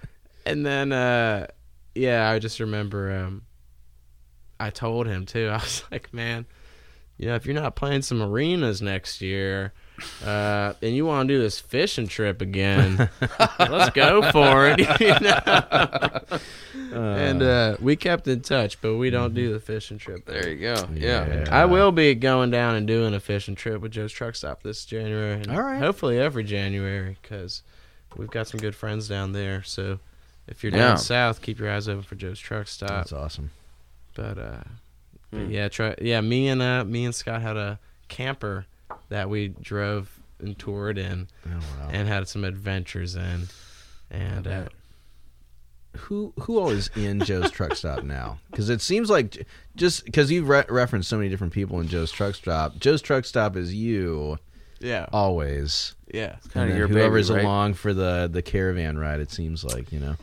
and 0.47 0.65
then, 0.65 0.93
uh, 0.93 1.49
yeah, 1.97 2.31
I 2.31 2.39
just 2.39 2.61
remember 2.61 3.11
um, 3.13 3.43
I 4.61 4.71
told 4.71 5.07
him 5.09 5.27
too. 5.27 5.49
I 5.53 5.57
was 5.57 5.83
like, 5.91 6.15
man, 6.15 6.47
you 7.19 7.27
know, 7.27 7.35
if 7.35 7.47
you're 7.47 7.55
not 7.55 7.77
playing 7.77 8.03
some 8.03 8.23
arenas 8.23 8.83
next 8.83 9.21
year, 9.21 9.73
uh, 10.25 10.75
and 10.83 10.95
you 10.95 11.07
want 11.07 11.29
to 11.29 11.35
do 11.35 11.41
this 11.41 11.59
fishing 11.59 12.07
trip 12.07 12.43
again, 12.43 13.09
let's 13.59 13.91
go 13.91 14.31
for 14.31 14.69
it. 14.69 14.79
you 15.01 15.19
know? 15.21 16.39
and 16.93 17.43
uh, 17.43 17.77
we 17.81 17.97
kept 17.97 18.29
in 18.29 18.41
touch, 18.41 18.81
but 18.81 18.97
we 18.97 19.11
don't 19.11 19.35
do 19.35 19.53
the 19.53 19.61
fishing 19.61 19.99
trip. 19.99 20.25
There 20.27 20.49
you 20.49 20.57
go. 20.61 20.89
Yeah. 20.95 21.27
Yeah. 21.27 21.45
I 21.51 21.65
will 21.65 21.93
be 21.93 22.15
going 22.15 22.51
down 22.51 22.75
and 22.75 22.87
doing 22.87 23.15
a 23.15 23.21
fishing 23.21 23.55
trip 23.55 23.81
with 23.81 23.93
Joe's 23.93 24.13
Truck 24.13 24.35
Stop 24.37 24.63
this 24.63 24.85
January. 24.85 25.35
And 25.41 25.51
All 25.51 25.63
right. 25.63 25.79
Hopefully 25.79 26.19
every 26.19 26.45
January 26.45 27.17
because 27.23 27.63
we've 28.17 28.31
got 28.31 28.47
some 28.49 28.61
good 28.61 28.75
friends 28.75 29.09
down 29.09 29.33
there. 29.33 29.63
So 29.63 29.99
if 30.47 30.63
you're 30.63 30.73
Yeah. 30.73 30.89
down 30.89 30.99
south, 30.99 31.43
keep 31.43 31.59
your 31.59 31.71
eyes 31.71 31.89
open 31.89 32.03
for 32.03 32.15
Joe's 32.15 32.39
Truck 32.39 32.69
Stop. 32.69 32.91
That's 32.91 33.13
awesome. 33.13 33.51
But 34.15 34.39
uh, 34.39 34.63
but 34.63 34.67
Hmm. 35.33 35.51
yeah, 35.51 35.69
try 35.69 35.95
yeah. 36.01 36.21
Me 36.21 36.49
and 36.49 36.63
uh, 36.63 36.85
me 36.85 37.05
and 37.05 37.15
Scott 37.15 37.43
had 37.43 37.57
a 37.57 37.79
camper 38.09 38.67
that 39.09 39.29
we 39.29 39.49
drove 39.49 40.21
and 40.39 40.59
toured 40.59 40.99
in 40.99 41.29
Oh, 41.47 41.51
wow. 41.81 41.89
and 41.91 42.07
had 42.09 42.29
some 42.29 42.45
adventures 42.45 43.15
in. 43.17 43.49
And 44.11 44.47
uh, 44.47 44.69
who 45.97 46.33
who 46.41 46.59
all 46.59 46.69
is 46.71 46.91
in 46.95 47.21
Joe's 47.21 47.51
Truck 47.51 47.75
Stop 47.75 48.05
now? 48.05 48.39
Because 48.51 48.69
it 48.71 48.81
seems 48.81 49.11
like 49.11 49.47
just 49.75 50.05
because 50.05 50.31
you've 50.31 50.49
re- 50.49 50.65
referenced 50.69 51.09
so 51.09 51.17
many 51.17 51.29
different 51.29 51.53
people 51.53 51.81
in 51.81 51.89
Joe's 51.89 52.13
Truck 52.13 52.35
Stop. 52.37 52.79
Joe's 52.79 53.03
Truck 53.03 53.25
Stop 53.25 53.57
is 53.57 53.75
you 53.75 54.39
yeah, 54.79 55.07
always. 55.13 55.95
yeah, 56.13 56.37
It's 56.37 56.49
Kinda 56.49 56.61
And 56.65 56.71
then 56.73 56.79
your 56.79 56.89
whoever's 56.89 57.29
baby, 57.29 57.39
right? 57.39 57.45
along 57.47 57.75
for 57.75 57.93
the 57.95 58.29
the 58.31 58.43
caravan 58.43 58.99
ride, 58.99 59.21
it 59.21 59.31
seems 59.33 59.65
like 59.65 59.91
you 59.91 59.99
know. 60.01 60.17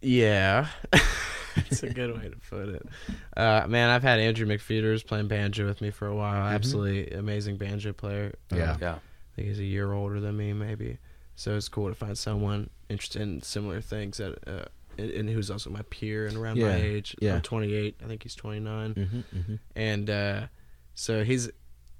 yeah. 0.00 0.68
That's 1.70 1.82
a 1.82 1.90
good 1.90 2.16
way 2.16 2.28
to 2.28 2.36
put 2.48 2.68
it. 2.68 2.86
Uh, 3.36 3.66
man, 3.68 3.90
I've 3.90 4.02
had 4.02 4.18
Andrew 4.20 4.46
McFeeters 4.46 5.04
playing 5.06 5.28
banjo 5.28 5.66
with 5.66 5.80
me 5.80 5.90
for 5.90 6.06
a 6.06 6.14
while. 6.14 6.46
Absolutely 6.46 7.10
amazing 7.16 7.56
banjo 7.56 7.92
player. 7.92 8.34
Yeah. 8.54 8.72
Uh, 8.72 8.76
Yeah. 8.80 8.94
I 8.94 9.36
think 9.36 9.48
he's 9.48 9.58
a 9.58 9.64
year 9.64 9.92
older 9.92 10.18
than 10.20 10.36
me, 10.36 10.52
maybe. 10.54 10.98
So 11.34 11.56
it's 11.56 11.68
cool 11.68 11.88
to 11.88 11.94
find 11.94 12.16
someone 12.16 12.70
interested 12.88 13.20
in 13.22 13.42
similar 13.42 13.80
things 13.82 14.16
that, 14.16 14.38
uh, 14.48 14.64
and, 14.96 15.10
and 15.10 15.28
who's 15.30 15.50
also 15.50 15.68
my 15.68 15.82
peer 15.90 16.26
and 16.26 16.36
around 16.38 16.56
Yeah, 16.56 16.68
my 16.68 16.76
age. 16.76 17.14
yeah. 17.20 17.34
I'm 17.34 17.42
28. 17.42 17.96
I 18.02 18.06
think 18.08 18.22
he's 18.22 18.34
29. 18.34 18.94
Mm-hmm, 18.94 19.16
mm-hmm. 19.18 19.54
And 19.74 20.08
uh, 20.08 20.40
so 20.94 21.22
he's, 21.24 21.50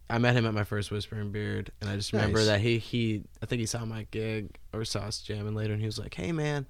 I 0.08 0.16
met 0.18 0.34
him 0.34 0.46
at 0.46 0.54
my 0.54 0.64
first 0.64 0.90
Whispering 0.90 1.30
Beard, 1.32 1.70
and 1.82 1.90
I 1.90 1.96
just 1.96 2.12
remember 2.14 2.38
Nice. 2.38 2.46
that 2.46 2.60
he 2.60 2.78
he, 2.78 3.24
I 3.42 3.46
think 3.46 3.60
he 3.60 3.66
saw 3.66 3.84
my 3.84 4.06
gig 4.12 4.56
or 4.72 4.84
saw 4.86 5.00
us 5.00 5.20
jamming 5.20 5.54
later, 5.54 5.72
and 5.72 5.82
he 5.82 5.86
was 5.86 5.98
like, 5.98 6.14
"Hey 6.14 6.30
man, 6.30 6.64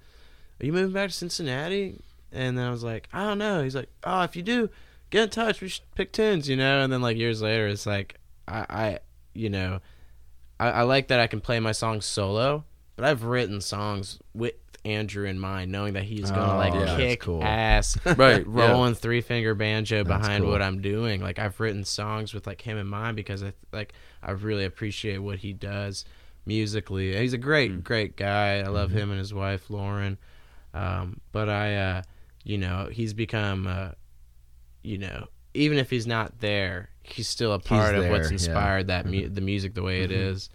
are 0.58 0.64
you 0.66 0.72
moving 0.72 0.92
back 0.94 1.10
to 1.10 1.14
Cincinnati?" 1.14 2.00
And 2.36 2.56
then 2.58 2.66
I 2.66 2.70
was 2.70 2.84
like, 2.84 3.08
"I 3.12 3.24
don't 3.24 3.38
know." 3.38 3.62
He's 3.64 3.74
like, 3.74 3.88
"Oh, 4.04 4.22
if 4.22 4.36
you 4.36 4.42
do, 4.42 4.68
get 5.10 5.24
in 5.24 5.30
touch. 5.30 5.60
We 5.60 5.68
should 5.68 5.90
pick 5.94 6.12
tunes, 6.12 6.48
you 6.48 6.56
know." 6.56 6.80
And 6.82 6.92
then 6.92 7.00
like 7.02 7.16
years 7.16 7.40
later, 7.42 7.66
it's 7.66 7.86
like 7.86 8.16
I, 8.46 8.66
I 8.68 8.98
you 9.34 9.50
know, 9.50 9.80
I, 10.60 10.68
I 10.70 10.82
like 10.82 11.08
that 11.08 11.20
I 11.20 11.26
can 11.26 11.40
play 11.40 11.58
my 11.60 11.72
songs 11.72 12.04
solo, 12.06 12.64
but 12.96 13.04
I've 13.04 13.24
written 13.24 13.60
songs 13.60 14.18
with 14.34 14.54
Andrew 14.84 15.26
in 15.26 15.38
mind, 15.38 15.72
knowing 15.72 15.94
that 15.94 16.04
he's 16.04 16.30
gonna 16.30 16.54
Oh, 16.54 16.56
like 16.58 16.72
yeah, 16.74 16.96
kick 16.96 17.20
cool. 17.22 17.42
ass 17.42 17.98
Right. 18.04 18.46
yeah. 18.46 18.70
rolling 18.70 18.94
three 18.94 19.20
finger 19.20 19.54
banjo 19.54 20.04
That's 20.04 20.08
behind 20.22 20.44
cool. 20.44 20.52
what 20.52 20.62
I'm 20.62 20.80
doing. 20.80 21.20
Like 21.20 21.38
I've 21.40 21.58
written 21.58 21.84
songs 21.84 22.32
with 22.32 22.46
like 22.46 22.60
him 22.62 22.78
in 22.78 22.86
mind 22.86 23.16
because 23.16 23.42
I 23.42 23.52
like 23.72 23.94
I 24.22 24.30
really 24.30 24.64
appreciate 24.64 25.18
what 25.18 25.38
he 25.38 25.52
does 25.52 26.04
musically. 26.46 27.16
He's 27.16 27.32
a 27.32 27.38
great, 27.38 27.72
Mm. 27.72 27.82
great 27.84 28.16
guy. 28.16 28.58
I 28.60 28.68
love 28.68 28.90
Mm-hmm. 28.90 28.98
him 28.98 29.10
and 29.10 29.18
his 29.18 29.34
wife 29.34 29.68
Lauren. 29.70 30.18
Um, 30.72 31.20
but 31.32 31.48
I, 31.48 31.74
uh, 31.74 32.02
you 32.46 32.56
know, 32.58 32.88
he's 32.92 33.12
become, 33.12 33.66
uh, 33.66 33.90
you 34.84 34.98
know, 34.98 35.26
even 35.52 35.78
if 35.78 35.90
he's 35.90 36.06
not 36.06 36.38
there, 36.38 36.90
he's 37.02 37.26
still 37.28 37.52
a 37.52 37.58
part 37.58 37.96
of 37.96 38.02
there, 38.04 38.12
what's 38.12 38.28
yeah. 38.28 38.34
inspired 38.34 38.86
that 38.86 39.04
mu- 39.04 39.28
Mhm. 39.28 39.34
the 39.34 39.40
music 39.40 39.74
the 39.74 39.82
way 39.82 40.02
it 40.02 40.10
Mhm. 40.10 40.30
is. 40.30 40.48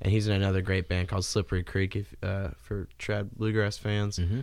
And 0.00 0.12
he's 0.12 0.28
in 0.28 0.34
another 0.34 0.62
great 0.62 0.88
band 0.88 1.08
called 1.08 1.24
Slippery 1.24 1.64
Creek, 1.64 1.96
if, 1.96 2.14
uh, 2.22 2.50
for 2.58 2.88
trad 2.98 3.30
bluegrass 3.36 3.76
fans. 3.76 4.18
Mm-hmm. 4.20 4.40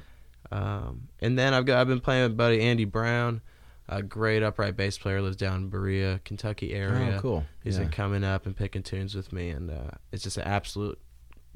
Um, 0.51 1.07
and 1.21 1.37
then 1.39 1.53
I've 1.53 1.65
got 1.65 1.79
I've 1.79 1.87
been 1.87 2.01
playing 2.01 2.23
with 2.23 2.37
buddy 2.37 2.59
Andy 2.61 2.83
Brown, 2.85 3.41
a 3.87 4.03
great 4.03 4.43
upright 4.43 4.75
bass 4.75 4.97
player, 4.97 5.21
lives 5.21 5.37
down 5.37 5.63
in 5.63 5.69
Berea, 5.69 6.19
Kentucky 6.25 6.73
area. 6.73 7.15
Oh, 7.17 7.21
cool. 7.21 7.45
He's 7.63 7.75
yeah. 7.77 7.83
been 7.83 7.91
coming 7.91 8.23
up 8.25 8.45
and 8.45 8.55
picking 8.57 8.83
tunes 8.83 9.15
with 9.15 9.31
me, 9.31 9.49
and 9.51 9.69
uh, 9.71 9.91
it's 10.11 10.23
just 10.23 10.37
an 10.37 10.43
absolute, 10.43 10.99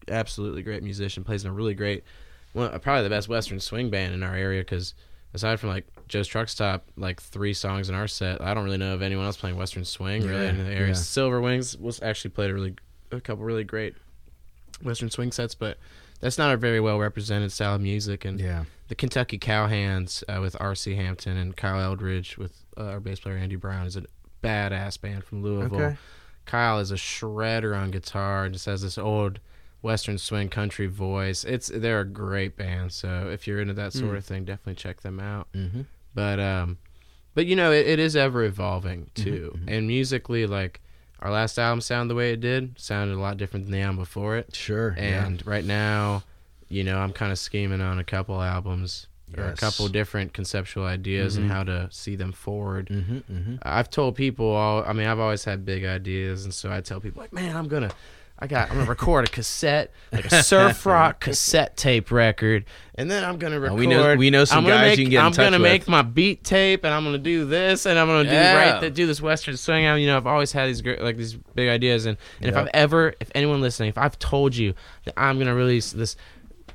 absolutely 0.08 0.64
great 0.64 0.84
musician. 0.84 1.24
Plays 1.26 1.44
in 1.44 1.50
a 1.52 1.54
really 1.54 1.74
great, 1.74 2.04
one, 2.54 2.78
probably 2.80 3.04
the 3.04 3.10
best 3.10 3.28
Western 3.28 3.60
swing 3.60 3.90
band 3.90 4.14
in 4.14 4.24
our 4.24 4.36
area. 4.36 4.62
Because 4.62 4.94
aside 5.34 5.60
from 5.60 5.70
like 5.70 5.86
Joe's 6.08 6.28
Truck 6.28 6.50
Stop, 6.50 6.86
like 6.98 7.22
three 7.22 7.54
songs 7.54 7.90
in 7.90 7.96
our 7.96 8.08
set, 8.08 8.42
I 8.42 8.54
don't 8.54 8.64
really 8.64 8.78
know 8.78 8.94
of 8.94 9.02
anyone 9.02 9.26
else 9.26 9.38
playing 9.38 9.56
Western 9.56 9.86
swing 9.86 10.28
really 10.28 10.44
Yeah, 10.44 10.50
in 10.50 10.58
the 10.58 10.72
area. 10.72 10.88
yeah. 10.88 10.94
Silver 10.94 11.42
Wings 11.42 11.78
was 11.78 12.02
actually 12.02 12.32
played 12.32 12.50
a 12.52 12.54
really, 12.54 12.76
a 13.12 13.20
couple 13.22 13.44
really 13.44 13.64
great 13.64 13.96
Western 14.84 15.10
swing 15.10 15.32
sets, 15.32 15.56
but 15.56 15.78
that's 16.20 16.38
not 16.38 16.54
a 16.54 16.58
very 16.58 16.80
well 16.80 17.00
represented 17.00 17.52
style 17.52 17.76
of 17.76 17.82
music. 17.82 18.26
And 18.26 18.40
yeah. 18.40 18.66
the 18.88 18.96
Kentucky 18.96 19.38
Cowhands 19.40 20.24
uh, 20.28 20.40
with 20.42 20.56
R.C. 20.60 20.96
Hampton 20.96 21.38
and 21.38 21.56
Kyle 21.56 21.80
Eldridge 21.80 22.38
with 22.38 22.64
uh, 22.78 22.84
our 22.86 23.00
bass 23.00 23.20
player 23.20 23.38
Andy 23.38 23.56
Brown 23.56 23.86
is 23.88 23.96
a 23.98 24.04
badass 24.44 25.00
band 25.00 25.24
from 25.24 25.42
Louisville. 25.42 25.82
Okay. 25.82 25.98
Kyle 26.46 26.80
is 26.80 26.92
a 26.92 26.96
shredder 26.96 27.76
on 27.78 27.92
guitar 27.92 28.46
and 28.46 28.54
just 28.54 28.66
has 28.66 28.82
this 28.82 28.98
old 28.98 29.40
Western 29.84 30.18
swing 30.18 30.50
country 30.50 30.88
voice. 30.88 31.44
It's 31.44 31.68
they're 31.68 32.00
a 32.00 32.06
great 32.06 32.56
band. 32.58 32.92
So 32.94 33.30
if 33.32 33.46
you're 33.46 33.60
into 33.62 33.74
that 33.76 33.94
sort 33.94 34.14
Mm. 34.14 34.18
of 34.18 34.26
thing, 34.26 34.46
definitely 34.46 34.76
check 34.76 35.02
them 35.02 35.20
out. 35.20 35.48
Mm-hmm. 35.54 35.82
But 36.16 36.40
um, 36.40 36.78
but 37.36 37.46
you 37.46 37.56
know 37.56 37.72
it, 37.72 37.86
it 37.88 38.00
is 38.00 38.16
ever 38.16 38.44
evolving 38.44 39.12
too. 39.14 39.58
mhm. 39.58 39.64
And 39.68 39.88
musically, 39.88 40.46
like 40.48 40.82
our 41.20 41.32
last 41.32 41.58
album 41.60 41.82
sounded 41.82 42.10
the 42.12 42.16
way 42.16 42.34
it 42.34 42.40
did, 42.42 42.80
sounded 42.80 43.16
a 43.16 43.20
lot 43.20 43.38
different 43.38 43.66
than 43.66 43.74
the 43.74 43.82
album 43.82 43.98
before 43.98 44.38
it. 44.38 44.56
Sure. 44.56 44.96
yeah. 44.98 45.26
And 45.26 45.46
right 45.46 45.64
now, 45.66 46.24
you 46.70 46.84
know, 46.84 46.98
I'm 46.98 47.14
kind 47.14 47.32
of 47.32 47.38
scheming 47.40 47.82
on 47.82 48.00
a 48.00 48.04
couple 48.04 48.42
albums 48.42 49.08
or 49.38 49.46
a 49.46 49.50
Yes. 49.50 49.60
couple 49.60 49.88
different 49.88 50.34
conceptual 50.34 50.86
ideas 50.86 51.36
Mhm. 51.36 51.42
and 51.44 51.52
how 51.52 51.64
to 51.64 51.88
see 51.92 52.16
them 52.16 52.32
forward. 52.34 52.88
Mm-hmm, 52.90 53.18
mm-hmm. 53.34 53.56
I've 53.64 53.90
told 53.90 54.16
people 54.16 54.48
all. 54.52 54.84
I 54.86 54.94
mean, 54.94 55.08
I've 55.08 55.20
always 55.20 55.44
had 55.46 55.66
big 55.66 55.84
ideas, 55.86 56.44
and 56.46 56.54
so 56.54 56.72
I 56.72 56.82
tell 56.82 57.00
people 57.00 57.22
like, 57.22 57.34
"Man, 57.34 57.56
I'm 57.56 57.68
gonna, 57.68 57.92
I 58.40 58.48
got, 58.48 58.70
I'm 58.72 58.78
gonna 58.78 58.90
record 58.90 59.26
a 59.28 59.32
cassette, 59.32 59.92
like 60.12 60.26
a 60.26 60.30
surf 60.44 60.86
rock 60.86 61.22
cassette 61.22 61.78
tape 61.78 62.12
record, 62.12 62.66
and 62.96 63.10
then 63.10 63.24
I'm 63.24 63.38
gonna 63.38 63.60
record. 63.60 63.74
Oh, 63.76 63.78
we 63.78 63.88
know- 63.88 64.16
we 64.16 64.30
know 64.32 64.44
some 64.44 64.66
I'm 64.66 64.72
guys 64.72 64.82
make, 64.92 65.00
you 65.00 65.06
can 65.06 65.12
get 65.12 65.20
in 65.20 65.26
I'm 65.28 65.32
touch 65.32 65.46
gonna 65.46 65.60
with. 65.60 65.72
make 65.72 65.88
my 65.88 66.02
beat 66.02 66.44
tape, 66.44 66.84
and 66.84 66.94
I'm 66.94 67.06
gonna 67.06 67.20
do 67.20 67.46
this, 67.46 67.86
and 67.86 67.98
I'm 67.98 68.08
gonna 68.08 68.24
do 68.26 68.32
Yeah. 68.36 68.72
right, 68.74 68.80
th- 68.82 68.94
do 68.94 69.06
this 69.08 69.22
western 69.22 69.56
swing. 69.56 69.86
album. 69.86 70.02
You 70.02 70.08
know, 70.08 70.18
I've 70.18 70.28
always 70.28 70.52
had 70.52 70.68
these 70.68 70.82
great, 70.82 71.02
like 71.02 71.16
these 71.16 71.36
big 71.56 71.70
ideas, 71.70 72.06
and 72.06 72.18
and 72.42 72.50
if 72.50 72.56
Yep. 72.56 72.64
I've 72.66 72.72
ever, 72.74 73.14
if 73.22 73.30
anyone 73.34 73.62
listening, 73.62 73.90
if 73.90 73.98
I've 73.98 74.20
told 74.20 74.56
you 74.56 74.74
that 75.06 75.14
I'm 75.16 75.38
gonna 75.40 75.56
release 75.56 75.92
this 75.92 76.18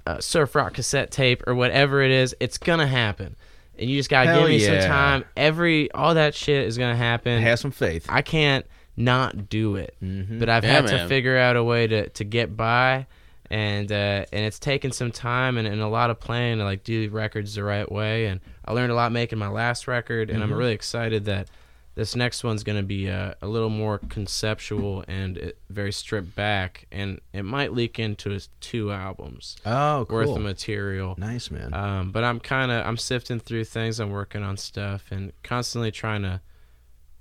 uh, 0.06 0.20
surf 0.20 0.54
rock 0.54 0.72
cassette 0.74 1.10
tape 1.10 1.42
or 1.46 1.54
whatever 1.54 2.00
it 2.02 2.10
is, 2.12 2.34
it's 2.40 2.56
gonna 2.56 2.86
happen. 2.86 3.36
And 3.78 3.90
you 3.90 3.96
just 3.98 4.08
gotta 4.08 4.30
Hell 4.30 4.40
give 4.40 4.48
me 4.48 4.56
yeah. 4.64 4.80
some 4.80 4.88
time. 4.90 5.24
Every 5.36 5.90
all 5.92 6.14
that 6.14 6.34
shit 6.34 6.66
is 6.66 6.78
gonna 6.78 6.96
happen. 6.96 7.42
Have 7.42 7.58
some 7.58 7.72
faith. 7.72 8.06
I 8.08 8.22
can't 8.22 8.64
not 8.98 9.48
do 9.48 9.76
it, 9.76 9.94
Mm-hmm. 10.02 10.38
but 10.38 10.48
I've 10.48 10.64
Yeah, 10.64 10.80
had 10.82 10.86
to 10.88 11.08
figure 11.08 11.36
out 11.38 11.56
a 11.56 11.64
way 11.64 11.86
to, 11.86 12.08
to 12.08 12.24
get 12.24 12.56
by, 12.56 13.06
and 13.50 13.90
uh, 13.90 14.26
and 14.32 14.44
it's 14.44 14.58
taken 14.58 14.92
some 14.92 15.10
time 15.12 15.56
and, 15.56 15.66
and 15.66 15.80
a 15.80 15.88
lot 15.88 16.10
of 16.10 16.20
planning 16.20 16.58
to 16.58 16.64
like 16.64 16.84
do 16.84 17.08
records 17.10 17.54
the 17.54 17.62
right 17.64 17.90
way. 17.90 18.26
And 18.26 18.40
I 18.64 18.72
learned 18.72 18.92
a 18.92 18.94
lot 18.94 19.12
making 19.12 19.38
my 19.38 19.48
last 19.48 19.88
record, 19.88 20.28
and 20.30 20.42
I'm 20.42 20.50
Mhm. 20.50 20.58
really 20.58 20.74
excited 20.74 21.24
that 21.26 21.48
this 21.94 22.14
next 22.14 22.44
one's 22.44 22.62
gonna 22.62 22.82
be 22.84 23.10
uh, 23.10 23.34
a 23.42 23.48
little 23.48 23.70
more 23.70 23.98
conceptual 24.08 25.04
and 25.08 25.36
it, 25.36 25.58
very 25.70 25.90
stripped 25.92 26.36
back, 26.36 26.86
and 26.92 27.20
it 27.32 27.42
might 27.44 27.72
leak 27.72 27.98
into 27.98 28.38
two 28.60 28.92
albums 28.92 29.56
oh, 29.66 30.04
cool. 30.08 30.16
worth 30.18 30.36
of 30.36 30.42
material. 30.42 31.14
nice, 31.18 31.50
man. 31.50 31.74
Um, 31.74 32.12
but 32.12 32.22
I'm 32.24 32.38
kind 32.40 32.70
of 32.70 32.86
I'm 32.86 32.96
sifting 32.98 33.40
through 33.40 33.64
things. 33.64 33.98
I'm 33.98 34.10
working 34.10 34.42
on 34.44 34.56
stuff 34.56 35.06
and 35.10 35.32
constantly 35.42 35.90
trying 35.90 36.22
to 36.22 36.40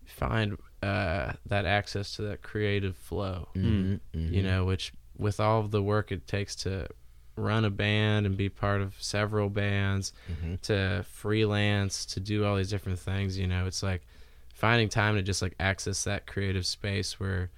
find 0.05 0.57
uh, 0.83 1.33
that 1.45 1.65
access 1.65 2.15
to 2.15 2.21
that 2.23 2.41
creative 2.41 2.95
flow. 2.95 3.47
Mhm, 3.55 3.99
mhm. 4.13 4.31
You 4.33 4.43
know, 4.43 4.65
which 4.65 4.93
with 5.17 5.39
all 5.39 5.59
of 5.59 5.71
the 5.71 5.81
work 5.81 6.11
it 6.11 6.27
takes 6.27 6.55
to 6.55 6.87
run 7.35 7.65
a 7.65 7.69
band 7.69 8.25
and 8.25 8.35
be 8.37 8.49
part 8.49 8.81
of 8.81 8.95
several 9.01 9.49
bands, 9.49 10.13
Mhm. 10.31 10.61
to 10.61 11.03
freelance, 11.09 12.05
to 12.05 12.19
do 12.19 12.45
all 12.45 12.55
these 12.57 12.69
different 12.69 12.99
things. 12.99 13.37
You 13.37 13.47
know, 13.47 13.65
it's 13.65 13.83
like 13.83 14.05
finding 14.53 14.89
time 14.89 15.15
to 15.15 15.21
just 15.21 15.41
like 15.41 15.53
access 15.59 16.03
that 16.05 16.25
creative 16.27 16.65
space 16.65 17.19
where 17.19 17.51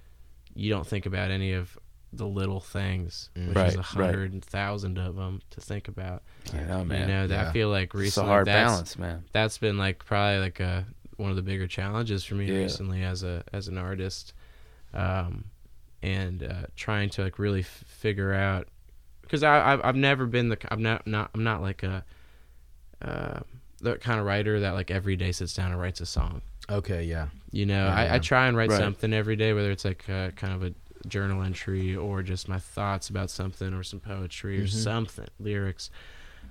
you 0.54 0.68
don't 0.70 0.86
think 0.86 1.06
about 1.06 1.30
any 1.30 1.52
of 1.52 1.78
the 2.12 2.26
little 2.26 2.60
things, 2.60 3.30
which 3.36 3.56
Right, 3.56 3.68
is 3.68 3.74
a 3.76 3.78
right. 3.78 3.86
hundred 3.86 4.44
thousand 4.44 4.98
of 4.98 5.14
them 5.16 5.40
to 5.50 5.60
think 5.60 5.86
about. 5.88 6.22
I 6.52 6.62
know, 6.64 6.84
man. 6.84 7.02
You 7.02 7.06
know, 7.06 7.26
that 7.28 7.42
Yeah. 7.44 7.48
I 7.48 7.52
feel 7.52 7.68
like 7.70 7.90
it's 7.90 7.94
a 7.94 7.98
recently 7.98 8.28
hard 8.30 8.46
balance, 8.46 8.98
man. 8.98 9.24
that's 9.32 9.58
been 9.58 9.78
like 9.78 10.04
probably 10.04 10.40
like 10.40 10.58
a 10.60 10.86
one 11.20 11.30
of 11.30 11.36
the 11.36 11.42
bigger 11.42 11.66
challenges 11.66 12.24
for 12.24 12.34
me 12.34 12.46
Yeah. 12.50 12.62
recently 12.64 13.02
as 13.02 13.22
a 13.22 13.44
as 13.52 13.68
an 13.68 13.78
artist, 13.78 14.32
um, 14.94 15.44
and 16.02 16.42
uh, 16.42 16.62
trying 16.76 17.10
to 17.10 17.22
like 17.22 17.38
really 17.38 17.60
f- 17.60 17.84
figure 17.86 18.32
out 18.32 18.66
because 19.22 19.42
I 19.42 19.72
I've, 19.72 19.80
I've 19.84 19.96
never 19.96 20.26
been 20.26 20.48
the 20.48 20.58
I'm 20.72 20.82
not 20.82 21.06
not 21.06 21.30
I'm 21.34 21.44
not 21.44 21.60
like 21.62 21.82
a 21.82 22.04
uh, 23.02 23.40
the 23.80 23.96
kind 23.96 24.20
of 24.20 24.26
writer 24.26 24.60
that 24.60 24.72
like 24.72 24.90
every 24.90 25.16
day 25.16 25.32
sits 25.32 25.54
down 25.54 25.70
and 25.72 25.80
writes 25.80 26.00
a 26.00 26.06
song. 26.06 26.42
Okay, 26.68 27.04
yeah. 27.04 27.28
You 27.50 27.66
know, 27.66 27.86
Yeah, 27.86 27.94
I, 27.94 28.04
yeah. 28.04 28.14
I 28.14 28.18
try 28.18 28.46
and 28.46 28.56
write 28.56 28.70
Right. 28.70 28.78
something 28.78 29.12
every 29.12 29.36
day, 29.36 29.52
whether 29.52 29.70
it's 29.70 29.84
like 29.84 30.08
uh, 30.08 30.30
kind 30.32 30.52
of 30.54 30.62
a 30.62 30.74
journal 31.08 31.42
entry 31.42 31.96
or 31.96 32.22
just 32.22 32.48
my 32.48 32.58
thoughts 32.58 33.08
about 33.08 33.30
something 33.30 33.72
or 33.72 33.82
some 33.82 34.00
poetry 34.00 34.60
or 34.60 34.64
Mhm. 34.64 34.84
something, 34.84 35.26
lyrics. 35.38 35.90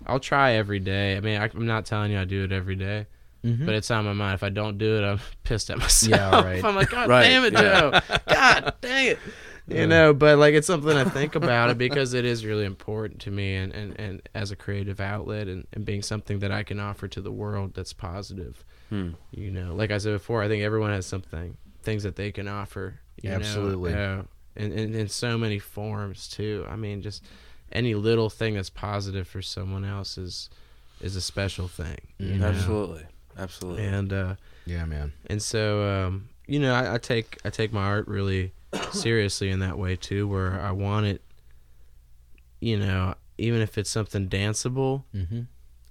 I'll 0.07 0.19
try 0.19 0.53
every 0.53 0.79
day. 0.79 1.15
I 1.17 1.19
mean, 1.19 1.39
I, 1.39 1.45
I'm 1.53 1.65
not 1.67 1.85
telling 1.85 2.11
you 2.11 2.19
I 2.19 2.25
do 2.25 2.43
it 2.43 2.51
every 2.51 2.75
day, 2.75 3.05
Mhm. 3.43 3.65
but 3.65 3.75
it's 3.75 3.89
on 3.91 4.05
my 4.05 4.13
mind. 4.13 4.33
If 4.35 4.43
I 4.43 4.49
don't 4.49 4.77
do 4.77 4.97
it, 4.97 5.03
I'm 5.03 5.19
pissed 5.43 5.69
at 5.69 5.77
myself. 5.77 6.33
Yeah, 6.33 6.41
right. 6.43 6.63
I'm 6.63 6.75
like, 6.75 6.89
God 6.89 7.07
Right, 7.09 7.23
damn 7.23 7.45
it, 7.45 7.53
yeah. 7.53 8.01
Joe. 8.01 8.17
God 8.27 8.73
dang 8.81 9.07
it. 9.07 9.19
You 9.67 9.85
know, 9.85 10.15
but 10.15 10.39
like 10.39 10.55
it's 10.55 10.65
something 10.65 10.97
I 10.97 11.03
think 11.03 11.35
about 11.35 11.69
it 11.69 11.77
because 11.77 12.15
it 12.15 12.25
is 12.25 12.43
really 12.43 12.65
important 12.65 13.21
to 13.21 13.31
me 13.31 13.55
and, 13.55 13.71
and, 13.71 13.99
and 13.99 14.21
as 14.33 14.49
a 14.49 14.55
creative 14.55 14.99
outlet 14.99 15.47
and, 15.47 15.67
and 15.73 15.85
being 15.85 16.01
something 16.01 16.39
that 16.39 16.51
I 16.51 16.63
can 16.63 16.79
offer 16.79 17.07
to 17.09 17.21
the 17.21 17.31
world 17.31 17.75
that's 17.75 17.93
positive. 17.93 18.65
Hmm. 18.89 19.11
You 19.29 19.51
know, 19.51 19.75
like 19.75 19.91
I 19.91 19.99
said 19.99 20.13
before, 20.13 20.41
I 20.41 20.47
think 20.47 20.63
everyone 20.63 20.89
has 20.89 21.05
something, 21.05 21.55
things 21.83 22.01
that 22.01 22.15
they 22.15 22.31
can 22.31 22.47
offer. 22.47 22.99
You 23.21 23.29
Absolutely. 23.29 23.93
Know, 23.93 24.25
uh, 24.57 24.59
in, 24.63 24.71
in, 24.71 24.95
in 24.95 25.07
so 25.07 25.37
many 25.37 25.59
forms 25.59 26.27
too. 26.27 26.65
I 26.67 26.75
mean, 26.75 27.03
just 27.03 27.23
any 27.71 27.93
little 27.93 28.31
thing 28.31 28.55
that's 28.55 28.71
positive 28.71 29.27
for 29.27 29.43
someone 29.43 29.85
else 29.85 30.17
is, 30.17 30.49
is 30.99 31.15
a 31.15 31.21
special 31.21 31.67
thing. 31.67 31.99
Know? 32.17 32.47
Absolutely, 32.47 33.05
absolutely. 33.37 33.85
And, 33.85 34.11
uh, 34.13 34.35
yeah, 34.65 34.85
man. 34.85 35.13
and 35.27 35.41
so 35.41 35.83
um, 35.83 36.29
you 36.47 36.59
know 36.59 36.73
I, 36.73 36.95
I 36.95 36.97
take 36.97 37.37
I 37.45 37.49
take 37.49 37.71
my 37.73 37.83
art 37.83 38.07
really 38.07 38.53
seriously 38.91 39.49
in 39.49 39.59
that 39.59 39.77
way 39.77 39.95
too 39.95 40.27
where 40.27 40.59
I 40.61 40.71
want 40.71 41.05
it 41.07 41.21
you 42.59 42.77
know 42.77 43.15
even 43.37 43.61
if 43.61 43.77
it's 43.77 43.89
something 43.89 44.27
danceable 44.27 45.03
Mm-hmm. 45.15 45.41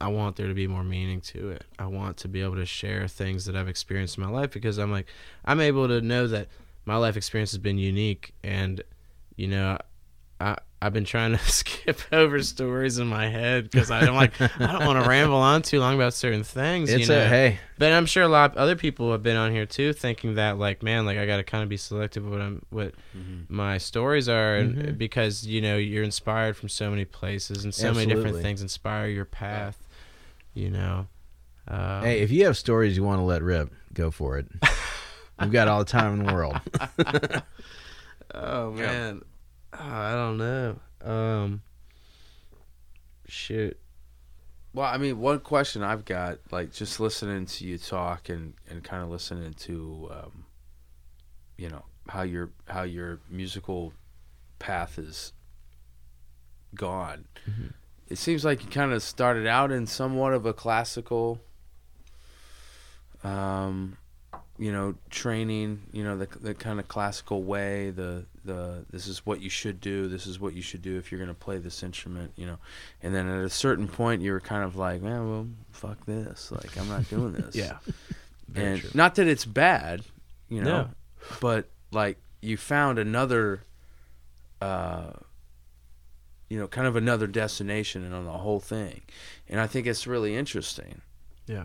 I 0.01 0.07
want 0.09 0.37
there 0.37 0.47
to 0.47 0.55
be 0.55 0.69
more 0.69 0.85
meaning 0.85 1.21
to 1.23 1.51
it 1.51 1.65
I 1.79 1.87
want 1.87 2.19
to 2.19 2.29
be 2.29 2.41
able 2.43 2.55
to 2.57 2.67
share 2.67 3.09
things 3.09 3.47
that 3.47 3.57
I've 3.57 3.69
experienced 3.69 4.17
in 4.17 4.23
my 4.25 4.31
life 4.31 4.51
because 4.53 4.79
I'm 4.79 4.93
like 4.93 5.07
I'm 5.45 5.61
able 5.61 5.89
to 5.89 6.01
know 6.01 6.27
that 6.29 6.49
my 6.85 6.97
life 6.97 7.17
experience 7.17 7.51
has 7.51 7.59
been 7.59 7.79
unique 7.79 8.33
and 8.45 8.81
you 9.37 9.49
know 9.49 9.79
I 10.41 10.57
I've 10.81 10.93
been 10.93 11.05
trying 11.05 11.33
to 11.33 11.39
skip 11.51 12.01
over 12.13 12.41
stories 12.43 12.99
in 12.99 13.09
my 13.09 13.29
head 13.29 13.65
because 13.71 13.91
I'm 13.91 14.15
like 14.15 14.41
I 14.41 14.49
don't 14.73 14.87
want 14.87 15.03
to 15.03 15.09
ramble 15.09 15.39
on 15.39 15.63
too 15.63 15.81
long 15.81 15.95
about 15.97 16.15
certain 16.15 16.45
things 16.45 16.89
It's 16.91 17.09
you 17.09 17.15
know? 17.15 17.25
a 17.25 17.29
hey. 17.29 17.59
But 17.79 17.93
I'm 17.93 18.07
sure 18.07 18.23
a 18.23 18.29
lot 18.29 18.53
of 18.53 18.57
other 18.59 18.77
people 18.77 19.11
have 19.13 19.23
been 19.23 19.37
on 19.37 19.51
here 19.53 19.67
too, 19.67 19.93
thinking 19.93 20.35
that 20.35 20.57
like, 20.59 20.83
man, 20.83 21.05
like 21.07 21.19
I 21.19 21.27
got 21.27 21.39
to 21.39 21.43
kind 21.45 21.63
of 21.63 21.69
be 21.69 21.77
selective 21.77 22.29
what 22.29 22.41
I'm, 22.41 22.65
what 22.71 22.95
Mhm. 23.17 23.47
my 23.49 23.79
stories 23.79 24.29
are, 24.29 24.57
and 24.57 24.77
Mhm. 24.77 24.99
because 24.99 25.45
you 25.47 25.61
know 25.61 25.77
you're 25.77 26.05
inspired 26.05 26.57
from 26.57 26.69
so 26.69 26.91
many 26.91 27.05
places 27.05 27.65
and 27.65 27.75
so 27.75 27.93
many 27.95 28.07
different 28.15 28.37
things 28.43 28.63
inspire 28.63 29.09
your 29.09 29.25
path. 29.25 29.79
You 30.55 30.71
know. 30.71 31.07
Um, 31.69 32.03
Hey, 32.03 32.21
if 32.21 32.31
you 32.31 32.45
have 32.47 32.57
stories 32.57 32.97
you 32.97 33.03
want 33.05 33.19
to 33.19 33.25
let 33.25 33.43
rip, 33.43 33.71
go 33.93 34.11
for 34.11 34.39
it. 34.39 34.47
We've 35.41 35.53
got 35.53 35.69
all 35.69 35.81
the 35.81 35.85
time 35.85 36.21
in 36.21 36.27
the 36.27 36.33
world. 36.33 36.57
oh 38.35 38.71
man, 38.73 39.21
oh, 39.23 39.27
I 39.73 40.13
don't 40.13 40.39
know. 40.39 40.79
Um, 41.03 41.63
shoot. 43.27 43.79
Well, 44.73 44.87
I 44.87 44.99
mean, 44.99 45.19
one 45.19 45.41
question 45.41 45.83
I've 45.83 46.05
got, 46.05 46.39
like 46.51 46.73
just 46.73 47.01
listening 47.01 47.47
to 47.47 47.65
you 47.65 47.79
talk 47.79 48.29
and, 48.29 48.55
and 48.69 48.83
kind 48.85 49.03
of 49.03 49.11
listening 49.11 49.55
to, 49.55 50.09
um, 50.11 50.45
you 51.57 51.69
know, 51.69 51.85
how 52.09 52.23
your 52.23 52.51
how 52.69 52.83
your 52.83 53.21
musical 53.29 53.93
path 54.59 54.99
is 54.99 55.33
gone. 56.75 57.27
Mhm. 57.49 57.73
It 58.09 58.19
seems 58.19 58.45
like 58.45 58.63
you 58.65 58.71
kind 58.71 58.93
of 58.93 59.03
started 59.03 59.47
out 59.47 59.71
in 59.71 59.87
somewhat 59.87 60.33
of 60.33 60.47
a 60.47 60.55
classical, 60.55 61.41
um, 63.23 63.97
you 64.59 64.73
know, 64.73 64.95
training. 65.11 65.81
You 65.93 66.05
know, 66.05 66.17
the 66.19 66.27
the 66.41 66.55
kind 66.55 66.79
of 66.81 66.89
classical 66.89 67.43
way. 67.43 67.91
The 67.91 68.25
the 68.45 68.85
this 68.91 69.07
is 69.07 69.25
what 69.27 69.41
you 69.41 69.51
should 69.51 69.81
do. 69.81 70.09
This 70.09 70.27
is 70.27 70.41
what 70.41 70.55
you 70.55 70.63
should 70.63 70.83
do 70.83 70.97
if 70.99 71.11
you're 71.13 71.19
going 71.19 71.29
to 71.29 71.35
play 71.35 71.59
this 71.59 71.83
instrument. 71.83 72.33
You 72.37 72.47
know, 72.47 72.59
and 73.03 73.15
then 73.15 73.29
at 73.29 73.45
a 73.45 73.51
certain 73.51 73.89
point, 73.89 74.23
you 74.23 74.33
were 74.33 74.41
kind 74.41 74.65
of 74.65 74.77
like, 74.77 75.01
man, 75.03 75.29
well, 75.31 75.47
fuck 75.73 76.05
this. 76.07 76.51
Like, 76.51 76.77
I'm 76.79 76.89
not 76.89 77.09
doing 77.09 77.33
this. 77.41 77.55
Yeah. 77.55 77.79
Very 78.49 78.67
and 78.73 78.81
true. 78.81 78.91
not 78.95 79.15
that 79.17 79.27
it's 79.27 79.45
bad, 79.45 80.03
you 80.49 80.63
know, 80.63 80.71
No. 80.83 80.89
but 81.41 81.69
like 81.93 82.17
you 82.41 82.57
found 82.57 82.99
another, 82.99 83.63
uh, 84.63 85.11
you 86.49 86.59
know, 86.59 86.67
kind 86.67 86.87
of 86.87 86.97
another 86.97 87.27
destination 87.27 88.05
and 88.05 88.15
on 88.15 88.25
the 88.25 88.33
whole 88.33 88.59
thing, 88.61 89.03
and 89.49 89.61
I 89.61 89.67
think 89.67 89.87
it's 89.87 90.07
really 90.07 90.35
interesting. 90.35 91.03
Yeah. 91.47 91.65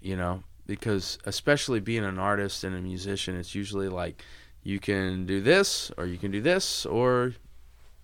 You 0.00 0.16
know, 0.16 0.44
because 0.76 1.18
especially 1.24 1.80
being 1.80 2.04
an 2.04 2.18
artist 2.18 2.62
and 2.64 2.76
a 2.76 2.80
musician, 2.80 3.36
it's 3.36 3.54
usually 3.54 3.88
like 3.88 4.22
you 4.62 4.78
can 4.78 5.26
do 5.26 5.40
this 5.40 5.90
or 5.98 6.06
you 6.06 6.16
can 6.16 6.30
do 6.30 6.40
this 6.40 6.86
or 6.86 7.34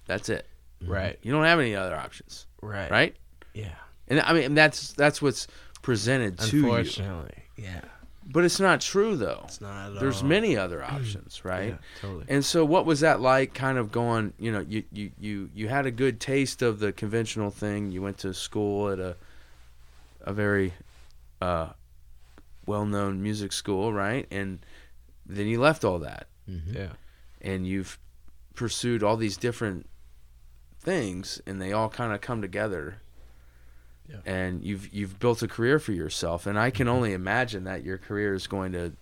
that's 0.07 0.29
it. 0.29 0.47
Right. 0.85 1.19
You 1.23 1.33
don't 1.33 1.45
have 1.45 1.61
any 1.61 1.75
other 1.77 1.97
options, 1.97 2.47
Right. 2.61 2.91
right? 2.91 3.17
Yeah. 3.55 3.69
And 4.09 4.21
I 4.21 4.33
mean, 4.33 4.55
that's 4.55 4.93
that's 4.93 5.23
what's 5.23 5.47
presented 5.83 6.39
to 6.39 6.57
you. 6.57 6.65
Unfortunately. 6.65 7.45
Yeah. 7.57 7.81
But 8.29 8.45
it's 8.45 8.59
not 8.59 8.81
true 8.81 9.17
though. 9.17 9.43
It's 9.45 9.61
not 9.61 9.95
at 9.95 10.01
There's 10.01 10.23
all. 10.23 10.29
many 10.29 10.57
other 10.57 10.83
options, 10.97 11.45
right? 11.45 11.69
Yeah, 11.71 12.01
totally. 12.01 12.25
And 12.29 12.45
so 12.45 12.65
what 12.65 12.85
was 12.85 13.01
that 13.01 13.21
like 13.21 13.55
kind 13.55 13.79
of 13.79 13.93
going, 13.93 14.33
you 14.41 14.51
know, 14.51 14.61
you, 14.69 14.83
you, 14.93 15.13
you, 15.21 15.51
you 15.55 15.69
had 15.69 15.87
a 15.87 15.93
good 15.93 16.19
taste 16.19 16.61
of 16.63 16.81
the 16.81 16.93
conventional 16.93 17.51
thing. 17.51 17.93
You 17.93 18.03
went 18.03 18.19
to 18.19 18.35
school 18.35 18.91
at 18.91 18.99
a 18.99 19.17
a 20.23 20.33
very 20.33 20.73
uh, 21.41 21.69
well-known 22.67 23.23
music 23.23 23.53
school, 23.53 23.93
right? 23.93 24.27
And 24.31 24.59
then 25.25 25.47
you 25.47 25.61
left 25.61 25.85
all 25.85 25.99
that 26.01 26.27
Mhm. 26.51 26.75
yeah. 26.75 26.93
and 27.41 27.67
you've 27.67 27.99
pursued 28.55 29.03
all 29.03 29.17
these 29.17 29.37
different 29.37 29.87
things 30.81 31.41
and 31.47 31.61
they 31.61 31.73
all 31.73 31.89
kind 31.89 32.13
of 32.13 32.21
come 32.21 32.41
together. 32.41 32.99
Yeah. 34.09 34.19
And 34.25 34.63
you've 34.63 34.93
you've 34.95 35.19
built 35.19 35.43
a 35.43 35.49
career 35.49 35.79
for 35.81 35.93
yourself 35.93 36.47
and 36.47 36.59
I 36.59 36.71
can 36.71 36.87
only 36.89 37.13
imagine 37.13 37.65
that 37.65 37.83
your 37.83 37.99
career 37.99 38.35
is 38.35 38.47
going 38.47 38.73
to 38.73 38.93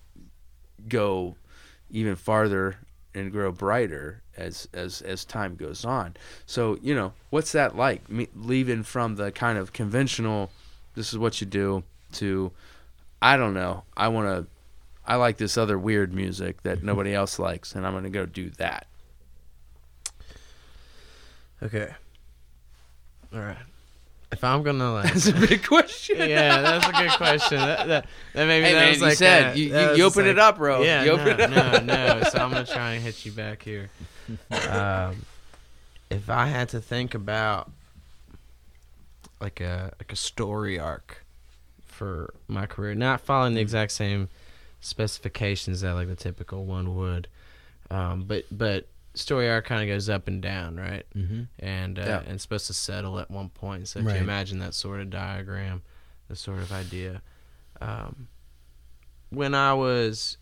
go 0.87 1.35
even 1.91 2.15
farther 2.15 2.77
and 3.13 3.31
grow 3.31 3.51
brighter 3.51 4.23
as 4.35 4.67
as 4.73 5.01
as 5.03 5.23
time 5.23 5.55
goes 5.55 5.85
on. 5.85 6.15
So, 6.47 6.77
you 6.81 6.95
know, 6.95 7.13
what's 7.29 7.51
that 7.51 7.75
like 7.75 8.09
me, 8.09 8.27
leaving 8.35 8.83
from 8.83 9.15
the 9.15 9.31
kind 9.31 9.57
of 9.57 9.73
conventional 9.73 10.51
this 10.95 11.11
is 11.13 11.19
what 11.19 11.39
you 11.39 11.45
do 11.47 11.83
to 12.13 12.51
I 13.21 13.37
don't 13.37 13.53
know. 13.53 13.83
I 13.95 14.07
want 14.09 14.27
to 14.27 14.47
I 15.07 15.15
like 15.15 15.37
this 15.37 15.57
other 15.57 15.77
weird 15.77 16.13
music 16.13 16.63
that 16.63 16.83
nobody 16.83 17.13
else 17.13 17.37
likes 17.39 17.75
and 17.75 17.85
I'm 17.85 17.93
going 17.93 18.03
to 18.05 18.09
go 18.09 18.25
do 18.25 18.49
that. 18.51 18.87
Okay. 21.61 21.89
All 23.33 23.39
right. 23.39 23.57
If 24.31 24.43
I'm 24.43 24.63
gonna 24.63 24.91
like, 24.93 25.13
That's 25.13 25.27
a 25.27 25.33
big 25.33 25.63
question. 25.67 26.17
yeah, 26.17 26.61
that's 26.61 26.87
a 26.87 26.91
good 26.91 27.11
question. 27.11 27.57
That, 27.57 27.87
that, 27.87 28.07
that 28.33 28.45
maybe 28.47 28.65
Hey 28.65 28.73
that 28.73 28.79
man, 28.79 28.89
was 28.89 28.97
you 28.99 29.05
like 29.05 29.17
said 29.17 29.55
a- 29.55 29.59
you, 29.59 29.65
you, 29.67 29.95
you 29.97 30.03
open 30.03 30.25
it 30.25 30.37
up, 30.39 30.57
bro. 30.57 30.81
Yeah, 30.83 31.03
you 31.03 31.15
no, 31.15 31.21
open 31.21 31.39
it 31.39 31.49
no, 31.51 31.55
up. 31.55 31.83
no. 31.83 32.21
So 32.31 32.39
I'm 32.39 32.51
gonna 32.51 32.65
try 32.65 32.93
and 32.93 33.03
hit 33.03 33.23
you 33.25 33.31
back 33.31 33.61
here. 33.63 33.89
Um, 34.67 35.25
if 36.09 36.29
I 36.29 36.47
had 36.47 36.69
to 36.69 36.81
think 36.81 37.13
about 37.13 37.71
like 39.39 39.61
a 39.61 39.93
like 39.99 40.11
a 40.11 40.15
story 40.17 40.79
arc 40.79 41.23
for 41.95 42.33
my 42.47 42.65
career, 42.67 42.93
not 42.93 43.21
following 43.21 43.53
the 43.55 43.61
exact 43.61 43.91
same 43.93 44.29
specifications 44.81 45.81
that 45.81 45.93
like 45.93 46.07
the 46.07 46.15
typical 46.15 46.65
one 46.65 46.95
would, 46.95 47.27
um, 47.89 48.23
but 48.25 48.45
but 48.51 48.87
story 49.13 49.49
arc 49.49 49.65
kind 49.65 49.81
of 49.81 49.87
goes 49.93 50.09
up 50.09 50.27
and 50.27 50.41
down, 50.41 50.75
right? 50.75 51.05
Mhm. 51.15 51.47
and 51.59 51.97
uh, 51.97 52.01
Yeah. 52.03 52.19
and 52.19 52.31
it's 52.33 52.43
supposed 52.43 52.67
to 52.67 52.73
settle 52.73 53.17
at 53.19 53.31
one 53.31 53.49
point. 53.49 53.87
So 53.87 53.99
if 53.99 54.05
Right. 54.05 54.15
you 54.15 54.21
imagine 54.21 54.59
that 54.59 54.73
sort 54.73 54.99
of 54.99 55.09
diagram, 55.09 55.81
the 56.27 56.35
sort 56.35 56.59
of 56.59 56.71
idea, 56.71 57.21
um, 57.81 58.27
when 59.29 59.55
I 59.55 59.73
was 59.73 60.37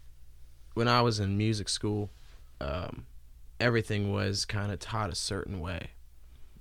when 0.74 0.88
I 0.88 1.02
was 1.02 1.20
in 1.20 1.38
music 1.38 1.70
school, 1.70 2.10
um, 2.60 3.06
everything 3.60 4.12
was 4.12 4.44
kind 4.44 4.72
of 4.72 4.80
taught 4.80 5.12
a 5.12 5.16
certain 5.16 5.60
way. 5.60 5.92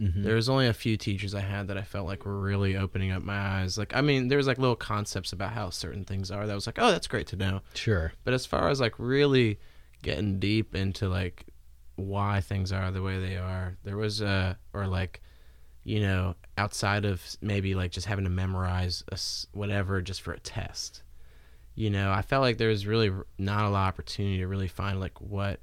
Mhm. 0.02 0.24
There 0.24 0.34
was 0.34 0.48
only 0.48 0.66
a 0.66 0.72
few 0.72 0.96
teachers 0.96 1.32
I 1.34 1.40
had 1.40 1.68
that 1.68 1.78
I 1.78 1.82
felt 1.82 2.06
like 2.08 2.24
were 2.26 2.40
really 2.40 2.76
opening 2.76 3.12
up 3.12 3.22
my 3.22 3.38
eyes. 3.38 3.78
Like 3.78 3.94
I 3.94 4.00
mean, 4.00 4.26
there 4.28 4.38
was 4.38 4.48
like 4.48 4.58
little 4.58 4.74
concepts 4.76 5.32
about 5.32 5.52
how 5.52 5.70
certain 5.70 6.04
things 6.04 6.30
are 6.30 6.46
that 6.46 6.54
was 6.54 6.66
like, 6.66 6.78
oh, 6.80 6.90
that's 6.90 7.06
great 7.06 7.28
to 7.28 7.36
know. 7.36 7.60
Sure. 7.74 8.12
But 8.24 8.34
as 8.34 8.44
far 8.44 8.68
as 8.68 8.80
like 8.80 8.94
really 8.98 9.60
getting 10.02 10.40
deep 10.40 10.74
into 10.74 11.08
like 11.08 11.46
why 11.94 12.40
things 12.40 12.72
are 12.72 12.90
the 12.90 13.02
way 13.02 13.20
they 13.20 13.36
are, 13.36 13.76
there 13.84 13.96
was 13.96 14.20
a 14.20 14.58
or 14.72 14.86
like 14.88 15.20
you 15.84 16.00
know 16.00 16.34
outside 16.58 17.04
of 17.04 17.22
maybe 17.40 17.74
like 17.74 17.92
just 17.92 18.06
having 18.06 18.24
to 18.24 18.30
memorize 18.30 19.04
a 19.12 19.18
whatever 19.56 20.00
just 20.00 20.20
for 20.22 20.32
a 20.32 20.40
test. 20.40 21.02
You 21.74 21.90
know, 21.90 22.10
I 22.12 22.22
felt 22.22 22.42
like 22.42 22.58
there 22.58 22.68
was 22.68 22.86
really 22.86 23.10
not 23.38 23.64
a 23.64 23.68
lot 23.70 23.82
of 23.82 23.88
opportunity 23.88 24.38
to 24.38 24.46
really 24.48 24.68
find 24.68 24.98
like 24.98 25.20
what 25.20 25.60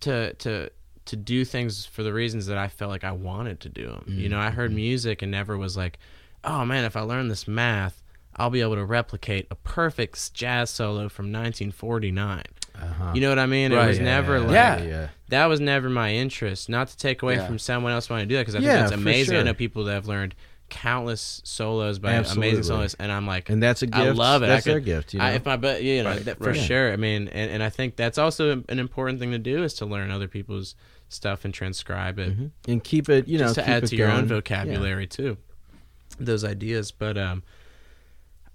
to 0.00 0.34
to 0.34 0.70
to 1.06 1.16
do 1.16 1.44
things 1.44 1.84
for 1.84 2.02
the 2.02 2.12
reasons 2.12 2.46
that 2.46 2.58
I 2.58 2.68
felt 2.68 2.90
like 2.90 3.04
I 3.04 3.12
wanted 3.12 3.60
to 3.60 3.68
do 3.68 3.88
them. 3.88 4.04
You 4.08 4.28
know, 4.28 4.38
I 4.38 4.50
heard 4.50 4.72
music 4.72 5.22
and 5.22 5.30
never 5.32 5.58
was 5.58 5.76
like, 5.76 5.98
oh 6.44 6.64
man, 6.64 6.84
if 6.84 6.96
I 6.96 7.00
learn 7.00 7.28
this 7.28 7.48
math, 7.48 8.02
I'll 8.36 8.50
be 8.50 8.60
able 8.60 8.76
to 8.76 8.84
replicate 8.84 9.46
a 9.50 9.54
perfect 9.56 10.32
jazz 10.32 10.70
solo 10.70 11.08
from 11.08 11.26
1949. 11.32 12.42
Uh-huh. 12.74 13.12
You 13.14 13.20
know 13.20 13.28
what 13.28 13.38
I 13.38 13.46
mean? 13.46 13.72
It 13.72 13.76
Right. 13.76 13.88
was 13.88 13.98
never 14.00 14.40
like 14.40 14.52
Yeah. 14.52 14.82
yeah. 14.82 15.08
that 15.28 15.46
was 15.46 15.60
never 15.60 15.90
my 15.90 16.12
interest. 16.14 16.68
Not 16.68 16.88
to 16.88 16.96
take 16.96 17.22
away 17.22 17.34
Yeah. 17.36 17.46
from 17.46 17.58
someone 17.58 17.92
else 17.92 18.08
wanting 18.08 18.28
to 18.28 18.32
do 18.32 18.36
that 18.36 18.42
because 18.42 18.54
I 18.54 18.58
think 18.58 18.66
Yeah, 18.68 18.76
that's 18.82 18.92
amazing. 18.92 19.36
I 19.36 19.42
know 19.42 19.54
people 19.54 19.84
that 19.84 19.92
have 19.94 20.06
learned 20.08 20.34
countless 20.70 21.42
solos 21.44 21.98
by 21.98 22.12
Absolutely. 22.12 22.48
amazing 22.48 22.62
soloists, 22.64 22.96
and 22.98 23.12
I'm 23.12 23.26
like, 23.26 23.50
And 23.50 23.62
that's 23.62 23.82
a 23.82 23.86
gift. 23.86 23.98
I 23.98 24.10
love 24.12 24.42
it. 24.42 24.46
That's 24.46 24.66
I 24.66 24.70
their 24.70 24.80
gift. 24.80 25.12
You 25.12 25.18
know? 25.20 25.26
I, 25.26 25.30
if 25.32 25.44
my 25.44 25.58
but 25.58 25.82
you 25.82 26.02
know 26.02 26.10
Right, 26.10 26.24
that, 26.24 26.38
for 26.38 26.50
right. 26.52 26.56
sure. 26.56 26.92
I 26.92 26.96
mean, 26.96 27.28
and, 27.28 27.50
and 27.50 27.62
I 27.62 27.68
think 27.68 27.96
that's 27.96 28.16
also 28.16 28.64
an 28.70 28.78
important 28.78 29.20
thing 29.20 29.32
to 29.32 29.38
do 29.38 29.62
is 29.62 29.74
to 29.74 29.86
learn 29.86 30.10
other 30.10 30.28
people's 30.28 30.74
stuff 31.12 31.44
and 31.44 31.52
transcribe 31.54 32.18
it 32.18 32.36
Mhm. 32.38 32.50
and 32.68 32.82
keep 32.84 33.08
it. 33.08 33.28
You 33.28 33.38
know, 33.38 33.44
just 33.44 33.54
to 33.56 33.60
keep 33.62 33.70
add 33.70 33.84
it 33.84 33.86
to 33.88 33.96
your 33.96 34.08
own 34.10 34.26
going. 34.26 34.28
vocabulary 34.28 35.06
too. 35.06 35.36
Those 36.18 36.44
ideas, 36.44 36.90
but 36.92 37.16
um, 37.18 37.42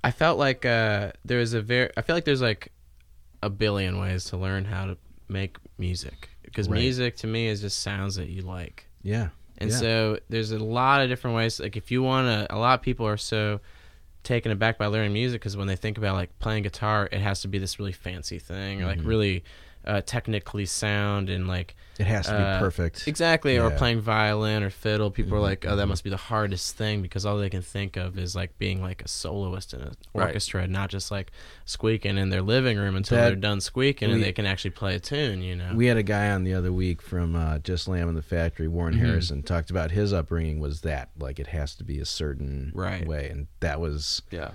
I 0.03 0.11
felt 0.11 0.37
like 0.37 0.65
uh, 0.65 1.11
there 1.25 1.39
was 1.39 1.53
a 1.53 1.61
very. 1.61 1.89
I 1.97 2.01
feel 2.01 2.15
like 2.15 2.25
there's 2.25 2.41
like 2.41 2.71
a 3.43 3.49
billion 3.49 3.99
ways 3.99 4.25
to 4.25 4.37
learn 4.37 4.65
how 4.65 4.85
to 4.85 4.97
make 5.27 5.57
music 5.77 6.29
because 6.43 6.69
Right. 6.69 6.79
music 6.79 7.17
to 7.17 7.27
me 7.27 7.47
is 7.47 7.61
just 7.61 7.79
sounds 7.79 8.15
that 8.15 8.29
you 8.29 8.41
like. 8.41 8.87
Yeah. 9.03 9.29
And 9.59 9.69
Yeah. 9.71 9.77
so 9.77 10.19
there's 10.29 10.51
a 10.51 10.59
lot 10.59 11.01
of 11.01 11.09
different 11.09 11.35
ways. 11.35 11.59
Like 11.59 11.75
if 11.75 11.91
you 11.91 12.01
want 12.03 12.27
to, 12.27 12.55
a 12.55 12.57
lot 12.57 12.75
of 12.79 12.81
people 12.81 13.07
are 13.07 13.17
so 13.17 13.59
taken 14.23 14.51
aback 14.51 14.77
by 14.77 14.85
learning 14.87 15.13
music 15.13 15.41
because 15.41 15.55
when 15.57 15.67
they 15.67 15.75
think 15.75 15.97
about 15.97 16.15
like 16.15 16.37
playing 16.39 16.63
guitar, 16.63 17.09
it 17.11 17.19
has 17.21 17.41
to 17.41 17.47
be 17.47 17.57
this 17.57 17.79
really 17.79 17.91
fancy 17.91 18.39
thing 18.39 18.81
or 18.81 18.85
like 18.85 18.99
Mhm. 18.99 19.05
really 19.07 19.43
uh, 19.87 20.01
technically 20.05 20.65
sound 20.65 21.29
and 21.29 21.47
like 21.47 21.75
It 21.97 22.05
has 22.07 22.25
to 22.27 22.33
be 22.33 22.37
uh, 22.37 22.59
perfect. 22.59 23.07
exactly. 23.07 23.57
Or 23.57 23.71
playing 23.71 24.01
violin 24.01 24.61
or 24.61 24.69
fiddle. 24.69 25.09
People 25.09 25.37
are 25.37 25.39
Mhm, 25.39 25.43
like, 25.43 25.65
oh, 25.65 25.75
that 25.77 25.85
mhm. 25.85 25.89
must 25.89 26.03
be 26.03 26.09
the 26.09 26.17
hardest 26.17 26.75
thing 26.75 27.01
because 27.01 27.25
all 27.25 27.37
they 27.37 27.49
can 27.49 27.61
think 27.61 27.95
of 27.95 28.19
is 28.19 28.35
like 28.35 28.57
being 28.59 28.81
like 28.81 29.01
a 29.01 29.07
soloist 29.07 29.73
in 29.73 29.81
an 29.81 29.95
Right. 30.13 30.25
orchestra, 30.27 30.67
not 30.67 30.89
just 30.89 31.09
like 31.09 31.31
squeaking 31.65 32.17
in 32.17 32.29
their 32.29 32.41
living 32.41 32.77
room 32.77 32.95
until 32.97 33.17
That- 33.17 33.27
they're 33.27 33.35
done 33.37 33.61
squeaking 33.61 34.09
we- 34.09 34.15
and 34.15 34.23
they 34.23 34.33
can 34.33 34.45
actually 34.45 34.71
play 34.71 34.93
a 34.95 34.99
tune. 34.99 35.41
You 35.41 35.55
know. 35.55 35.71
We 35.73 35.85
had 35.87 35.97
a 35.97 36.03
guy 36.03 36.29
on 36.31 36.43
the 36.43 36.53
other 36.53 36.71
week 36.73 37.01
from 37.01 37.35
uh, 37.35 37.59
Jess 37.59 37.87
Lamb 37.87 38.09
in 38.09 38.15
the 38.15 38.21
Factory, 38.21 38.67
Warren 38.67 38.95
Mhm. 38.95 38.99
Harrison, 38.99 39.41
talked 39.41 39.69
about 39.71 39.91
his 39.91 40.11
upbringing 40.13 40.59
was 40.59 40.81
that 40.81 41.09
like 41.17 41.39
it 41.39 41.47
has 41.47 41.75
to 41.75 41.83
be 41.83 41.99
a 41.99 42.05
certain 42.05 42.71
Right. 42.75 43.07
way, 43.07 43.29
and 43.29 43.47
that 43.61 43.79
was 43.79 44.21
Yeah. 44.31 44.51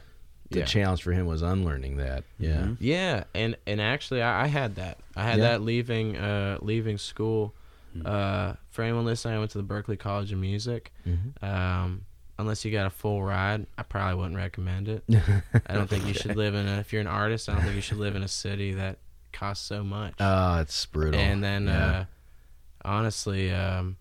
The 0.52 0.60
Yeah. 0.60 0.64
challenge 0.66 1.02
for 1.02 1.12
him 1.12 1.26
was 1.26 1.42
unlearning 1.42 1.96
that. 1.96 2.24
Yeah, 2.38 2.62
Mhm. 2.62 2.76
Yeah, 2.80 3.24
and 3.34 3.56
and 3.66 3.80
actually, 3.80 4.22
I, 4.22 4.44
I 4.44 4.46
had 4.46 4.76
that. 4.76 4.98
I 5.16 5.22
had 5.24 5.38
Yeah. 5.38 5.44
that 5.50 5.62
leaving 5.62 6.16
uh, 6.16 6.58
leaving 6.62 6.98
school. 6.98 7.54
Mhm. 7.96 8.06
Uh, 8.06 8.54
for 8.70 8.82
anyone 8.82 9.04
listening, 9.04 9.34
I 9.34 9.38
went 9.38 9.50
to 9.52 9.58
the 9.58 9.64
Berklee 9.64 9.98
College 9.98 10.32
of 10.32 10.38
Music. 10.38 10.92
Mhm. 11.06 11.42
Um, 11.42 12.02
unless 12.38 12.64
you 12.64 12.72
got 12.72 12.86
a 12.86 12.90
full 12.90 13.22
ride, 13.22 13.66
I 13.76 13.82
probably 13.82 14.14
wouldn't 14.16 14.36
recommend 14.36 14.88
it. 14.88 15.04
I 15.66 15.74
don't 15.74 15.88
think 15.90 16.06
you 16.06 16.14
should 16.14 16.36
live 16.36 16.54
in 16.54 16.66
a. 16.68 16.78
If 16.78 16.92
you're 16.92 17.02
an 17.02 17.06
artist, 17.06 17.48
I 17.48 17.54
don't 17.54 17.62
think 17.62 17.74
you 17.76 17.82
should 17.82 17.98
live 17.98 18.16
in 18.16 18.22
a 18.22 18.28
city 18.44 18.72
that 18.74 18.98
costs 19.32 19.66
so 19.66 19.82
much. 19.84 20.14
Oh, 20.20 20.58
it's 20.60 20.84
brutal. 20.86 21.20
and 21.20 21.42
then, 21.42 21.66
Yeah. 21.66 21.90
uh, 22.00 22.04
honestly, 22.84 23.52
um, 23.52 23.96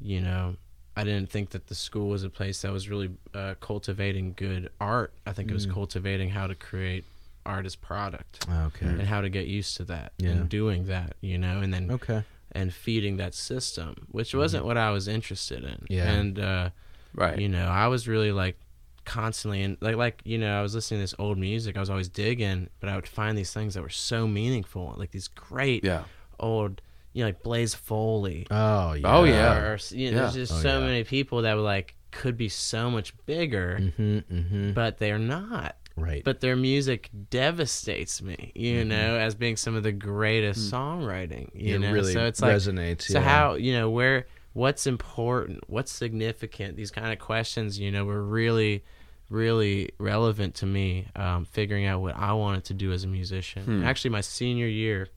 you 0.00 0.20
know, 0.20 0.56
I 1.00 1.04
didn't 1.04 1.30
think 1.30 1.50
that 1.50 1.68
the 1.68 1.74
school 1.74 2.08
was 2.08 2.24
a 2.24 2.30
place 2.30 2.62
that 2.62 2.72
was 2.72 2.88
really 2.88 3.10
uh, 3.34 3.54
cultivating 3.60 4.34
good 4.36 4.70
art. 4.80 5.12
I 5.26 5.32
think 5.32 5.50
it 5.50 5.54
was 5.54 5.66
Mm. 5.66 5.72
cultivating 5.74 6.30
how 6.30 6.46
to 6.48 6.54
create 6.54 7.04
artist 7.46 7.80
product 7.80 8.46
okay, 8.66 8.84
and 8.86 9.02
how 9.02 9.20
to 9.22 9.30
get 9.30 9.46
used 9.46 9.76
to 9.78 9.84
that 9.84 10.12
Yeah. 10.18 10.30
and 10.30 10.48
doing 10.48 10.86
that, 10.86 11.14
you 11.20 11.38
know, 11.38 11.60
and 11.60 11.72
then 11.72 11.90
okay, 11.90 12.24
and 12.52 12.72
feeding 12.74 13.16
that 13.18 13.34
system, 13.34 13.94
which 14.10 14.34
wasn't 14.34 14.64
what 14.64 14.76
I 14.76 14.90
was 14.90 15.06
interested 15.08 15.62
in. 15.64 15.70
Mm-hmm. 15.70 15.92
Yeah. 15.92 16.10
And 16.10 16.38
uh, 16.38 16.70
Right. 17.14 17.38
you 17.38 17.48
know, 17.48 17.66
I 17.66 17.86
was 17.88 18.06
really 18.08 18.32
like 18.32 18.56
constantly 19.04 19.62
and 19.62 19.78
like 19.80 19.96
like 19.96 20.20
you 20.24 20.36
know, 20.36 20.58
I 20.58 20.62
was 20.62 20.74
listening 20.74 20.98
to 21.00 21.02
this 21.04 21.14
old 21.18 21.38
music. 21.38 21.76
I 21.76 21.80
was 21.80 21.90
always 21.90 22.08
digging, 22.08 22.68
but 22.80 22.88
I 22.90 22.96
would 22.96 23.08
find 23.08 23.38
these 23.38 23.52
things 23.52 23.74
that 23.74 23.82
were 23.82 23.88
so 24.10 24.26
meaningful, 24.26 24.94
like 24.98 25.12
these 25.12 25.28
great 25.28 25.84
yeah. 25.84 26.04
old, 26.38 26.82
you 27.18 27.24
know, 27.24 27.28
like 27.30 27.42
Blaze 27.42 27.74
Foley. 27.74 28.46
oh 28.52 28.92
yeah, 28.92 29.16
Oh, 29.16 29.24
yeah. 29.24 29.58
Or, 29.58 29.78
you 29.90 30.12
know, 30.12 30.18
there's 30.18 30.34
just 30.34 30.52
Oh, 30.52 30.62
so 30.62 30.78
yeah. 30.78 30.86
many 30.86 31.02
people 31.02 31.42
that 31.42 31.54
were 31.56 31.62
like 31.62 31.96
could 32.12 32.36
be 32.36 32.48
so 32.48 32.88
much 32.90 33.12
bigger, 33.26 33.78
hmm 33.96 34.18
hmm 34.18 34.70
but 34.72 34.98
they're 34.98 35.18
not. 35.18 35.74
right. 35.96 36.22
But 36.24 36.40
their 36.40 36.54
music 36.54 37.10
devastates 37.30 38.22
me, 38.22 38.52
you 38.54 38.84
Mhm. 38.84 38.86
know, 38.86 39.16
as 39.18 39.34
being 39.34 39.56
some 39.56 39.74
of 39.74 39.82
the 39.82 39.90
greatest 39.90 40.70
Mm. 40.72 40.78
songwriting. 40.78 41.50
You 41.54 41.74
it 41.74 41.78
know, 41.80 41.92
really 41.92 42.12
so 42.12 42.24
it's 42.26 42.40
like 42.40 42.54
resonates. 42.54 43.02
so 43.02 43.18
yeah. 43.18 43.24
how 43.24 43.54
you 43.54 43.72
know 43.72 43.90
where 43.90 44.26
what's 44.52 44.86
important, 44.86 45.58
what's 45.68 45.90
significant? 45.90 46.76
These 46.76 46.92
kind 46.92 47.12
of 47.12 47.18
questions, 47.18 47.78
you 47.80 47.90
know, 47.90 48.04
were 48.04 48.22
really, 48.22 48.84
really 49.28 49.90
relevant 49.98 50.54
to 50.56 50.66
me. 50.66 51.06
Um, 51.16 51.44
figuring 51.44 51.84
out 51.86 52.00
what 52.00 52.16
I 52.16 52.32
wanted 52.32 52.64
to 52.66 52.74
do 52.74 52.92
as 52.92 53.02
a 53.04 53.08
musician. 53.08 53.64
Hmm. 53.64 53.82
Actually, 53.84 54.10
my 54.10 54.20
senior 54.22 54.66
year 54.68 55.08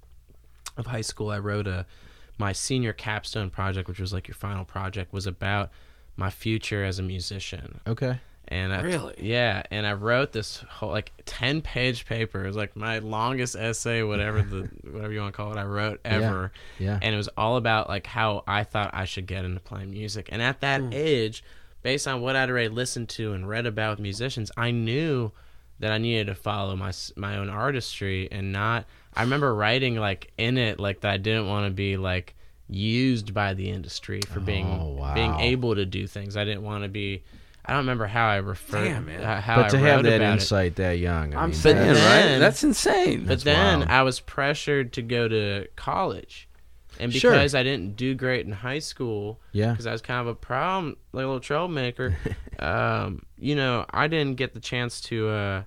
of 0.78 0.88
high 0.88 1.01
school, 1.01 1.30
I 1.30 1.39
wrote 1.39 1.67
a 1.67 1.86
my 2.38 2.51
senior 2.53 2.93
capstone 2.93 3.49
project, 3.49 3.88
which 3.88 3.99
was 3.99 4.11
like 4.13 4.28
your 4.28 4.36
final 4.36 4.65
project, 4.65 5.13
was 5.13 5.28
about 5.28 5.69
my 6.15 6.30
future 6.30 6.84
as 6.84 6.97
a 6.99 7.03
musician. 7.03 7.80
Okay. 7.88 8.19
And 8.47 8.74
I, 8.74 8.82
Really? 8.82 9.13
yeah, 9.19 9.63
and 9.72 9.86
I 9.88 9.93
wrote 9.93 10.34
this 10.34 10.57
whole 10.69 10.89
like 10.89 11.11
ten 11.26 11.61
page 11.61 12.05
paper. 12.05 12.43
It 12.43 12.47
was 12.47 12.55
like 12.57 12.76
my 12.76 12.99
longest 12.99 13.55
essay, 13.55 14.01
whatever 14.03 14.41
the 14.41 14.61
whatever 14.91 15.13
you 15.13 15.22
want 15.22 15.34
to 15.34 15.38
call 15.38 15.51
it. 15.53 15.57
I 15.57 15.63
wrote 15.63 16.01
ever 16.03 16.51
Yeah. 16.80 16.99
and 17.01 17.13
it 17.13 17.17
was 17.17 17.30
all 17.38 17.55
about 17.57 17.88
like 17.88 18.07
how 18.07 18.43
I 18.47 18.63
thought 18.63 18.89
I 18.93 19.05
should 19.05 19.26
get 19.28 19.45
into 19.45 19.59
playing 19.61 19.91
music. 19.91 20.30
And 20.32 20.41
at 20.41 20.59
that 20.61 20.82
Hmm. 20.82 20.89
age, 20.91 21.43
based 21.84 22.07
on 22.07 22.22
what 22.22 22.36
I'd 22.36 22.49
already 22.49 22.69
listened 22.69 23.07
to 23.09 23.32
and 23.34 23.47
read 23.47 23.65
about 23.65 23.91
with 23.91 23.99
musicians, 23.99 24.51
I 24.57 24.72
knew 24.72 25.32
that 25.80 25.91
I 25.91 25.97
needed 25.97 26.28
to 26.28 26.36
follow 26.36 26.76
my 26.76 26.91
my 27.15 27.38
own 27.38 27.49
artistry 27.49 28.28
and 28.32 28.51
not. 28.51 28.86
I 29.16 29.22
remember 29.24 29.53
writing 29.53 29.95
like 29.95 30.32
in 30.38 30.57
it 30.57 30.80
like 30.80 31.01
that 31.01 31.12
I 31.12 31.18
didn't 31.18 31.47
want 31.47 31.66
to 31.68 31.72
be 31.72 31.97
like 31.97 32.36
used 32.70 33.34
by 33.34 33.53
the 33.53 33.70
industry 33.70 34.22
for 34.30 34.39
being 34.39 34.66
Oh, 34.68 34.89
wow. 34.97 35.14
being 35.14 35.34
able 35.39 35.76
to 35.76 35.86
do 35.86 36.07
things. 36.07 36.38
I 36.38 36.45
didn't 36.45 36.64
want 36.64 36.84
to 36.84 36.89
be. 36.89 37.24
I 37.66 37.74
don't 37.74 37.80
remember 37.82 38.07
how 38.07 38.28
I 38.28 38.38
referred. 38.38 38.86
Damn, 38.86 39.05
man. 39.05 39.22
uh, 39.24 39.39
How 39.41 39.57
but 39.57 39.66
I 39.66 39.70
to 39.70 39.78
have 39.80 39.95
wrote 39.97 40.03
that 40.03 40.16
about 40.16 40.30
it. 40.30 40.34
insight 40.34 40.76
that 40.78 40.97
young, 40.97 41.36
I 41.36 41.43
I'm 41.43 41.49
mean, 41.49 41.59
saying, 41.59 41.78
But 41.78 41.88
right? 41.88 41.95
then- 41.95 42.39
That's 42.39 42.64
insane. 42.64 43.20
But 43.22 43.28
That's 43.28 43.43
then 43.43 43.80
wild. 43.82 43.91
I 43.91 44.01
was 44.03 44.20
pressured 44.20 44.93
to 44.93 45.01
go 45.03 45.28
to 45.28 45.68
college. 45.76 46.47
And 46.99 47.14
Sure. 47.14 47.32
because 47.32 47.53
I 47.55 47.64
didn't 47.64 47.95
do 47.95 48.16
great 48.16 48.45
in 48.45 48.51
high 48.51 48.80
school, 48.80 49.40
yeah, 49.53 49.72
because 49.72 49.88
I 49.88 49.91
was 49.91 50.02
kind 50.02 50.19
of 50.22 50.27
a 50.27 50.35
problem, 50.35 50.98
like 51.14 51.23
a 51.23 51.27
little 51.27 51.40
troublemaker, 51.40 52.15
um, 52.60 53.23
you 53.38 53.56
know, 53.56 53.85
I 53.91 54.07
didn't 54.07 54.35
get 54.38 54.53
the 54.53 54.60
chance 54.60 54.99
to 55.02 55.30
uh, 55.30 55.64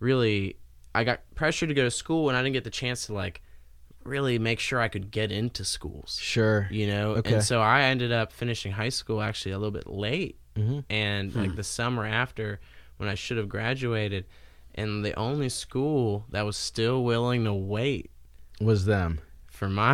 really. 0.00 0.56
I 0.94 1.04
got 1.04 1.20
pressured 1.34 1.68
to 1.70 1.74
go 1.74 1.84
to 1.84 1.90
school, 1.90 2.28
and 2.28 2.36
I 2.36 2.42
didn't 2.42 2.52
get 2.54 2.64
the 2.64 2.70
chance 2.70 3.06
to 3.06 3.14
like 3.14 3.40
really 4.04 4.38
make 4.38 4.58
sure 4.58 4.80
I 4.80 4.88
could 4.88 5.10
get 5.10 5.30
into 5.32 5.64
schools. 5.64 6.18
sure. 6.20 6.68
You 6.70 6.86
know, 6.88 7.12
Okay. 7.16 7.34
and 7.34 7.44
so 7.44 7.60
I 7.60 7.82
ended 7.82 8.10
up 8.12 8.32
finishing 8.32 8.72
high 8.72 8.88
school 8.88 9.22
actually 9.22 9.52
a 9.52 9.58
little 9.58 9.70
bit 9.72 9.86
late, 9.86 10.38
hmm 10.56 10.80
and 10.90 11.34
like 11.34 11.54
the 11.56 11.62
summer 11.64 12.04
after 12.04 12.60
when 12.98 13.08
I 13.08 13.14
should 13.14 13.36
have 13.36 13.48
graduated, 13.48 14.26
and 14.74 15.04
the 15.04 15.14
only 15.18 15.48
school 15.48 16.26
that 16.30 16.44
was 16.44 16.56
still 16.56 17.04
willing 17.04 17.44
to 17.44 17.54
wait 17.54 18.10
Was 18.60 18.84
them. 18.84 19.20
For 19.62 19.68
my 19.68 19.92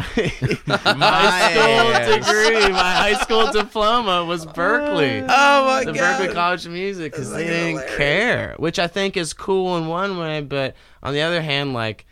my 0.67 1.51
school 1.53 1.93
ass. 1.93 2.25
degree, 2.27 2.73
my 2.73 2.95
high 2.95 3.13
school 3.21 3.53
diploma 3.53 4.25
was 4.25 4.47
Berklee. 4.47 5.21
oh, 5.21 5.27
oh 5.29 5.65
my 5.67 5.85
God. 5.85 5.95
the 5.95 5.99
Berklee 5.99 6.33
College 6.33 6.65
of 6.65 6.73
Music 6.73 7.13
because 7.13 7.31
they 7.31 7.45
didn't 7.45 7.87
care, 7.99 8.55
which 8.57 8.79
I 8.79 8.87
think 8.87 9.19
is 9.19 9.35
cool 9.35 9.77
in 9.77 9.87
one 9.87 10.17
way, 10.17 10.41
but 10.41 10.75
on 11.03 11.13
the 11.13 11.21
other 11.21 11.43
hand, 11.43 11.75
like 11.75 12.07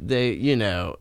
they, 0.00 0.32
you 0.32 0.56
know, 0.56 0.96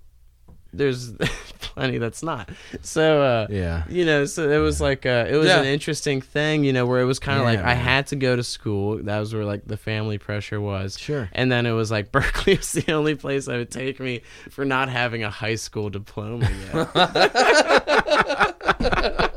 there's 0.74 1.12
plenty 1.60 1.98
that's 1.98 2.24
not. 2.24 2.50
So, 2.82 3.22
uh, 3.22 3.48
Yeah. 3.50 3.84
you 3.90 4.06
know, 4.06 4.26
so 4.26 4.50
it 4.50 4.58
was 4.60 4.80
like 4.82 5.06
uh, 5.06 5.26
it 5.30 5.36
was 5.36 5.48
Yeah. 5.48 5.60
an 5.60 5.66
interesting 5.66 6.22
thing, 6.22 6.64
you 6.64 6.74
know, 6.74 6.86
where 6.86 7.02
it 7.02 7.06
was 7.06 7.20
kind 7.20 7.40
of 7.40 7.46
Yeah, 7.46 7.52
like 7.58 7.66
I 7.66 7.74
had 7.74 8.08
to 8.08 8.16
go 8.16 8.36
to 8.36 8.44
school. 8.44 8.98
That 9.04 9.20
was 9.20 9.34
where 9.34 9.46
like 9.46 9.66
the 9.68 9.78
family 9.78 10.18
pressure 10.18 10.60
was. 10.62 10.98
Sure. 11.00 11.30
And 11.34 11.52
then 11.52 11.66
it 11.66 11.72
was 11.74 11.92
like 11.92 12.12
Berklee 12.12 12.58
was 12.58 12.72
the 12.72 12.92
only 12.94 13.16
place 13.16 13.46
that 13.46 13.58
would 13.58 13.72
take 13.72 14.00
me 14.00 14.22
for 14.50 14.66
not 14.66 14.90
having 14.90 15.24
a 15.24 15.30
high 15.30 15.56
school 15.56 15.90
diploma 15.90 16.50
yet. 16.74 16.94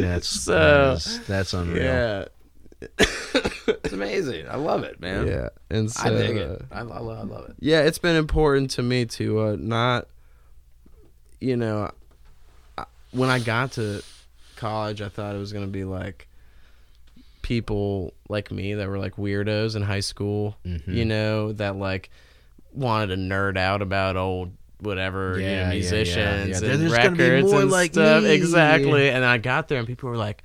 That's 0.00 0.28
So- 0.28 0.52
that 0.52 0.96
is- 0.98 1.20
that's 1.26 1.52
unreal. 1.54 1.82
yeah. 1.84 2.24
It's 3.84 3.92
amazing. 3.92 4.46
I 4.48 4.56
love 4.56 4.84
it, 4.84 5.00
man. 5.00 5.26
Yeah. 5.26 5.48
And 5.70 5.90
so 5.90 6.02
I 6.02 6.10
dig 6.10 6.36
uh, 6.36 6.40
it. 6.40 6.62
I, 6.72 6.80
I, 6.80 6.82
love, 6.82 7.18
I 7.18 7.22
love 7.22 7.48
it. 7.50 7.56
yeah, 7.60 7.80
it's 7.82 7.98
been 7.98 8.16
important 8.16 8.70
to 8.72 8.82
me 8.82 9.04
to 9.06 9.40
uh, 9.40 9.56
not, 9.58 10.06
you 11.40 11.56
know, 11.56 11.90
I, 12.78 12.84
when 13.12 13.28
I 13.30 13.38
got 13.38 13.72
to 13.72 14.02
college, 14.56 15.00
I 15.02 15.08
thought 15.08 15.34
it 15.34 15.38
was 15.38 15.52
gonna 15.52 15.66
be 15.66 15.84
like 15.84 16.28
people 17.42 18.12
like 18.28 18.50
me 18.50 18.74
that 18.74 18.88
were 18.88 18.98
like 18.98 19.16
weirdos 19.16 19.76
in 19.76 19.82
high 19.82 20.00
school, 20.00 20.56
Mhm. 20.66 20.82
you 20.94 21.04
know, 21.04 21.52
that 21.52 21.76
like 21.76 22.10
wanted 22.72 23.08
to 23.08 23.16
nerd 23.16 23.56
out 23.56 23.82
about 23.82 24.16
old 24.16 24.52
whatever 24.78 25.38
you 25.38 25.44
Yeah, 25.44 25.50
yeah, 25.50 25.56
know, 25.56 25.62
yeah, 25.66 25.70
musicians 25.72 26.62
yeah. 26.62 26.70
and 26.70 26.80
There's 26.82 26.92
records 26.92 27.52
and 27.52 27.70
like 27.70 27.92
stuff. 27.92 28.22
me. 28.24 28.30
Exactly. 28.30 29.10
And 29.10 29.24
I 29.24 29.38
got 29.38 29.68
there 29.68 29.78
and 29.78 29.86
people 29.86 30.08
were 30.10 30.16
like, 30.16 30.42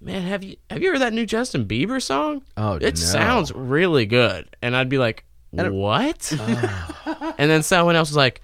"Man, 0.00 0.22
have 0.22 0.42
you 0.42 0.56
have 0.70 0.82
you 0.82 0.90
heard 0.90 1.00
that 1.00 1.12
new 1.12 1.26
Justin 1.26 1.66
Bieber 1.66 2.00
song? 2.02 2.42
Oh, 2.56 2.74
It 2.76 2.82
no. 2.82 2.90
sounds 2.94 3.52
really 3.52 4.06
good." 4.06 4.48
And 4.62 4.74
I'd 4.76 4.88
be 4.88 4.98
like, 4.98 5.24
"What?" 5.50 6.32
Oh. 6.38 7.34
And 7.38 7.50
then 7.50 7.62
someone 7.62 7.96
else 7.96 8.10
was 8.10 8.16
like, 8.16 8.40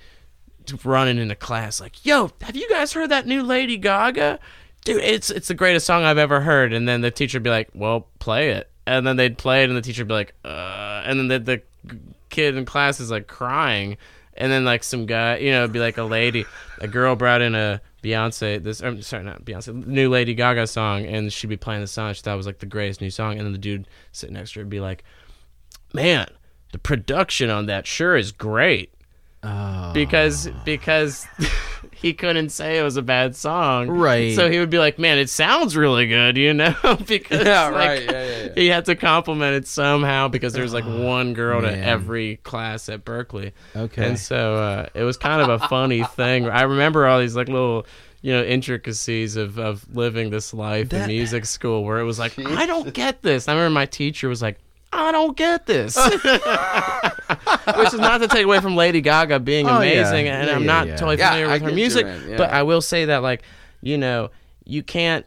running 0.85 1.19
into 1.19 1.35
class 1.35 1.81
like, 1.81 2.05
"Yo, 2.05 2.31
have 2.43 2.57
you 2.57 2.69
guys 2.69 2.93
heard 2.93 3.11
that 3.11 3.27
new 3.27 3.43
Lady 3.43 3.77
Gaga? 3.77 4.39
Dude, 4.85 5.03
it's 5.03 5.31
it's 5.31 5.49
the 5.49 5.55
greatest 5.55 5.87
song 5.87 6.05
I've 6.05 6.19
ever 6.19 6.41
heard." 6.41 6.73
And 6.73 6.89
then 6.89 7.01
the 7.01 7.11
teacher 7.11 7.39
would 7.39 7.45
be 7.45 7.51
like, 7.51 7.71
"Well, 7.75 8.09
play 8.19 8.51
it." 8.51 8.71
And 8.87 9.07
then 9.07 9.17
they'd 9.17 9.37
play 9.37 9.63
it, 9.63 9.69
and 9.69 9.77
the 9.77 9.83
teacher 9.83 10.03
would 10.03 10.09
be 10.09 10.15
like, 10.15 10.35
"Uh," 10.45 11.03
and 11.05 11.19
then 11.19 11.29
the 11.29 11.39
the 11.39 11.63
kid 12.31 12.57
in 12.57 12.65
class 12.65 13.01
is 13.01 13.11
like 13.11 13.27
crying, 13.27 13.97
and 14.35 14.53
then 14.53 14.65
like 14.65 14.85
some 14.85 15.07
guy, 15.07 15.39
you 15.39 15.51
know, 15.51 15.61
it'd 15.61 15.73
be 15.73 15.81
like 15.81 15.99
a 15.99 16.05
lady, 16.05 16.45
a 16.81 16.89
girl 16.89 17.17
brought 17.17 17.41
in 17.41 17.55
a 17.55 17.81
Beyonce, 18.03 18.63
this, 18.63 18.83
I'm 18.83 19.03
sorry, 19.03 19.25
not 19.25 19.45
Beyonce, 19.45 19.87
new 19.87 20.09
Lady 20.09 20.35
Gaga 20.35 20.67
song, 20.67 21.07
and 21.07 21.33
she'd 21.33 21.49
be 21.49 21.57
playing 21.57 21.81
the 21.81 21.87
song. 21.87 22.13
She 22.13 22.23
thought 22.23 22.35
it 22.35 22.37
was 22.37 22.47
like 22.47 22.61
the 22.61 22.67
greatest 22.67 23.01
new 23.01 23.11
song, 23.11 23.39
and 23.39 23.47
then 23.47 23.53
the 23.53 23.59
dude 23.59 23.89
sitting 24.13 24.35
next 24.35 24.53
to 24.53 24.61
her 24.61 24.65
would 24.65 24.71
be 24.71 24.81
like, 24.81 25.03
"Man, 25.93 26.27
the 26.73 26.79
production 26.79 27.51
on 27.51 27.67
that 27.67 27.87
sure 27.87 28.17
is 28.17 28.31
great." 28.33 28.93
Oh. 29.43 29.93
because 29.93 30.49
because 30.65 31.27
he 31.93 32.13
couldn't 32.15 32.51
say 32.51 32.79
it 32.79 32.83
was 32.83 32.97
a 32.97 33.03
bad 33.03 33.37
song, 33.37 33.89
Right. 33.89 34.35
So 34.35 34.51
he 34.51 34.59
would 34.59 34.71
be 34.71 34.79
like, 34.79 34.99
"Man, 34.99 35.19
it 35.19 35.31
sounds 35.31 35.77
really 35.77 36.07
good," 36.09 36.37
you 36.37 36.53
know, 36.53 36.75
because 37.07 37.45
Yeah, 37.47 37.65
like, 37.69 37.75
right. 37.75 38.03
Yeah, 38.03 38.11
yeah, 38.25 38.45
yeah. 38.47 38.53
he 38.55 38.67
had 38.67 38.85
to 38.87 38.97
compliment 38.97 39.55
it 39.55 39.67
somehow 39.69 40.29
because 40.29 40.53
there's 40.53 40.73
like 40.75 40.85
one 40.85 41.33
girl 41.35 41.61
to 41.61 41.71
every 41.79 42.37
class 42.39 42.89
at 42.89 43.05
Berklee, 43.05 43.53
Okay. 43.77 44.05
and 44.09 44.19
so 44.19 44.57
uh, 44.57 44.87
it 44.95 45.05
was 45.05 45.17
kind 45.17 45.41
of 45.43 45.63
a 45.63 45.69
funny 45.69 46.03
thing. 46.17 46.49
I 46.49 46.63
remember 46.63 47.07
all 47.07 47.21
these 47.21 47.37
like 47.37 47.49
little. 47.49 47.87
You 48.23 48.33
know 48.33 48.43
intricacies 48.43 49.37
of, 49.37 49.57
of 49.57 49.87
living 49.95 50.31
this 50.31 50.53
life 50.53 50.93
in 50.93 51.07
music 51.07 51.45
school, 51.45 51.85
where 51.85 52.01
it 52.01 52.05
was 52.05 52.19
like, 52.19 52.37
I 52.41 52.67
don't 52.67 52.93
get 52.93 53.23
this. 53.23 53.47
I 53.47 53.53
remember 53.53 53.73
my 53.75 53.87
teacher 53.87 54.29
was 54.29 54.43
like, 54.43 54.59
I 54.93 55.13
don't 55.13 55.37
get 55.37 55.67
this. 55.67 55.97
Which 57.77 57.93
is 57.93 58.01
not 58.01 58.19
to 58.19 58.29
take 58.29 58.45
away 58.45 58.61
from 58.61 58.77
Lady 58.77 59.01
Gaga 59.01 59.41
being 59.41 59.67
Oh, 59.69 59.81
yeah. 59.81 59.93
amazing, 60.01 60.29
and 60.29 60.49
Yeah, 60.49 60.55
I'm 60.55 60.61
yeah, 60.63 60.67
not 60.67 60.87
yeah. 60.87 60.97
totally 60.97 61.19
Yeah, 61.19 61.29
familiar 61.31 61.49
I 61.51 61.53
with 61.55 61.63
her 61.63 61.73
music, 61.73 62.07
you. 62.07 62.31
Yeah. 62.31 62.37
but 62.37 62.51
I 62.51 62.63
will 62.63 62.81
say 62.81 63.07
that, 63.07 63.23
like, 63.23 63.43
you 63.83 63.99
know, 63.99 64.31
you 64.65 64.83
can't 64.83 65.27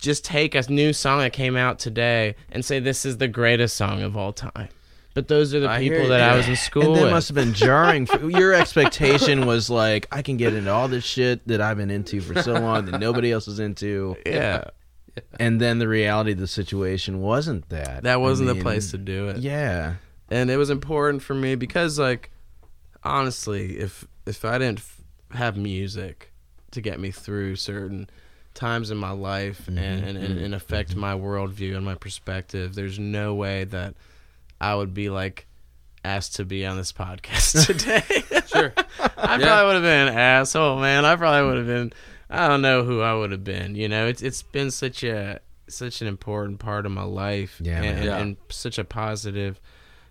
just 0.00 0.24
take 0.24 0.54
a 0.54 0.62
new 0.70 0.92
song 0.92 1.20
that 1.20 1.32
came 1.32 1.56
out 1.56 1.78
today 1.78 2.34
and 2.50 2.64
say 2.64 2.78
this 2.80 3.04
is 3.04 3.18
the 3.18 3.28
greatest 3.28 3.76
song 3.76 4.02
of 4.02 4.16
all 4.16 4.32
time. 4.32 4.68
But 5.14 5.28
those 5.28 5.54
are 5.54 5.60
the 5.60 5.68
I 5.70 5.78
people 5.78 6.02
you. 6.02 6.08
that 6.08 6.32
I 6.32 6.36
was 6.36 6.48
in 6.48 6.56
school 6.56 6.86
and 6.88 6.96
that 6.96 7.02
with. 7.04 7.10
must 7.12 7.28
have 7.28 7.36
been 7.36 7.54
jarring. 7.54 8.06
For, 8.06 8.28
your 8.28 8.52
expectation 8.52 9.46
was 9.46 9.70
like, 9.70 10.08
I 10.10 10.22
can 10.22 10.36
get 10.36 10.54
into 10.54 10.72
all 10.72 10.88
this 10.88 11.04
shit 11.04 11.46
that 11.46 11.60
I've 11.60 11.76
been 11.76 11.90
into 11.90 12.20
for 12.20 12.42
so 12.42 12.54
long 12.54 12.86
that 12.86 12.98
nobody 13.00 13.30
else 13.30 13.46
is 13.46 13.60
into, 13.60 14.16
yeah, 14.26 14.64
and 15.40 15.60
then 15.60 15.78
the 15.78 15.88
reality 15.88 16.32
of 16.32 16.38
the 16.38 16.46
situation 16.46 17.20
wasn't 17.20 17.68
that. 17.68 18.02
that 18.04 18.20
wasn't 18.20 18.50
I 18.50 18.52
the 18.54 18.60
place 18.62 18.90
to 18.92 18.98
do 18.98 19.28
it. 19.28 19.38
Yeah. 19.38 19.94
and 20.30 20.50
it 20.50 20.56
was 20.56 20.70
important 20.70 21.22
for 21.22 21.34
me 21.34 21.54
because 21.54 21.98
like 21.98 22.30
honestly 23.02 23.78
if 23.78 24.06
if 24.26 24.44
i 24.44 24.56
didn't 24.58 24.78
f- 24.78 25.00
have 25.32 25.56
music 25.56 26.32
to 26.70 26.80
get 26.80 26.98
me 26.98 27.10
through 27.10 27.56
certain 27.56 28.08
times 28.54 28.90
in 28.90 28.96
my 28.96 29.10
life 29.10 29.62
mm-hmm, 29.66 29.78
and, 29.78 30.04
and, 30.04 30.18
and, 30.18 30.38
and 30.38 30.54
affect 30.54 30.90
mm-hmm. 30.90 31.00
my 31.00 31.12
worldview 31.14 31.76
and 31.76 31.84
my 31.84 31.94
perspective 31.94 32.74
there's 32.74 32.98
no 32.98 33.34
way 33.34 33.64
that 33.64 33.94
i 34.60 34.74
would 34.74 34.94
be 34.94 35.10
like 35.10 35.46
asked 36.04 36.36
to 36.36 36.44
be 36.44 36.64
on 36.64 36.76
this 36.76 36.92
podcast 36.92 37.66
today 37.66 38.42
Sure. 38.46 38.72
i 39.16 39.36
Yeah. 39.36 39.46
probably 39.46 39.66
would 39.66 39.74
have 39.74 39.82
been 39.82 40.08
an 40.08 40.14
asshole 40.14 40.78
man 40.80 41.04
i 41.04 41.16
probably 41.16 41.46
would 41.48 41.58
have 41.58 41.66
been 41.66 41.92
i 42.34 42.48
don't 42.48 42.62
know 42.62 42.82
who 42.84 43.00
i 43.00 43.14
would 43.14 43.30
have 43.30 43.44
been 43.44 43.74
you 43.74 43.88
know 43.88 44.06
it's 44.06 44.22
it's 44.22 44.42
been 44.42 44.70
such 44.70 45.02
a 45.04 45.40
such 45.68 46.02
an 46.02 46.06
important 46.08 46.58
part 46.58 46.84
of 46.84 46.92
my 46.92 47.02
life 47.04 47.58
Yeah, 47.62 47.82
and, 47.82 48.04
Yeah. 48.04 48.18
and 48.18 48.36
such 48.50 48.78
a 48.78 48.84
positive 48.84 49.58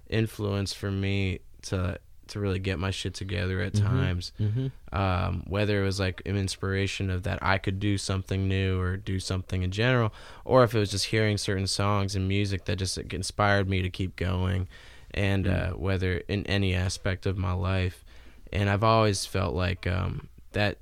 influence 0.09 0.73
for 0.73 0.89
me 0.91 1.39
to 1.63 1.99
to 2.25 2.39
really 2.39 2.57
get 2.59 2.79
my 2.79 2.89
shit 2.89 3.13
together 3.13 3.59
at 3.61 3.73
times. 3.75 4.31
Mm-hmm. 4.39 4.67
Um, 4.97 5.43
whether 5.45 5.81
it 5.81 5.85
was 5.85 5.99
like 5.99 6.21
an 6.25 6.37
inspiration 6.37 7.09
of 7.09 7.23
that 7.23 7.37
I 7.41 7.57
could 7.57 7.79
do 7.79 7.97
something 7.97 8.47
new 8.47 8.79
or 8.79 8.95
do 8.97 9.19
something 9.19 9.61
in 9.61 9.71
general, 9.71 10.13
or 10.45 10.63
if 10.63 10.73
it 10.73 10.79
was 10.79 10.89
just 10.89 11.05
hearing 11.07 11.37
certain 11.37 11.67
songs 11.67 12.15
and 12.15 12.27
music 12.27 12.65
that 12.65 12.77
just 12.77 12.97
inspired 12.97 13.67
me 13.69 13.81
to 13.81 13.89
keep 13.89 14.15
going, 14.15 14.67
and 15.11 15.47
uh, 15.47 15.71
whether 15.73 16.17
in 16.29 16.45
any 16.47 16.73
aspect 16.73 17.25
of 17.25 17.37
my 17.37 17.51
life, 17.53 18.05
and 18.53 18.69
I've 18.69 18.85
always 18.85 19.25
felt 19.25 19.53
like 19.53 19.85
um, 19.85 20.29
that 20.53 20.77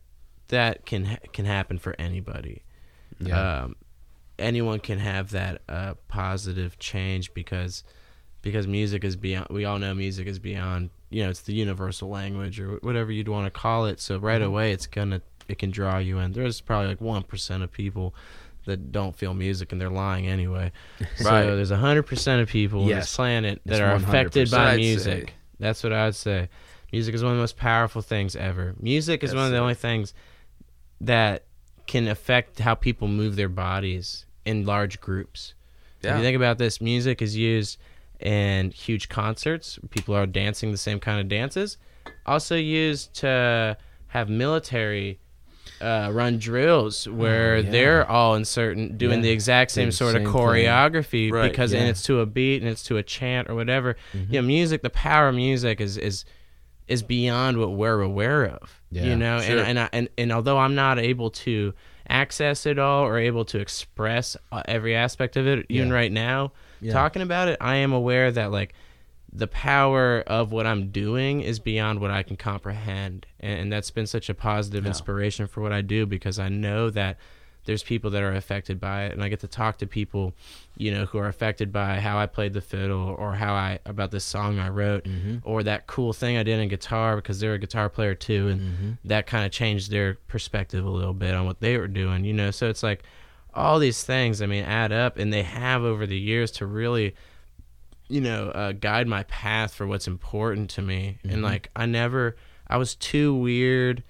that 0.51 0.85
can 0.85 1.17
can 1.33 1.43
happen 1.45 1.77
for 1.79 1.95
anybody. 1.99 2.63
Yeah. 3.19 3.63
um, 3.63 3.75
anyone 4.39 4.79
can 4.79 4.97
have 4.99 5.31
that 5.31 5.61
uh, 5.67 5.93
positive 6.07 6.79
change 6.79 7.33
because 7.33 7.83
because 8.41 8.65
music 8.67 9.03
is 9.03 9.15
beyond 9.15 9.47
we 9.49 9.65
all 9.65 9.77
know 9.79 9.93
music 9.93 10.25
is 10.27 10.39
beyond 10.39 10.89
you 11.11 11.23
know 11.23 11.29
it's 11.29 11.41
the 11.41 11.53
universal 11.53 12.09
language 12.09 12.59
or 12.59 12.77
whatever 12.77 13.11
you'd 13.11 13.27
want 13.27 13.45
to 13.45 13.51
call 13.51 13.85
it. 13.87 13.99
So 13.99 14.17
right 14.17 14.41
away 14.41 14.71
it's 14.71 14.87
gonna 14.87 15.21
it 15.47 15.59
can 15.59 15.71
draw 15.71 15.97
you 15.97 16.19
in. 16.19 16.31
There's 16.31 16.61
probably 16.61 16.87
like 16.89 16.99
1% 16.99 17.63
of 17.63 17.71
people 17.71 18.15
that 18.65 18.91
don't 18.91 19.15
feel 19.15 19.33
music 19.33 19.71
and 19.71 19.81
they're 19.81 19.89
lying 19.89 20.27
anyway. 20.27 20.71
Right. 21.23 21.43
so 21.45 21.55
there's 21.55 21.71
100% 21.71 22.41
of 22.41 22.47
people 22.47 22.83
on 22.83 22.87
this 22.89 23.15
planet 23.15 23.59
that 23.65 23.73
It's 23.73 23.81
are 23.81 23.97
100%. 23.97 24.03
affected 24.07 24.53
I'd 24.53 24.57
by 24.57 24.71
say. 24.73 24.77
music. 24.77 25.33
That's 25.59 25.83
what 25.83 25.91
i'd 25.93 26.15
say. 26.15 26.49
Music 26.91 27.13
is 27.15 27.23
one 27.23 27.31
of 27.33 27.37
the 27.37 27.41
most 27.43 27.57
powerful 27.57 28.01
things 28.01 28.35
ever. 28.35 28.75
Music 28.79 29.23
is 29.23 29.29
Yes, 29.31 29.35
one 29.35 29.45
of 29.45 29.51
the 29.51 29.57
only 29.57 29.73
things 29.75 30.13
that 31.01 31.43
can 31.87 32.07
affect 32.07 32.59
how 32.59 32.75
people 32.75 33.07
move 33.07 33.35
their 33.35 33.49
bodies 33.49 34.25
in 34.45 34.65
large 34.65 34.99
groups. 35.01 35.53
If 35.99 36.05
Yeah. 36.05 36.17
you 36.17 36.23
think 36.23 36.35
about 36.35 36.57
this, 36.57 36.79
music 36.79 37.21
is 37.21 37.35
used 37.35 37.77
in 38.19 38.71
huge 38.71 39.09
concerts. 39.09 39.79
People 39.89 40.15
are 40.15 40.25
dancing 40.25 40.71
the 40.71 40.77
same 40.77 40.99
kind 40.99 41.19
of 41.19 41.27
dances. 41.27 41.77
Also 42.25 42.55
used 42.55 43.13
to 43.15 43.77
have 44.07 44.29
military 44.29 45.19
uh, 45.79 46.09
run 46.13 46.37
drills 46.37 47.07
where 47.07 47.55
Oh, 47.55 47.59
yeah. 47.59 47.69
they're 47.71 48.09
all 48.09 48.35
in 48.35 48.45
certain 48.45 48.97
doing 48.97 49.17
Yeah. 49.19 49.23
the 49.23 49.29
exact 49.31 49.71
same 49.71 49.87
The 49.87 49.91
sort 49.93 50.15
of 50.15 50.21
same 50.21 50.25
thing. 50.25 50.33
choreography 50.35 51.31
Right, 51.31 51.49
because 51.51 51.73
yeah. 51.73 51.79
Mm-hmm. 51.81 51.89
it's 51.89 52.03
to 52.03 52.19
a 52.19 52.25
beat 52.27 52.61
and 52.61 52.69
it's 52.69 52.83
to 52.83 52.97
a 52.97 53.03
chant 53.03 53.49
or 53.49 53.55
whatever. 53.55 53.95
You 54.13 54.41
know, 54.41 54.47
music, 54.47 54.83
the 54.83 54.91
power 54.91 55.29
of 55.29 55.35
music 55.35 55.81
is 55.81 55.97
is 55.97 56.23
is 56.91 57.01
beyond 57.03 57.57
what 57.57 57.71
we're 57.71 58.01
aware 58.01 58.45
of. 58.45 58.81
Yeah, 58.91 59.03
you 59.05 59.15
know, 59.15 59.39
sure. 59.41 59.57
and 59.59 59.67
and, 59.69 59.79
I, 59.79 59.89
and 59.93 60.09
and 60.17 60.31
although 60.31 60.57
I'm 60.57 60.75
not 60.75 60.99
able 60.99 61.29
to 61.31 61.73
access 62.09 62.65
it 62.65 62.77
all 62.77 63.03
or 63.05 63.17
able 63.17 63.45
to 63.45 63.59
express 63.59 64.35
uh, 64.51 64.61
every 64.65 64.95
aspect 64.95 65.37
of 65.37 65.47
it, 65.47 65.65
even 65.69 65.87
Yeah. 65.89 65.93
right 65.95 66.11
now, 66.11 66.51
Yeah. 66.81 66.91
talking 66.93 67.21
about 67.21 67.47
it, 67.47 67.57
I 67.61 67.77
am 67.77 67.93
aware 67.93 68.31
that 68.31 68.51
like 68.51 68.73
the 69.33 69.47
power 69.47 70.21
of 70.27 70.51
what 70.51 70.67
I'm 70.67 70.89
doing 70.91 71.39
is 71.39 71.59
beyond 71.59 72.01
what 72.01 72.11
I 72.11 72.21
can 72.23 72.35
comprehend, 72.35 73.25
and, 73.39 73.59
and 73.61 73.71
that's 73.71 73.89
been 73.91 74.07
such 74.07 74.29
a 74.29 74.33
positive 74.33 74.85
inspiration 74.85 75.47
for 75.47 75.61
what 75.61 75.71
I 75.71 75.79
do 75.81 76.05
because 76.05 76.37
I 76.37 76.49
know 76.49 76.89
that 76.89 77.15
there's 77.65 77.83
people 77.83 78.09
that 78.11 78.23
are 78.23 78.33
affected 78.33 78.79
by 78.79 79.05
it 79.05 79.11
and 79.13 79.23
I 79.23 79.29
get 79.29 79.39
to 79.41 79.47
talk 79.47 79.77
to 79.79 79.87
people 79.87 80.33
you 80.77 80.91
know 80.91 81.05
who 81.05 81.17
are 81.19 81.27
affected 81.27 81.71
by 81.71 81.99
how 81.99 82.17
I 82.17 82.25
played 82.25 82.53
the 82.53 82.61
fiddle 82.61 83.15
or 83.19 83.33
how 83.33 83.53
I 83.53 83.79
about 83.85 84.11
this 84.11 84.23
song 84.23 84.57
I 84.59 84.69
wrote 84.69 85.03
Mm-hmm. 85.05 85.37
or 85.43 85.63
that 85.63 85.87
cool 85.87 86.11
thing 86.13 86.37
I 86.37 86.43
did 86.43 86.59
in 86.59 86.69
guitar 86.69 87.15
because 87.17 87.39
they're 87.39 87.53
a 87.53 87.59
guitar 87.59 87.87
player 87.89 88.15
too 88.15 88.47
and 88.47 88.61
Mm-hmm. 88.61 88.91
that 89.05 89.27
kind 89.27 89.45
of 89.45 89.51
changed 89.51 89.91
their 89.91 90.15
perspective 90.27 90.83
a 90.85 90.89
little 90.89 91.13
bit 91.13 91.33
on 91.35 91.45
what 91.45 91.59
they 91.59 91.77
were 91.77 91.87
doing 91.87 92.25
you 92.25 92.33
know 92.33 92.51
so 92.51 92.67
it's 92.69 92.83
like 92.83 93.03
all 93.53 93.79
these 93.79 94.03
things 94.03 94.41
I 94.41 94.45
mean 94.47 94.63
add 94.63 94.91
up 94.91 95.17
and 95.17 95.31
they 95.31 95.43
have 95.43 95.83
over 95.83 96.05
the 96.07 96.17
years 96.17 96.51
to 96.53 96.65
really 96.65 97.13
you 98.07 98.21
know 98.21 98.49
uh, 98.49 98.71
guide 98.73 99.07
my 99.07 99.23
path 99.23 99.73
for 99.73 99.85
what's 99.87 100.07
important 100.07 100.69
to 100.71 100.81
me 100.81 101.17
and 101.23 101.41
like 101.41 101.69
I 101.75 101.85
never 101.85 102.35
I 102.67 102.77
was 102.77 102.95
too 102.95 103.33
weird 103.35 104.03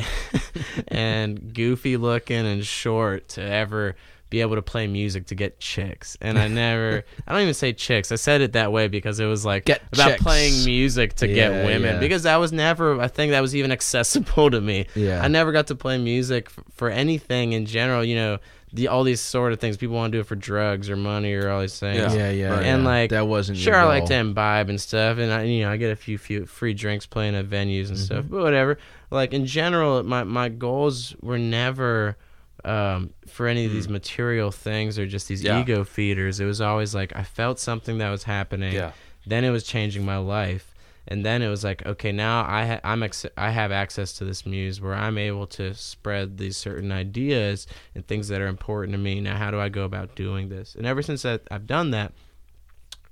and 0.88 1.54
goofy 1.54 1.96
looking 1.96 2.46
and 2.46 2.64
short 2.64 3.28
to 3.30 3.42
ever 3.42 3.96
be 4.30 4.40
able 4.40 4.54
to 4.54 4.62
play 4.62 4.86
music 4.86 5.26
to 5.26 5.34
get 5.34 5.60
chicks. 5.60 6.16
And 6.22 6.38
I 6.38 6.48
never, 6.48 7.04
I 7.26 7.32
don't 7.32 7.42
even 7.42 7.52
say 7.52 7.74
chicks. 7.74 8.10
I 8.10 8.14
said 8.14 8.40
it 8.40 8.54
that 8.54 8.72
way 8.72 8.88
because 8.88 9.20
it 9.20 9.26
was 9.26 9.44
like 9.44 9.66
Get 9.66 9.82
about 9.92 10.12
chicks. 10.12 10.22
playing 10.22 10.64
music 10.64 11.14
to 11.16 11.28
Yeah, 11.28 11.34
get 11.50 11.66
women 11.66 11.94
yeah. 11.96 12.00
because 12.00 12.22
that 12.22 12.36
was 12.36 12.50
never 12.50 12.92
a 12.98 13.08
thing 13.08 13.32
that 13.32 13.40
was 13.40 13.54
even 13.54 13.70
accessible 13.70 14.50
to 14.50 14.60
me. 14.60 14.86
Yeah. 14.94 15.22
I 15.22 15.28
never 15.28 15.52
got 15.52 15.66
to 15.66 15.74
play 15.74 15.98
music 15.98 16.48
for 16.70 16.88
anything 16.88 17.52
in 17.52 17.66
general, 17.66 18.02
you 18.02 18.14
know, 18.14 18.38
the 18.72 18.88
all 18.88 19.04
these 19.04 19.20
sort 19.20 19.52
of 19.52 19.60
things 19.60 19.76
people 19.76 19.96
want 19.96 20.12
to 20.12 20.16
do 20.16 20.20
it 20.20 20.26
for 20.26 20.34
drugs 20.34 20.88
or 20.88 20.96
money 20.96 21.34
or 21.34 21.50
all 21.50 21.60
these 21.60 21.78
things. 21.78 22.14
Yeah. 22.14 22.14
Yeah, 22.14 22.30
yeah, 22.30 22.48
Right. 22.54 22.64
And 22.66 22.84
like 22.84 23.10
that 23.10 23.26
wasn't 23.26 23.58
sure 23.58 23.74
your 23.74 23.82
I 23.82 23.84
like 23.84 24.06
to 24.06 24.14
imbibe 24.14 24.68
and 24.70 24.80
stuff, 24.80 25.18
and 25.18 25.32
I 25.32 25.42
you 25.44 25.62
know 25.64 25.70
I 25.70 25.76
get 25.76 25.90
a 25.90 25.96
few 25.96 26.16
few 26.18 26.46
free 26.46 26.72
drinks 26.74 27.04
playing 27.06 27.34
at 27.34 27.46
venues 27.46 27.88
and 27.88 27.98
stuff, 27.98 28.24
but 28.28 28.40
whatever. 28.42 28.78
Like 29.10 29.34
in 29.34 29.44
general, 29.46 30.02
my 30.02 30.24
my 30.24 30.48
goals 30.48 31.14
were 31.20 31.38
never 31.38 32.16
um, 32.64 33.10
for 33.26 33.46
any 33.48 33.66
of 33.66 33.72
these 33.72 33.88
material 33.88 34.50
things 34.52 34.98
or 34.98 35.06
just 35.06 35.28
these 35.28 35.42
Yeah. 35.42 35.60
ego 35.60 35.84
feeders. 35.84 36.38
It 36.40 36.44
was 36.44 36.60
always 36.60 36.94
like 36.94 37.14
I 37.16 37.24
felt 37.24 37.58
something 37.58 37.98
that 37.98 38.10
was 38.10 38.22
happening. 38.22 38.72
Yeah. 38.72 38.92
Then 39.26 39.44
it 39.44 39.50
was 39.50 39.64
changing 39.64 40.04
my 40.04 40.16
life, 40.16 40.71
and 41.08 41.24
then 41.26 41.42
it 41.42 41.48
was 41.48 41.64
like 41.64 41.84
okay, 41.86 42.12
now 42.12 42.44
I 42.48 42.66
ha- 42.66 42.80
I'm 42.84 43.02
ex- 43.02 43.26
I 43.36 43.50
have 43.50 43.72
access 43.72 44.12
to 44.14 44.24
this 44.24 44.46
muse 44.46 44.80
where 44.80 44.94
I'm 44.94 45.18
able 45.18 45.46
to 45.48 45.74
spread 45.74 46.38
these 46.38 46.56
certain 46.56 46.92
ideas 46.92 47.66
and 47.94 48.06
things 48.06 48.28
that 48.28 48.40
are 48.40 48.46
important 48.46 48.92
to 48.92 48.98
me. 48.98 49.20
Now, 49.20 49.36
how 49.36 49.50
do 49.50 49.58
I 49.60 49.68
go 49.68 49.84
about 49.84 50.14
doing 50.14 50.48
this? 50.48 50.74
And 50.74 50.86
ever 50.86 51.02
since 51.02 51.22
that 51.22 51.42
I've 51.50 51.66
done 51.66 51.90
that 51.90 52.12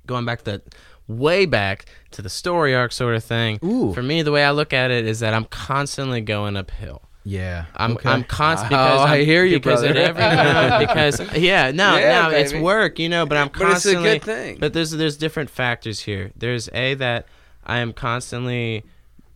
going 0.06 0.24
back 0.24 0.42
to 0.42 0.62
way 1.06 1.44
back 1.46 1.86
to 2.12 2.22
the 2.22 2.28
story 2.30 2.74
arc 2.74 2.92
sort 2.92 3.14
of 3.16 3.24
thing. 3.24 3.58
Ooh. 3.64 3.92
For 3.92 4.02
me, 4.02 4.22
the 4.22 4.32
way 4.32 4.44
I 4.44 4.50
look 4.52 4.72
at 4.72 4.90
it 4.90 5.06
is 5.06 5.20
that 5.20 5.34
I'm 5.34 5.44
constantly 5.46 6.20
going 6.20 6.56
uphill. 6.56 7.02
Yeah. 7.24 7.66
I'm 7.76 7.92
okay. 7.92 8.08
I'm 8.08 8.24
constant 8.24 8.72
Oh, 8.72 8.76
because 8.76 9.00
I 9.10 9.16
I'm- 9.16 9.24
hear 9.26 9.44
you, 9.44 9.58
because 9.58 9.82
brother. 9.82 9.98
every 10.00 10.22
moment 10.22 10.78
because 10.88 11.36
yeah 11.36 11.70
no 11.70 11.96
Yeah, 11.98 12.28
no 12.28 12.30
it's 12.30 12.54
work 12.54 12.98
you 12.98 13.08
know 13.10 13.26
but 13.26 13.36
I'm 13.36 13.50
constantly 13.50 14.02
But 14.04 14.16
it's 14.16 14.24
a 14.24 14.26
good 14.26 14.34
thing. 14.36 14.56
but 14.58 14.72
there's 14.72 14.90
there's 14.92 15.16
different 15.18 15.50
factors 15.50 16.00
here 16.00 16.30
there's 16.34 16.68
a 16.72 16.94
that 16.94 17.26
I 17.70 17.78
am 17.78 17.92
constantly 17.92 18.82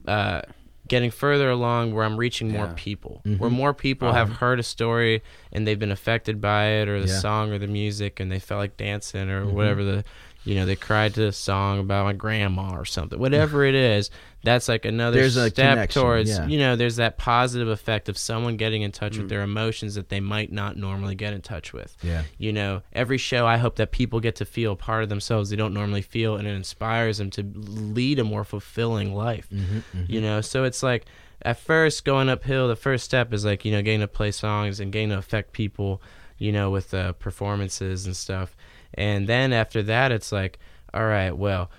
uh, 0.06 0.42
getting 0.88 1.10
further 1.10 1.48
along 1.48 1.94
where 1.94 2.04
I'm 2.04 2.16
reaching 2.18 2.50
more 2.50 2.66
Yeah. 2.66 2.72
people 2.76 3.22
Mhm. 3.24 3.38
where 3.38 3.48
more 3.50 3.72
people 3.72 4.12
have 4.12 4.28
heard 4.32 4.58
a 4.60 4.62
story 4.62 5.22
and 5.52 5.66
they've 5.66 5.78
been 5.78 5.90
affected 5.92 6.40
by 6.40 6.66
it 6.80 6.88
or 6.88 7.00
the 7.00 7.06
Yeah. 7.08 7.20
song 7.20 7.52
or 7.52 7.58
the 7.58 7.66
music 7.68 8.20
and 8.20 8.30
they 8.30 8.38
felt 8.38 8.58
like 8.58 8.76
dancing 8.76 9.30
or 9.30 9.46
Mhm. 9.46 9.52
whatever 9.52 9.82
the 9.84 10.04
you 10.44 10.54
know 10.54 10.66
they 10.66 10.76
cried 10.76 11.14
to 11.14 11.26
a 11.26 11.32
song 11.32 11.78
about 11.80 12.04
my 12.04 12.12
grandma 12.12 12.74
or 12.76 12.84
something 12.84 13.18
whatever 13.18 13.64
it 13.64 13.74
is 13.74 14.10
that's 14.42 14.68
like 14.68 14.84
another 14.84 15.16
There's 15.20 15.36
a 15.36 15.48
step 15.48 15.72
connection, 15.74 16.02
towards 16.02 16.28
yeah. 16.30 16.46
you 16.46 16.58
know 16.58 16.76
there's 16.76 16.96
that 16.96 17.16
positive 17.16 17.68
effect 17.68 18.08
of 18.10 18.18
someone 18.18 18.56
getting 18.58 18.82
in 18.82 18.92
touch 18.92 19.14
Mm. 19.14 19.20
with 19.20 19.28
their 19.30 19.42
emotions 19.42 19.94
that 19.94 20.10
they 20.10 20.20
might 20.20 20.52
not 20.52 20.76
normally 20.76 21.14
get 21.14 21.32
in 21.32 21.40
touch 21.40 21.72
with 21.72 21.96
Yeah. 22.02 22.24
you 22.38 22.52
know 22.52 22.82
every 22.92 23.16
show 23.18 23.46
i 23.46 23.56
hope 23.56 23.76
that 23.76 23.90
people 23.90 24.20
get 24.20 24.36
to 24.36 24.44
feel 24.44 24.76
part 24.76 25.02
of 25.02 25.08
themselves 25.08 25.50
they 25.50 25.56
don't 25.56 25.72
normally 25.74 26.02
feel 26.02 26.36
and 26.36 26.46
it 26.46 26.52
inspires 26.54 27.18
them 27.18 27.30
to 27.30 27.42
lead 27.54 28.18
a 28.18 28.24
more 28.24 28.44
fulfilling 28.44 29.14
life 29.14 29.48
Mm-hmm, 29.50 29.80
you 30.08 30.20
know 30.20 30.40
so 30.42 30.64
it's 30.64 30.82
like 30.82 31.06
at 31.42 31.58
first 31.58 32.04
going 32.04 32.28
uphill 32.28 32.68
the 32.68 32.76
first 32.76 33.04
step 33.04 33.32
is 33.32 33.44
like 33.44 33.64
you 33.64 33.72
know 33.72 33.80
getting 33.82 34.00
to 34.00 34.08
play 34.08 34.30
songs 34.30 34.78
and 34.80 34.92
getting 34.92 35.08
to 35.10 35.18
affect 35.18 35.52
people 35.52 36.02
you 36.38 36.52
know 36.52 36.70
with 36.70 36.92
uh, 36.92 37.12
performances 37.14 38.06
and 38.06 38.16
stuff 38.16 38.56
and 38.96 39.26
then 39.28 39.52
after 39.52 39.82
that 39.82 40.12
it's 40.12 40.30
like 40.32 40.58
all 40.92 41.04
right 41.04 41.36
well 41.36 41.70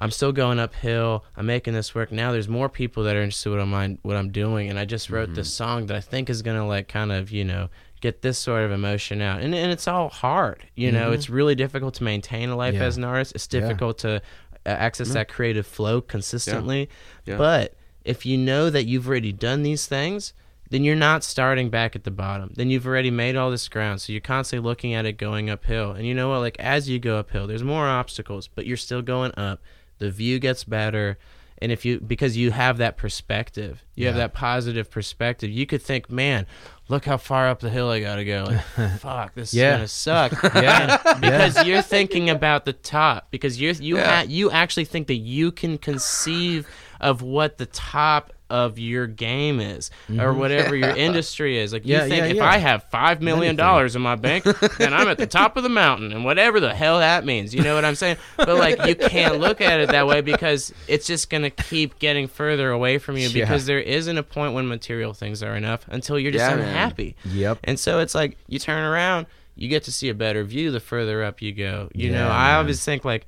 i'm 0.00 0.10
still 0.12 0.30
going 0.32 0.58
uphill. 0.60 1.24
I'm 1.36 1.46
making 1.46 1.74
this 1.74 1.92
work. 1.92 2.12
Now 2.12 2.30
there's 2.30 2.48
more 2.48 2.68
people 2.68 3.02
that 3.04 3.16
are 3.16 3.22
interested 3.22 3.50
in 3.52 3.58
what 3.58 3.80
i'm 3.84 3.98
what 4.02 4.16
i'm 4.16 4.30
doing. 4.30 4.70
And 4.70 4.78
i 4.78 4.84
just 4.84 5.10
wrote 5.10 5.34
this 5.34 5.52
song 5.52 5.86
that 5.86 5.96
i 5.96 6.00
think 6.00 6.30
is 6.30 6.40
going 6.42 6.56
to 6.56 6.64
like 6.64 6.86
kind 6.88 7.10
of 7.10 7.30
you 7.32 7.44
know 7.44 7.68
get 8.00 8.22
this 8.22 8.38
sort 8.38 8.62
of 8.62 8.70
emotion 8.70 9.20
out. 9.20 9.40
And, 9.40 9.52
and 9.56 9.72
it's 9.72 9.88
all 9.88 10.08
hard 10.08 10.64
you 10.76 10.92
know? 10.92 11.10
Mhm. 11.10 11.14
it's 11.14 11.28
really 11.28 11.56
difficult 11.56 11.94
to 11.94 12.04
maintain 12.04 12.48
a 12.48 12.56
life 12.56 12.74
Yeah. 12.74 12.84
as 12.84 12.96
an 12.96 13.02
artist. 13.02 13.32
It's 13.34 13.48
Yeah. 13.50 13.60
difficult 13.62 13.98
to 13.98 14.22
uh, 14.64 14.68
access 14.68 15.08
that 15.14 15.28
creative 15.28 15.66
flow 15.66 16.00
consistently. 16.00 16.88
Yeah. 17.26 17.36
but 17.38 17.74
if 18.04 18.24
you 18.24 18.38
know 18.38 18.70
that 18.70 18.84
you've 18.84 19.08
already 19.08 19.32
done 19.32 19.62
these 19.64 19.86
things, 19.86 20.32
then 20.70 20.84
you're 20.84 20.94
not 20.96 21.24
starting 21.24 21.70
back 21.70 21.96
at 21.96 22.04
the 22.04 22.10
bottom. 22.10 22.52
Then 22.54 22.70
you've 22.70 22.86
already 22.86 23.10
made 23.10 23.36
all 23.36 23.50
this 23.50 23.68
ground. 23.68 24.00
So 24.00 24.12
you're 24.12 24.20
constantly 24.20 24.68
looking 24.68 24.94
at 24.94 25.06
it 25.06 25.12
going 25.18 25.48
uphill. 25.50 25.92
And 25.92 26.06
you 26.06 26.14
know 26.14 26.28
what? 26.28 26.40
Like 26.40 26.58
as 26.60 26.88
you 26.88 26.98
go 26.98 27.18
uphill, 27.18 27.46
there's 27.46 27.64
more 27.64 27.86
obstacles, 27.88 28.48
but 28.48 28.66
you're 28.66 28.76
still 28.76 29.02
going 29.02 29.32
up. 29.36 29.60
The 29.98 30.10
view 30.10 30.38
gets 30.38 30.64
better. 30.64 31.18
And 31.60 31.72
if 31.72 31.84
you 31.84 31.98
because 31.98 32.36
you 32.36 32.52
have 32.52 32.76
that 32.78 32.96
perspective, 32.96 33.84
you 33.96 34.06
have 34.06 34.14
that 34.14 34.32
positive 34.32 34.88
perspective, 34.92 35.50
you 35.50 35.66
could 35.66 35.82
think, 35.82 36.08
man, 36.08 36.46
look 36.88 37.04
how 37.04 37.16
far 37.16 37.48
up 37.48 37.58
the 37.58 37.68
hill 37.68 37.90
I 37.90 37.98
gotta 37.98 38.24
go. 38.24 38.44
Like, 38.76 38.90
fuck, 39.00 39.34
this 39.34 39.52
Yeah. 39.52 39.70
is 39.72 39.76
gonna 39.76 39.88
suck. 39.88 40.42
Yeah. 40.54 41.00
And 41.04 41.20
because 41.20 41.66
you're 41.66 41.82
thinking 41.82 42.30
about 42.30 42.64
the 42.64 42.74
top. 42.74 43.32
Because 43.32 43.60
you're 43.60 43.72
you 43.72 43.96
Yeah. 43.96 44.18
ha- 44.20 44.26
you 44.28 44.52
actually 44.52 44.84
think 44.84 45.08
that 45.08 45.16
you 45.16 45.50
can 45.50 45.78
conceive 45.78 46.68
of 47.00 47.22
what 47.22 47.58
the 47.58 47.66
top 47.66 48.32
of 48.50 48.78
your 48.78 49.06
game 49.06 49.60
is 49.60 49.90
or 50.18 50.32
whatever 50.32 50.74
your 50.74 50.96
industry 50.96 51.58
is. 51.58 51.72
Like 51.72 51.82
Mm-hmm. 51.82 51.90
Yeah, 51.90 52.02
you 52.04 52.08
think 52.08 52.24
yeah, 52.24 52.30
if 52.30 52.36
yeah. 52.36 52.44
I 52.50 52.56
have 52.58 52.84
five 52.84 53.20
million 53.20 53.56
dollars 53.56 53.94
in 53.94 54.02
my 54.02 54.14
bank, 54.16 54.44
then 54.78 54.94
I'm 54.94 55.08
at 55.08 55.18
the 55.18 55.26
top 55.26 55.56
of 55.56 55.62
the 55.62 55.68
mountain 55.68 56.12
and 56.12 56.24
whatever 56.24 56.58
the 56.60 56.74
hell 56.74 56.98
that 56.98 57.24
means. 57.26 57.54
You 57.54 57.62
know 57.62 57.74
what 57.74 57.84
I'm 57.84 57.94
saying? 57.94 58.16
But 58.36 58.56
like 58.56 58.84
you 58.86 58.94
can't 58.94 59.38
look 59.38 59.60
at 59.60 59.80
it 59.80 59.90
that 59.90 60.06
way 60.06 60.20
because 60.22 60.72
it's 60.86 61.06
just 61.06 61.28
gonna 61.30 61.50
keep 61.50 61.98
getting 61.98 62.26
further 62.28 62.70
away 62.70 62.98
from 62.98 63.16
you 63.16 63.28
Yeah. 63.28 63.44
because 63.44 63.66
there 63.66 63.80
isn't 63.80 64.16
a 64.16 64.22
point 64.22 64.54
when 64.54 64.66
material 64.68 65.12
things 65.12 65.42
are 65.42 65.54
enough 65.54 65.84
until 65.88 66.18
you're 66.18 66.32
just 66.32 66.42
Yeah, 66.48 66.56
man. 66.56 66.68
unhappy. 66.68 67.16
Yep. 67.26 67.58
And 67.64 67.78
so 67.78 67.98
it's 68.00 68.14
like 68.14 68.38
you 68.48 68.58
turn 68.58 68.82
around, 68.82 69.26
you 69.56 69.68
get 69.68 69.84
to 69.84 69.92
see 69.92 70.08
a 70.08 70.14
better 70.14 70.42
view 70.44 70.70
the 70.70 70.80
further 70.80 71.22
up 71.22 71.42
you 71.42 71.52
go. 71.52 71.90
You 71.94 72.10
know, 72.12 72.26
Yeah, 72.26 72.32
I 72.32 72.48
man. 72.48 72.56
always 72.58 72.82
think 72.84 73.04
like 73.04 73.26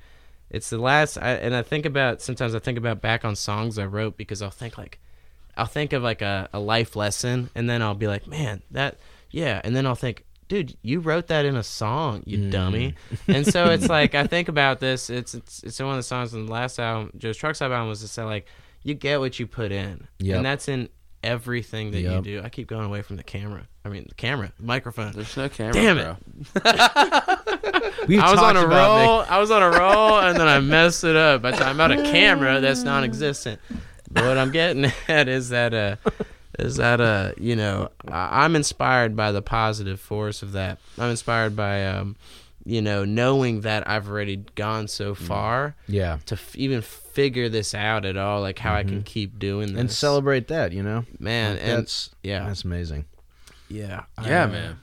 it's 0.49 0.69
the 0.69 0.77
last, 0.79 1.17
I, 1.17 1.31
and 1.33 1.55
I 1.55 1.61
think 1.61 1.85
about 1.85 2.21
sometimes 2.21 2.53
I 2.55 2.59
think 2.59 2.77
about 2.77 3.01
back 3.01 3.23
on 3.23 3.35
songs 3.35 3.77
I 3.79 3.85
wrote 3.85 4.17
because 4.17 4.41
I'll 4.41 4.49
think 4.49 4.77
like, 4.77 4.99
I'll 5.57 5.65
think 5.65 5.93
of 5.93 6.03
like 6.03 6.21
a, 6.21 6.49
a 6.53 6.59
life 6.59 6.95
lesson, 6.95 7.49
and 7.55 7.69
then 7.69 7.81
I'll 7.81 7.93
be 7.95 8.07
like, 8.07 8.27
man, 8.27 8.61
that 8.71 8.97
yeah, 9.29 9.61
and 9.63 9.75
then 9.75 9.85
I'll 9.85 9.95
think. 9.95 10.25
Dude, 10.47 10.75
you 10.81 10.99
wrote 10.99 11.27
that 11.27 11.45
in 11.45 11.55
a 11.55 11.63
song, 11.63 12.23
you 12.25 12.37
Mm. 12.37 12.51
dummy. 12.51 12.95
And 13.29 13.47
so 13.47 13.69
it's 13.69 13.87
like 13.87 14.15
I 14.15 14.27
think 14.27 14.49
about 14.49 14.79
this. 14.81 15.09
It's 15.09 15.33
it's 15.33 15.63
it's 15.63 15.79
one 15.79 15.91
of 15.91 15.95
the 15.95 16.03
songs 16.03 16.33
in 16.33 16.45
the 16.45 16.51
last 16.51 16.77
album, 16.77 17.11
Joe's 17.17 17.37
Trucks 17.37 17.61
album, 17.61 17.87
was 17.87 18.01
to 18.01 18.09
say 18.09 18.23
like, 18.23 18.47
you 18.83 18.93
get 18.93 19.21
what 19.21 19.39
you 19.39 19.47
put 19.47 19.71
in, 19.71 20.07
Yep. 20.19 20.35
and 20.37 20.45
that's 20.45 20.67
in 20.67 20.89
everything 21.23 21.91
that 21.91 22.01
you 22.01 22.21
do. 22.21 22.41
I 22.43 22.49
keep 22.49 22.67
going 22.67 22.83
away 22.85 23.01
from 23.01 23.15
the 23.15 23.23
camera. 23.23 23.65
I 23.85 23.89
mean, 23.89 24.05
the 24.09 24.15
camera, 24.15 24.51
the 24.59 24.65
microphone. 24.65 25.11
There's 25.13 25.37
no 25.37 25.47
camera. 25.47 25.73
Damn 25.73 25.97
it. 25.99 26.17
bro. 26.53 26.61
We've 28.07 28.19
I 28.19 28.31
was 28.31 28.39
on 28.39 28.57
a 28.57 28.65
about 28.65 28.99
Nick- 28.99 29.07
roll. 29.07 29.25
I 29.29 29.39
was 29.39 29.51
on 29.51 29.61
a 29.63 29.69
roll, 29.69 30.19
and 30.19 30.37
then 30.37 30.47
I 30.47 30.59
messed 30.59 31.03
it 31.03 31.15
up 31.15 31.41
by 31.43 31.51
talking 31.51 31.75
about 31.75 31.91
a 31.91 31.97
camera 32.11 32.59
that's 32.59 32.83
non-existent. 32.83 33.59
But 34.13 34.25
what 34.25 34.37
I'm 34.37 34.51
getting 34.51 34.85
at 35.07 35.27
is 35.27 35.49
that 35.49 35.73
uh, 35.73 35.95
is 36.59 36.75
that 36.77 36.99
uh, 37.01 37.31
you 37.37 37.55
know, 37.55 37.89
I- 38.07 38.43
I'm 38.45 38.55
inspired 38.55 39.15
by 39.15 39.31
the 39.31 39.41
positive 39.41 39.99
force 39.99 40.41
of 40.43 40.51
that. 40.53 40.79
I'm 40.97 41.09
inspired 41.09 41.55
by 41.55 41.85
um, 41.87 42.15
you 42.65 42.81
know, 42.81 43.05
knowing 43.05 43.61
that 43.61 43.89
I've 43.89 44.07
already 44.09 44.37
gone 44.55 44.87
so 44.87 45.15
far 45.15 45.75
Yeah. 45.87 46.19
to 46.27 46.35
f- 46.35 46.55
even 46.55 46.81
figure 46.81 47.49
this 47.49 47.73
out 47.73 48.05
at 48.05 48.17
all, 48.17 48.41
like 48.41 48.59
how 48.59 48.75
I 48.75 48.83
can 48.83 49.01
keep 49.01 49.39
doing 49.39 49.61
this 49.61 49.71
Mm-hmm. 49.71 49.79
And 49.79 49.91
celebrate 49.91 50.47
that, 50.49 50.71
you 50.71 50.83
know? 50.83 51.05
man. 51.19 51.53
Like, 51.55 51.63
And 51.63 51.77
that's 51.79 52.11
yeah, 52.21 52.45
that's 52.45 52.63
amazing. 52.63 53.05
yeah, 53.67 54.03
Yeah, 54.23 54.43
uh, 54.43 54.47
man. 54.47 54.79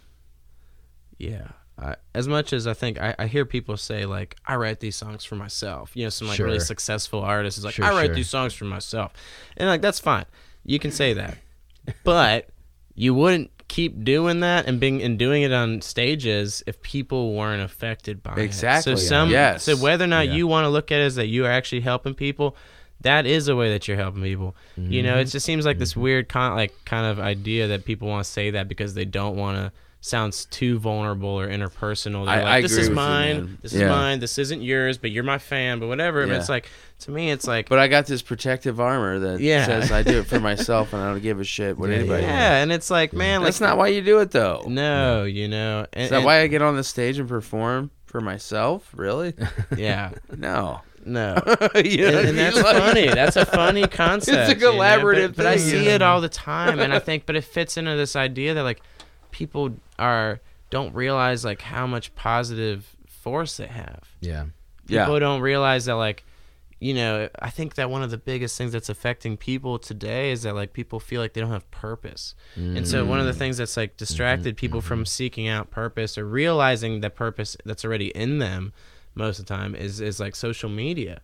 Yeah. 1.18 1.48
I, 1.80 1.94
as 2.14 2.26
much 2.26 2.52
as 2.52 2.66
I 2.66 2.74
think 2.74 3.00
I, 3.00 3.14
I 3.18 3.26
hear 3.26 3.44
people 3.44 3.76
say 3.76 4.04
like 4.04 4.36
I 4.46 4.56
write 4.56 4.80
these 4.80 4.96
songs 4.96 5.24
for 5.24 5.36
myself, 5.36 5.92
you 5.94 6.04
know, 6.04 6.10
some 6.10 6.26
like 6.28 6.38
really 6.40 6.58
successful 6.60 7.20
artists 7.20 7.58
is 7.58 7.64
like 7.64 7.74
Sure, 7.74 7.84
I 7.84 7.90
write 7.90 8.06
sure. 8.06 8.14
these 8.16 8.28
songs 8.30 8.52
for 8.54 8.64
myself, 8.64 9.12
and 9.56 9.68
like 9.68 9.80
that's 9.80 10.00
fine, 10.00 10.24
you 10.64 10.78
can 10.78 10.90
say 10.90 11.12
that, 11.14 11.38
but 12.04 12.48
you 12.94 13.14
wouldn't 13.14 13.50
keep 13.68 14.02
doing 14.02 14.40
that 14.40 14.66
and 14.66 14.80
being 14.80 15.02
and 15.02 15.18
doing 15.18 15.42
it 15.42 15.52
on 15.52 15.80
stages 15.82 16.62
if 16.66 16.80
people 16.82 17.34
weren't 17.34 17.62
affected 17.62 18.22
by 18.22 18.30
Exactly, 18.36 18.42
it. 18.42 18.46
Exactly. 18.46 18.96
So 18.96 19.08
some 19.08 19.30
yes. 19.30 19.62
so 19.64 19.76
whether 19.76 20.04
or 20.04 20.08
not 20.08 20.26
Yeah. 20.26 20.34
you 20.34 20.46
want 20.46 20.64
to 20.64 20.68
look 20.70 20.90
at 20.90 21.00
it 21.00 21.04
as 21.04 21.14
that 21.16 21.26
you 21.26 21.44
are 21.46 21.50
actually 21.50 21.82
helping 21.82 22.14
people, 22.14 22.56
that 23.02 23.26
is 23.26 23.46
a 23.46 23.54
way 23.54 23.70
that 23.70 23.86
you're 23.86 23.96
helping 23.98 24.22
people. 24.22 24.56
You 24.76 24.82
Mm-hmm. 24.84 25.06
know, 25.06 25.18
it 25.18 25.26
just 25.26 25.44
seems 25.46 25.64
like 25.66 25.78
this 25.78 25.94
weird 25.96 26.28
con- 26.28 26.56
like 26.56 26.74
kind 26.86 27.06
of 27.06 27.20
idea 27.20 27.68
that 27.68 27.84
people 27.84 28.08
want 28.08 28.24
to 28.24 28.30
say 28.30 28.50
that 28.52 28.68
because 28.68 28.94
they 28.94 29.04
don't 29.04 29.36
want 29.36 29.58
to 29.58 29.72
sounds 30.00 30.44
too 30.46 30.78
vulnerable 30.78 31.28
or 31.28 31.48
interpersonal. 31.48 32.24
They're 32.24 32.34
I- 32.34 32.42
like, 32.42 32.46
I 32.46 32.60
this 32.62 32.76
is 32.76 32.88
you, 32.88 32.94
mine. 32.94 33.36
man. 33.36 33.58
this 33.62 33.72
Yeah. 33.72 33.84
is 33.84 33.90
mine. 33.90 34.20
This 34.20 34.38
isn't 34.38 34.62
yours, 34.62 34.96
but 34.96 35.10
you're 35.10 35.24
my 35.24 35.38
fan. 35.38 35.80
But 35.80 35.88
whatever. 35.88 36.26
But 36.26 36.36
it's 36.36 36.48
like 36.48 36.68
to 37.00 37.10
me, 37.10 37.30
it's 37.30 37.46
like 37.46 37.68
But 37.68 37.78
I 37.80 37.88
got 37.88 38.06
this 38.06 38.22
protective 38.22 38.78
armor 38.80 39.18
that 39.18 39.40
Yeah. 39.40 39.66
says 39.66 39.90
I 39.90 40.02
do 40.04 40.20
it 40.20 40.26
for 40.26 40.38
myself 40.50 40.92
and 40.92 41.02
I 41.02 41.10
don't 41.10 41.22
give 41.22 41.40
a 41.40 41.44
shit 41.44 41.76
what 41.78 41.90
Yeah, 41.90 41.96
anybody. 41.96 42.22
yeah, 42.22 42.62
and 42.62 42.70
it's 42.72 42.90
like 42.90 43.12
man, 43.12 43.42
That's 43.42 43.60
not 43.60 43.76
why 43.76 43.88
you 43.88 44.00
do 44.02 44.18
it 44.20 44.30
though. 44.30 44.62
no, 44.66 45.24
you 45.24 45.48
know, 45.48 45.86
and, 45.92 46.04
Is 46.04 46.10
that 46.10 46.16
and- 46.16 46.24
why 46.24 46.40
I 46.42 46.46
get 46.46 46.62
on 46.62 46.76
the 46.76 46.84
stage 46.84 47.18
and 47.18 47.28
perform 47.28 47.90
for 48.06 48.20
myself? 48.20 48.90
Really? 48.94 49.34
Yeah, 49.76 50.12
No. 50.36 50.80
no. 51.04 51.34
You 51.74 52.10
know 52.10 52.18
I 52.18 52.20
and, 52.20 52.28
and 52.30 52.38
that's 52.38 52.56
Like- 52.56 52.76
funny. 52.76 53.06
That's 53.08 53.36
a 53.36 53.46
funny 53.46 53.86
concept. 53.88 54.60
you 54.60 54.64
know, 54.64 54.72
collaborative 54.74 55.28
but, 55.28 55.36
but 55.38 55.46
I 55.46 55.56
see 55.56 55.86
yeah. 55.86 55.96
it 55.96 56.02
all 56.02 56.20
the 56.20 56.28
time, 56.28 56.78
and 56.78 56.94
I 56.94 57.00
think, 57.00 57.26
but 57.26 57.34
it 57.34 57.42
fits 57.44 57.76
into 57.76 57.96
this 57.96 58.14
idea 58.14 58.54
that 58.54 58.62
like 58.62 58.80
people 59.38 59.64
are 59.98 60.40
don't 60.70 60.92
realize 60.94 61.44
like 61.44 61.62
how 61.62 61.86
much 61.86 62.14
positive 62.14 62.96
force 63.06 63.56
they 63.56 63.66
have. 63.68 64.02
Yeah. 64.20 64.46
People 64.86 65.14
Yeah. 65.14 65.18
don't 65.20 65.40
realize 65.40 65.84
that 65.86 65.94
like 65.94 66.24
you 66.80 66.94
know 66.94 67.28
i 67.42 67.50
think 67.50 67.74
that 67.74 67.90
one 67.90 68.04
of 68.04 68.10
the 68.12 68.16
biggest 68.32 68.56
things 68.56 68.70
that's 68.70 68.88
affecting 68.88 69.36
people 69.36 69.80
today 69.80 70.30
is 70.30 70.42
that 70.44 70.54
like 70.54 70.72
people 70.72 71.00
feel 71.00 71.20
like 71.20 71.32
they 71.32 71.40
don't 71.40 71.50
have 71.50 71.68
purpose 71.72 72.36
and 72.54 72.86
so 72.86 73.04
one 73.04 73.18
of 73.18 73.26
Mm. 73.26 73.32
the 73.32 73.38
things 73.42 73.56
that's 73.56 73.76
like 73.76 73.96
distracted 73.96 74.56
people 74.56 74.80
from 74.80 75.04
seeking 75.04 75.48
out 75.48 75.72
purpose 75.72 76.16
or 76.16 76.24
realizing 76.24 77.00
the 77.00 77.10
purpose 77.10 77.56
that's 77.64 77.84
already 77.84 78.10
in 78.24 78.38
them 78.38 78.72
most 79.16 79.40
of 79.40 79.46
the 79.46 79.54
time 79.56 79.74
is 79.74 80.00
is 80.00 80.20
like 80.20 80.36
social 80.36 80.70
media 80.70 81.20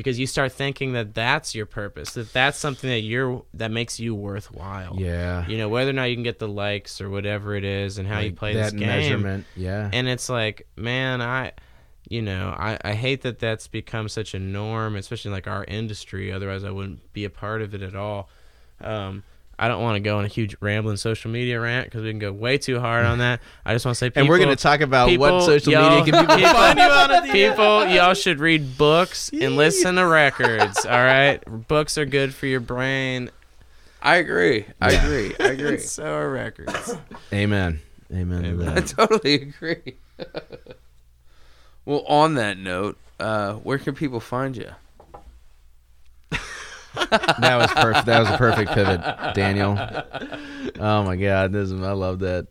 because 0.00 0.18
you 0.18 0.26
start 0.26 0.50
thinking 0.52 0.92
that 0.94 1.14
that's 1.14 1.54
your 1.54 1.66
purpose 1.66 2.14
that 2.14 2.32
that's 2.32 2.58
something 2.58 2.88
that 2.90 3.00
you're 3.00 3.42
that 3.54 3.70
makes 3.70 4.00
you 4.00 4.14
worthwhile 4.14 4.96
Yeah. 4.98 5.46
you 5.46 5.58
know 5.58 5.68
whether 5.68 5.90
or 5.90 5.92
not 5.92 6.04
you 6.04 6.16
can 6.16 6.22
get 6.22 6.38
the 6.38 6.48
likes 6.48 7.00
or 7.00 7.10
whatever 7.10 7.54
it 7.54 7.64
is 7.64 7.98
and 7.98 8.08
how 8.08 8.20
you 8.20 8.32
play 8.32 8.54
that 8.54 8.72
this 8.72 8.72
game 8.72 8.88
measurement. 8.88 9.46
Yeah. 9.56 9.90
and 9.92 10.08
it's 10.08 10.28
like 10.28 10.66
man 10.76 11.20
i 11.20 11.52
you 12.08 12.22
know 12.22 12.48
I, 12.58 12.78
I 12.82 12.94
hate 12.94 13.22
that 13.22 13.38
that's 13.38 13.68
become 13.68 14.08
such 14.08 14.34
a 14.34 14.38
norm 14.38 14.96
especially 14.96 15.28
in 15.28 15.34
like 15.34 15.46
our 15.46 15.64
industry 15.64 16.32
otherwise 16.32 16.64
i 16.64 16.70
wouldn't 16.70 17.12
be 17.12 17.24
a 17.24 17.30
part 17.30 17.62
of 17.62 17.74
it 17.74 17.82
at 17.82 17.94
all 17.94 18.28
um, 18.80 19.22
I 19.62 19.68
don't 19.68 19.82
want 19.82 19.96
to 19.96 20.00
go 20.00 20.16
on 20.16 20.24
a 20.24 20.28
huge 20.28 20.56
rambling 20.60 20.96
social 20.96 21.30
media 21.30 21.60
rant 21.60 21.84
because 21.84 22.02
we 22.02 22.08
can 22.08 22.18
go 22.18 22.32
way 22.32 22.56
too 22.56 22.80
hard 22.80 23.04
on 23.04 23.18
that. 23.18 23.40
I 23.66 23.74
just 23.74 23.84
want 23.84 23.94
to 23.94 23.98
say, 23.98 24.08
people, 24.08 24.20
and 24.22 24.28
we're 24.30 24.38
going 24.38 24.48
to 24.48 24.56
talk 24.56 24.80
about 24.80 25.08
people, 25.08 25.26
what 25.36 25.44
social 25.44 25.74
y'all- 25.74 25.98
media 25.98 26.12
can 26.12 26.20
people 26.22 26.36
people- 26.38 26.52
find 26.54 26.78
you 26.78 26.84
on 26.86 27.10
at 27.10 27.22
the 27.24 27.28
end. 27.28 27.32
People, 27.56 27.86
y'all 27.88 28.14
should 28.14 28.40
read 28.40 28.78
books 28.78 29.28
and 29.32 29.56
listen 29.56 29.96
to 29.96 30.06
records. 30.06 30.86
All 30.86 30.92
right, 30.92 31.40
books 31.68 31.98
are 31.98 32.06
good 32.06 32.32
for 32.34 32.46
your 32.46 32.60
brain. 32.60 33.30
I 34.00 34.16
agree. 34.16 34.64
I 34.80 34.92
Yeah. 34.92 35.04
agree. 35.04 35.36
I 35.38 35.44
agree. 35.52 35.68
And 35.74 35.80
so 35.82 36.04
are 36.14 36.30
records. 36.30 36.94
Amen. 37.30 37.80
Amen. 38.10 38.42
to 38.44 38.48
Amen. 38.48 38.78
I 38.78 38.80
totally 38.80 39.34
agree. 39.34 39.96
well, 41.84 42.00
on 42.06 42.32
that 42.36 42.56
note, 42.56 42.96
uh, 43.20 43.52
where 43.56 43.76
can 43.76 43.94
people 43.94 44.20
find 44.20 44.56
you? 44.56 44.70
That 46.94 47.56
was 47.56 47.70
perfect. 47.72 48.06
That 48.06 48.20
was 48.20 48.28
a 48.30 48.36
perfect 48.36 48.72
pivot, 48.72 49.00
Daniel. 49.34 49.78
Oh 50.78 51.04
my 51.04 51.16
God, 51.16 51.52
this 51.52 51.70
is, 51.70 51.80
I 51.80 51.92
love 51.92 52.20
that. 52.20 52.46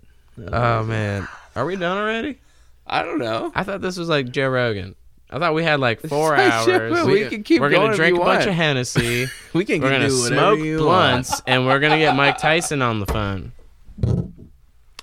Oh 0.52 0.84
man, 0.84 1.28
are 1.56 1.66
we 1.66 1.76
done 1.76 1.98
already? 1.98 2.40
I 2.88 3.03
don't 3.03 3.20
know. 3.20 3.52
I 3.53 3.64
thought 3.64 3.82
this 3.82 3.98
was 3.98 4.10
like 4.10 4.32
Joe 4.32 4.49
Rogan. 4.49 4.95
I 5.30 5.38
thought 5.38 5.53
we 5.53 5.64
had 5.64 5.80
like 5.80 6.02
four 6.02 6.36
hours. 6.36 6.68
Rogan. 6.68 7.11
We 7.11 7.28
can 7.28 7.44
keep 7.44 7.61
We're 7.61 7.70
going 7.70 7.88
gonna 7.88 7.95
drink 7.95 8.18
a 8.18 8.20
bunch 8.20 8.40
want. 8.40 8.49
of 8.49 8.56
Hennessy. 8.56 9.28
we 9.53 9.64
can 9.66 9.82
we're 9.82 9.91
gonna 9.91 10.10
smoke 10.10 10.60
blunts, 10.60 11.41
and 11.45 11.68
we're 11.68 11.80
gonna 11.80 11.99
get 11.99 12.16
Mike 12.16 12.38
Tyson 12.40 12.82
on 12.82 12.99
the 12.99 13.06
phone. 13.06 13.52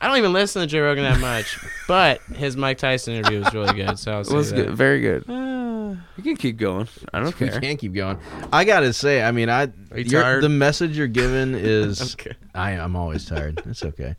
I 0.00 0.08
don't 0.08 0.18
even 0.18 0.32
listen 0.32 0.60
to 0.60 0.66
Joe 0.66 0.82
Rogan 0.82 1.04
that 1.04 1.20
much, 1.20 1.58
but 1.88 2.20
his 2.34 2.56
Mike 2.56 2.78
Tyson 2.78 3.14
interview 3.14 3.42
was 3.42 3.52
really 3.54 3.72
good. 3.74 3.98
So 3.98 4.12
I'll 4.12 4.20
It 4.20 4.26
say 4.26 4.34
was 4.34 4.50
that. 4.50 4.56
good. 4.66 4.74
very 4.76 5.00
good. 5.00 5.28
Uh, 5.28 5.96
you 6.16 6.22
can 6.22 6.36
keep 6.36 6.58
going. 6.58 6.88
I 7.14 7.20
don't 7.20 7.40
want. 7.40 7.54
We 7.54 7.60
can't 7.60 7.78
keep 7.78 7.94
going. 7.94 8.18
I 8.52 8.64
gotta 8.64 8.92
say, 8.92 9.22
I 9.22 9.30
mean, 9.32 9.48
I 9.48 9.62
Are 9.92 9.98
you 9.98 10.04
tired? 10.04 10.42
the 10.42 10.48
message 10.50 10.98
you're 10.98 11.06
given 11.06 11.54
is 11.56 12.14
Okay. 12.14 12.32
I 12.54 12.72
I'm 12.72 12.94
always 12.96 13.24
tired. 13.24 13.62
It's 13.66 13.82
okay. 13.84 14.16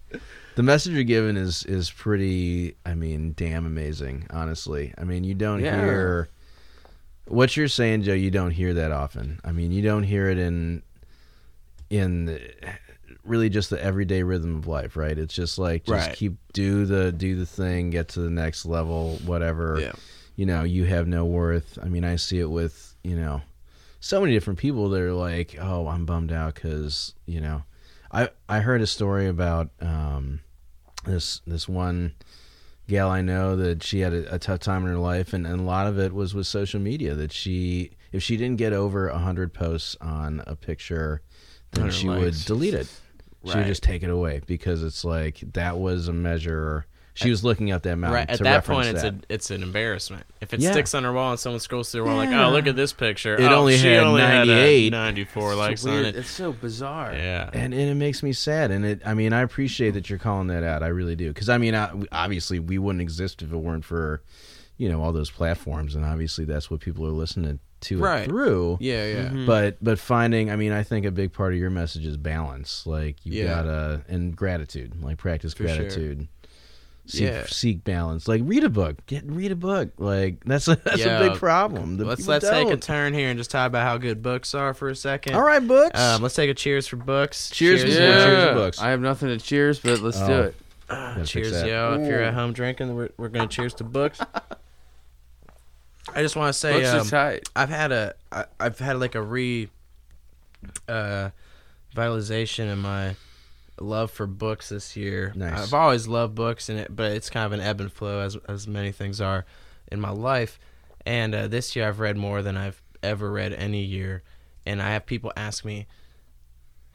The 0.56 0.64
message 0.64 0.94
you're 0.94 1.04
given 1.04 1.38
is 1.38 1.64
is 1.66 1.92
pretty. 1.92 2.76
I 2.86 2.96
mean, 2.96 3.34
damn 3.38 3.66
amazing. 3.68 4.26
Honestly, 4.32 4.94
I 4.98 5.04
mean, 5.04 5.24
you 5.24 5.36
don't 5.36 5.60
Yeah. 5.64 5.80
hear 5.80 6.30
what 7.28 7.56
you're 7.56 7.68
saying, 7.68 8.02
Joe. 8.04 8.14
You 8.14 8.32
don't 8.32 8.52
hear 8.52 8.74
that 8.74 8.92
often. 8.92 9.40
I 9.46 9.52
mean, 9.52 9.72
you 9.72 9.84
don't 9.84 10.04
hear 10.04 10.30
it 10.30 10.40
in 10.40 10.82
in 11.92 12.26
the- 12.26 12.52
really 13.28 13.50
just 13.50 13.70
the 13.70 13.84
everyday 13.84 14.24
rhythm 14.24 14.56
of 14.58 14.68
life, 14.68 14.96
right? 14.96 15.18
It's 15.18 15.34
just 15.34 15.58
like 15.58 15.84
just 15.86 16.08
Right. 16.08 16.16
keep 16.16 16.38
do 16.54 16.86
the 16.86 17.12
do 17.12 17.36
the 17.36 17.46
thing, 17.46 17.90
get 17.90 18.08
to 18.10 18.22
the 18.22 18.30
next 18.30 18.66
level, 18.66 19.18
whatever. 19.26 19.78
Yeah. 19.80 19.94
You 20.36 20.46
know, 20.46 20.64
you 20.64 20.86
have 20.86 21.08
no 21.08 21.26
worth. 21.26 21.78
I 21.82 21.90
mean, 21.90 22.04
I 22.04 22.16
see 22.16 22.40
it 22.40 22.50
with 22.50 22.96
you 23.04 23.16
know 23.16 23.42
so 24.00 24.22
many 24.22 24.34
different 24.34 24.60
people 24.60 24.90
that 24.90 25.02
are 25.02 25.14
like, 25.14 25.58
"Oh, 25.60 25.88
I'm 25.88 26.06
bummed 26.06 26.32
out 26.32 26.56
because 26.56 27.14
you 27.26 27.42
know." 27.42 27.64
I 28.10 28.30
I 28.48 28.62
heard 28.62 28.82
a 28.82 28.88
story 28.88 29.28
about 29.28 29.70
um, 29.82 30.40
this 31.04 31.42
this 31.46 31.68
one 31.68 32.14
gal 32.88 33.10
I 33.10 33.22
know 33.22 33.58
that 33.58 33.84
she 33.84 34.00
had 34.00 34.14
a, 34.14 34.36
a 34.36 34.40
tough 34.40 34.60
time 34.62 34.84
in 34.84 34.90
her 34.90 34.98
life, 34.98 35.34
and, 35.34 35.46
and 35.46 35.60
a 35.60 35.64
lot 35.64 35.88
of 35.88 36.00
it 36.00 36.14
was 36.14 36.34
with 36.34 36.48
social 36.48 36.80
media. 36.80 37.16
That 37.16 37.34
she, 37.34 37.92
if 38.14 38.24
she 38.24 38.38
didn't 38.38 38.58
get 38.60 38.72
over 38.72 39.10
a 39.10 39.18
hundred 39.18 39.54
posts 39.54 39.98
on 40.00 40.42
a 40.48 40.56
picture, 40.56 41.22
then 41.72 41.88
100 41.88 41.94
she 41.94 42.08
would 42.08 42.46
delete 42.46 42.74
it. 42.74 42.88
She 43.52 43.58
would 43.58 43.68
just 43.68 43.84
take 43.84 44.04
it 44.04 44.10
away 44.10 44.42
because 44.46 44.84
it's 44.84 45.04
like 45.06 45.40
that 45.54 45.78
was 45.78 46.08
a 46.08 46.14
measure. 46.14 46.86
She 47.14 47.32
was 47.32 47.44
looking 47.44 47.72
up 47.72 47.82
that 47.82 47.96
mountain 47.96 48.14
Right 48.14 48.30
at 48.30 48.40
that 48.42 48.64
point, 48.64 48.90
it's 48.90 49.02
that. 49.02 49.14
a 49.14 49.20
it's 49.28 49.50
an 49.50 49.64
embarrassment. 49.64 50.24
If 50.40 50.54
it 50.54 50.60
Yeah. 50.60 50.72
sticks 50.72 50.94
on 50.94 51.04
her 51.04 51.12
wall 51.12 51.32
and 51.32 51.40
someone 51.40 51.60
scrolls 51.60 51.92
through 51.92 52.02
the 52.02 52.06
wall, 52.08 52.16
like, 52.18 52.30
oh, 52.30 52.52
look 52.52 52.68
at 52.68 52.76
this 52.76 52.94
picture. 52.94 53.34
It 53.34 53.42
oh, 53.42 53.56
only 53.56 53.76
had 53.76 54.04
only 54.04 54.22
had 54.22 54.48
98. 54.48 54.92
94 54.92 55.50
It's 55.50 55.58
likes 55.58 55.82
so 55.82 55.90
on 55.94 56.06
it. 56.06 56.16
It's 56.16 56.30
so 56.30 56.52
bizarre. 56.54 57.14
Yeah. 57.16 57.50
and, 57.54 57.74
and 57.74 57.90
it 57.90 57.96
makes 57.96 58.22
me 58.22 58.34
sad 58.34 58.70
and 58.70 58.86
it 58.86 59.02
i 59.04 59.16
mean 59.16 59.34
i 59.34 59.42
appreciate 59.42 59.92
that 59.96 60.12
you're 60.12 60.20
calling 60.20 60.48
that 60.48 60.64
out 60.64 60.84
i 60.84 60.88
really 60.88 61.16
do 61.16 61.30
because 61.30 61.50
i 61.50 61.58
mean 61.58 61.74
I, 61.74 61.90
obviously 62.12 62.60
we 62.60 62.78
wouldn't 62.78 63.02
exist 63.02 63.42
if 63.42 63.52
it 63.52 63.58
weren't 63.58 63.84
for 63.86 64.22
you 64.78 64.88
know 64.88 65.02
all 65.02 65.12
those 65.12 65.32
platforms 65.32 65.96
and 65.96 66.06
obviously 66.06 66.46
that's 66.46 66.70
what 66.70 66.82
people 66.82 67.04
are 67.08 67.12
listening 67.12 67.60
to 67.82 67.98
it 68.00 68.02
Right. 68.02 68.26
through 68.28 68.78
Yeah, 68.82 69.06
yeah. 69.06 69.30
Mhm. 69.30 69.46
but 69.46 69.78
but 69.82 70.00
finding 70.00 70.50
i 70.50 70.56
mean 70.56 70.72
i 70.72 70.84
think 70.84 71.06
a 71.06 71.12
big 71.12 71.32
part 71.34 71.54
of 71.54 71.60
your 71.60 71.70
message 71.70 72.06
is 72.06 72.18
balance 72.18 72.86
like 72.88 73.18
you 73.24 73.34
Yeah. 73.44 73.48
gotta 73.48 74.02
and 74.08 74.36
gratitude 74.36 74.94
like 75.02 75.18
practice 75.18 75.54
For 75.54 75.68
sure. 75.68 75.78
gratitude 75.78 76.28
seek, 77.06 77.22
Yeah. 77.22 77.46
seek 77.48 77.84
balance 77.84 78.28
like 78.28 78.42
read 78.46 78.64
a 78.64 78.70
book 78.70 79.06
get 79.06 79.24
read 79.26 79.52
a 79.52 79.56
book 79.56 79.90
like 79.98 80.44
that's 80.46 80.68
a, 80.68 80.76
that's 80.84 81.04
a 81.06 81.30
big 81.30 81.38
problem 81.38 81.98
The 81.98 82.06
Let's 82.06 82.28
let's 82.28 82.50
take 82.50 82.68
a 82.70 82.78
turn 82.78 83.14
here 83.14 83.30
and 83.30 83.38
just 83.38 83.52
talk 83.52 83.68
about 83.68 83.84
how 83.84 83.98
good 83.98 84.22
books 84.22 84.54
are 84.56 84.74
for 84.74 84.90
a 84.90 84.96
second. 84.96 85.36
all 85.36 85.44
right 85.44 85.66
books 85.66 86.00
Um, 86.00 86.22
let's 86.24 86.36
take 86.36 86.50
a 86.50 86.54
cheers 86.54 86.88
for 86.88 86.96
books. 86.98 87.50
Cheers 87.52 87.84
cheers, 87.84 87.96
Yeah. 87.96 88.26
Cheers 88.26 88.48
to 88.50 88.54
books. 88.56 88.82
I 88.82 88.90
have 88.90 89.00
nothing 89.02 89.30
to 89.30 89.38
cheers, 89.38 89.80
but 89.80 90.02
let's 90.02 90.20
do 90.20 90.26
Oh. 90.34 90.42
it. 90.44 90.56
Ah, 90.90 91.18
cheers, 91.26 91.52
that. 91.52 91.68
yo. 91.68 92.00
If 92.02 92.08
you're 92.10 92.22
at 92.24 92.34
home 92.34 92.54
drinking, 92.54 92.96
we're, 92.96 93.10
we're 93.18 93.28
gonna 93.30 93.48
cheers 93.48 93.74
to 93.76 93.84
books. 93.84 94.20
I 96.16 96.22
just 96.22 96.36
want 96.36 96.54
to 96.54 96.58
say, 96.60 96.74
Books 96.74 96.90
um, 96.90 97.02
are 97.02 97.10
tight. 97.10 97.50
I've 97.56 97.70
had 97.70 97.92
a, 97.92 98.16
I, 98.32 98.46
I've 98.60 98.80
had 98.80 99.00
like 99.00 99.16
a 99.16 99.22
re, 99.22 99.70
uh, 100.88 101.30
vitalization 101.94 102.68
in 102.68 102.80
my 102.80 103.16
love 103.80 104.12
for 104.12 104.26
books 104.28 104.70
this 104.70 104.96
year. 104.96 105.34
Nice. 105.36 105.60
I've 105.60 105.74
always 105.74 106.08
loved 106.08 106.36
books, 106.36 106.70
and 106.70 106.80
it, 106.80 106.96
but 106.96 107.12
it's 107.12 107.30
kind 107.30 107.46
of 107.46 107.52
an 107.52 107.60
ebb 107.62 107.82
and 107.82 107.92
flow 107.92 108.22
as 108.22 108.36
as 108.48 108.68
many 108.68 108.92
things 108.92 109.22
are 109.22 109.46
in 109.92 110.00
my 110.02 110.10
life. 110.10 110.60
And 111.06 111.34
uh, 111.36 111.48
this 111.48 111.76
year, 111.76 111.88
I've 111.88 112.00
read 112.00 112.18
more 112.18 112.42
than 112.42 112.58
I've 112.58 112.82
ever 113.04 113.32
read 113.32 113.54
any 113.54 113.84
year, 113.84 114.24
and 114.66 114.82
I 114.82 114.92
have 114.92 115.06
people 115.06 115.32
ask 115.38 115.64
me, 115.64 115.88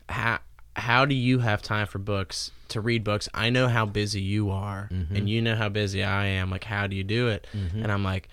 how 0.09 0.39
how 0.75 1.05
do 1.05 1.15
you 1.15 1.41
have 1.41 1.61
time 1.63 1.87
for 1.87 1.99
books 1.99 2.51
to 2.69 2.81
read 2.81 3.05
books? 3.05 3.29
I 3.35 3.51
know 3.51 3.69
how 3.69 3.85
busy 3.87 4.21
you 4.21 4.51
are, 4.51 4.89
Mhm. 4.93 5.17
and 5.17 5.29
you 5.29 5.43
know 5.43 5.55
how 5.55 5.69
busy 5.69 6.03
I 6.03 6.27
am. 6.27 6.51
Like, 6.51 6.65
how 6.65 6.87
do 6.87 6.97
you 6.97 7.05
do 7.05 7.29
it? 7.29 7.47
Mhm. 7.55 7.83
And 7.85 7.93
I'm 7.93 8.03
like, 8.03 8.29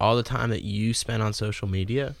all 0.00 0.16
the 0.16 0.22
time 0.22 0.50
that 0.50 0.62
you 0.62 0.94
spend 0.94 1.22
on 1.22 1.32
social 1.32 1.68
media, 1.68 2.14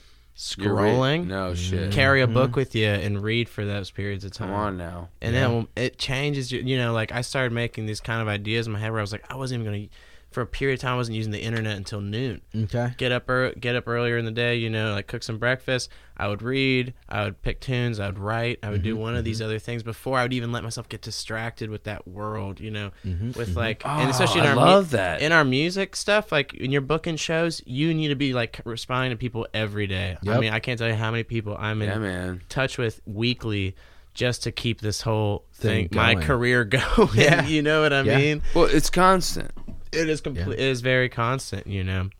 You're 0.56 0.74
scrolling, 0.76 1.26
No 1.26 1.54
shit. 1.54 1.90
carry 1.92 2.22
a 2.22 2.26
Mhm. 2.26 2.34
book 2.34 2.56
with 2.56 2.74
you 2.74 2.86
and 2.86 3.22
read 3.22 3.48
for 3.48 3.64
those 3.64 3.90
periods 3.90 4.24
of 4.24 4.32
time. 4.32 4.48
Come 4.48 4.56
on 4.56 4.76
now. 4.78 5.08
And 5.20 5.34
Yeah. 5.34 5.48
then 5.48 5.68
it 5.76 5.98
changes 5.98 6.50
you. 6.52 6.60
You 6.60 6.78
know, 6.78 6.92
like 6.92 7.12
I 7.12 7.20
started 7.22 7.52
making 7.52 7.86
these 7.86 8.00
kind 8.00 8.22
of 8.22 8.28
ideas 8.28 8.66
in 8.66 8.72
my 8.72 8.78
head 8.78 8.90
where 8.90 9.00
I 9.00 9.02
was 9.02 9.12
like, 9.12 9.24
I 9.30 9.36
wasn't 9.36 9.62
even 9.62 9.72
gonna. 9.72 9.88
For 10.30 10.42
a 10.42 10.46
period 10.46 10.74
of 10.74 10.80
time, 10.82 10.92
I 10.92 10.96
wasn't 10.96 11.16
using 11.16 11.32
the 11.32 11.40
internet 11.42 11.76
until 11.76 12.00
noon. 12.00 12.40
okay 12.56 12.94
Get 12.98 13.10
up, 13.10 13.28
ear 13.28 13.52
get 13.58 13.74
up 13.74 13.88
earlier 13.88 14.16
in 14.16 14.24
the 14.24 14.30
day. 14.30 14.54
You 14.56 14.70
know, 14.70 14.92
like 14.92 15.08
cook 15.08 15.24
some 15.24 15.38
breakfast. 15.38 15.90
I 16.16 16.28
would 16.28 16.40
read. 16.40 16.94
I 17.08 17.24
would 17.24 17.42
pick 17.42 17.58
tunes. 17.60 17.98
I 17.98 18.06
would 18.06 18.18
write. 18.18 18.58
I 18.62 18.70
would 18.70 18.82
do 18.84 18.94
Mhm, 18.94 18.98
one 19.00 19.16
of 19.16 19.24
these 19.24 19.42
other 19.42 19.58
things 19.58 19.82
before 19.82 20.18
I 20.18 20.22
would 20.22 20.32
even 20.32 20.52
let 20.52 20.62
myself 20.62 20.88
get 20.88 21.00
distracted 21.02 21.68
with 21.68 21.82
that 21.84 22.06
world. 22.06 22.60
You 22.60 22.70
know, 22.70 22.90
Mhm, 23.04 23.34
with 23.36 23.50
mhm. 23.50 23.56
like, 23.56 23.82
Oh, 23.84 23.88
and 23.88 24.08
especially 24.10 24.42
in 24.42 24.46
I 24.46 24.50
our 24.50 24.54
mu- 24.54 24.60
love 24.60 24.90
that. 24.90 25.20
in 25.20 25.32
our 25.32 25.44
music 25.44 25.96
stuff, 25.96 26.30
like 26.30 26.54
when 26.60 26.70
you're 26.70 26.80
booking 26.80 27.16
shows, 27.16 27.60
you 27.66 27.92
need 27.92 28.08
to 28.08 28.14
be 28.14 28.32
like 28.32 28.60
responding 28.64 29.10
to 29.10 29.16
people 29.16 29.48
every 29.52 29.88
day. 29.88 30.16
I 30.28 30.38
mean, 30.38 30.52
I 30.52 30.60
can't 30.60 30.78
tell 30.78 30.88
you 30.88 30.94
how 30.94 31.10
many 31.10 31.24
people 31.24 31.56
I'm 31.58 31.82
in 31.82 31.88
yeah, 31.88 31.98
man. 31.98 32.42
touch 32.48 32.78
with 32.78 33.00
weekly 33.04 33.74
just 34.14 34.42
to 34.44 34.52
keep 34.52 34.80
this 34.80 35.00
whole 35.02 35.44
thing, 35.54 35.88
Thing 35.88 35.96
my 35.96 36.14
career 36.16 36.64
going. 36.76 37.08
Yeah. 37.14 37.46
you 37.46 37.62
know 37.62 37.82
what 37.82 37.92
I 37.92 38.02
Yeah. 38.02 38.18
mean? 38.18 38.42
Well, 38.54 38.66
it's 38.66 38.90
constant. 38.90 39.50
It 39.92 40.08
is 40.08 40.20
complete. 40.20 40.48
It 40.48 40.58
is 40.60 40.80
very 40.80 41.08
constant, 41.08 41.66
you 41.66 41.82
know, 41.84 42.10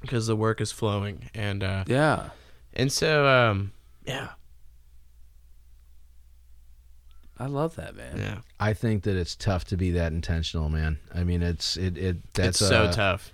because 0.00 0.26
the 0.26 0.36
work 0.36 0.60
is 0.60 0.72
flowing, 0.72 1.30
and 1.34 1.62
uh, 1.62 1.84
Yeah. 1.86 2.30
and 2.74 2.90
so 2.92 3.26
um, 3.26 3.72
yeah, 4.04 4.30
I 7.38 7.46
love 7.46 7.76
that, 7.76 7.94
man. 7.94 8.16
yeah, 8.16 8.38
I 8.58 8.72
think 8.72 9.02
that 9.02 9.14
it's 9.16 9.34
tough 9.36 9.64
to 9.66 9.76
be 9.76 9.90
that 9.92 10.12
intentional, 10.12 10.68
man. 10.70 10.98
I 11.14 11.22
mean, 11.24 11.42
it's 11.42 11.76
it 11.76 11.98
it 11.98 12.16
that's 12.32 12.60
it's 12.60 12.68
so 12.68 12.84
uh, 12.84 12.92
tough. 12.92 13.30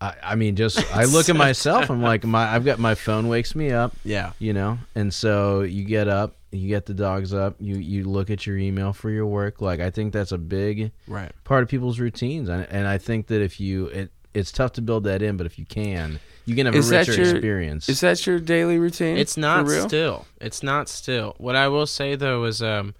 I, 0.00 0.14
I 0.22 0.34
mean, 0.34 0.56
just 0.56 0.78
I 0.94 1.04
look 1.04 1.26
so 1.26 1.32
at 1.32 1.36
myself. 1.36 1.88
I'm 1.90 2.02
like, 2.02 2.24
my 2.24 2.52
I've 2.52 2.64
got 2.64 2.78
my 2.80 2.94
phone 2.96 3.28
wakes 3.28 3.54
me 3.54 3.70
up, 3.70 3.94
Yeah, 4.04 4.32
you 4.40 4.52
know, 4.52 4.78
and 4.96 5.14
so 5.14 5.62
you 5.62 5.84
get 5.84 6.08
up, 6.08 6.34
you 6.50 6.68
get 6.68 6.86
the 6.86 6.94
dogs 6.94 7.34
up, 7.34 7.56
you 7.60 7.76
you 7.76 8.04
look 8.04 8.30
at 8.30 8.46
your 8.46 8.56
email 8.56 8.92
for 8.92 9.10
your 9.10 9.26
work. 9.26 9.60
Like, 9.60 9.80
I 9.80 9.90
think 9.90 10.12
that's 10.12 10.32
a 10.32 10.38
big 10.38 10.92
right. 11.06 11.32
part 11.44 11.62
of 11.62 11.68
people's 11.68 11.98
routines, 12.00 12.48
and 12.48 12.66
and 12.70 12.86
I 12.86 12.98
think 12.98 13.26
that 13.28 13.42
if 13.42 13.60
you 13.60 13.86
it 13.86 14.10
it's 14.34 14.52
tough 14.52 14.72
to 14.72 14.82
build 14.82 15.04
that 15.04 15.22
in, 15.22 15.36
but 15.36 15.46
if 15.46 15.58
you 15.58 15.64
can, 15.64 16.20
you 16.44 16.54
can 16.54 16.66
have 16.66 16.74
Is 16.74 16.88
a 16.88 16.90
that 16.94 17.08
richer 17.08 17.22
your- 17.24 17.36
experience. 17.36 17.88
Is 17.88 18.00
that 18.00 18.24
your 18.26 18.38
daily 18.38 18.78
routine? 18.78 19.16
It's 19.16 19.36
not 19.36 19.64
for 19.66 19.72
real. 19.72 19.88
still. 19.88 20.26
It's 20.40 20.62
not 20.62 20.88
still. 20.88 21.34
What 21.38 21.56
I 21.56 21.68
will 21.68 21.86
say 21.86 22.14
though 22.14 22.44
is 22.44 22.62
um 22.62 22.94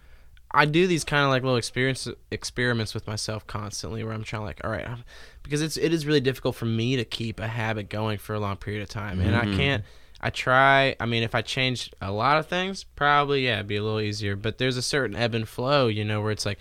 I 0.51 0.65
do 0.65 0.87
these 0.87 1.05
kind 1.05 1.25
of 1.25 1.31
like 1.31 1.43
little 1.43 1.59
experience 1.59 2.09
experiments 2.31 2.95
with 2.95 3.07
myself 3.07 3.47
constantly 3.47 4.03
where 4.05 4.15
I'm 4.15 4.25
trying 4.25 4.43
like 4.45 4.61
all 4.65 4.71
right, 4.71 4.89
I'm, 4.89 5.05
because 5.43 5.61
it's 5.63 5.77
it 5.77 5.93
is 5.93 6.07
really 6.07 6.21
difficult 6.21 6.55
for 6.57 6.65
me 6.67 6.97
to 6.97 7.05
keep 7.05 7.41
a 7.41 7.47
habit 7.49 7.89
going 7.91 8.19
for 8.19 8.35
a 8.35 8.41
long 8.41 8.57
period 8.57 8.83
of 8.83 8.89
time. 8.89 9.21
And 9.21 9.37
I 9.37 9.45
Mhm. 9.45 9.57
can't 9.57 9.85
I 10.21 10.31
try, 10.31 10.97
I 10.99 11.07
mean 11.07 11.23
if 11.23 11.35
I 11.35 11.43
changed 11.43 11.95
a 12.01 12.11
lot 12.11 12.39
of 12.39 12.47
things, 12.49 12.85
probably 12.85 13.45
yeah, 13.47 13.55
it'd 13.57 13.69
be 13.69 13.77
a 13.77 13.83
little 13.83 14.01
easier, 14.01 14.35
but 14.37 14.59
there's 14.59 14.77
a 14.77 14.83
certain 14.83 15.15
ebb 15.17 15.35
and 15.35 15.49
flow, 15.49 15.87
you 15.89 16.05
know, 16.05 16.21
where 16.21 16.33
it's 16.33 16.45
like 16.47 16.59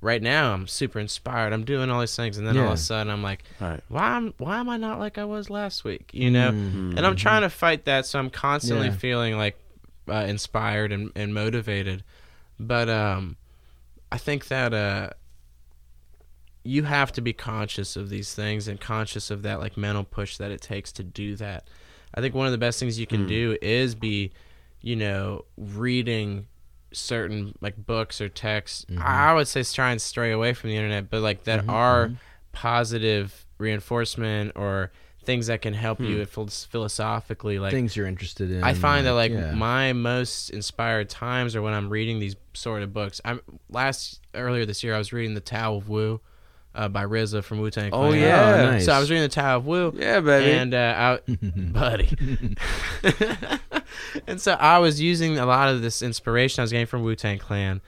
right 0.00 0.22
now 0.22 0.52
I'm 0.52 0.66
super 0.66 0.98
inspired. 1.00 1.52
I'm 1.52 1.64
doing 1.64 1.90
all 1.90 2.00
these 2.00 2.14
things 2.16 2.38
and 2.38 2.46
then 2.46 2.56
all 2.58 2.68
of 2.68 2.74
a 2.74 2.76
sudden 2.76 3.10
I'm 3.12 3.22
like, 3.22 3.42
Right. 3.60 3.80
why 3.88 4.16
am 4.16 4.34
why 4.38 4.58
am 4.58 4.68
I 4.68 4.76
not 4.76 4.98
like 5.00 5.18
I 5.18 5.24
was 5.24 5.50
last 5.50 5.82
week, 5.84 6.10
you 6.12 6.30
know? 6.30 6.52
Mhm. 6.52 6.96
and 6.96 7.06
I'm 7.06 7.16
trying 7.16 7.42
to 7.42 7.50
fight 7.50 7.84
that, 7.86 8.06
so 8.06 8.18
I'm 8.18 8.30
constantly 8.30 8.86
Yeah. 8.88 8.92
feeling 8.94 9.36
like 9.36 9.56
uh, 10.08 10.24
inspired 10.28 10.92
and, 10.92 11.10
and 11.16 11.32
motivated. 11.34 12.02
But 12.60 12.88
um, 12.88 13.36
I 14.10 14.18
think 14.18 14.48
that 14.48 14.72
uh, 14.74 15.10
you 16.64 16.84
have 16.84 17.10
to 17.12 17.20
be 17.20 17.32
conscious 17.32 17.96
of 17.96 18.08
these 18.08 18.34
things 18.34 18.68
and 18.68 18.80
conscious 18.80 19.30
of 19.30 19.42
that 19.42 19.58
like 19.58 19.76
mental 19.76 20.04
push 20.04 20.36
that 20.36 20.50
it 20.52 20.60
takes 20.60 20.92
to 20.92 21.02
do 21.02 21.34
that. 21.36 21.66
I 22.14 22.20
think 22.20 22.34
one 22.34 22.46
of 22.46 22.52
the 22.52 22.58
best 22.58 22.78
things 22.80 22.98
you 22.98 23.06
can 23.06 23.24
Mm. 23.24 23.28
do 23.28 23.58
is 23.62 23.94
be, 23.94 24.32
you 24.80 24.96
know, 24.96 25.44
reading 25.56 26.46
certain 26.92 27.54
like 27.60 27.76
books 27.86 28.20
or 28.20 28.28
texts. 28.28 28.84
Mhm. 28.90 29.00
I 29.02 29.32
would 29.34 29.48
say 29.48 29.62
try 29.62 29.92
and 29.92 30.00
stray 30.00 30.30
away 30.30 30.52
from 30.52 30.70
the 30.70 30.76
internet, 30.76 31.08
but 31.08 31.22
like 31.22 31.44
that 31.44 31.64
Mhm, 31.64 31.68
are 31.72 32.08
mhm. 32.08 32.16
positive 32.52 33.46
reinforcement 33.58 34.52
or 34.54 34.90
things 35.24 35.46
that 35.46 35.62
can 35.62 35.72
help 35.72 36.00
you 36.00 36.18
Hmm. 36.18 36.24
phil- 36.24 36.46
philosophically 36.48 37.58
like 37.60 37.70
things 37.72 37.96
you're 37.96 38.06
interested 38.08 38.50
in. 38.50 38.64
I 38.64 38.74
find 38.74 39.06
that 39.06 39.12
like 39.14 39.30
yeah. 39.30 39.54
my 39.54 39.92
most 39.92 40.50
inspired 40.50 41.08
times 41.08 41.54
are 41.54 41.62
when 41.62 41.72
I'm 41.74 41.88
reading 41.90 42.18
these 42.18 42.34
sort 42.54 42.82
of 42.82 42.92
books. 42.92 43.20
I'm 43.24 43.40
last 43.70 44.20
earlier 44.34 44.66
this 44.66 44.82
year 44.82 44.94
I 44.94 44.98
was 44.98 45.12
reading 45.12 45.34
the 45.34 45.40
Tao 45.40 45.76
of 45.76 45.88
Wu 45.88 46.20
uh, 46.74 46.88
by 46.88 47.04
RZA 47.04 47.44
from 47.44 47.60
Wu 47.60 47.70
Tang. 47.70 47.90
Oh, 47.92 48.08
Clan. 48.08 48.20
yeah. 48.20 48.54
Oh, 48.54 48.70
nice. 48.72 48.84
So 48.86 48.92
I 48.92 48.98
was 48.98 49.10
reading 49.10 49.22
the 49.22 49.28
Tao 49.28 49.56
of 49.58 49.66
Wu, 49.66 49.92
Yeah, 49.96 50.20
baby. 50.20 50.52
and 50.52 50.74
uh, 50.74 51.18
I, 51.28 51.32
buddy, 51.36 52.08
and 54.26 54.40
so 54.40 54.52
I 54.52 54.78
was 54.78 55.00
using 55.00 55.38
a 55.38 55.46
lot 55.46 55.68
of 55.68 55.82
this 55.82 56.02
inspiration 56.02 56.60
I 56.60 56.64
was 56.64 56.72
getting 56.72 56.86
from 56.86 57.02
Wu 57.02 57.14
Tang 57.14 57.38
Clan. 57.38 57.80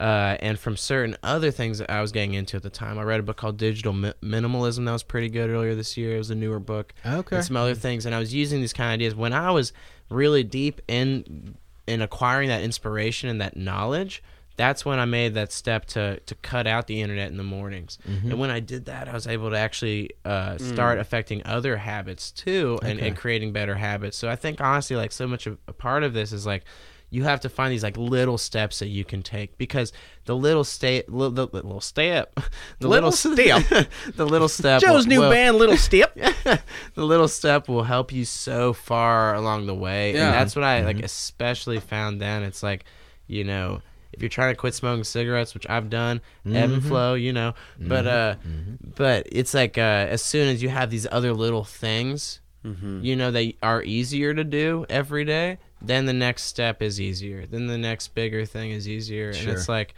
Uh, 0.00 0.36
and 0.38 0.60
from 0.60 0.76
certain 0.76 1.16
other 1.24 1.50
things 1.50 1.78
that 1.78 1.90
I 1.90 2.00
was 2.00 2.12
getting 2.12 2.34
into 2.34 2.56
at 2.56 2.62
the 2.62 2.70
time, 2.70 3.00
I 3.00 3.02
read 3.02 3.18
a 3.18 3.22
book 3.24 3.36
called 3.36 3.56
Digital 3.56 3.92
Mi- 3.92 4.12
Minimalism 4.22 4.84
that 4.84 4.92
was 4.92 5.02
pretty 5.02 5.28
good 5.28 5.50
earlier 5.50 5.74
this 5.74 5.96
year. 5.96 6.14
It 6.14 6.18
was 6.18 6.30
a 6.30 6.36
newer 6.36 6.60
book 6.60 6.94
okay. 7.04 7.34
and 7.34 7.44
some 7.44 7.56
other 7.56 7.74
things 7.74 8.06
and 8.06 8.14
i 8.14 8.18
was 8.20 8.32
using 8.32 8.60
these 8.60 8.72
kind 8.72 8.90
of 8.90 8.94
ideas 8.94 9.16
when 9.16 9.32
i 9.32 9.50
was 9.50 9.72
really 10.08 10.44
deep 10.44 10.80
in 10.86 11.56
in 11.88 12.00
acquiring 12.00 12.48
that 12.48 12.62
inspiration 12.62 13.28
and 13.28 13.40
that 13.40 13.56
knowledge 13.56 14.22
that's 14.58 14.84
when 14.84 14.98
i 14.98 15.06
made 15.06 15.32
that 15.34 15.50
step 15.52 15.86
to 15.86 16.20
to 16.26 16.34
cut 16.36 16.66
out 16.66 16.86
the 16.86 17.00
internet 17.00 17.30
in 17.30 17.38
the 17.38 17.42
mornings 17.42 17.96
Mhm. 18.06 18.24
and 18.32 18.38
when 18.38 18.50
i 18.50 18.60
did 18.60 18.84
that 18.84 19.08
i 19.08 19.12
was 19.14 19.26
able 19.26 19.48
to 19.50 19.56
actually 19.56 20.10
uh, 20.26 20.58
start 20.58 20.98
affecting 20.98 21.40
other 21.46 21.78
habits 21.78 22.30
too 22.30 22.78
and, 22.82 22.98
Okay. 22.98 23.08
and 23.08 23.16
creating 23.16 23.52
better 23.52 23.76
habits 23.76 24.16
so 24.18 24.28
i 24.28 24.36
think 24.36 24.60
honestly 24.60 24.96
like 24.96 25.12
so 25.12 25.26
much 25.26 25.46
of 25.46 25.56
a 25.66 25.72
part 25.72 26.02
of 26.02 26.12
this 26.12 26.32
is 26.32 26.44
like 26.44 26.64
you 27.10 27.22
have 27.24 27.40
to 27.40 27.48
find 27.48 27.72
these 27.72 27.82
like 27.82 27.96
little 27.96 28.36
steps 28.36 28.80
that 28.80 28.88
you 28.88 29.02
can 29.02 29.22
take 29.22 29.56
because 29.56 29.94
the 30.26 30.36
little 30.36 30.62
step, 30.62 31.06
little, 31.08 31.30
the 31.30 31.46
little 31.56 31.80
step, 31.80 32.38
the 32.80 32.86
Little 32.88 33.10
step, 33.12 33.62
the 34.14 34.26
little 34.26 34.46
step. 34.46 34.82
Joe's 34.82 35.06
will- 35.06 35.08
new 35.14 35.20
will- 35.22 35.30
band, 35.30 35.56
Little 35.56 35.78
Step. 35.78 36.14
the 36.94 37.04
little 37.06 37.26
step 37.28 37.66
will 37.66 37.84
help 37.84 38.12
you 38.12 38.26
so 38.26 38.74
far 38.74 39.34
along 39.34 39.64
the 39.66 39.74
way 39.74 40.12
Yeah. 40.12 40.26
and 40.26 40.34
that's 40.34 40.54
what 40.54 40.64
i 40.66 40.78
Mm-hmm. 40.80 40.86
like 40.86 41.02
especially 41.02 41.80
found 41.80 42.20
then 42.20 42.42
it's 42.42 42.62
like 42.62 42.84
you 43.26 43.42
know 43.44 43.80
if 44.12 44.22
you're 44.22 44.28
trying 44.28 44.52
to 44.52 44.56
quit 44.58 44.74
smoking 44.74 45.04
cigarettes 45.04 45.54
which 45.54 45.68
i've 45.68 45.90
done 45.90 46.20
ebb 46.46 46.70
and 46.70 46.82
Mhm. 46.82 46.88
flow 46.88 47.14
you 47.14 47.32
know 47.32 47.54
but 47.78 48.06
uh 48.06 48.34
Mhm. 48.46 48.76
but 48.96 49.26
it's 49.30 49.54
like 49.54 49.76
uh 49.78 49.80
as 50.10 50.22
soon 50.24 50.48
as 50.48 50.62
you 50.62 50.68
have 50.70 50.90
these 50.90 51.06
other 51.10 51.32
little 51.32 51.64
things 51.64 52.40
mm-hmm. 52.64 53.00
you 53.04 53.16
know 53.16 53.30
that 53.30 53.52
are 53.62 53.82
easier 53.82 54.34
to 54.34 54.44
do 54.44 54.86
every 54.88 55.24
day 55.24 55.58
then 55.82 56.06
the 56.06 56.12
next 56.12 56.44
step 56.44 56.82
is 56.82 57.00
easier 57.00 57.46
then 57.46 57.66
the 57.66 57.78
next 57.78 58.08
bigger 58.14 58.44
thing 58.44 58.70
is 58.70 58.88
easier 58.88 59.32
Sure. 59.32 59.42
and 59.50 59.58
it's 59.58 59.68
like 59.68 59.94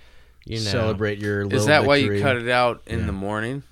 you 0.47 0.57
know 0.57 0.70
Celebrate 0.70 1.19
your 1.19 1.45
little 1.45 1.59
Is 1.59 1.66
that 1.66 1.85
why 1.85 1.97
you 1.97 2.20
cut 2.20 2.37
it 2.37 2.49
out 2.49 2.82
in 2.87 3.01
Yeah. 3.01 3.07
the 3.07 3.12
morning? 3.12 3.62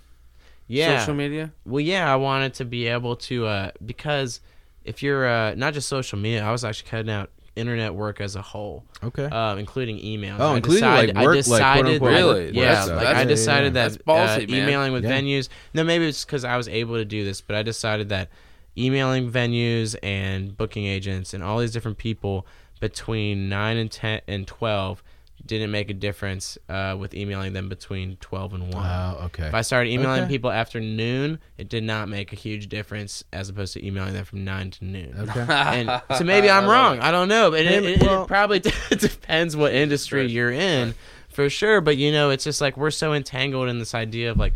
yeah 0.67 1.01
Social 1.01 1.15
media? 1.15 1.51
Well, 1.65 1.81
yeah, 1.81 2.13
I 2.13 2.17
wanted 2.17 2.53
to 2.55 2.65
be 2.67 2.87
able 2.89 3.17
to 3.17 3.47
uh, 3.47 3.71
because 3.85 4.41
if 4.85 5.03
you're 5.03 5.27
uh, 5.27 5.55
not 5.55 5.73
just 5.73 5.89
social 5.89 6.19
media, 6.19 6.45
I 6.45 6.53
was 6.53 6.63
actually 6.65 6.91
cutting 6.91 7.11
out 7.11 7.31
internet 7.59 7.95
work 7.95 8.21
as 8.21 8.37
a 8.37 8.43
whole, 8.43 8.85
Okay. 9.05 9.25
um, 9.25 9.59
including 9.59 9.99
emails. 9.99 10.39
Oh, 10.41 10.53
I 10.53 10.57
including, 10.57 10.83
decided, 10.85 11.15
like, 11.17 11.25
work, 11.27 11.35
I 11.37 11.39
like, 11.51 11.63
quote-unquote 11.83 12.11
Really? 12.11 12.51
yeah, 12.55 12.63
That's- 12.65 12.89
like 12.89 12.99
that's- 13.01 13.17
I 13.17 13.25
decided 13.25 13.75
That's 13.75 13.97
that 13.97 14.07
ballsy, 14.07 14.51
uh, 14.51 14.55
emailing 14.55 14.93
with 14.93 15.05
Yeah. 15.05 15.21
venues. 15.21 15.49
No, 15.75 15.85
maybe 15.85 16.07
it's 16.07 16.25
because 16.25 16.45
I 16.45 16.57
was 16.57 16.69
able 16.69 16.95
to 16.97 17.05
do 17.05 17.25
this, 17.25 17.41
but 17.41 17.57
I 17.57 17.63
decided 17.63 18.09
that 18.11 18.29
emailing 18.77 19.31
venues 19.31 19.97
and 20.03 20.57
booking 20.57 20.87
agents 20.87 21.35
and 21.35 21.43
all 21.43 21.59
these 21.59 21.73
different 21.73 21.99
people 21.99 22.47
between 22.81 23.49
nine 23.49 23.77
and 23.77 23.91
ten 23.91 24.21
and 24.29 24.47
twelve 24.47 25.03
didn't 25.49 25.71
make 25.73 25.91
a 25.91 25.95
difference 25.95 26.57
uh, 26.69 26.97
with 26.99 27.15
emailing 27.15 27.53
them 27.55 27.69
between 27.69 28.17
twelve 28.21 28.55
and 28.55 28.63
one. 28.73 28.85
Wow. 28.85 29.21
Okay. 29.25 29.47
If 29.49 29.55
I 29.55 29.63
started 29.63 29.91
emailing 29.91 30.21
Okay. 30.23 30.29
people 30.29 30.51
after 30.51 30.79
noon, 30.81 31.41
it 31.57 31.69
did 31.69 31.83
not 31.83 32.09
make 32.09 32.33
a 32.33 32.37
huge 32.37 32.69
difference 32.69 33.25
as 33.33 33.49
opposed 33.49 33.73
to 33.73 33.85
emailing 33.85 34.13
them 34.15 34.25
from 34.25 34.45
nine 34.45 34.71
to 34.71 34.85
noon. 34.85 35.15
Okay. 35.19 35.41
And 35.49 36.03
so 36.17 36.23
maybe 36.25 36.49
I'm 36.49 36.67
wrong. 36.67 37.01
I 37.01 37.11
don't 37.11 37.29
know, 37.29 37.51
but 37.51 37.61
it, 37.61 37.71
Maybe- 37.83 37.95
it, 37.95 38.03
it 38.03 38.07
well- 38.07 38.27
probably 38.27 38.61
depends 38.91 39.57
what 39.57 39.75
industry 39.75 40.21
Right. 40.23 40.31
you're 40.31 40.53
in, 40.53 40.95
for 41.29 41.51
sure. 41.51 41.81
But 41.81 41.97
you 41.97 42.13
know, 42.13 42.31
it's 42.31 42.45
just 42.45 42.61
like 42.61 42.77
we're 42.77 42.91
so 42.93 43.13
entangled 43.13 43.69
in 43.69 43.79
this 43.81 43.95
idea 43.95 44.31
of 44.31 44.37
like 44.37 44.55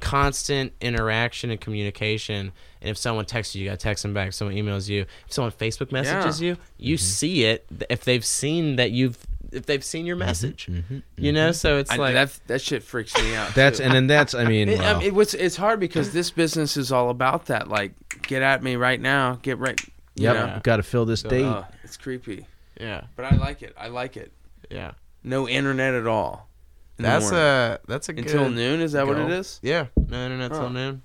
constant 0.00 0.72
interaction 0.80 1.50
and 1.50 1.60
communication. 1.60 2.52
And 2.80 2.88
if 2.90 2.96
someone 2.96 3.26
texts 3.26 3.54
you, 3.54 3.64
you 3.64 3.68
got 3.70 3.78
to 3.78 3.82
text 3.82 4.02
them 4.02 4.14
back. 4.14 4.28
If 4.28 4.34
someone 4.34 4.56
emails 4.56 4.88
you, 4.88 5.02
if 5.02 5.32
someone 5.32 5.52
Facebook 5.52 5.92
messages 5.92 6.40
you, 6.40 6.56
you 6.78 6.96
Mm-hmm. 6.96 7.02
see 7.02 7.44
it. 7.44 7.66
If 7.90 8.04
they've 8.04 8.24
seen 8.24 8.76
that 8.76 8.90
you've, 8.90 9.18
if 9.52 9.66
they've 9.66 9.84
seen 9.84 10.06
your 10.06 10.16
message, 10.16 10.66
Mhm. 10.70 11.02
you 11.16 11.32
know. 11.32 11.52
So 11.52 11.78
it's 11.78 11.90
I, 11.90 11.96
like 11.96 12.14
that 12.14 12.38
that 12.46 12.60
shit 12.60 12.82
freaks 12.82 13.14
me 13.16 13.34
out. 13.34 13.54
That's 13.54 13.78
too. 13.78 13.84
and 13.84 13.94
then 13.94 14.06
that's 14.06 14.34
I 14.34 14.44
mean, 14.44 14.68
It, 14.70 14.78
well, 14.78 14.96
I 14.96 14.98
mean, 14.98 15.06
it 15.08 15.14
was, 15.14 15.34
it's 15.34 15.56
hard 15.56 15.80
because 15.80 16.12
this 16.12 16.30
business 16.30 16.76
is 16.76 16.92
all 16.92 17.10
about 17.10 17.46
that. 17.46 17.68
Like, 17.68 17.92
get 18.22 18.42
at 18.42 18.62
me 18.62 18.76
right 18.76 19.00
now. 19.00 19.38
Get 19.42 19.58
right. 19.58 19.80
you 20.14 20.24
yep, 20.24 20.34
know? 20.34 20.60
got 20.62 20.76
to 20.76 20.82
fill 20.82 21.04
this 21.04 21.22
date. 21.22 21.44
Uh, 21.44 21.64
it's 21.84 21.96
creepy, 21.96 22.46
yeah, 22.80 23.02
but 23.16 23.24
I 23.24 23.36
like 23.36 23.62
it. 23.62 23.74
I 23.78 23.88
like 23.88 24.16
it. 24.16 24.32
yeah. 24.70 24.92
No 25.24 25.46
internet 25.48 25.94
at 25.94 26.06
all. 26.06 26.48
in 26.98 27.02
That's 27.04 27.24
morning. 27.30 27.40
a 27.40 27.78
that's 27.86 28.08
a 28.08 28.12
until 28.12 28.44
good, 28.44 28.54
noon. 28.56 28.80
Is 28.80 28.92
that 28.92 29.06
what 29.06 29.18
it 29.18 29.30
is? 29.30 29.58
Yeah, 29.62 29.86
no 29.96 30.24
internet 30.24 30.50
Huh. 30.52 30.60
till 30.60 30.70
noon. 30.70 31.02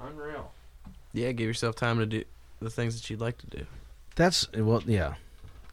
Unreal. 0.00 0.52
Yeah, 1.12 1.32
give 1.32 1.46
yourself 1.46 1.76
time 1.76 1.98
to 1.98 2.06
do 2.06 2.24
the 2.60 2.70
things 2.70 2.94
that 3.00 3.08
you'd 3.10 3.20
like 3.20 3.38
to 3.38 3.46
do. 3.46 3.66
That's 4.16 4.50
well, 4.52 4.82
yeah. 4.86 5.14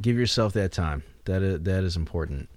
Give 0.01 0.17
yourself 0.17 0.53
that 0.53 0.71
time. 0.71 1.03
That 1.25 1.41
is, 1.41 1.61
that 1.63 1.83
is 1.83 1.95
important. 1.95 2.49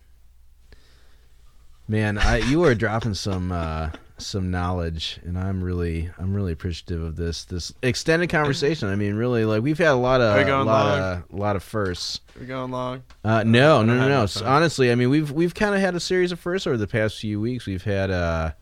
Man, 1.87 2.17
I 2.17 2.39
you 2.39 2.65
are 2.65 2.75
dropping 2.75 3.13
some 3.13 3.53
uh, 3.53 3.91
some 4.17 4.51
knowledge, 4.51 5.21
and 5.25 5.39
I'm 5.39 5.63
really 5.63 6.09
I'm 6.19 6.33
really 6.33 6.53
appreciative 6.53 7.03
of 7.03 7.17
this 7.17 7.45
this 7.45 7.75
extended 7.83 8.31
conversation. 8.31 8.89
I 8.89 8.97
mean, 8.97 9.17
really, 9.17 9.45
like 9.45 9.63
we've 9.63 9.77
had 9.77 9.89
a 9.89 9.95
lot 9.95 10.23
of 10.23 10.35
Are 10.35 10.45
we 10.45 10.51
a 10.51 10.57
lot 10.63 10.99
long? 10.99 11.23
of 11.31 11.39
lot 11.39 11.57
of 11.57 11.63
firsts. 11.63 12.21
We're 12.41 12.47
going 12.47 12.71
long. 12.71 13.03
Uh, 13.23 13.43
no, 13.43 13.83
no, 13.83 13.93
no, 13.95 14.01
no. 14.01 14.07
enough 14.07 14.23
S- 14.25 14.35
time. 14.41 14.49
Honestly, 14.49 14.91
I 14.91 14.95
mean, 14.95 15.11
we've 15.11 15.31
we've 15.31 15.55
kind 15.55 15.75
of 15.75 15.83
had 15.83 15.95
a 15.95 16.01
series 16.01 16.33
of 16.33 16.41
firsts 16.41 16.67
over 16.67 16.79
the 16.79 16.87
past 16.87 17.19
few 17.19 17.39
weeks. 17.39 17.67
We've 17.67 17.85
had 17.85 18.11
uh, 18.11 18.53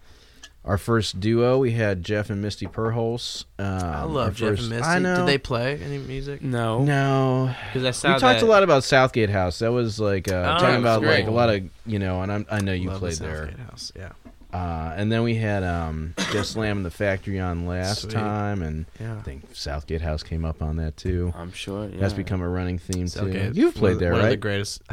our 0.65 0.79
first 0.79 1.19
duo. 1.21 1.59
We 1.59 1.73
had 1.73 2.03
Jeff 2.05 2.31
and 2.31 2.41
Misty 2.41 2.67
Perholz. 2.67 3.45
Um, 3.59 3.67
I 3.67 4.03
love 4.05 4.37
Jeff 4.37 4.51
first- 4.51 4.61
and 4.63 4.71
Misty. 4.71 4.85
I 4.85 4.99
know. 5.01 5.17
Did 5.17 5.27
they 5.27 5.39
play 5.39 5.79
any 5.83 5.99
music? 5.99 6.41
No. 6.43 6.83
No, 6.85 7.55
Because 7.67 7.85
I 7.85 7.91
saw 7.91 8.15
we 8.15 8.21
talked 8.21 8.41
that- 8.41 8.47
a 8.47 8.49
lot 8.49 8.63
about 8.63 8.85
Southgate 8.85 9.31
House. 9.31 9.59
That 9.59 9.73
was 9.73 9.99
like 9.99 10.29
uh, 10.29 10.35
Oh, 10.35 10.61
talking 10.61 10.67
that's 10.69 10.81
about 10.81 11.01
great. 11.03 11.21
like 11.21 11.27
a 11.29 11.31
lot 11.33 11.49
of 11.51 11.63
you 11.87 11.99
know, 11.99 12.23
and 12.23 12.31
I'm, 12.31 12.47
I 12.51 12.61
know 12.61 12.73
you 12.73 12.91
Love 12.91 13.01
the 13.01 13.07
played 13.09 13.19
there. 13.19 13.47
Southgate 13.47 13.67
House. 13.67 13.93
Yeah, 13.97 14.13
Uh, 14.53 14.93
and 14.97 15.11
then 15.11 15.23
we 15.25 15.35
had 15.35 15.65
um, 15.65 16.15
Jess 16.31 16.55
Lamb 16.57 16.77
and 16.77 16.87
the 16.87 16.91
Factory 16.91 17.41
on 17.41 17.67
last 17.67 18.03
Sweet. 18.03 18.13
time, 18.13 18.63
and 18.63 18.87
yeah. 19.01 19.17
I 19.17 19.23
think 19.23 19.43
Southgate 19.55 20.03
House 20.03 20.23
came 20.23 20.45
up 20.45 20.63
on 20.63 20.77
that 20.77 20.97
too. 20.97 21.33
I'm 21.37 21.53
sure. 21.53 21.89
Yeah. 21.89 21.99
That's 22.01 22.13
become 22.15 22.41
a 22.41 22.49
running 22.49 22.79
theme 22.79 23.09
Southgate, 23.09 23.55
too. 23.55 23.61
You've 23.61 23.75
played 23.75 23.97
the- 23.97 24.01
there, 24.01 24.13
one 24.13 24.21
Of 24.23 24.31
the 24.31 24.37
greatest. 24.37 24.83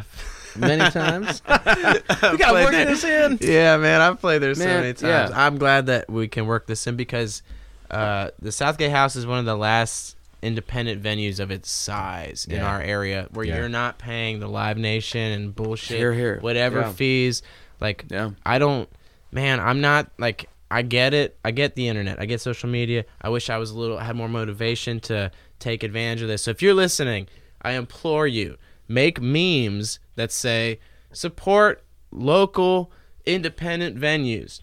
Many 0.55 0.89
times. 0.91 1.41
we 1.47 1.53
we 2.31 2.37
gotta 2.37 2.63
work 2.65 2.71
this 2.71 3.03
in. 3.03 3.37
Yeah, 3.41 3.77
man, 3.77 4.01
I've 4.01 4.19
played 4.19 4.41
there 4.41 4.53
so 4.55 4.65
many 4.65 4.93
times. 4.93 5.01
yeah. 5.03 5.29
I'm 5.33 5.57
glad 5.57 5.87
that 5.87 6.09
we 6.09 6.27
can 6.27 6.45
work 6.45 6.67
this 6.67 6.85
in 6.87 6.95
because 6.95 7.41
uh, 7.91 8.29
the 8.41 8.51
Southgate 8.51 8.91
House 8.91 9.15
is 9.15 9.25
one 9.25 9.39
of 9.39 9.45
the 9.45 9.55
last 9.57 10.15
independent 10.41 11.03
venues 11.03 11.39
of 11.39 11.51
its 11.51 11.69
size 11.69 12.47
in 12.49 12.61
our 12.61 12.81
area 12.81 13.27
where 13.31 13.45
Yeah. 13.45 13.57
you're 13.57 13.69
not 13.69 13.97
paying 13.99 14.39
the 14.39 14.47
Live 14.47 14.77
Nation 14.77 15.19
and 15.33 15.53
bullshit, 15.55 15.97
Here, 15.97 16.13
here. 16.13 16.37
whatever 16.39 16.79
Yeah. 16.79 16.91
fees. 16.93 17.41
Like, 17.81 18.05
Yeah. 18.09 18.31
I 18.45 18.57
don't, 18.59 18.87
man, 19.31 19.59
I'm 19.59 19.81
not 19.81 20.09
like, 20.17 20.47
I 20.71 20.81
get 20.83 21.13
it. 21.13 21.35
I 21.43 21.51
get 21.51 21.75
the 21.75 21.87
internet. 21.89 22.19
I 22.21 22.25
get 22.25 22.39
social 22.41 22.69
media. 22.69 23.03
I 23.21 23.29
wish 23.29 23.49
I 23.49 23.57
was 23.57 23.71
a 23.71 23.77
little, 23.77 23.97
had 23.97 24.15
more 24.15 24.29
motivation 24.29 24.99
to 25.01 25.29
take 25.59 25.83
advantage 25.83 26.21
of 26.21 26.27
this. 26.29 26.43
So 26.43 26.51
if 26.51 26.61
you're 26.61 26.73
listening, 26.73 27.27
I 27.61 27.71
implore 27.71 28.27
you, 28.27 28.57
make 28.89 29.21
memes 29.21 29.99
that 30.15 30.31
say, 30.33 30.79
support 31.13 31.81
local 32.11 32.91
independent 33.25 33.97
venues. 33.97 34.61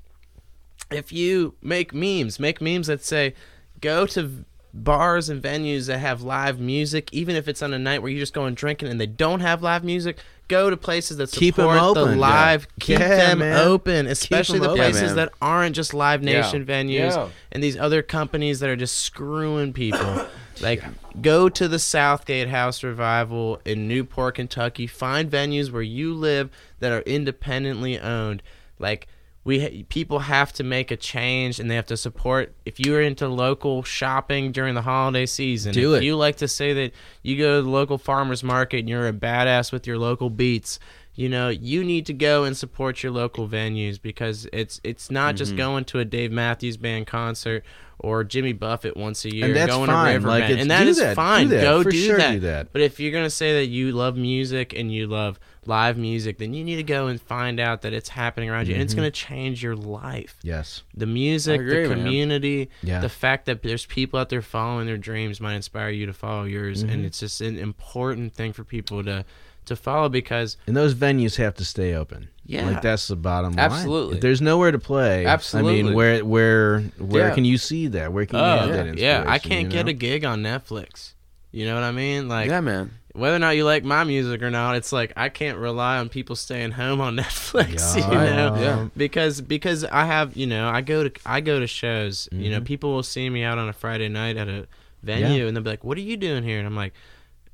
If 0.90 1.12
you 1.12 1.54
make 1.62 1.94
memes, 1.94 2.38
make 2.38 2.60
memes 2.60 2.88
that 2.88 3.02
say, 3.04 3.34
go 3.80 4.04
to 4.08 4.44
bars 4.74 5.28
and 5.30 5.42
venues 5.42 5.86
that 5.86 5.98
have 5.98 6.20
live 6.22 6.60
music, 6.60 7.08
even 7.12 7.34
if 7.34 7.48
it's 7.48 7.62
on 7.62 7.72
a 7.72 7.78
night 7.78 8.02
where 8.02 8.10
you're 8.10 8.20
just 8.20 8.34
going 8.34 8.54
drinking 8.54 8.88
and 8.88 9.00
they 9.00 9.06
don't 9.06 9.40
have 9.40 9.62
live 9.62 9.82
music. 9.84 10.18
Go 10.48 10.70
to 10.70 10.76
places 10.76 11.16
that 11.16 11.32
Keep 11.32 11.58
'em 11.58 11.64
support 11.70 11.94
the 11.94 12.00
open. 12.02 12.18
live. 12.18 12.68
Yeah. 12.76 12.84
Keep 12.84 12.98
Yeah, 13.00 13.08
them 13.16 13.38
man. 13.40 13.56
open, 13.66 14.06
especially 14.06 14.56
'em 14.58 14.62
the 14.64 14.68
open. 14.70 14.78
Places 14.82 15.02
man. 15.02 15.16
that 15.16 15.32
aren't 15.42 15.74
just 15.74 15.92
Live 15.94 16.22
Yeah. 16.22 16.40
Nation 16.42 16.64
venues 16.64 17.10
Yeah. 17.16 17.28
and 17.50 17.62
these 17.64 17.76
other 17.76 18.00
companies 18.02 18.60
that 18.60 18.68
are 18.70 18.76
just 18.76 18.96
screwing 19.00 19.72
people. 19.72 20.26
Like, 20.60 20.82
go 21.20 21.48
to 21.48 21.68
the 21.68 21.78
Southgate 21.78 22.48
House 22.48 22.82
Revival 22.82 23.60
in 23.64 23.86
Newport, 23.88 24.36
Kentucky. 24.36 24.86
Find 24.86 25.30
venues 25.30 25.70
where 25.70 25.82
you 25.82 26.14
live 26.14 26.50
that 26.80 26.92
are 26.92 27.00
independently 27.02 27.98
owned. 27.98 28.42
Like, 28.78 29.08
we 29.44 29.60
ha- 29.60 29.84
people 29.88 30.18
have 30.20 30.52
to 30.54 30.64
make 30.64 30.90
a 30.90 30.96
change 30.96 31.60
and 31.60 31.70
they 31.70 31.76
have 31.76 31.86
to 31.86 31.96
support. 31.96 32.52
If 32.64 32.80
you 32.80 32.96
are 32.96 33.00
into 33.00 33.28
local 33.28 33.84
shopping 33.84 34.50
during 34.50 34.74
the 34.74 34.82
holiday 34.82 35.26
season, 35.26 35.72
Do 35.72 35.94
if 35.94 36.02
it. 36.02 36.04
you 36.04 36.16
like 36.16 36.36
to 36.36 36.48
say 36.48 36.72
that 36.72 36.92
you 37.22 37.38
go 37.38 37.58
to 37.58 37.62
the 37.62 37.70
local 37.70 37.96
farmers 37.96 38.42
market 38.42 38.80
and 38.80 38.88
you're 38.88 39.06
a 39.06 39.12
badass 39.12 39.70
with 39.70 39.86
your 39.86 39.98
local 39.98 40.30
beats, 40.30 40.80
you 41.16 41.28
know, 41.28 41.48
you 41.48 41.82
need 41.82 42.06
to 42.06 42.12
go 42.12 42.44
and 42.44 42.56
support 42.56 43.02
your 43.02 43.10
local 43.10 43.48
venues 43.48 44.00
because 44.00 44.46
it's 44.52 44.80
it's 44.84 45.10
not 45.10 45.30
Mm-hmm. 45.30 45.36
just 45.38 45.56
going 45.56 45.84
to 45.86 45.98
a 45.98 46.04
Dave 46.04 46.30
Matthews 46.30 46.76
Band 46.76 47.06
concert 47.06 47.64
or 47.98 48.22
Jimmy 48.22 48.52
Buffett 48.52 48.94
once 48.94 49.24
a 49.24 49.34
year, 49.34 49.46
And 49.46 49.56
that's 49.56 49.72
going 49.72 49.86
fine. 49.88 50.20
to 50.20 50.26
Like, 50.28 50.42
Riverbend, 50.42 50.52
it's- 50.52 50.60
and 50.62 50.70
that 50.70 50.86
is 50.86 50.98
that. 50.98 51.16
fine. 51.16 51.48
Do 51.48 51.56
that. 51.56 51.62
Go 51.62 51.82
For 51.82 51.90
do, 51.90 51.96
sure 51.96 52.18
that. 52.18 52.32
do 52.32 52.40
that. 52.40 52.70
But 52.70 52.82
if 52.82 53.00
you're 53.00 53.10
gonna 53.12 53.30
say 53.30 53.54
that 53.54 53.66
you 53.68 53.92
love 53.92 54.16
music 54.18 54.74
and 54.76 54.92
you 54.92 55.06
love 55.06 55.40
live 55.64 55.96
music, 55.96 56.36
then 56.38 56.52
you 56.54 56.62
need 56.62 56.76
to 56.76 56.82
go 56.84 57.06
and 57.08 57.20
find 57.20 57.58
out 57.58 57.80
that 57.82 57.92
it's 57.94 58.10
happening 58.10 58.50
around 58.50 58.68
you, 58.68 58.74
and 58.74 58.82
it's 58.82 58.92
Mm-hmm. 58.92 59.00
gonna 59.00 59.10
change 59.10 59.62
your 59.62 59.74
life. 59.74 60.36
Yes. 60.42 60.82
The 60.94 61.06
music, 61.06 61.60
agree, 61.62 61.86
the 61.88 61.94
community, 61.94 62.68
Yeah. 62.82 63.00
the 63.00 63.08
fact 63.08 63.46
that 63.46 63.62
there's 63.62 63.86
people 63.86 64.20
out 64.20 64.28
there 64.28 64.42
following 64.42 64.86
their 64.86 64.98
dreams 64.98 65.40
might 65.40 65.54
inspire 65.54 65.88
you 65.90 66.04
to 66.06 66.12
follow 66.12 66.44
yours, 66.44 66.82
Mm-hmm. 66.84 66.92
and 66.92 67.04
it's 67.06 67.18
just 67.20 67.40
an 67.40 67.58
important 67.58 68.34
thing 68.34 68.52
for 68.52 68.62
people 68.62 69.02
to 69.04 69.24
to 69.66 69.76
follow 69.76 70.08
because 70.08 70.56
And 70.66 70.76
those 70.76 70.94
venues 70.94 71.36
have 71.36 71.54
to 71.56 71.64
stay 71.64 71.94
open. 71.94 72.28
Yeah. 72.44 72.66
Like 72.66 72.82
that's 72.82 73.08
the 73.08 73.16
bottom 73.16 73.52
line. 73.52 73.58
Absolutely. 73.58 74.16
If 74.16 74.20
there's 74.22 74.40
nowhere 74.40 74.70
to 74.72 74.78
play, 74.78 75.26
Absolutely, 75.26 75.80
I 75.80 75.82
mean, 75.82 75.94
where 75.94 76.24
where 76.24 76.80
where 76.98 77.28
Yeah. 77.28 77.34
can 77.34 77.44
you 77.44 77.58
see 77.58 77.88
that? 77.88 78.12
Where 78.12 78.24
can 78.26 78.36
you 78.38 78.44
oh 78.44 78.58
have 78.58 78.68
that 78.86 78.98
yeah, 78.98 79.24
I 79.26 79.38
can't 79.38 79.64
you 79.64 79.68
get 79.70 79.88
a 79.88 79.92
gig 79.92 80.24
on 80.24 80.42
Netflix. 80.42 81.14
You 81.52 81.66
know 81.66 81.74
what 81.74 81.84
I 81.84 81.92
mean? 81.92 82.28
Like 82.28 82.48
yeah, 82.48 82.60
man. 82.60 82.90
whether 83.14 83.34
or 83.34 83.38
not 83.40 83.56
you 83.56 83.64
like 83.64 83.82
my 83.82 84.04
music 84.04 84.42
or 84.42 84.50
not, 84.50 84.76
it's 84.76 84.92
like 84.92 85.12
I 85.16 85.28
can't 85.28 85.58
rely 85.58 85.98
on 85.98 86.08
people 86.08 86.36
staying 86.36 86.72
home 86.72 87.00
on 87.00 87.16
Netflix. 87.24 87.96
Yeah. 87.96 88.10
You 88.12 88.30
know, 88.36 88.60
Yeah. 88.60 88.88
because 88.96 89.40
because 89.40 89.84
I 89.84 90.04
have 90.04 90.36
you 90.36 90.46
know 90.46 90.68
I 90.68 90.82
go 90.82 91.08
to 91.08 91.20
I 91.26 91.40
go 91.40 91.58
to 91.58 91.66
shows. 91.66 92.28
You 92.30 92.50
know, 92.50 92.60
Mhm. 92.60 92.64
people 92.64 92.92
will 92.94 93.02
see 93.02 93.28
me 93.28 93.42
out 93.42 93.58
on 93.58 93.68
a 93.68 93.72
Friday 93.72 94.08
night 94.08 94.36
at 94.36 94.48
a 94.48 94.68
venue, 95.02 95.46
and 95.48 95.56
they'll 95.56 95.64
be 95.64 95.70
like, 95.70 95.82
"What 95.84 95.98
are 95.98 96.02
you 96.02 96.16
doing 96.16 96.42
here?" 96.44 96.58
And 96.58 96.66
I'm 96.66 96.76
like, 96.76 96.92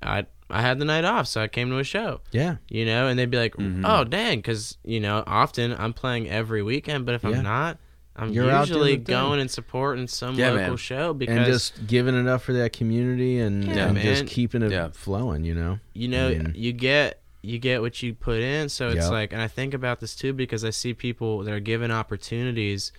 "I 0.02 0.26
I 0.52 0.60
had 0.60 0.78
the 0.78 0.84
night 0.84 1.04
off, 1.04 1.26
so 1.26 1.40
I 1.40 1.48
came 1.48 1.70
to 1.70 1.78
a 1.78 1.84
show." 1.84 2.20
Yeah. 2.30 2.56
You 2.68 2.84
know, 2.86 3.08
and 3.08 3.18
they'd 3.18 3.30
be 3.30 3.38
like, 3.38 3.56
Mhm. 3.56 3.82
"Oh, 3.84 4.04
dang," 4.04 4.38
because 4.38 4.78
you 4.84 5.00
know 5.00 5.24
often 5.26 5.74
I'm 5.78 5.92
playing 5.92 6.28
every 6.28 6.62
weekend, 6.62 7.06
but 7.06 7.14
if 7.16 7.24
Yeah. 7.24 7.30
I'm 7.38 7.42
not. 7.42 7.78
I'm 8.14 8.30
You're 8.30 8.50
usually 8.60 8.96
the 8.96 9.04
thing. 9.04 9.04
going 9.04 9.40
and 9.40 9.50
supporting 9.50 10.06
some 10.06 10.34
Yeah, 10.34 10.50
local 10.50 10.66
man. 10.68 10.76
show 10.76 11.14
because 11.14 11.34
and 11.34 11.46
just 11.46 11.86
giving 11.86 12.14
it 12.14 12.28
up 12.28 12.42
for 12.42 12.52
that 12.52 12.74
community 12.74 13.38
and, 13.38 13.64
Yeah, 13.64 13.88
and 13.88 13.96
just 13.98 14.26
keeping 14.26 14.60
it 14.60 14.70
Yeah. 14.70 14.90
flowing, 14.92 15.44
you 15.44 15.54
know. 15.54 15.78
you 15.94 16.08
know 16.08 16.28
I 16.28 16.34
mean- 16.34 16.52
you 16.54 16.72
get 16.74 17.20
you 17.44 17.58
get 17.58 17.80
what 17.80 18.00
you 18.02 18.12
put 18.14 18.40
in 18.40 18.68
so 18.68 18.88
it's 18.88 18.96
Yep. 19.06 19.10
like 19.10 19.32
and 19.32 19.42
i 19.42 19.48
think 19.48 19.74
about 19.74 19.98
this 19.98 20.14
too 20.14 20.32
because 20.32 20.64
i 20.64 20.70
see 20.70 20.94
people 20.94 21.42
that 21.42 21.52
are 21.52 21.58
given 21.58 21.90
opportunities 21.90 22.92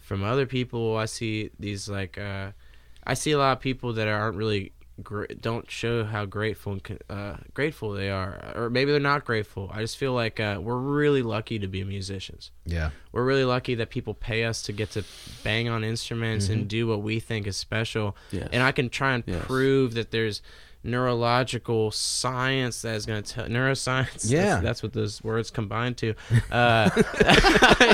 from 0.00 0.24
other 0.24 0.46
people 0.46 0.96
i 0.96 1.04
see 1.04 1.50
these 1.60 1.88
like 1.90 2.16
uh 2.16 2.52
i 3.04 3.12
see 3.14 3.32
a 3.32 3.38
lot 3.38 3.52
of 3.52 3.60
people 3.60 3.92
that 3.92 4.08
aren't 4.08 4.36
really 4.36 4.72
gr- 5.02 5.26
don't 5.40 5.70
show 5.70 6.04
how 6.04 6.24
grateful 6.24 6.72
and 6.72 6.98
uh, 7.08 7.36
grateful 7.54 7.92
they 7.92 8.10
are 8.10 8.52
or 8.56 8.68
maybe 8.70 8.90
they're 8.90 9.00
not 9.00 9.24
grateful 9.24 9.70
i 9.72 9.80
just 9.80 9.96
feel 9.96 10.12
like 10.12 10.40
uh, 10.40 10.58
we're 10.60 10.76
really 10.78 11.22
lucky 11.22 11.58
to 11.58 11.66
be 11.68 11.84
musicians 11.84 12.50
Yeah. 12.66 12.90
we're 13.12 13.24
really 13.24 13.44
lucky 13.44 13.74
that 13.76 13.90
people 13.90 14.14
pay 14.14 14.44
us 14.44 14.62
to 14.62 14.72
get 14.72 14.90
to 14.92 15.04
bang 15.44 15.68
on 15.68 15.84
instruments 15.84 16.48
and 16.48 16.68
do 16.68 16.86
what 16.86 17.02
we 17.02 17.20
think 17.20 17.46
is 17.46 17.56
special 17.56 18.16
Yes. 18.30 18.48
and 18.52 18.62
i 18.62 18.72
can 18.72 18.88
try 18.90 19.12
and 19.14 19.24
Yes. 19.26 19.44
prove 19.46 19.94
that 19.94 20.10
there's 20.10 20.42
neurological 20.84 21.90
science 21.90 22.82
that 22.82 22.94
is 22.96 23.06
going 23.06 23.22
to 23.22 23.32
tell 23.32 23.46
neuroscience 23.46 24.28
Yeah. 24.30 24.46
that's, 24.54 24.62
that's 24.62 24.82
what 24.82 24.92
those 24.92 25.22
words 25.22 25.50
combine 25.50 25.94
to 25.96 26.14
uh, 26.50 26.90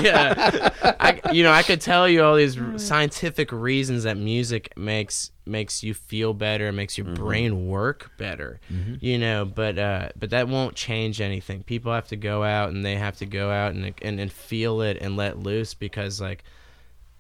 yeah. 0.03 0.71
I, 1.01 1.21
you 1.33 1.43
know 1.43 1.53
i 1.53 1.63
could 1.63 1.81
tell 1.81 2.09
you 2.09 2.23
all 2.23 2.35
these 2.37 2.59
scientific 2.77 3.53
reasons 3.53 4.05
that 4.05 4.17
music 4.17 4.73
makes 4.77 5.31
makes 5.47 5.83
you 5.83 5.95
feel 5.95 6.35
better 6.35 6.73
makes 6.73 6.97
your 6.99 7.07
brain 7.15 7.67
work 7.69 8.11
better 8.19 8.61
you 9.01 9.19
know 9.19 9.45
but 9.45 9.79
uh 9.79 10.09
but 10.19 10.31
that 10.31 10.49
won't 10.49 10.75
change 10.75 11.21
anything 11.21 11.63
people 11.63 11.93
have 11.93 12.09
to 12.09 12.17
go 12.17 12.43
out 12.43 12.71
and 12.71 12.85
they 12.85 12.97
have 12.97 13.17
to 13.19 13.27
go 13.27 13.51
out 13.51 13.75
and 13.75 13.95
and, 14.03 14.21
and 14.21 14.33
feel 14.33 14.81
it 14.83 14.99
and 15.01 15.17
let 15.17 15.39
loose 15.39 15.75
because 15.75 16.21
like 16.21 16.45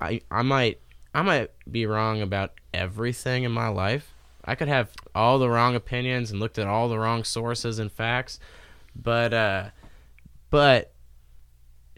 i 0.00 0.20
i 0.30 0.42
might 0.42 0.78
i 1.14 1.22
might 1.22 1.50
be 1.70 1.86
wrong 1.86 2.20
about 2.22 2.52
everything 2.74 3.44
in 3.44 3.52
my 3.52 3.68
life 3.68 4.14
i 4.48 4.54
could 4.54 4.68
have 4.68 4.90
all 5.14 5.38
the 5.38 5.48
wrong 5.48 5.76
opinions 5.76 6.30
and 6.30 6.40
looked 6.40 6.58
at 6.58 6.66
all 6.66 6.88
the 6.88 6.98
wrong 6.98 7.22
sources 7.22 7.78
and 7.78 7.92
facts 7.92 8.40
but 8.96 9.32
uh 9.32 9.68
but 10.50 10.92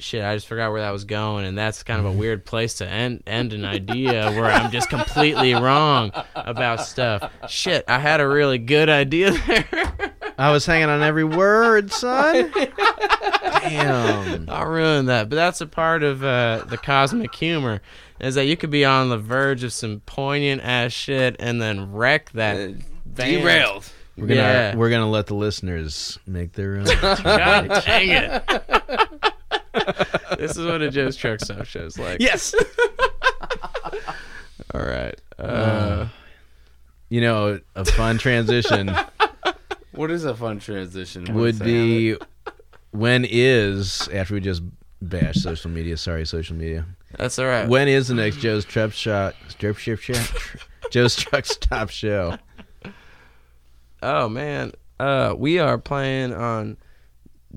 shit 0.02 0.24
i 0.24 0.34
just 0.34 0.46
forgot 0.46 0.70
where 0.72 0.80
that 0.80 0.90
was 0.90 1.04
going 1.04 1.44
and 1.44 1.56
that's 1.56 1.82
kind 1.82 2.00
of 2.00 2.06
a 2.06 2.12
weird 2.18 2.44
place 2.44 2.74
to 2.74 2.86
end 2.88 3.22
end 3.26 3.52
an 3.52 3.64
idea 3.64 4.30
where 4.32 4.46
i'm 4.46 4.70
just 4.70 4.88
completely 4.88 5.54
wrong 5.54 6.10
about 6.34 6.80
stuff 6.80 7.30
shit 7.48 7.84
i 7.88 7.98
had 7.98 8.20
a 8.20 8.28
really 8.28 8.58
good 8.58 8.88
idea 8.88 9.30
there 9.46 10.14
I 10.38 10.52
was 10.52 10.64
hanging 10.64 10.88
on 10.88 11.02
every 11.02 11.24
word, 11.24 11.92
son. 11.92 12.50
Damn. 12.54 14.48
I'll 14.48 14.66
ruin 14.66 15.04
that. 15.06 15.28
But 15.28 15.36
that's 15.36 15.60
a 15.60 15.66
part 15.66 16.02
of 16.02 16.24
uh, 16.24 16.64
the 16.66 16.78
cosmic 16.78 17.34
humor 17.34 17.82
is 18.20 18.36
that 18.36 18.46
you 18.46 18.56
could 18.56 18.70
be 18.70 18.84
on 18.86 19.10
the 19.10 19.18
verge 19.18 19.64
of 19.64 19.72
some 19.72 20.00
poignant 20.06 20.62
ass 20.64 20.92
shit 20.92 21.36
and 21.40 21.60
then 21.60 21.92
wreck 21.92 22.30
that. 22.32 22.56
Uh, 22.56 22.72
band. 23.04 23.42
derailed. 23.42 23.84
We're 24.16 24.28
gonna 24.28 24.40
Yeah. 24.40 24.76
we're 24.76 24.88
gonna 24.90 25.10
let 25.10 25.26
the 25.26 25.34
listeners 25.34 26.18
make 26.26 26.52
their 26.54 26.76
own. 26.76 26.84
God 27.00 27.82
dang 27.84 28.08
it. 28.08 29.29
this 30.38 30.56
is 30.56 30.64
what 30.66 30.82
a 30.82 30.90
Joe's 30.90 31.16
Truck 31.16 31.40
Stop 31.40 31.64
show's 31.66 31.98
like. 31.98 32.20
yes. 32.20 32.54
All 34.74 34.82
right. 34.82 35.18
Uh, 35.38 36.06
You 37.08 37.20
know, 37.20 37.60
a 37.74 37.84
fun 37.84 38.18
transition 38.18 38.94
What 39.92 40.10
is 40.12 40.24
a 40.24 40.34
fun 40.34 40.60
transition? 40.60 41.34
Would 41.34 41.58
be 41.58 42.16
when 42.92 43.26
is 43.28 44.08
after 44.12 44.34
we 44.34 44.40
just 44.40 44.62
bash 45.02 45.36
social 45.36 45.70
media. 45.70 45.96
Sorry, 45.96 46.24
social 46.24 46.56
media. 46.56 46.86
that's 47.16 47.38
all 47.38 47.46
right. 47.46 47.68
When 47.68 47.88
is 47.88 48.08
the 48.08 48.14
next 48.14 48.36
Joe's 48.36 48.64
Truck 48.64 48.92
Shot? 48.92 49.34
Strip 49.48 49.78
Ship 49.78 49.98
Shop? 49.98 50.24
Joe's 50.92 51.16
Truck 51.16 51.44
Stop 51.44 51.90
Show. 51.90 52.38
Oh, 54.02 54.28
man. 54.28 54.72
Uh, 55.00 55.34
we 55.36 55.58
are 55.58 55.76
playing 55.76 56.32
on 56.32 56.76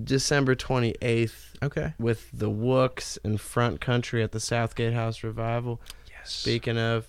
December 0.02 0.56
28th 0.56 1.53
Okay. 1.64 1.94
with 1.98 2.30
the 2.32 2.48
Wooks 2.50 3.18
in 3.24 3.36
Front 3.38 3.80
Country 3.80 4.22
at 4.22 4.32
the 4.32 4.40
Southgate 4.40 4.92
House 4.94 5.22
Revival. 5.22 5.80
Yes. 6.08 6.32
Speaking 6.32 6.78
of 6.78 7.06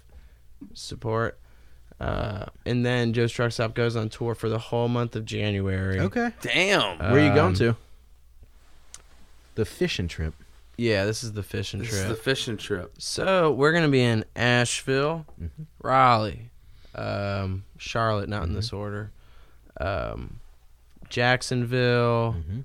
support, 0.74 1.38
uh, 2.00 2.46
and 2.66 2.86
then 2.86 3.14
Joe's 3.14 3.32
Truck 3.32 3.52
Stop 3.52 3.74
goes 3.74 3.96
on 3.96 4.10
tour 4.10 4.36
for 4.36 4.50
the 4.50 4.60
whole 4.60 4.88
month 4.88 5.16
of 5.16 5.26
January. 5.26 6.00
Okay. 6.00 6.32
Damn. 6.42 6.98
Where 7.00 7.12
are 7.14 7.20
you 7.20 7.34
going 7.34 7.48
Um, 7.50 7.56
to? 7.56 7.76
The 9.56 9.66
fishing 9.66 10.08
trip. 10.08 10.34
Yeah, 10.78 11.06
this 11.06 11.24
is 11.24 11.32
the 11.32 11.44
fishing 11.44 11.80
this 11.80 11.90
trip. 11.90 12.02
is 12.04 12.08
the 12.10 12.16
fishing 12.16 12.58
trip. 12.58 12.94
so 12.98 13.52
we're 13.52 13.72
gonna 13.72 13.88
be 13.88 14.02
in 14.04 14.26
Asheville, 14.36 15.26
Mhm. 15.42 15.68
Raleigh, 15.82 16.50
um, 16.94 17.64
Charlotte, 17.78 18.28
not 18.28 18.44
in 18.44 18.50
Mm-hmm. 18.50 18.56
this 18.58 18.74
order, 18.74 19.12
um, 19.80 20.42
Jacksonville, 21.08 22.34
Mm-hmm. 22.38 22.60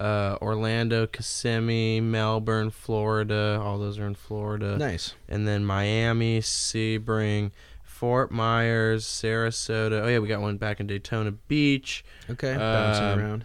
Uh, 0.00 0.36
Orlando, 0.42 1.06
Kissimmee, 1.06 2.00
Melbourne, 2.00 2.70
Florida. 2.70 3.60
All 3.62 3.78
those 3.78 3.98
are 3.98 4.06
in 4.06 4.14
Florida. 4.14 4.76
Nice. 4.76 5.14
and 5.28 5.46
then 5.46 5.64
Miami, 5.64 6.40
Sebring, 6.40 7.50
Fort 7.82 8.30
Myers, 8.32 9.04
Sarasota. 9.06 10.02
Oh 10.02 10.08
yeah, 10.08 10.18
we 10.18 10.28
got 10.28 10.40
one 10.40 10.56
back 10.56 10.80
in 10.80 10.86
Daytona 10.86 11.30
Beach, 11.32 12.04
Okay. 12.28 12.56
Bouncing 12.56 13.04
Um, 13.04 13.18
around. 13.20 13.44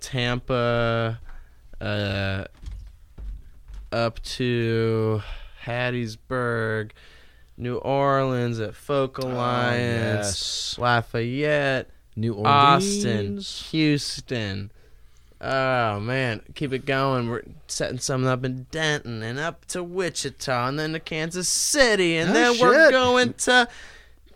Tampa, 0.00 1.20
uh, 1.80 2.44
up 3.92 4.22
to 4.22 5.22
Hattiesburg, 5.64 6.90
New 7.56 7.76
Orleans 7.76 8.60
at 8.60 8.74
Folk 8.74 9.18
Alliance, 9.18 10.26
Oh, 10.26 10.28
yes. 10.28 10.78
Lafayette, 10.78 11.90
New 12.16 12.34
Orleans, 12.34 13.04
Austin, 13.04 13.38
Houston. 13.70 14.72
Oh 15.46 16.00
man, 16.00 16.40
keep 16.54 16.72
it 16.72 16.86
going. 16.86 17.28
We're 17.28 17.42
setting 17.68 17.98
something 17.98 18.28
up 18.28 18.44
in 18.44 18.66
Denton 18.70 19.22
and 19.22 19.38
up 19.38 19.66
to 19.66 19.82
Wichita 19.84 20.68
and 20.68 20.78
then 20.78 20.92
to 20.94 21.00
Kansas 21.00 21.48
City 21.48 22.16
and 22.16 22.30
Oh, 22.30 22.32
then 22.32 22.58
we're 22.60 22.90
going 22.90 23.34
to 23.34 23.68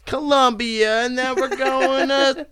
Columbia 0.05 1.07
and 1.07 1.17
then 1.17 1.35
we're 1.37 1.57
going 1.57 2.09
to 2.09 2.47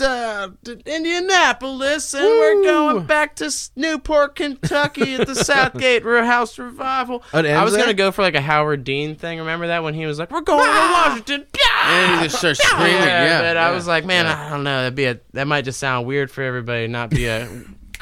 uh, 0.00 0.48
to 0.64 0.80
Indianapolis, 0.86 2.14
and 2.14 2.24
we're 2.24 2.62
going 2.62 3.04
back 3.04 3.36
to 3.36 3.52
Newport, 3.76 4.34
Kentucky 4.34 5.14
at 5.14 5.26
the 5.26 5.34
Southgate 5.44 6.02
House 6.02 6.58
Revival. 6.58 7.22
Oh, 7.32 7.38
I 7.38 7.62
was 7.62 7.76
gonna 7.76 7.94
go 7.94 8.10
for 8.10 8.22
like 8.22 8.34
a 8.34 8.40
Howard 8.40 8.84
Dean 8.84 9.16
thing. 9.16 9.38
Remember 9.38 9.66
that 9.66 9.82
when 9.84 9.94
he 9.94 10.06
was 10.06 10.18
like, 10.18 10.30
"We're 10.30 10.40
going 10.40 10.64
to 10.64 10.70
Washington." 10.70 11.46
And 11.84 12.20
he 12.20 12.26
just 12.26 12.38
starts 12.38 12.62
screaming. 12.62 12.92
Yeah, 13.02 13.42
but 13.42 13.56
I 13.56 13.72
was 13.72 13.86
like, 13.86 14.04
man, 14.04 14.24
yeah. 14.24 14.46
I 14.46 14.50
don't 14.50 14.64
know. 14.64 14.82
That'd 14.82 14.94
be 14.94 15.04
a 15.04 15.20
that 15.34 15.46
might 15.46 15.62
just 15.62 15.78
sound 15.78 16.06
weird 16.06 16.30
for 16.30 16.42
everybody, 16.42 16.86
not 16.88 17.10
be 17.10 17.26
a 17.26 17.48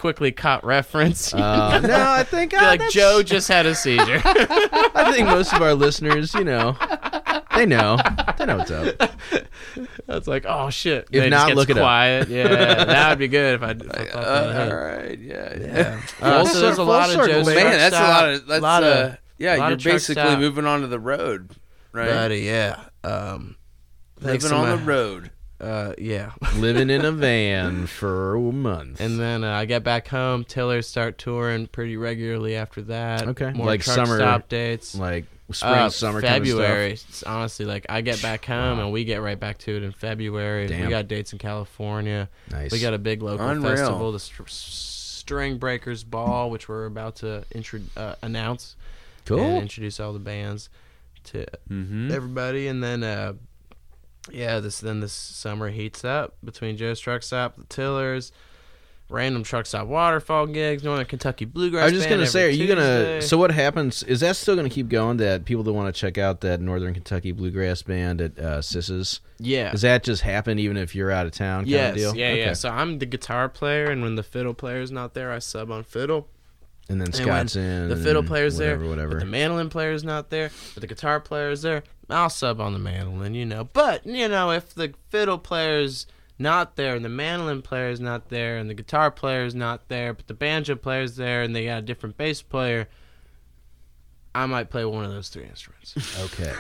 quickly 0.01 0.33
caught 0.33 0.65
reference. 0.65 1.33
Uh, 1.35 1.79
no, 1.85 2.11
I 2.11 2.25
think 2.25 2.53
Be 2.53 2.57
uh, 2.57 2.63
like 2.63 2.89
Joe 2.91 3.23
just 3.23 3.47
had 3.49 3.67
a 3.67 3.75
seizure. 3.75 4.21
I 4.25 5.13
think 5.15 5.29
most 5.29 5.53
of 5.53 5.61
our 5.61 5.75
listeners, 5.75 6.33
you 6.35 6.43
know, 6.45 6.77
they 7.55 7.67
know, 7.67 7.99
they 8.39 8.47
know 8.47 8.57
what's 8.57 8.71
up. 8.71 9.13
That's 10.07 10.27
like, 10.27 10.47
oh 10.49 10.71
shit. 10.71 11.05
If 11.05 11.11
Then 11.11 11.25
it 11.27 11.31
not, 11.31 11.37
just 11.37 11.49
gets 11.49 11.57
look 11.57 11.71
it 11.71 11.79
up. 11.79 12.29
Yeah, 12.29 12.85
that 12.85 13.09
would 13.11 13.19
be 13.19 13.29
good 13.29 13.55
if 13.57 13.63
I. 13.63 13.71
If 13.73 13.83
I 13.83 14.05
thought 14.07 14.25
Uh, 14.25 14.53
that. 14.53 14.73
all 14.73 14.79
right, 14.79 15.19
yeah, 15.19 15.57
yeah. 15.59 15.67
Yeah. 15.67 16.01
Full 16.01 16.29
Uh, 16.29 16.45
so 16.47 16.61
there's 16.61 16.79
a 16.79 16.83
lot 16.83 17.11
full 17.11 17.21
of 17.21 17.27
Joe 17.29 17.33
circle, 17.43 17.45
baby. 17.55 17.63
Man, 17.65 17.79
that's 17.79 17.97
a 17.97 18.01
lot 18.01 18.29
of 18.31 18.47
that's 18.47 18.63
lot 18.63 18.83
uh, 18.83 18.87
of 18.87 19.19
yeah. 19.39 19.57
lot 19.57 19.69
You're 19.69 19.73
of 19.77 19.85
basically 19.85 20.23
stop. 20.23 20.39
moving 20.39 20.65
onto 20.65 20.87
the 20.87 20.99
road, 21.01 21.51
right? 21.93 22.09
buddy. 22.09 22.41
Yeah. 22.41 22.81
Um, 23.05 23.57
thanks 24.19 24.45
Living 24.45 24.59
on 24.59 24.69
my- 24.71 24.77
the 24.77 24.83
road. 24.83 25.31
Uh, 25.61 25.95
yeah. 25.99 26.33
Living 26.57 26.89
in 26.91 27.05
a 27.05 27.13
van 27.27 27.87
for 27.87 28.35
a 28.35 28.41
month. 28.41 29.01
And 29.01 29.21
then 29.21 29.45
uh, 29.45 29.53
I 29.53 29.67
get 29.67 29.85
back 29.85 30.09
home. 30.09 30.45
Tillers 30.45 30.87
start 30.89 31.19
touring 31.19 31.67
pretty 31.67 31.97
regularly 31.97 32.57
after 32.57 32.81
that. 32.83 33.29
Okay. 33.29 33.53
More 33.53 33.67
Like 33.67 33.83
truck 33.83 33.97
summer- 33.97 34.17
stop 34.19 34.49
dates. 34.49 34.95
like 34.95 35.27
spring, 35.53 35.73
Uh, 35.75 35.91
summer, 35.91 36.21
February. 36.23 36.67
kind 36.81 36.93
of 36.93 36.99
stuff. 36.99 37.09
It's 37.11 37.23
honestly, 37.25 37.67
like 37.67 37.85
I 37.91 38.01
get 38.01 38.23
back 38.23 38.45
home 38.47 38.79
Wow. 38.79 38.85
and 38.85 38.93
we 38.93 39.05
get 39.05 39.21
right 39.21 39.39
back 39.39 39.59
to 39.59 39.77
it 39.77 39.83
in 39.83 39.93
February. 39.93 40.67
Damn. 40.69 40.85
We 40.85 40.89
got 40.91 41.09
dates 41.09 41.33
in 41.35 41.39
California. 41.39 42.29
Nice. 42.51 42.73
We 42.73 42.81
got 42.81 42.95
a 42.95 42.99
big 42.99 43.21
local 43.23 43.47
Unreal. 43.47 43.77
festival, 43.77 44.13
the 44.13 44.21
Str- 44.21 44.43
String 44.47 45.59
Breakers 45.59 46.05
Ball, 46.05 46.51
which 46.51 46.69
we're 46.69 46.87
about 46.87 47.17
to 47.17 47.45
intro- 47.55 47.81
uh, 47.97 48.15
announce 48.23 48.77
cool. 49.27 49.41
and 49.41 49.63
introduce 49.63 50.01
all 50.01 50.13
the 50.13 50.19
bands 50.19 50.71
to 51.25 51.45
Mm-hmm. 51.71 52.11
everybody. 52.13 52.67
And 52.69 52.83
then, 52.83 53.03
uh, 53.05 53.35
yeah, 54.33 54.61
this 54.61 54.81
then 54.81 55.01
this 55.01 55.13
summer 55.13 55.71
heats 55.71 56.05
up 56.05 56.35
between 56.45 56.77
Joe's 56.77 57.01
Truck 57.01 57.23
Stop, 57.23 57.57
the 57.57 57.65
Tillers, 57.65 58.33
random 59.09 59.43
truck 59.43 59.67
stop 59.67 59.89
waterfall 59.89 60.47
gigs, 60.47 60.85
Northern 60.85 61.05
Kentucky 61.07 61.45
Bluegrass. 61.45 61.83
I 61.83 61.87
was 61.87 61.95
just 61.95 62.09
gonna 62.09 62.27
say, 62.27 62.47
are 62.47 62.51
you 62.51 62.67
gonna? 62.67 63.21
So 63.23 63.37
what 63.39 63.51
happens? 63.51 64.03
Is 64.05 64.21
that 64.21 64.37
still 64.37 64.57
gonna 64.57 64.69
keep 64.71 64.89
going? 64.89 65.17
That 65.19 65.45
people 65.45 65.65
that 65.65 65.73
want 65.73 65.93
to 65.95 66.01
check 66.01 66.17
out 66.19 66.41
that 66.43 66.61
Northern 66.61 66.95
Kentucky 66.95 67.33
bluegrass 67.33 67.83
band 67.83 68.21
at 68.21 68.39
uh, 68.39 68.63
Sis's, 68.63 69.21
yeah. 69.39 69.73
does 69.73 69.83
that 69.83 70.05
just 70.05 70.23
happen 70.23 70.59
even 70.59 70.77
if 70.77 70.95
you're 70.95 71.11
out 71.11 71.27
of 71.27 71.33
town? 71.33 71.63
Kind 71.63 71.71
Yes, 71.71 71.91
of 71.91 71.97
deal? 71.97 72.17
yeah, 72.17 72.27
okay. 72.29 72.41
yeah. 72.41 72.53
So 72.53 72.69
I'm 72.71 72.99
the 72.99 73.07
guitar 73.07 73.49
player, 73.49 73.91
and 73.91 74.03
when 74.03 74.15
the 74.15 74.23
fiddle 74.23 74.55
player's 74.55 74.91
not 74.93 75.15
there, 75.15 75.33
I 75.33 75.39
sub 75.41 75.71
on 75.71 75.83
fiddle. 75.83 76.29
And 76.91 77.01
then 77.01 77.09
And 77.09 77.15
Scott's 77.15 77.55
when 77.57 77.65
in. 77.65 77.89
the 77.89 77.97
fiddle 77.97 78.21
and 78.21 78.29
player's 78.29 78.57
there, 78.59 78.75
whatever, 78.77 78.89
Whatever. 78.91 79.11
But 79.13 79.21
the 79.21 79.27
mandolin 79.27 79.71
player's 79.71 80.03
not 80.05 80.29
there, 80.31 80.51
but 80.75 80.81
the 80.81 80.87
guitar 80.87 81.21
player's 81.21 81.63
there. 81.63 81.83
I'll 82.09 82.29
sub 82.31 82.61
on 82.61 82.73
the 82.73 82.79
mandolin, 82.81 83.35
you 83.35 83.47
know. 83.47 83.65
But 83.73 84.05
you 84.05 84.29
know, 84.29 84.51
if 84.51 84.75
the 84.75 84.93
fiddle 85.09 85.39
player's 85.39 86.07
not 86.39 86.75
there, 86.77 86.97
and 86.97 87.05
the 87.05 87.09
mandolin 87.11 87.63
player's 87.63 88.01
not 88.01 88.29
there, 88.29 88.57
and 88.59 88.69
the 88.69 88.75
guitar 88.75 89.11
player's 89.11 89.55
not 89.55 89.89
there, 89.89 90.13
but 90.13 90.27
the 90.27 90.35
banjo 90.35 90.75
player's 90.75 91.17
there, 91.17 91.43
and 91.43 91.55
they 91.55 91.67
got 91.67 91.79
a 91.79 91.83
different 91.83 92.17
bass 92.17 92.43
player, 92.43 92.89
I 94.35 94.47
might 94.47 94.71
play 94.71 94.85
one 94.85 95.05
of 95.05 95.11
those 95.13 95.29
three 95.29 95.45
instruments. 95.45 95.95
Okay. 96.25 96.53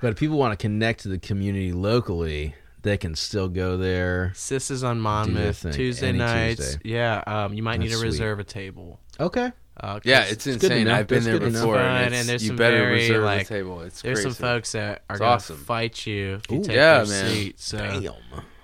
But 0.00 0.12
if 0.14 0.18
people 0.18 0.36
want 0.36 0.58
to 0.58 0.60
connect 0.60 1.00
to 1.02 1.08
the 1.08 1.18
community 1.18 1.72
locally, 1.72 2.56
they 2.82 2.96
can 2.96 3.14
still 3.14 3.48
go 3.48 3.76
there. 3.76 4.32
Sis 4.34 4.70
is 4.70 4.82
on 4.84 5.00
Monmouth 5.00 5.66
Tuesday 5.72 6.08
any 6.08 6.18
nights. 6.18 6.60
Tuesday. 6.74 6.80
Yeah, 6.84 7.22
um, 7.26 7.54
you 7.54 7.62
might 7.62 7.78
need 7.78 7.86
That's 7.90 7.94
to 8.00 8.08
sweet. 8.08 8.08
reserve 8.20 8.38
a 8.40 8.44
table. 8.44 9.00
Okay. 9.20 9.52
Uh, 9.80 9.94
'cause 9.94 10.02
Yeah, 10.04 10.24
it's 10.24 10.44
good 10.44 10.60
to 10.60 10.66
insane. 10.66 10.84
know. 10.86 10.94
I've 10.94 11.06
been 11.06 11.16
That's 11.16 11.24
there 11.26 11.38
good 11.38 11.46
to 11.46 11.50
know. 11.52 11.60
before, 11.60 11.76
Fun, 11.76 11.84
and, 11.86 12.04
and 12.06 12.14
it's, 12.14 12.26
there's 12.26 12.42
you 12.42 12.48
some 12.48 12.56
better 12.56 12.76
very, 12.78 12.92
reserve 12.94 13.24
like, 13.24 13.48
the 13.48 13.54
table. 13.54 13.80
It's 13.80 14.02
There's 14.02 14.18
crazy. 14.20 14.30
some 14.34 14.34
folks 14.48 14.72
that 14.72 15.02
are 15.08 15.14
It's 15.14 15.20
gonna 15.20 15.30
awesome. 15.32 15.56
fight 15.56 16.06
you 16.06 16.34
if 16.34 16.50
you 16.50 16.58
Ooh. 16.58 16.64
take 16.64 16.76
Yeah, 16.76 17.04
their 17.04 17.22
man. 17.24 17.30
seat. 17.32 17.60
So 17.60 17.78
Damn. 17.78 18.14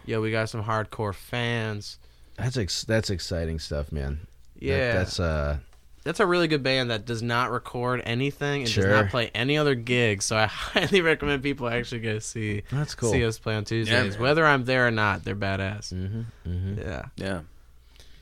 yeah, 0.04 0.18
we 0.18 0.30
got 0.30 0.50
some 0.50 0.62
hardcore 0.64 1.14
fans. 1.14 1.98
That's 2.36 2.56
ex- 2.58 2.84
that's 2.84 3.08
exciting 3.10 3.58
stuff, 3.58 3.90
man. 3.90 4.20
That- 4.56 4.62
Yeah, 4.64 4.92
that's 4.92 5.18
uh. 5.18 5.58
That's 6.04 6.20
a 6.20 6.26
really 6.26 6.48
good 6.48 6.62
band 6.62 6.90
that 6.90 7.04
does 7.04 7.22
not 7.22 7.50
record 7.50 8.00
anything 8.04 8.62
and 8.62 8.68
Sure. 8.70 8.84
does 8.84 9.02
not 9.02 9.10
play 9.10 9.30
any 9.34 9.58
other 9.58 9.74
gigs. 9.74 10.24
So 10.24 10.36
I 10.36 10.46
highly 10.46 11.00
recommend 11.00 11.42
people 11.42 11.68
actually 11.68 12.00
go 12.00 12.18
see 12.18 12.62
That's 12.70 12.94
cool. 12.94 13.10
see 13.10 13.24
us 13.24 13.38
play 13.38 13.54
on 13.56 13.64
Tuesdays, 13.64 14.14
man. 14.14 14.22
whether 14.22 14.46
I'm 14.46 14.64
there 14.64 14.86
or 14.86 14.90
not. 14.90 15.24
They're 15.24 15.36
badass. 15.36 15.92
Mm-hmm, 15.92 16.20
mm-hmm. 16.50 16.80
Yeah, 16.80 17.02
yeah. 17.16 17.40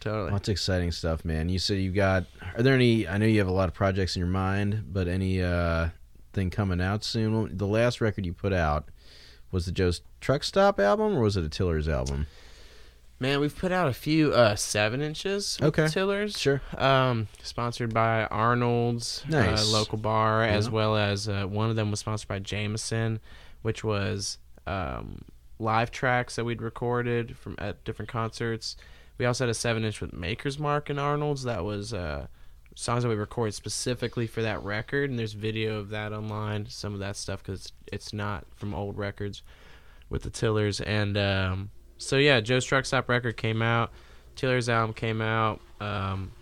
totally. 0.00 0.30
That's 0.32 0.48
exciting 0.48 0.92
stuff, 0.92 1.24
man. 1.24 1.48
You 1.48 1.58
said 1.58 1.78
you 1.78 1.92
got. 1.92 2.24
Are 2.56 2.62
there 2.62 2.74
any? 2.74 3.06
I 3.06 3.18
know 3.18 3.26
you 3.26 3.38
have 3.38 3.48
a 3.48 3.52
lot 3.52 3.68
of 3.68 3.74
projects 3.74 4.16
in 4.16 4.20
your 4.20 4.28
mind, 4.28 4.84
but 4.92 5.08
any 5.08 5.42
uh 5.42 5.88
thing 6.32 6.50
coming 6.50 6.80
out 6.80 7.04
soon? 7.04 7.56
The 7.56 7.66
last 7.66 8.00
record 8.00 8.26
you 8.26 8.32
put 8.32 8.52
out 8.52 8.88
was 9.52 9.64
the 9.66 9.72
Joe's 9.72 10.00
Truck 10.20 10.42
Stop 10.44 10.80
album, 10.80 11.16
or 11.16 11.20
was 11.20 11.36
it 11.36 11.44
a 11.44 11.48
Tiller's 11.48 11.88
album? 11.88 12.26
Man, 13.18 13.40
we've 13.40 13.56
put 13.56 13.72
out 13.72 13.88
a 13.88 13.94
few 13.94 14.32
uh, 14.32 14.56
seven 14.56 15.00
inches 15.00 15.58
Okay. 15.62 15.88
Tillers. 15.88 16.38
Sure. 16.38 16.60
Um, 16.76 17.28
sponsored 17.42 17.94
by 17.94 18.24
Arnold's, 18.26 19.24
Nice. 19.28 19.62
uh, 19.62 19.72
local 19.72 19.96
bar, 19.96 20.42
as 20.42 20.68
well 20.68 20.96
as 20.96 21.26
uh, 21.28 21.44
one 21.46 21.70
of 21.70 21.76
them 21.76 21.90
was 21.90 22.00
sponsored 22.00 22.28
by 22.28 22.38
Jameson, 22.40 23.20
which 23.62 23.82
was 23.82 24.36
um, 24.66 25.22
live 25.58 25.90
tracks 25.90 26.36
that 26.36 26.44
we'd 26.44 26.60
recorded 26.60 27.38
from 27.38 27.54
at 27.58 27.82
different 27.84 28.10
concerts. 28.10 28.76
We 29.16 29.24
also 29.24 29.44
had 29.44 29.50
a 29.50 29.54
seven 29.54 29.82
inch 29.82 30.02
with 30.02 30.12
Maker's 30.12 30.58
Mark 30.58 30.90
and 30.90 31.00
Arnold's. 31.00 31.44
That 31.44 31.64
was 31.64 31.94
uh, 31.94 32.26
songs 32.74 33.02
that 33.02 33.08
we 33.08 33.14
recorded 33.14 33.54
specifically 33.54 34.26
for 34.26 34.42
that 34.42 34.62
record, 34.62 35.08
and 35.08 35.18
there's 35.18 35.32
video 35.32 35.78
of 35.78 35.88
that 35.88 36.12
online. 36.12 36.66
Some 36.68 36.92
of 36.92 36.98
that 37.00 37.16
stuff 37.16 37.42
because 37.42 37.72
it's 37.86 38.12
not 38.12 38.44
from 38.54 38.74
old 38.74 38.98
records 38.98 39.42
with 40.10 40.22
the 40.22 40.28
Tillers, 40.30 40.82
and 40.82 41.16
um, 41.16 41.70
so 41.98 42.16
yeah, 42.16 42.40
Joe's 42.40 42.64
Truck 42.64 42.84
Stop 42.86 43.08
record 43.08 43.36
came 43.36 43.62
out. 43.62 43.90
Tillers 44.34 44.68
album 44.68 44.92
came 44.94 45.20
out. 45.22 45.60
Um, 45.80 46.32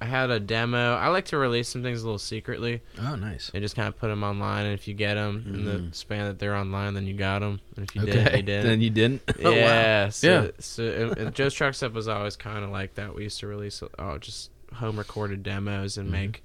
I 0.00 0.06
had 0.06 0.30
a 0.30 0.40
demo. 0.40 0.94
I 0.96 1.08
like 1.08 1.26
to 1.26 1.36
release 1.36 1.68
some 1.68 1.82
things 1.84 2.02
a 2.02 2.04
little 2.04 2.18
secretly 2.18 2.80
Oh, 3.00 3.14
nice. 3.14 3.50
and 3.54 3.62
just 3.62 3.76
kind 3.76 3.86
of 3.86 3.96
put 3.98 4.08
them 4.08 4.24
online. 4.24 4.64
And 4.66 4.74
if 4.74 4.88
you 4.88 4.94
get 4.94 5.14
them 5.14 5.44
in 5.46 5.64
the 5.64 5.72
Mhm. 5.78 5.94
span 5.94 6.24
that 6.26 6.38
they're 6.40 6.56
online, 6.56 6.94
then 6.94 7.06
you 7.06 7.14
got 7.14 7.38
them. 7.38 7.60
And 7.76 7.88
if 7.88 7.94
you 7.94 8.02
okay. 8.02 8.12
didn't, 8.12 8.36
you 8.36 8.42
didn't. 8.42 8.66
then 8.66 8.80
you 8.80 8.90
didn't. 8.90 9.22
Oh, 9.44 9.50
wow. 9.52 9.56
yeah. 9.56 10.08
So, 10.08 10.42
Yeah. 10.44 10.50
So 10.58 10.84
and, 10.84 11.18
and 11.18 11.34
Joe's 11.34 11.54
Truck 11.54 11.74
Stop 11.74 11.92
was 11.92 12.08
always 12.08 12.34
kind 12.34 12.64
of 12.64 12.70
like 12.70 12.94
that. 12.94 13.14
We 13.14 13.22
used 13.22 13.38
to 13.40 13.46
release 13.46 13.80
uh, 13.98 14.18
just 14.18 14.50
home 14.74 14.98
recorded 14.98 15.42
demos 15.44 15.98
and 15.98 16.08
Mhm. 16.08 16.12
make 16.12 16.42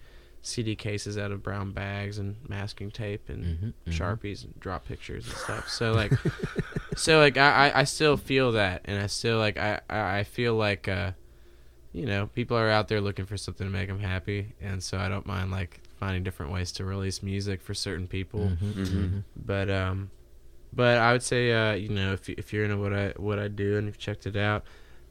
CD 0.48 0.76
cases 0.76 1.18
out 1.18 1.32
of 1.32 1.44
brown 1.44 1.72
bags 1.72 2.18
and 2.18 2.38
masking 2.48 2.90
tape 2.92 3.30
and 3.30 3.44
Mhm, 3.46 3.74
mhm. 3.86 3.94
sharpies 3.94 4.44
and 4.44 4.60
draw 4.60 4.80
pictures 4.80 5.28
and 5.28 5.36
stuff. 5.36 5.70
So 5.70 5.94
like, 5.94 6.14
so 6.96 7.20
like 7.20 7.38
I, 7.38 7.68
I 7.70 7.80
I 7.82 7.84
still 7.84 8.18
feel 8.18 8.54
that, 8.54 8.82
and 8.86 9.02
I 9.02 9.08
still 9.08 9.38
like 9.38 9.58
I 9.58 9.82
I 9.90 10.20
I 10.20 10.24
feel 10.24 10.56
like 10.56 10.88
uh, 10.88 11.12
you 11.94 12.06
know, 12.06 12.28
people 12.28 12.56
are 12.58 12.70
out 12.70 12.88
there 12.88 13.02
looking 13.02 13.26
for 13.26 13.38
something 13.38 13.66
to 13.68 13.72
make 13.72 13.88
them 13.88 14.00
happy, 14.00 14.54
and 14.62 14.82
so 14.84 14.98
I 14.98 15.10
don't 15.10 15.26
mind 15.26 15.52
like 15.52 15.82
finding 16.00 16.24
different 16.24 16.52
ways 16.52 16.72
to 16.74 16.86
release 16.86 17.24
music 17.24 17.62
for 17.62 17.74
certain 17.74 18.08
people. 18.08 18.52
Mhm, 18.62 18.74
Mhm. 18.74 19.10
mhm. 19.10 19.24
But 19.36 19.70
um, 19.70 20.12
but 20.74 20.98
I 21.00 21.12
would 21.12 21.24
say 21.24 21.52
uh, 21.52 21.74
you 21.74 21.90
know, 21.90 22.14
if 22.14 22.30
if 22.30 22.54
you're 22.54 22.64
into 22.66 22.78
what 22.78 22.94
I 22.94 23.14
what 23.18 23.40
I 23.40 23.48
do 23.48 23.78
and 23.78 23.88
you've 23.88 23.98
checked 23.98 24.26
it 24.28 24.36
out, 24.36 24.64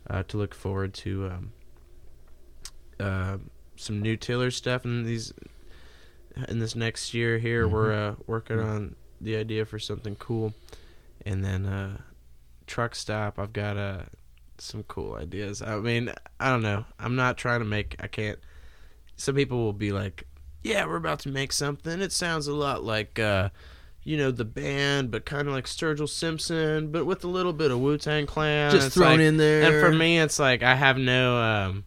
uh, 0.09 0.23
to 0.29 0.37
look 0.37 0.55
forward 0.55 0.95
to 0.95 1.27
um, 1.31 1.53
uh, 3.01 3.39
some 3.77 4.01
new 4.01 4.17
Tiller 4.17 4.51
stuff 4.51 4.85
in 4.85 5.05
these 5.05 5.33
in 6.49 6.59
this 6.59 6.75
next 6.77 7.15
year. 7.15 7.39
Here 7.39 7.67
we're 7.67 7.93
uh, 7.93 8.15
working 8.27 8.59
on 8.61 8.97
the 9.21 9.37
idea 9.37 9.65
for 9.65 9.79
something 9.79 10.17
cool, 10.17 10.55
and 11.25 11.45
then 11.45 11.67
uh, 11.67 11.99
truck 12.67 12.95
stop. 12.95 13.39
I've 13.39 13.53
got 13.53 13.77
uh, 13.77 14.03
some 14.59 14.83
cool 14.85 15.15
ideas. 15.15 15.63
I 15.63 15.77
mean, 15.77 16.13
I 16.41 16.51
don't 16.51 16.63
know. 16.63 16.85
I'm 16.99 17.17
not 17.17 17.37
trying 17.37 17.61
to 17.61 17.67
make. 17.67 17.97
I 18.01 18.07
can't. 18.07 18.39
Some 19.17 19.35
people 19.35 19.59
will 19.59 19.73
be 19.73 19.93
like, 19.93 20.27
"Yeah, 20.63 20.87
we're 20.87 20.97
about 20.97 21.21
to 21.21 21.29
make 21.31 21.53
something. 21.53 22.01
It 22.01 22.13
sounds 22.13 22.47
a 22.47 22.55
lot 22.55 22.85
like." 22.85 23.19
Uh, 23.19 23.51
you 24.07 24.17
know 24.17 24.31
the 24.31 24.45
band, 24.45 25.11
but 25.11 25.27
kind 25.27 25.49
of 25.49 25.55
like 25.55 25.65
Sturgill 25.65 26.09
Simpson, 26.09 26.93
but 26.93 27.07
with 27.07 27.25
a 27.25 27.27
little 27.27 27.53
bit 27.53 27.73
of 27.73 27.81
Wu 27.81 27.99
Tang 27.99 28.25
Clan. 28.25 28.71
Just 28.71 28.93
thrown 28.93 29.15
like- 29.15 29.21
in 29.21 29.37
there. 29.37 29.65
and 29.65 29.81
for 29.85 29.93
me 29.93 30.21
it's 30.21 30.39
like 30.39 30.63
i 30.63 30.77
have 30.77 30.97
no 30.97 31.37
um 31.37 31.85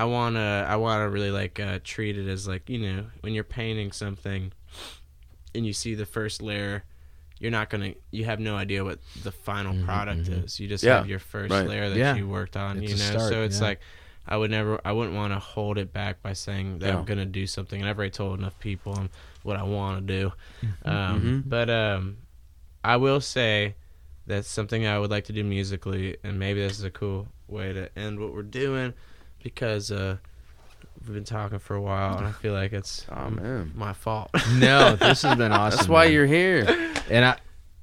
i 0.00 0.04
want 0.04 0.34
to 0.36 0.48
i 0.68 0.76
want 0.84 0.98
to 1.04 1.08
really 1.16 1.30
like 1.42 1.54
uh 1.60 1.78
treat 1.84 2.16
it 2.18 2.26
as 2.28 2.46
like 2.52 2.68
you 2.68 2.78
know 2.78 3.04
when 3.22 3.32
you're 3.34 3.44
painting 3.60 3.92
something 3.92 4.52
and 5.54 5.66
you 5.66 5.72
see 5.72 5.94
the 5.94 6.06
first 6.06 6.40
layer 6.42 6.84
you're 7.38 7.50
not 7.50 7.70
gonna 7.70 7.92
you 8.10 8.24
have 8.24 8.40
no 8.40 8.54
idea 8.56 8.84
what 8.84 8.98
the 9.22 9.32
final 9.32 9.74
Mhm, 9.74 9.84
product 9.84 10.24
mhm. 10.28 10.44
is 10.44 10.60
you 10.60 10.68
just 10.68 10.84
Yeah, 10.84 10.96
have 10.98 11.08
your 11.08 11.18
first 11.18 11.52
right. 11.54 11.66
layer 11.68 11.88
that 11.90 11.98
Yeah. 11.98 12.14
you 12.16 12.28
worked 12.28 12.56
on 12.56 12.82
It's 12.82 12.90
you 12.92 12.98
know 12.98 13.18
start, 13.18 13.32
so 13.32 13.42
it's 13.42 13.60
yeah. 13.60 13.66
like 13.68 13.80
i 14.28 14.36
would 14.36 14.50
never 14.50 14.80
i 14.84 14.92
wouldn't 14.92 15.16
want 15.16 15.32
to 15.32 15.38
hold 15.38 15.76
it 15.78 15.92
back 15.92 16.22
by 16.22 16.34
saying 16.34 16.78
that 16.80 16.88
Yeah. 16.88 16.98
i'm 16.98 17.04
gonna 17.04 17.26
do 17.26 17.46
something 17.46 17.80
and 17.80 17.88
i've 17.88 17.98
already 17.98 18.10
told 18.22 18.38
enough 18.38 18.58
people 18.58 18.92
um, 18.98 19.10
what 19.42 19.56
i 19.56 19.62
want 19.62 20.06
to 20.06 20.14
do 20.20 20.32
Mm-hmm. 20.62 20.90
um, 20.90 21.20
Mhm. 21.22 21.48
but 21.48 21.68
um, 21.70 22.16
i 22.84 22.96
will 22.96 23.20
say 23.20 23.74
that's 24.26 24.48
something 24.48 24.86
I 24.86 24.96
would 25.00 25.10
like 25.10 25.24
to 25.24 25.32
do 25.32 25.42
musically, 25.42 26.16
and 26.22 26.38
maybe 26.38 26.60
this 26.60 26.78
is 26.78 26.84
a 26.84 26.90
cool 26.90 27.26
way 27.48 27.72
to 27.72 27.90
end 27.98 28.20
what 28.20 28.32
we're 28.32 28.42
doing 28.44 28.92
because 29.42 29.90
uh, 29.90 30.16
we've 31.04 31.14
been 31.14 31.24
talking 31.24 31.58
for 31.58 31.74
a 31.76 31.80
while, 31.80 32.18
and 32.18 32.26
I 32.26 32.32
feel 32.32 32.52
like 32.52 32.72
it's 32.72 33.06
Oh 33.14 33.30
man, 33.30 33.72
my 33.74 33.92
fault. 33.92 34.30
No, 34.54 34.96
this 34.96 35.22
has 35.22 35.36
been 35.36 35.52
awesome. 35.52 35.76
that's 35.78 35.88
why 35.88 36.04
man. 36.04 36.12
you're 36.14 36.26
here. 36.26 36.92
And 37.10 37.24
I, 37.24 37.36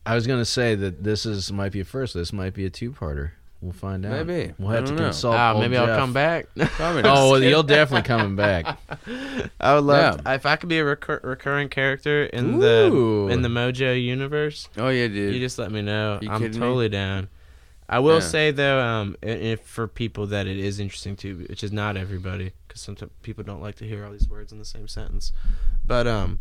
I 0.05 0.15
was 0.15 0.27
gonna 0.27 0.45
say 0.45 0.75
that 0.75 1.03
this 1.03 1.25
is 1.25 1.51
might 1.51 1.71
be 1.71 1.79
a 1.81 1.85
first. 1.85 2.13
This 2.13 2.31
might 2.33 2.53
be 2.53 2.65
a 2.65 2.69
two-parter. 2.69 3.31
We'll 3.59 3.73
find 3.73 4.05
out. 4.05 4.27
Maybe. 4.27 4.53
we'll 4.59 4.69
I 4.69 4.75
have 4.75 4.83
to 4.83 4.89
don't 4.91 4.97
know. 4.99 5.03
consult. 5.05 5.35
Ah, 5.35 5.51
old 5.53 5.63
maybe 5.63 5.77
I'll 5.77 5.87
Jeff. 5.87 5.97
come 5.97 6.13
back. 6.13 6.45
Probably 6.55 7.01
Oh, 7.05 7.31
well, 7.31 7.41
you'll 7.41 7.63
definitely 7.63 8.07
coming 8.07 8.35
back. 8.35 8.77
I 9.59 9.73
would 9.73 9.83
love 9.83 10.17
Yeah. 10.17 10.21
to- 10.21 10.35
if 10.35 10.45
I 10.45 10.57
could 10.57 10.69
be 10.69 10.77
a 10.77 10.85
recur- 10.85 11.21
recurring 11.23 11.67
character 11.69 12.25
in 12.25 12.59
the 12.59 13.27
in 13.31 13.41
the 13.41 13.49
Mojo 13.49 13.99
universe. 13.99 14.69
Oh 14.77 14.89
yeah, 14.89 15.07
dude. 15.07 15.33
You 15.33 15.39
just 15.39 15.57
let 15.57 15.71
me 15.71 15.81
know. 15.81 16.19
You 16.21 16.29
I'm 16.29 16.39
kidding 16.39 16.59
me? 16.59 16.65
totally 16.67 16.89
down. 16.89 17.29
I 17.89 17.99
will 17.99 18.15
Yeah. 18.15 18.19
say 18.19 18.51
though, 18.51 18.81
um, 18.81 19.15
if 19.21 19.61
for 19.61 19.87
people 19.87 20.27
that 20.27 20.45
it 20.47 20.57
is 20.57 20.79
interesting 20.79 21.15
to, 21.17 21.45
which 21.49 21.63
is 21.63 21.71
not 21.71 21.95
everybody, 21.95 22.51
because 22.67 22.81
sometimes 22.81 23.11
people 23.23 23.43
don't 23.43 23.61
like 23.61 23.75
to 23.75 23.85
hear 23.87 24.03
all 24.05 24.11
these 24.11 24.27
words 24.29 24.51
in 24.51 24.59
the 24.59 24.65
same 24.65 24.87
sentence. 24.87 25.31
But 25.85 26.05
um, 26.07 26.39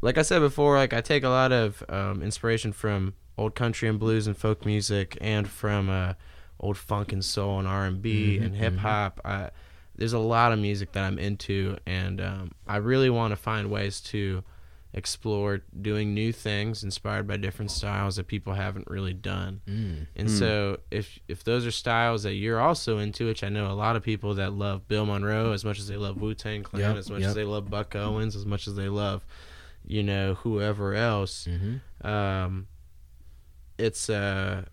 like 0.00 0.16
I 0.18 0.22
said 0.22 0.38
before, 0.40 0.76
like 0.76 0.92
I 0.92 1.00
take 1.00 1.24
a 1.24 1.28
lot 1.28 1.50
of 1.52 1.82
um, 1.88 2.22
inspiration 2.22 2.72
from 2.72 3.14
old 3.36 3.54
country 3.54 3.88
and 3.88 3.98
blues 3.98 4.26
and 4.26 4.36
folk 4.36 4.64
music, 4.64 5.18
and 5.20 5.48
from 5.48 5.90
uh, 5.90 6.14
old 6.60 6.78
funk 6.78 7.12
and 7.12 7.24
soul 7.24 7.58
and 7.58 7.66
R 7.68 7.84
and 7.86 8.00
B 8.00 8.38
Mhm, 8.38 8.44
and 8.46 8.54
hip 8.54 8.76
hop. 8.78 9.20
I 9.24 9.50
There's 9.96 10.12
a 10.12 10.18
lot 10.18 10.52
of 10.52 10.58
music 10.58 10.92
that 10.92 11.04
I'm 11.04 11.18
into, 11.18 11.78
and 11.86 12.20
um, 12.20 12.52
I 12.66 12.76
really 12.76 13.10
want 13.10 13.32
to 13.32 13.36
find 13.36 13.70
ways 13.70 14.00
to 14.12 14.44
explore 14.96 15.60
doing 15.82 16.14
new 16.14 16.32
things 16.32 16.82
inspired 16.82 17.26
by 17.28 17.36
different 17.36 17.70
styles 17.70 18.16
that 18.16 18.26
people 18.26 18.54
haven't 18.54 18.88
really 18.88 19.12
done. 19.12 19.60
Mm. 19.68 20.06
And 20.16 20.28
Hmm. 20.28 20.34
so 20.34 20.80
if 20.90 21.18
if 21.28 21.44
those 21.44 21.66
are 21.66 21.70
styles 21.70 22.22
that 22.22 22.32
you're 22.34 22.58
also 22.58 22.96
into, 22.98 23.26
which 23.26 23.44
I 23.44 23.50
know 23.50 23.70
a 23.70 23.74
lot 23.74 23.94
of 23.96 24.02
people 24.02 24.34
that 24.34 24.54
love 24.54 24.88
Bill 24.88 25.04
Monroe 25.04 25.52
as 25.52 25.64
much 25.64 25.78
as 25.78 25.86
they 25.86 25.96
love 25.98 26.16
Wu 26.20 26.32
Tang 26.34 26.62
Clan, 26.62 26.80
Yep, 26.82 26.96
as 26.96 27.10
much 27.10 27.20
yep. 27.20 27.28
as 27.28 27.34
they 27.34 27.44
love 27.44 27.68
Buck 27.68 27.94
Owens, 27.94 28.34
as 28.34 28.46
much 28.46 28.66
as 28.66 28.74
they 28.74 28.88
love, 28.88 29.26
you 29.86 30.02
know, 30.02 30.34
whoever 30.34 30.94
else, 30.94 31.46
Mm-hmm. 31.46 32.06
um, 32.06 32.66
it's 33.78 34.08
uh, 34.08 34.64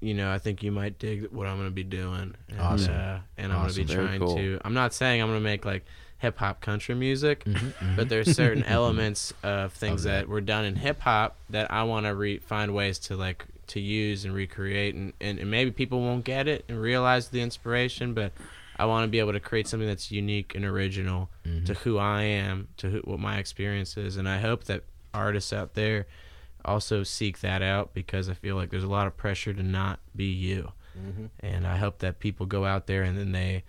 you 0.00 0.12
know, 0.14 0.30
I 0.30 0.38
think 0.38 0.62
you 0.62 0.70
might 0.72 0.98
dig 0.98 1.30
what 1.30 1.46
I'm 1.46 1.56
gonna 1.56 1.70
be 1.70 1.84
doing. 1.84 2.34
And, 2.48 2.60
Awesome. 2.60 2.92
Uh, 2.94 3.18
and 3.38 3.52
I'm 3.52 3.60
gonna 3.62 3.72
be 3.72 3.84
Very 3.84 4.04
trying 4.06 4.20
cool. 4.20 4.36
to. 4.36 4.60
I'm 4.64 4.74
not 4.74 4.92
saying 4.92 5.22
I'm 5.22 5.28
gonna 5.28 5.40
make 5.40 5.64
like 5.64 5.84
hip 6.18 6.38
hop 6.38 6.60
country 6.60 6.94
music 6.94 7.44
Mm-hmm. 7.44 7.96
but 7.96 8.08
there's 8.08 8.34
certain 8.34 8.64
elements 8.78 9.32
of 9.42 9.72
things 9.72 10.04
Of 10.04 10.10
that. 10.12 10.18
that 10.20 10.28
were 10.28 10.40
done 10.40 10.64
in 10.64 10.76
hip 10.76 11.00
hop 11.00 11.36
that 11.50 11.70
I 11.70 11.82
want 11.82 12.06
to 12.06 12.14
re- 12.14 12.38
find 12.38 12.74
ways 12.74 12.98
to 13.00 13.16
like 13.16 13.44
to 13.68 13.80
use 13.80 14.24
and 14.24 14.34
recreate 14.34 14.94
and, 14.94 15.12
and, 15.20 15.38
and 15.38 15.50
maybe 15.50 15.70
people 15.70 16.00
won't 16.00 16.24
get 16.24 16.46
it 16.48 16.64
and 16.68 16.80
realize 16.80 17.28
the 17.28 17.40
inspiration 17.40 18.14
but 18.14 18.32
I 18.76 18.86
want 18.86 19.04
to 19.04 19.08
be 19.08 19.20
able 19.20 19.32
to 19.32 19.40
create 19.40 19.68
something 19.68 19.88
that's 19.88 20.10
unique 20.10 20.54
and 20.54 20.64
original 20.64 21.28
Mm-hmm. 21.46 21.64
to 21.66 21.74
who 21.74 21.98
I 21.98 22.22
am 22.22 22.68
to 22.78 22.88
who, 22.90 22.98
what 23.00 23.20
my 23.20 23.38
experience 23.38 23.96
is 23.96 24.16
and 24.16 24.26
I 24.28 24.38
hope 24.38 24.64
that 24.64 24.82
artists 25.12 25.52
out 25.52 25.74
there 25.74 26.06
also 26.64 27.02
seek 27.02 27.40
that 27.40 27.60
out 27.60 27.92
because 27.92 28.28
I 28.30 28.34
feel 28.34 28.56
like 28.56 28.70
there's 28.70 28.82
a 28.84 28.88
lot 28.88 29.06
of 29.06 29.16
pressure 29.16 29.52
to 29.52 29.62
not 29.62 29.98
be 30.16 30.26
you 30.32 30.72
Mm-hmm. 30.98 31.26
and 31.40 31.66
I 31.66 31.76
hope 31.76 31.98
that 31.98 32.20
people 32.20 32.46
go 32.46 32.64
out 32.64 32.86
there 32.86 33.02
and 33.02 33.18
then 33.18 33.32
they, 33.32 33.64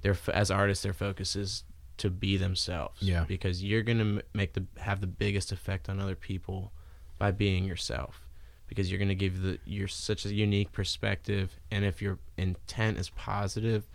their 0.00 0.12
f- 0.12 0.30
as 0.30 0.50
artists, 0.50 0.82
their 0.82 0.94
focus 0.94 1.36
is 1.36 1.62
to 2.00 2.10
be 2.10 2.36
themselves. 2.36 3.00
Yeah. 3.02 3.24
Because 3.26 3.62
you're 3.64 3.82
gonna 3.82 4.22
make 4.34 4.52
the 4.54 4.64
have 4.78 5.00
the 5.00 5.06
biggest 5.06 5.52
effect 5.52 5.88
on 5.88 6.00
other 6.00 6.14
people 6.16 6.72
by 7.18 7.30
being 7.30 7.64
yourself. 7.64 8.26
Because 8.68 8.90
you're 8.90 8.98
gonna 9.00 9.14
give 9.14 9.40
the 9.42 9.58
you're 9.64 9.88
such 9.88 10.24
a 10.26 10.34
unique 10.34 10.72
perspective, 10.72 11.58
and 11.70 11.84
if 11.84 12.00
your 12.02 12.18
intent 12.36 12.98
is 12.98 13.10
positive, 13.10 13.86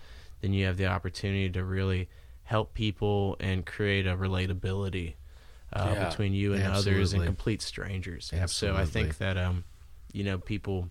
then 0.42 0.54
you 0.54 0.66
have 0.66 0.78
the 0.78 0.86
opportunity 0.88 1.50
to 1.50 1.64
really 1.64 2.10
help 2.44 2.74
people 2.74 3.36
and 3.40 3.66
create 3.66 4.06
a 4.06 4.16
relatability 4.16 5.16
uh, 5.74 5.92
Yeah. 5.94 6.10
between 6.10 6.34
you 6.34 6.54
and 6.54 6.64
others 6.64 7.14
and 7.14 7.24
complete 7.24 7.62
strangers. 7.62 8.30
And 8.34 8.50
so 8.50 8.76
I 8.76 8.86
think 8.86 9.18
that 9.18 9.38
um, 9.38 9.64
you 10.14 10.24
know, 10.24 10.38
people 10.38 10.90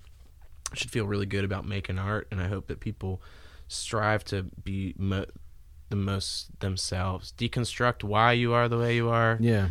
should 0.74 0.91
feel 0.91 1.07
really 1.07 1.27
good 1.27 1.45
about 1.45 1.65
making 1.66 1.99
art, 1.99 2.27
and 2.31 2.41
I 2.41 2.49
hope 2.49 2.66
that 2.66 2.81
people 2.81 3.23
strive 3.69 4.24
to 4.24 4.43
be 4.65 4.95
mo- 4.99 5.27
the 5.90 5.97
most 5.97 6.48
themselves. 6.61 7.32
Deconstruct 7.39 8.02
why 8.05 8.32
you 8.32 8.52
are 8.52 8.69
the 8.69 8.78
way 8.78 8.97
you 8.97 9.09
are. 9.11 9.36
Yeah. 9.40 9.69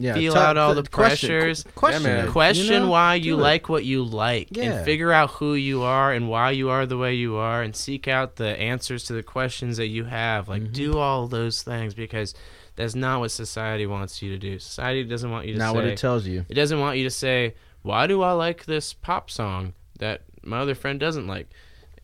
Yeah. 0.00 0.14
Feel 0.14 0.34
Talk- 0.34 0.42
out 0.50 0.56
all 0.56 0.74
the 0.74 0.84
question- 0.84 1.28
pressures. 1.30 1.64
qu- 1.64 1.70
Question. 1.74 2.04
Yeah, 2.04 2.26
Question 2.26 2.66
you 2.66 2.78
know? 2.80 2.88
why 2.88 3.16
you 3.16 3.34
it. 3.34 3.42
like 3.42 3.68
what 3.68 3.84
you 3.84 4.04
like, 4.04 4.48
Yeah. 4.52 4.64
and 4.74 4.84
figure 4.84 5.10
out 5.12 5.30
who 5.30 5.54
you 5.54 5.82
are 5.82 6.12
and 6.12 6.28
why 6.28 6.52
you 6.52 6.70
are 6.70 6.86
the 6.86 6.96
way 6.96 7.14
you 7.14 7.34
are, 7.36 7.62
and 7.62 7.74
seek 7.74 8.06
out 8.06 8.36
the 8.36 8.56
answers 8.60 9.04
to 9.06 9.12
the 9.12 9.24
questions 9.24 9.76
that 9.76 9.88
you 9.88 10.04
have. 10.04 10.48
Like, 10.48 10.62
Mhm. 10.62 10.72
do 10.72 10.98
all 10.98 11.26
those 11.26 11.62
things 11.64 11.94
because 11.94 12.32
that's 12.76 12.94
not 12.94 13.18
what 13.18 13.32
society 13.32 13.86
wants 13.86 14.22
you 14.22 14.30
to 14.30 14.38
do. 14.38 14.60
Society 14.60 15.02
doesn't 15.02 15.32
want 15.32 15.46
you 15.48 15.54
to 15.54 15.58
Not 15.58 15.70
say. 15.72 15.76
what 15.76 15.84
it 15.84 15.98
tells 15.98 16.28
you. 16.28 16.46
It 16.48 16.54
doesn't 16.54 16.78
want 16.78 16.96
you 16.96 17.02
to 17.02 17.10
say, 17.10 17.54
"Why 17.82 18.06
do 18.06 18.22
I 18.22 18.30
like 18.32 18.66
this 18.66 18.92
pop 18.92 19.32
song 19.32 19.72
that 19.98 20.20
my 20.44 20.60
other 20.60 20.76
friend 20.76 21.00
doesn't 21.00 21.26
like?" 21.26 21.48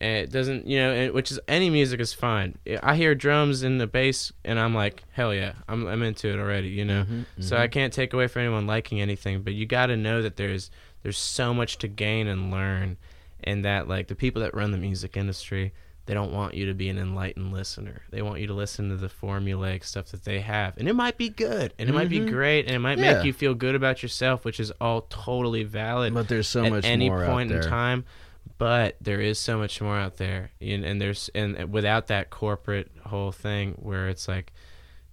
And 0.01 0.17
it 0.17 0.31
doesn't, 0.31 0.67
you 0.67 0.77
know, 0.77 0.91
and, 0.91 1.13
which 1.13 1.31
is 1.31 1.39
any 1.47 1.69
music 1.69 1.99
is 1.99 2.13
fine. 2.13 2.57
I 2.83 2.95
hear 2.95 3.15
drums 3.15 3.63
and 3.63 3.79
the 3.79 3.87
bass, 3.87 4.31
and 4.43 4.59
I'm 4.59 4.73
like, 4.75 5.03
"Hell 5.11 5.33
yeah, 5.33 5.53
I'm 5.69 5.87
I'm 5.87 6.03
into 6.03 6.27
it 6.27 6.37
already," 6.39 6.67
you 6.69 6.83
know. 6.85 7.05
Mhm, 7.05 7.25
So 7.39 7.55
mhm. 7.55 7.59
I 7.59 7.67
can't 7.67 7.93
take 7.93 8.13
away 8.13 8.27
from 8.27 8.41
anyone 8.43 8.67
liking 8.67 8.99
anything, 8.99 9.41
but 9.41 9.53
you 9.53 9.65
got 9.65 9.87
to 9.87 9.97
know 9.97 10.21
that 10.21 10.35
there's 10.35 10.69
there's 11.03 11.17
so 11.17 11.53
much 11.53 11.77
to 11.79 11.87
gain 11.87 12.27
and 12.27 12.51
learn, 12.51 12.97
and 13.43 13.63
that 13.63 13.87
like 13.87 14.07
the 14.07 14.15
people 14.15 14.41
that 14.41 14.53
run 14.53 14.71
the 14.71 14.77
music 14.77 15.15
industry, 15.15 15.71
they 16.07 16.13
don't 16.13 16.33
want 16.33 16.55
you 16.55 16.65
to 16.65 16.73
be 16.73 16.89
an 16.89 16.97
enlightened 16.99 17.53
listener. 17.53 18.01
They 18.11 18.21
want 18.21 18.39
you 18.41 18.47
to 18.47 18.53
listen 18.53 18.89
to 18.89 18.95
the 18.97 19.07
formulaic 19.07 19.83
stuff 19.85 20.07
that 20.11 20.23
they 20.25 20.39
have, 20.41 20.75
and 20.77 20.87
it 20.89 20.93
might 20.93 21.17
be 21.17 21.29
good, 21.29 21.73
and 21.79 21.87
it 21.89 21.93
might 21.93 22.09
be 22.09 22.19
Mhm. 22.19 22.27
great, 22.27 22.65
and 22.65 22.75
it 22.75 22.79
might 22.79 22.97
Yeah. 22.99 23.13
make 23.13 23.23
you 23.23 23.31
feel 23.33 23.53
good 23.53 23.75
about 23.75 24.03
yourself, 24.03 24.43
which 24.45 24.59
is 24.59 24.71
all 24.81 25.01
totally 25.09 25.63
valid 25.63 26.13
But 26.13 26.27
there's 26.27 26.47
so 26.47 26.65
at 26.65 26.71
much 26.71 26.85
any 26.85 27.07
more 27.09 27.23
point 27.25 27.51
out 27.51 27.63
in 27.63 27.69
time. 27.69 28.03
But 28.57 28.95
there 29.01 29.19
is 29.19 29.37
so 29.37 29.57
much 29.57 29.81
more 29.81 29.97
out 29.97 30.15
there, 30.17 30.51
and, 30.61 30.85
and 30.85 31.01
there's 31.01 31.29
and 31.35 31.73
without 31.73 32.07
that 32.07 32.29
corporate 32.29 32.89
whole 33.05 33.33
thing 33.33 33.73
where 33.73 34.07
it's 34.07 34.27
like, 34.29 34.53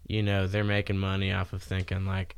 you 0.06 0.22
know, 0.22 0.46
they're 0.46 0.62
making 0.62 0.98
money 0.98 1.32
off 1.32 1.52
of 1.52 1.60
thinking 1.62 2.06
like, 2.06 2.36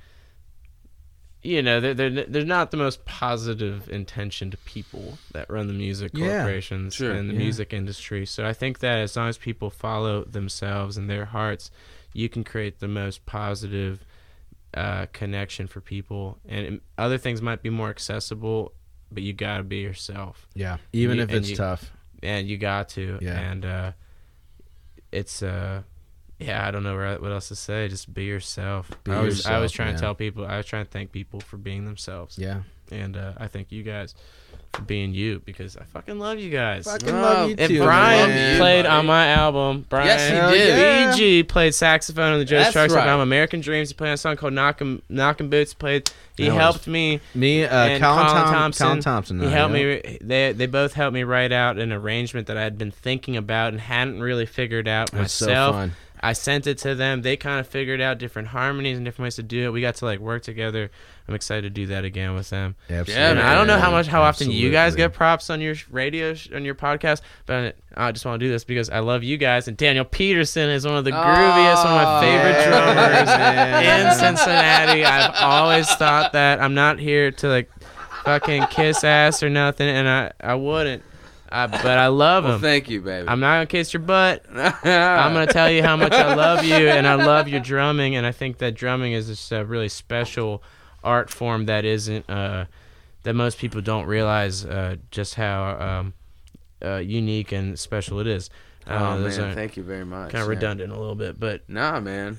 you 1.42 1.62
know, 1.62 1.78
they're 1.78 1.92
they're, 1.92 2.24
they're 2.24 2.44
not 2.46 2.70
the 2.70 2.78
most 2.78 3.04
positive 3.04 3.86
intentioned 3.90 4.56
people 4.64 5.18
that 5.32 5.50
run 5.50 5.66
the 5.66 5.74
music 5.74 6.12
Yeah, 6.14 6.38
corporations 6.38 6.94
sure, 6.94 7.12
and 7.12 7.28
the 7.28 7.34
yeah. 7.34 7.40
music 7.40 7.74
industry. 7.74 8.24
So 8.24 8.46
I 8.46 8.54
think 8.54 8.78
that 8.78 8.98
as 8.98 9.14
long 9.14 9.28
as 9.28 9.36
people 9.36 9.68
follow 9.68 10.24
themselves 10.24 10.96
and 10.96 11.10
their 11.10 11.26
hearts, 11.26 11.70
you 12.14 12.30
can 12.30 12.44
create 12.44 12.80
the 12.80 12.88
most 12.88 13.26
positive 13.26 14.06
uh, 14.72 15.04
connection 15.12 15.66
for 15.66 15.82
people. 15.82 16.38
And 16.48 16.80
other 16.96 17.18
things 17.18 17.42
might 17.42 17.62
be 17.62 17.68
more 17.70 17.90
accessible, 17.90 18.72
but 19.12 19.22
you 19.22 19.32
got 19.32 19.58
to 19.58 19.62
be 19.62 19.78
yourself 19.78 20.46
Yeah. 20.54 20.78
Even 20.92 21.16
You- 21.18 21.22
if 21.24 21.30
it's 21.32 21.50
you- 21.50 21.56
tough. 21.56 21.92
and 22.22 22.48
you 22.48 22.56
got 22.58 22.88
to 22.90 23.18
Yeah. 23.20 23.38
and 23.38 23.64
uh 23.64 23.92
it's 25.12 25.42
uh 25.42 25.82
yeah 26.40 26.66
i 26.66 26.70
don't 26.70 26.82
know 26.82 26.96
what 27.20 27.30
else 27.30 27.48
to 27.48 27.54
say 27.56 27.86
just 27.88 28.12
be 28.12 28.24
yourself 28.24 28.90
Be 29.04 29.12
i 29.12 29.20
was 29.20 29.46
i 29.46 29.58
was 29.58 29.70
trying 29.72 29.88
man. 29.88 29.94
to 29.96 30.00
tell 30.00 30.14
people 30.14 30.44
i 30.46 30.56
was 30.56 30.66
trying 30.66 30.84
to 30.84 30.90
thank 30.90 31.12
people 31.12 31.40
for 31.40 31.56
being 31.56 31.84
themselves 31.84 32.36
Yeah. 32.38 32.62
and 32.90 33.16
uh 33.16 33.34
i 33.36 33.46
thank 33.46 33.70
you 33.70 33.82
guys 33.82 34.14
for 34.74 34.82
being 34.82 35.14
you 35.14 35.40
because 35.44 35.76
i 35.76 35.84
fucking 35.84 36.18
love 36.18 36.38
you 36.38 36.50
guys 36.50 36.84
Fucking 36.84 37.08
Oh, 37.10 37.12
love 37.20 37.48
you 37.50 37.56
if 37.58 37.68
too, 37.68 37.78
Brian 37.82 38.28
man. 38.28 38.58
played 38.58 38.82
buddy. 38.84 38.96
on 38.96 39.06
my 39.06 39.26
album, 39.28 39.86
Brian 39.88 40.06
Yes, 40.06 40.28
he 40.28 40.34
Hell 40.36 40.50
did. 40.50 41.18
yeah. 41.38 41.42
Played 41.48 41.74
saxophone 41.74 42.32
on 42.32 42.38
the 42.40 42.44
Joe 42.44 42.58
That's 42.58 42.74
right. 42.76 42.90
album. 42.90 43.20
American 43.20 43.60
Dreams. 43.60 43.88
He 43.90 43.94
played 43.94 44.08
on 44.08 44.14
a 44.14 44.18
song 44.18 44.36
called 44.36 44.52
Knockin' 44.52 45.00
Knockin' 45.08 45.48
Boots. 45.48 45.74
Played. 45.74 46.10
He 46.36 46.48
That 46.48 46.54
helped 46.54 46.86
me. 46.88 47.20
Me, 47.34 47.64
uh, 47.64 47.68
and 47.86 48.02
Colin, 48.02 48.26
Colin 48.26 48.42
Tom- 48.42 48.52
Thompson. 48.52 48.86
Colin 48.86 49.00
Thompson. 49.00 49.40
He 49.40 49.46
uh, 49.46 49.50
helped 49.50 49.74
yeah. 49.76 49.96
me. 50.04 50.18
They 50.20 50.52
they 50.52 50.66
both 50.66 50.94
helped 50.94 51.14
me 51.14 51.22
write 51.22 51.52
out 51.52 51.78
an 51.78 51.92
arrangement 51.92 52.48
that 52.48 52.56
I 52.56 52.62
had 52.62 52.76
been 52.76 52.90
thinking 52.90 53.36
about 53.36 53.72
and 53.72 53.80
hadn't 53.80 54.20
really 54.20 54.46
figured 54.46 54.88
out 54.88 55.10
That's 55.12 55.32
so 55.32 55.46
myself. 55.46 55.74
fun. 55.76 55.92
I 56.20 56.32
sent 56.32 56.66
it 56.66 56.78
to 56.78 56.94
them. 56.94 57.22
They 57.22 57.36
kind 57.36 57.60
of 57.60 57.66
figured 57.68 58.00
out 58.00 58.18
different 58.18 58.48
harmonies 58.48 58.96
and 58.96 59.04
different 59.04 59.26
ways 59.26 59.36
to 59.36 59.42
do 59.42 59.66
it. 59.66 59.70
We 59.72 59.80
got 59.82 59.96
to 59.96 60.04
like 60.06 60.18
work 60.20 60.42
together. 60.42 60.90
I'm 61.26 61.34
excited 61.34 61.62
to 61.62 61.70
do 61.70 61.86
that 61.86 62.04
again 62.04 62.34
with 62.34 62.50
them. 62.50 62.74
Absolutely. 62.90 63.14
Yeah, 63.14 63.34
man. 63.34 63.46
I 63.46 63.54
don't 63.54 63.66
know 63.66 63.78
how 63.78 63.90
much, 63.90 64.06
how 64.06 64.20
often 64.22 64.50
you 64.50 64.70
guys 64.70 64.94
get 64.94 65.14
props 65.14 65.48
on 65.48 65.60
your 65.62 65.74
radio, 65.90 66.34
sh- 66.34 66.50
on 66.54 66.64
your 66.66 66.74
podcast, 66.74 67.22
but 67.46 67.76
I 67.96 68.12
just 68.12 68.26
want 68.26 68.40
to 68.40 68.46
do 68.46 68.52
this 68.52 68.64
because 68.64 68.90
I 68.90 68.98
love 68.98 69.22
you 69.24 69.38
guys. 69.38 69.66
And 69.66 69.74
Daniel 69.76 70.04
Peterson 70.04 70.68
is 70.68 70.84
one 70.84 70.96
of 70.96 71.04
the 71.04 71.12
grooviest, 71.12 71.84
one 71.84 71.94
of 71.94 72.02
my 72.02 72.18
Oh, 72.18 72.20
favorite 72.20 72.50
yeah. 72.50 72.68
drummers 72.68 73.26
man. 73.28 74.06
in 74.06 74.14
Cincinnati. 74.18 75.04
I've 75.04 75.34
always 75.42 75.88
thought 75.94 76.32
that. 76.34 76.60
I'm 76.60 76.74
not 76.74 76.98
here 76.98 77.30
to 77.30 77.48
like 77.48 77.70
fucking 78.24 78.66
kiss 78.66 79.02
ass 79.04 79.42
or 79.42 79.48
nothing, 79.48 79.88
and 79.88 80.06
I, 80.08 80.32
I 80.40 80.54
wouldn't. 80.56 81.02
I, 81.50 81.68
but 81.68 81.86
I 81.86 82.08
love 82.08 82.44
Well, 82.44 82.54
him. 82.56 82.60
thank 82.60 82.90
you, 82.90 83.00
baby. 83.00 83.28
I'm 83.28 83.38
not 83.40 83.54
gonna 83.54 83.66
kiss 83.66 83.94
your 83.94 84.02
butt. 84.02 84.44
I'm 84.52 85.32
gonna 85.32 85.46
tell 85.46 85.70
you 85.70 85.82
how 85.82 85.96
much 85.96 86.12
I 86.12 86.34
love 86.34 86.64
you, 86.64 86.74
and 86.74 87.06
I 87.06 87.14
love 87.14 87.48
your 87.48 87.60
drumming, 87.60 88.16
and 88.16 88.26
I 88.26 88.32
think 88.32 88.58
that 88.58 88.74
drumming 88.74 89.12
is 89.12 89.28
just 89.28 89.52
a 89.52 89.64
really 89.64 89.88
special 89.88 90.62
art 91.04 91.30
form 91.30 91.66
that 91.66 91.84
isn't 91.84 92.28
uh, 92.28 92.64
that 93.22 93.34
most 93.34 93.58
people 93.58 93.80
don't 93.80 94.06
realize 94.06 94.64
uh, 94.64 94.96
just 95.10 95.34
how 95.36 95.78
um, 95.78 96.14
uh, 96.84 96.96
unique 96.96 97.52
and 97.52 97.78
special 97.78 98.18
it 98.20 98.26
is. 98.26 98.50
Oh 98.86 99.18
man, 99.18 99.54
thank 99.54 99.76
you 99.76 99.82
very 99.82 100.04
much. 100.04 100.32
kind 100.32 100.42
of 100.42 100.48
yeah. 100.48 100.56
redundant 100.56 100.92
a 100.92 100.98
little 100.98 101.14
bit, 101.14 101.40
but 101.40 101.66
Nah, 101.68 102.00
man. 102.00 102.36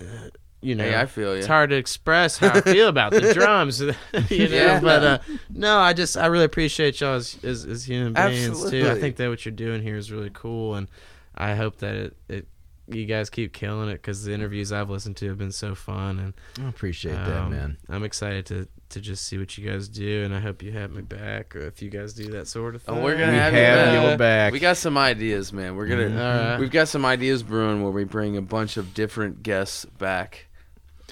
you 0.61 0.75
know, 0.75 0.83
Hey, 0.83 0.95
I 0.95 1.07
feel 1.07 1.31
you. 1.33 1.39
it's 1.39 1.47
hard 1.47 1.71
to 1.71 1.75
express 1.75 2.37
how 2.37 2.49
I 2.49 2.61
feel 2.61 2.87
about 2.87 3.13
the 3.13 3.33
drums, 3.33 3.79
you 4.29 4.49
know. 4.49 4.55
Yeah. 4.55 4.79
But 4.79 5.03
uh, 5.03 5.17
no, 5.49 5.79
I 5.79 5.93
just 5.93 6.17
I 6.17 6.27
really 6.27 6.45
appreciate 6.45 7.01
y'all 7.01 7.15
as, 7.15 7.37
as, 7.43 7.65
as 7.65 7.85
human 7.87 8.13
beings 8.13 8.69
too. 8.69 8.87
I 8.89 8.99
think 8.99 9.15
that 9.15 9.27
what 9.29 9.43
you're 9.45 9.53
doing 9.55 9.81
here 9.81 9.95
is 9.97 10.11
really 10.11 10.29
cool, 10.33 10.75
and 10.75 10.87
I 11.35 11.55
hope 11.55 11.77
that 11.77 11.95
it, 11.95 12.15
it 12.29 12.47
you 12.87 13.05
guys 13.05 13.29
keep 13.29 13.51
killing 13.53 13.89
it 13.89 13.93
because 13.95 14.23
the 14.23 14.33
interviews 14.33 14.71
I've 14.71 14.89
listened 14.89 15.17
to 15.17 15.27
have 15.29 15.37
been 15.37 15.51
so 15.51 15.73
fun, 15.75 16.19
and 16.19 16.33
I 16.63 16.69
appreciate 16.69 17.13
that, 17.15 17.41
um, 17.43 17.49
man. 17.51 17.77
I'm 17.89 18.03
excited 18.03 18.45
to 18.47 18.67
to 18.89 19.01
just 19.01 19.25
see 19.25 19.37
what 19.39 19.57
you 19.57 19.67
guys 19.67 19.87
do, 19.87 20.23
and 20.23 20.33
I 20.33 20.39
hope 20.39 20.61
you 20.61 20.71
have 20.73 20.91
me 20.91 21.01
back, 21.01 21.55
or 21.55 21.61
if 21.65 21.81
you 21.81 21.89
guys 21.89 22.13
do 22.13 22.29
that 22.31 22.47
sort 22.47 22.75
of 22.75 22.83
thing. 22.83 22.93
Oh, 22.93 22.97
thing. 22.97 23.03
we're 23.03 23.17
gonna 23.17 23.31
We 23.31 23.37
have 23.39 23.53
you 23.93 24.09
back. 24.09 24.17
back. 24.19 24.53
We 24.53 24.59
got 24.59 24.77
some 24.77 24.97
ideas, 24.97 25.51
man. 25.51 25.75
We're 25.75 25.87
gonna. 25.87 26.03
Mhm. 26.09 26.19
All 26.19 26.49
right. 26.51 26.59
We've 26.59 26.71
got 26.71 26.87
some 26.87 27.03
ideas 27.05 27.41
brewing 27.43 27.81
where 27.81 27.91
we 27.91 28.03
bring 28.03 28.37
a 28.37 28.41
bunch 28.41 28.77
of 28.77 28.93
different 28.93 29.41
guests 29.43 29.85
back 29.85 30.47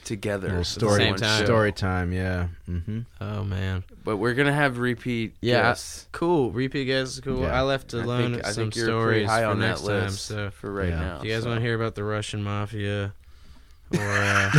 together. 0.03 0.47
little 0.47 0.59
at 0.61 0.65
the 0.65 0.71
story 0.71 0.97
same 0.99 1.15
time. 1.15 1.45
story 1.45 1.71
time, 1.71 2.11
yeah. 2.13 2.47
Mm-hmm. 2.69 2.99
Oh 3.21 3.43
man, 3.43 3.83
But 4.03 4.17
we're 4.17 4.33
gonna 4.33 4.53
have 4.53 4.77
repeat. 4.77 5.35
Yeah, 5.41 5.61
guests. 5.63 6.07
cool. 6.11 6.51
Repeat 6.51 6.85
guys 6.85 7.13
is 7.13 7.19
cool. 7.21 7.41
Yeah. 7.41 7.57
I 7.57 7.61
left 7.61 7.93
I 7.93 7.99
alone 8.01 8.33
think, 8.33 8.45
I 8.45 8.51
some 8.51 8.63
think 8.65 8.75
you're 8.75 8.85
stories 8.85 9.29
high 9.29 9.41
for 9.41 9.47
on 9.47 9.59
next 9.59 9.81
that 9.81 9.99
time. 10.01 10.09
So 10.11 10.49
for 10.51 10.71
right 10.71 10.89
Yeah. 10.89 10.99
now. 10.99 11.17
If 11.19 11.25
you 11.25 11.31
guys 11.33 11.43
so. 11.43 11.49
want 11.49 11.59
to 11.61 11.65
hear 11.65 11.75
about 11.75 11.95
the 11.95 12.03
Russian 12.03 12.43
mafia, 12.43 13.13
or 13.93 13.99
uh, 14.01 14.51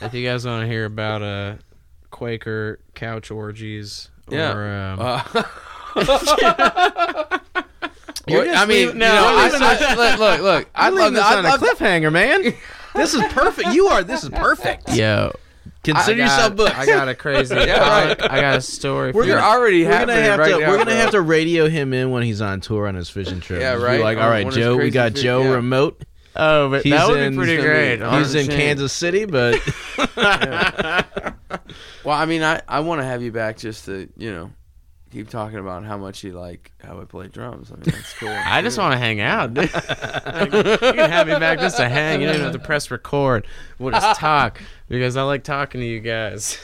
if 0.00 0.14
you 0.14 0.26
guys 0.26 0.46
want 0.46 0.62
to 0.62 0.66
hear 0.66 0.84
about 0.86 1.22
uh, 1.22 1.54
Quaker 2.10 2.78
couch 2.94 3.30
orgies, 3.30 4.10
Yeah. 4.28 4.52
or 4.54 4.66
um, 4.70 5.00
Uh, 5.00 5.42
You're 8.28 8.38
Well, 8.40 8.46
just 8.46 8.58
I 8.60 8.66
mean, 8.66 8.78
leaving- 8.78 8.94
you 8.94 8.98
no, 9.00 9.06
know, 9.14 9.30
you're 9.30 9.38
I, 9.38 9.44
leaving 9.44 9.62
I, 9.62 9.94
look, 9.94 10.18
look, 10.18 10.40
look. 10.40 10.70
I 10.74 10.86
I'm 10.88 10.94
love 10.94 11.00
leaving 11.04 11.14
this 11.14 11.24
I 11.24 11.36
on 11.38 11.44
a 11.44 11.48
love, 11.48 11.60
cliffhanger, 11.60 12.12
man. 12.12 12.54
This 12.96 13.14
is 13.14 13.22
perfect. 13.32 13.68
You 13.70 13.86
are. 13.88 14.02
This 14.02 14.22
is 14.24 14.30
perfect. 14.30 14.88
yo, 14.94 15.32
Consider 15.84 16.22
I 16.22 16.26
got, 16.26 16.32
yourself 16.34 16.56
booked. 16.56 16.76
I 16.78 16.86
got 16.86 17.08
a 17.08 17.14
crazy. 17.14 17.54
Yeah, 17.66 17.78
right. 18.08 18.22
I 18.30 18.40
got 18.40 18.56
a 18.56 18.60
story. 18.60 19.12
We're 19.12 19.22
for 19.22 19.28
You're 19.28 19.38
you. 19.38 19.44
already 19.44 19.84
We're 19.84 19.90
gonna 19.98 20.14
have 20.14 20.38
right 20.38 20.50
to. 20.52 20.58
now, 20.60 20.68
we're 20.68 20.78
gonna 20.78 20.84
bro. 20.86 20.94
have 20.94 21.10
to 21.12 21.20
radio 21.20 21.68
him 21.68 21.92
in 21.92 22.10
when 22.10 22.22
he's 22.22 22.40
on 22.40 22.60
tour 22.60 22.86
on 22.88 22.94
his 22.94 23.08
fishing 23.08 23.40
trip. 23.40 23.60
Yeah, 23.60 23.72
Just 23.74 23.82
be 23.82 23.86
right. 23.86 24.00
Like, 24.00 24.18
all 24.18 24.28
right, 24.28 24.44
one 24.44 24.52
of 24.52 24.56
his 24.56 24.64
Joe. 24.64 24.76
We 24.76 24.90
got 24.90 25.12
fi- 25.12 25.22
Joe 25.22 25.42
yeah. 25.42 25.50
remote. 25.50 26.02
Oh, 26.38 26.68
but 26.70 26.82
He's 26.82 26.92
that 26.92 27.08
would 27.08 27.18
in- 27.20 27.32
be 27.32 27.36
pretty 27.38 27.54
It's 27.54 27.64
great. 27.64 27.96
be- 27.96 28.18
He's 28.18 28.34
in 28.34 28.46
Kansas 28.48 28.92
City, 28.92 29.24
but 29.24 29.54
Well, 32.04 32.16
I 32.16 32.26
mean, 32.26 32.42
I, 32.42 32.60
I 32.68 32.80
want 32.80 33.00
to 33.00 33.04
have 33.04 33.22
you 33.22 33.32
back 33.32 33.56
just 33.58 33.86
to 33.86 34.08
you 34.16 34.30
know 34.32 34.50
keep 35.16 35.30
talking 35.30 35.58
about 35.58 35.82
how 35.84 35.96
much 35.96 36.22
you 36.22 36.32
like 36.32 36.72
how 36.82 37.00
I 37.00 37.04
play 37.04 37.28
drums. 37.28 37.70
I 37.72 37.76
mean, 37.76 37.84
that's 37.86 38.12
cool. 38.14 38.28
I 38.46 38.60
just 38.60 38.76
want 38.76 38.92
to 38.92 38.98
hang 38.98 39.20
out. 39.20 39.54
dude. 39.54 39.64
you 39.72 40.78
can 40.92 41.10
have 41.10 41.26
me 41.26 41.38
back 41.38 41.58
just 41.58 41.78
to 41.78 41.88
hang. 41.88 42.20
You 42.20 42.26
don't 42.26 42.36
even 42.36 42.44
have 42.52 42.60
to 42.60 42.66
press 42.66 42.90
record. 42.90 43.46
We'll 43.78 43.92
just 43.92 44.20
talk 44.20 44.60
because 44.88 45.16
I 45.16 45.22
like 45.22 45.42
talking 45.42 45.80
to 45.80 45.86
you 45.86 46.00
guys. 46.00 46.58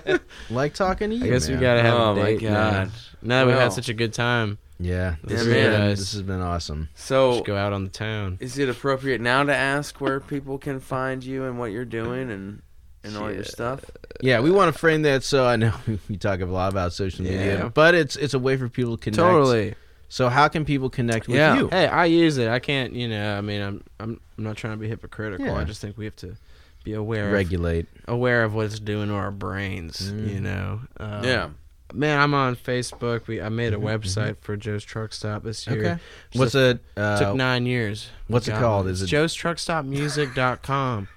like 0.50 0.74
talking 0.74 1.10
to 1.10 1.16
you. 1.16 1.24
I 1.24 1.28
guess 1.28 1.48
we 1.48 1.56
gotta 1.56 1.82
have 1.82 1.94
Oh, 1.94 2.12
a 2.12 2.14
my 2.16 2.22
date. 2.24 2.42
now. 2.42 2.70
God. 2.70 2.90
Now 3.22 3.40
that 3.44 3.46
we've 3.50 3.56
had 3.60 3.72
such 3.72 3.88
a 3.88 3.94
good 3.94 4.12
time, 4.12 4.58
Yeah, 4.78 5.14
this, 5.24 5.32
Yeah, 5.32 5.38
has 5.38 5.46
man. 5.48 5.70
been, 5.80 5.88
this 5.96 6.12
has 6.12 6.22
been 6.22 6.40
awesome. 6.42 6.90
So, 6.94 7.40
go 7.40 7.56
out 7.56 7.72
on 7.72 7.84
the 7.84 7.90
town. 7.90 8.36
is 8.40 8.58
it 8.58 8.68
appropriate 8.68 9.20
now 9.22 9.42
to 9.44 9.54
ask 9.54 9.98
where 10.00 10.20
people 10.20 10.58
can 10.58 10.78
find 10.78 11.24
you 11.24 11.44
and 11.44 11.58
what 11.58 11.72
you're 11.72 11.86
doing 11.86 12.30
and 12.30 12.60
and 13.04 13.16
all 13.16 13.30
your 13.32 13.44
stuff? 13.44 13.84
Yeah, 14.20 14.40
we 14.40 14.50
want 14.50 14.72
to 14.72 14.78
frame 14.78 15.02
that 15.02 15.22
so 15.24 15.46
I 15.46 15.56
know 15.56 15.72
we 16.08 16.16
talk 16.16 16.40
a 16.40 16.46
lot 16.46 16.72
about 16.72 16.92
social 16.92 17.24
media, 17.24 17.58
Yeah. 17.58 17.68
but 17.68 17.94
it's 17.94 18.16
it's 18.16 18.34
a 18.34 18.38
way 18.38 18.56
for 18.56 18.68
people 18.68 18.96
to 18.96 19.02
connect. 19.02 19.16
Totally. 19.18 19.74
So 20.08 20.28
how 20.28 20.46
can 20.48 20.64
people 20.64 20.90
connect 20.90 21.26
with 21.26 21.36
Yeah. 21.36 21.56
you? 21.56 21.68
Hey, 21.68 21.86
I 21.86 22.04
use 22.06 22.38
it. 22.38 22.48
I 22.48 22.58
can't. 22.60 22.92
You 22.92 23.08
know. 23.08 23.36
I 23.36 23.40
mean, 23.40 23.60
I'm. 23.62 23.84
I'm. 24.00 24.20
I'm 24.38 24.44
not 24.44 24.56
trying 24.56 24.74
to 24.74 24.76
be 24.78 24.88
hypocritical. 24.88 25.46
Yeah. 25.46 25.54
I 25.56 25.64
just 25.64 25.80
think 25.80 25.96
we 25.98 26.04
have 26.06 26.16
to 26.16 26.36
be 26.84 26.92
aware 26.92 27.26
of, 27.28 27.32
Regulate. 27.32 27.86
aware 28.06 28.44
of 28.44 28.54
what 28.54 28.66
it's 28.66 28.78
doing 28.80 29.08
to 29.08 29.14
our 29.14 29.30
brains. 29.30 30.12
Mm. 30.12 30.32
You 30.34 30.40
know. 30.40 30.80
Um, 30.98 31.24
yeah. 31.24 31.48
Man, 31.92 32.18
I'm 32.20 32.34
on 32.34 32.56
Facebook. 32.56 33.26
We 33.26 33.40
I 33.42 33.48
made 33.48 33.72
a 33.74 33.76
Mhm, 33.76 33.82
website 33.84 34.36
for 34.40 34.56
Joe's 34.56 34.84
Truck 34.84 35.12
Stop 35.12 35.42
this 35.44 35.66
year. 35.66 35.78
Okay. 35.78 35.98
What's 36.34 36.54
it? 36.54 36.80
Uh, 36.96 37.18
Took 37.18 37.36
nine 37.36 37.66
years. 37.66 38.08
what's 38.26 38.48
it 38.48 38.52
Got 38.52 38.60
called? 38.60 38.84
one. 38.86 38.92
Is 38.94 39.02
it- 39.02 39.06
Joe's 39.06 39.36
TruckStopMusic.com. 39.36 41.08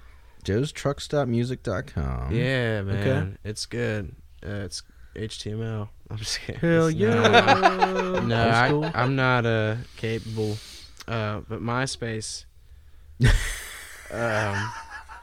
Joe's 0.47 0.71
TruckStopMusic.com. 0.71 2.31
yeah, 2.31 2.81
man, 2.81 2.95
okay. 2.95 3.37
it's 3.43 3.65
good. 3.65 4.15
Uh, 4.41 4.63
it's 4.63 4.81
HTML. 5.13 5.89
I'm 6.09 6.15
just 6.15 6.39
kidding. 6.39 6.61
Hell 6.61 6.87
It's 6.87 6.95
yeah. 6.95 8.21
No, 8.25 8.49
I, 8.49 8.69
cool. 8.69 8.89
I'm 8.93 9.17
not 9.17 9.45
uh, 9.45 9.75
capable. 9.97 10.57
Uh, 11.05 11.41
but 11.49 11.61
MySpace. 11.61 12.45
um, 14.09 14.71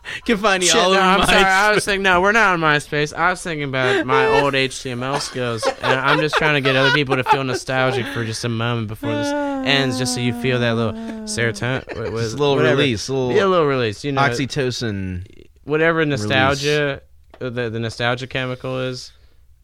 Can 0.25 0.37
find 0.39 0.63
you 0.63 0.69
shit, 0.69 0.81
all 0.81 0.91
no, 0.93 0.97
over 0.99 1.01
I'm 1.07 1.21
my- 1.21 1.27
sorry. 1.27 1.45
I 1.45 1.73
was 1.75 1.85
thinking, 1.87 2.03
no, 2.03 2.21
we're 2.21 2.33
not 2.33 2.53
on 2.55 2.61
MySpace. 2.61 3.13
I 3.17 3.31
was 3.31 3.43
thinking 3.43 3.69
about 3.69 4.05
my 4.07 4.27
old 4.41 4.55
HTML 4.55 5.21
skills, 5.21 5.67
and 5.67 6.01
I'm 6.01 6.21
just 6.21 6.35
trying 6.37 6.55
to 6.55 6.61
get 6.61 6.77
other 6.77 6.93
people 6.93 7.17
to 7.17 7.25
feel 7.25 7.43
nostalgic 7.45 8.07
for 8.09 8.25
just 8.25 8.45
a 8.45 8.49
moment 8.49 8.89
before 8.89 9.13
this 9.15 9.29
ends, 9.29 9.99
just 9.99 10.15
so 10.15 10.21
you 10.21 10.33
feel 10.43 10.61
that 10.61 10.73
little 10.77 10.93
serotonin. 11.25 11.87
Just 11.89 12.35
a 12.35 12.37
little 12.37 12.57
whatever. 12.57 12.77
release, 12.77 13.09
a 13.09 13.13
little 13.15 13.33
Yeah, 13.35 13.45
a 13.45 13.49
little 13.49 13.67
release. 13.67 14.05
You 14.05 14.13
know, 14.13 14.21
oxytocin. 14.23 15.47
whatever 15.65 16.05
nostalgia, 16.05 17.01
uh, 17.41 17.51
the 17.51 17.71
the 17.71 17.79
nostalgia 17.81 18.27
chemical 18.27 18.81
is. 18.81 19.13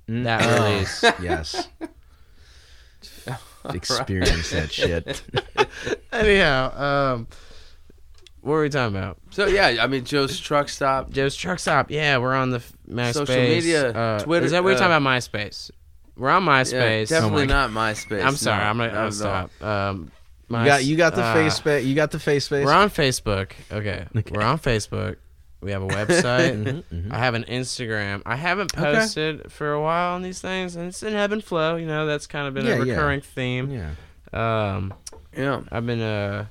Mm. 0.08 0.24
That 0.24 0.42
Oh, 0.42 0.64
release. 0.72 1.04
yes. 1.22 1.68
Experience 3.74 4.50
that 4.52 4.72
shit. 4.72 5.22
Anyhow, 6.12 7.12
um, 7.14 7.26
what 8.42 8.52
were 8.52 8.62
we 8.62 8.68
talking 8.68 8.96
about? 8.96 9.18
So 9.30 9.46
yeah, 9.46 9.76
I 9.80 9.86
mean 9.86 10.04
Joe's 10.04 10.38
Truck 10.40 10.68
Stop. 10.68 11.10
Joe's 11.10 11.34
Truck 11.36 11.58
Stop. 11.58 11.90
Yeah, 11.90 12.18
we're 12.18 12.34
on 12.34 12.50
the 12.50 12.56
f- 12.58 12.72
MySpace. 12.88 13.12
Social 13.14 13.36
media, 13.36 13.90
uh, 13.92 14.18
Twitter, 14.20 14.46
Is 14.46 14.52
that 14.52 14.62
what 14.62 14.70
you're 14.70 14.76
uh, 14.76 14.80
talking 14.80 14.96
about? 14.96 15.02
MySpace. 15.20 15.70
We're 16.16 16.30
on 16.30 16.44
Yeah, 16.44 16.48
MySpace. 16.62 17.08
definitely 17.08 17.42
Oh 17.44 17.46
my 17.46 17.52
not 17.52 17.70
MySpace. 17.70 18.24
I'm 18.24 18.36
sorry. 18.36 18.58
no, 18.62 18.70
I'm 18.70 18.76
gonna, 18.78 18.92
I'll 18.98 19.12
stop. 19.12 19.62
Um, 19.62 19.98
You 20.04 20.10
my, 20.48 20.64
got 20.66 20.84
you 20.84 20.96
got 20.96 21.14
the 21.14 21.22
uh, 21.22 21.34
face. 21.62 21.84
You 21.86 21.94
got 21.94 22.10
the 22.10 22.18
face 22.18 22.44
space. 22.46 22.64
We're 22.66 22.72
on 22.72 22.90
Facebook. 22.90 23.52
Okay. 23.70 24.06
Okay. 24.16 24.30
We're 24.34 24.42
on 24.42 24.58
Facebook. 24.58 25.16
We 25.62 25.72
have 25.72 25.82
a 25.82 25.88
website. 25.88 26.64
Mhm, 26.64 26.84
mhm. 26.92 27.12
I 27.12 27.18
have 27.18 27.34
an 27.34 27.44
Instagram. 27.44 28.22
I 28.26 28.36
haven't 28.36 28.72
Okay. 28.76 28.82
posted 28.98 29.52
for 29.52 29.72
a 29.72 29.80
while 29.80 30.14
on 30.14 30.22
these 30.22 30.40
things, 30.40 30.74
and 30.76 30.88
it's 30.88 31.02
in 31.02 31.14
ebb 31.14 31.32
and 31.32 31.44
flow. 31.44 31.76
You 31.76 31.86
know, 31.86 32.06
that's 32.06 32.26
kind 32.26 32.48
of 32.48 32.54
been 32.54 32.64
Yeah, 32.66 32.76
a 32.76 32.84
yeah. 32.84 32.92
recurring 32.94 33.20
theme. 33.20 33.70
Yeah. 33.70 33.90
Um, 34.32 34.94
Yeah. 35.36 35.60
I've 35.70 35.86
been 35.86 36.00
uh 36.00 36.46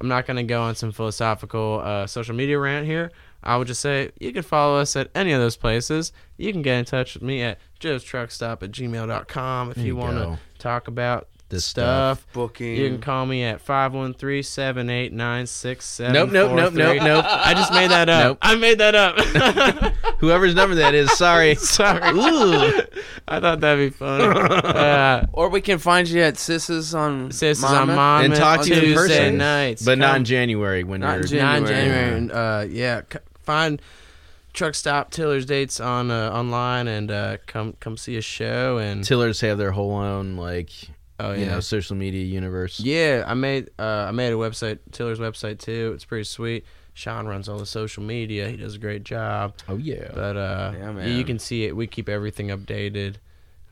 I'm 0.00 0.08
not 0.08 0.26
gonna 0.26 0.44
go 0.44 0.62
on 0.62 0.74
some 0.74 0.92
philosophical 0.92 1.80
uh, 1.82 2.06
social 2.06 2.34
media 2.34 2.58
rant 2.58 2.86
here. 2.86 3.10
I 3.42 3.56
would 3.56 3.68
just 3.68 3.80
say 3.80 4.10
you 4.18 4.32
can 4.32 4.42
follow 4.42 4.78
us 4.78 4.96
at 4.96 5.08
any 5.14 5.32
of 5.32 5.40
those 5.40 5.56
places. 5.56 6.12
You 6.36 6.52
can 6.52 6.62
get 6.62 6.78
in 6.78 6.84
touch 6.84 7.14
with 7.14 7.22
me 7.22 7.42
at 7.42 7.58
joe's 7.78 8.02
truck 8.02 8.30
stop 8.30 8.62
at 8.62 8.72
gmail.com 8.72 9.70
if 9.70 9.76
There 9.76 9.84
you, 9.84 9.92
you 9.92 9.96
want 9.96 10.16
to 10.16 10.38
talk 10.58 10.88
about 10.88 11.28
This 11.48 11.64
stuff. 11.64 12.26
Booking. 12.32 12.74
You 12.76 12.88
can 12.88 13.00
call 13.00 13.24
me 13.24 13.44
at 13.44 13.64
513-789-6743. 13.64 16.12
Nope, 16.12 16.30
nope, 16.32 16.52
nope, 16.52 16.74
nope, 16.74 17.02
nope. 17.02 17.24
I 17.28 17.54
just 17.54 17.72
made 17.72 17.90
that 17.90 18.08
up. 18.08 18.24
Nope. 18.24 18.38
I 18.42 18.54
made 18.56 18.78
that 18.78 18.94
up. 18.94 19.16
Whoever's 20.18 20.54
number 20.54 20.74
that 20.76 20.94
is, 20.94 21.12
sorry. 21.16 21.54
Sorry. 21.56 22.10
Ooh. 22.18 22.80
I 23.28 23.40
thought 23.40 23.60
that'd 23.60 23.92
be 23.92 23.96
funny. 23.96 24.24
Uh, 24.24 25.26
or 25.32 25.48
we 25.50 25.60
can 25.60 25.78
find 25.78 26.08
you 26.08 26.22
at 26.22 26.38
Sis's 26.38 26.94
on 26.94 27.30
Sis 27.30 27.58
is 27.58 27.64
on 27.64 27.88
Monmouth. 27.88 27.96
Monmouth 27.96 28.30
And 28.32 28.40
talk 28.40 28.62
to 28.62 28.68
you 28.70 28.76
in 28.76 28.82
Tuesday 28.94 29.18
person. 29.18 29.36
nights. 29.38 29.84
But 29.84 29.98
not 29.98 30.16
in 30.16 30.24
January 30.24 30.84
when 30.84 31.00
Not 31.00 31.16
in 31.16 31.20
you're. 31.20 31.28
January. 31.28 31.60
Not 31.60 31.62
in 31.62 31.66
January. 31.76 32.16
and, 32.16 32.32
Uh, 32.32 32.64
yeah, 32.68 33.02
c- 33.12 33.18
find 33.42 33.82
truck 34.52 34.74
stop 34.74 35.10
Tiller's 35.10 35.44
dates 35.44 35.80
on 35.80 36.10
uh, 36.10 36.30
online 36.30 36.88
and 36.88 37.10
uh, 37.10 37.36
come 37.46 37.74
come 37.78 37.96
see 37.98 38.16
a 38.16 38.22
show 38.22 38.78
and 38.78 39.04
Tillers 39.04 39.42
have 39.42 39.58
their 39.58 39.72
whole 39.72 39.92
own 39.94 40.36
like 40.36 40.70
oh 41.20 41.32
you 41.32 41.44
yeah. 41.44 41.52
know 41.52 41.60
social 41.60 41.96
media 41.96 42.24
universe. 42.24 42.80
Yeah, 42.80 43.24
I 43.26 43.34
made 43.34 43.70
uh, 43.78 44.06
I 44.08 44.10
made 44.12 44.32
a 44.32 44.36
website, 44.36 44.78
Tiller's 44.92 45.18
website 45.18 45.58
too. 45.58 45.92
It's 45.94 46.04
pretty 46.04 46.24
sweet. 46.24 46.64
Sean 46.94 47.26
runs 47.26 47.48
all 47.48 47.58
the 47.58 47.66
social 47.66 48.02
media. 48.02 48.48
He 48.48 48.56
does 48.56 48.74
a 48.76 48.78
great 48.78 49.04
job. 49.04 49.54
Oh 49.68 49.76
yeah. 49.76 50.10
But 50.14 50.36
uh, 50.36 50.72
Yeah, 50.78 51.06
you 51.06 51.24
can 51.24 51.38
see 51.38 51.64
it. 51.64 51.76
We 51.76 51.86
keep 51.86 52.08
everything 52.08 52.48
updated. 52.48 53.16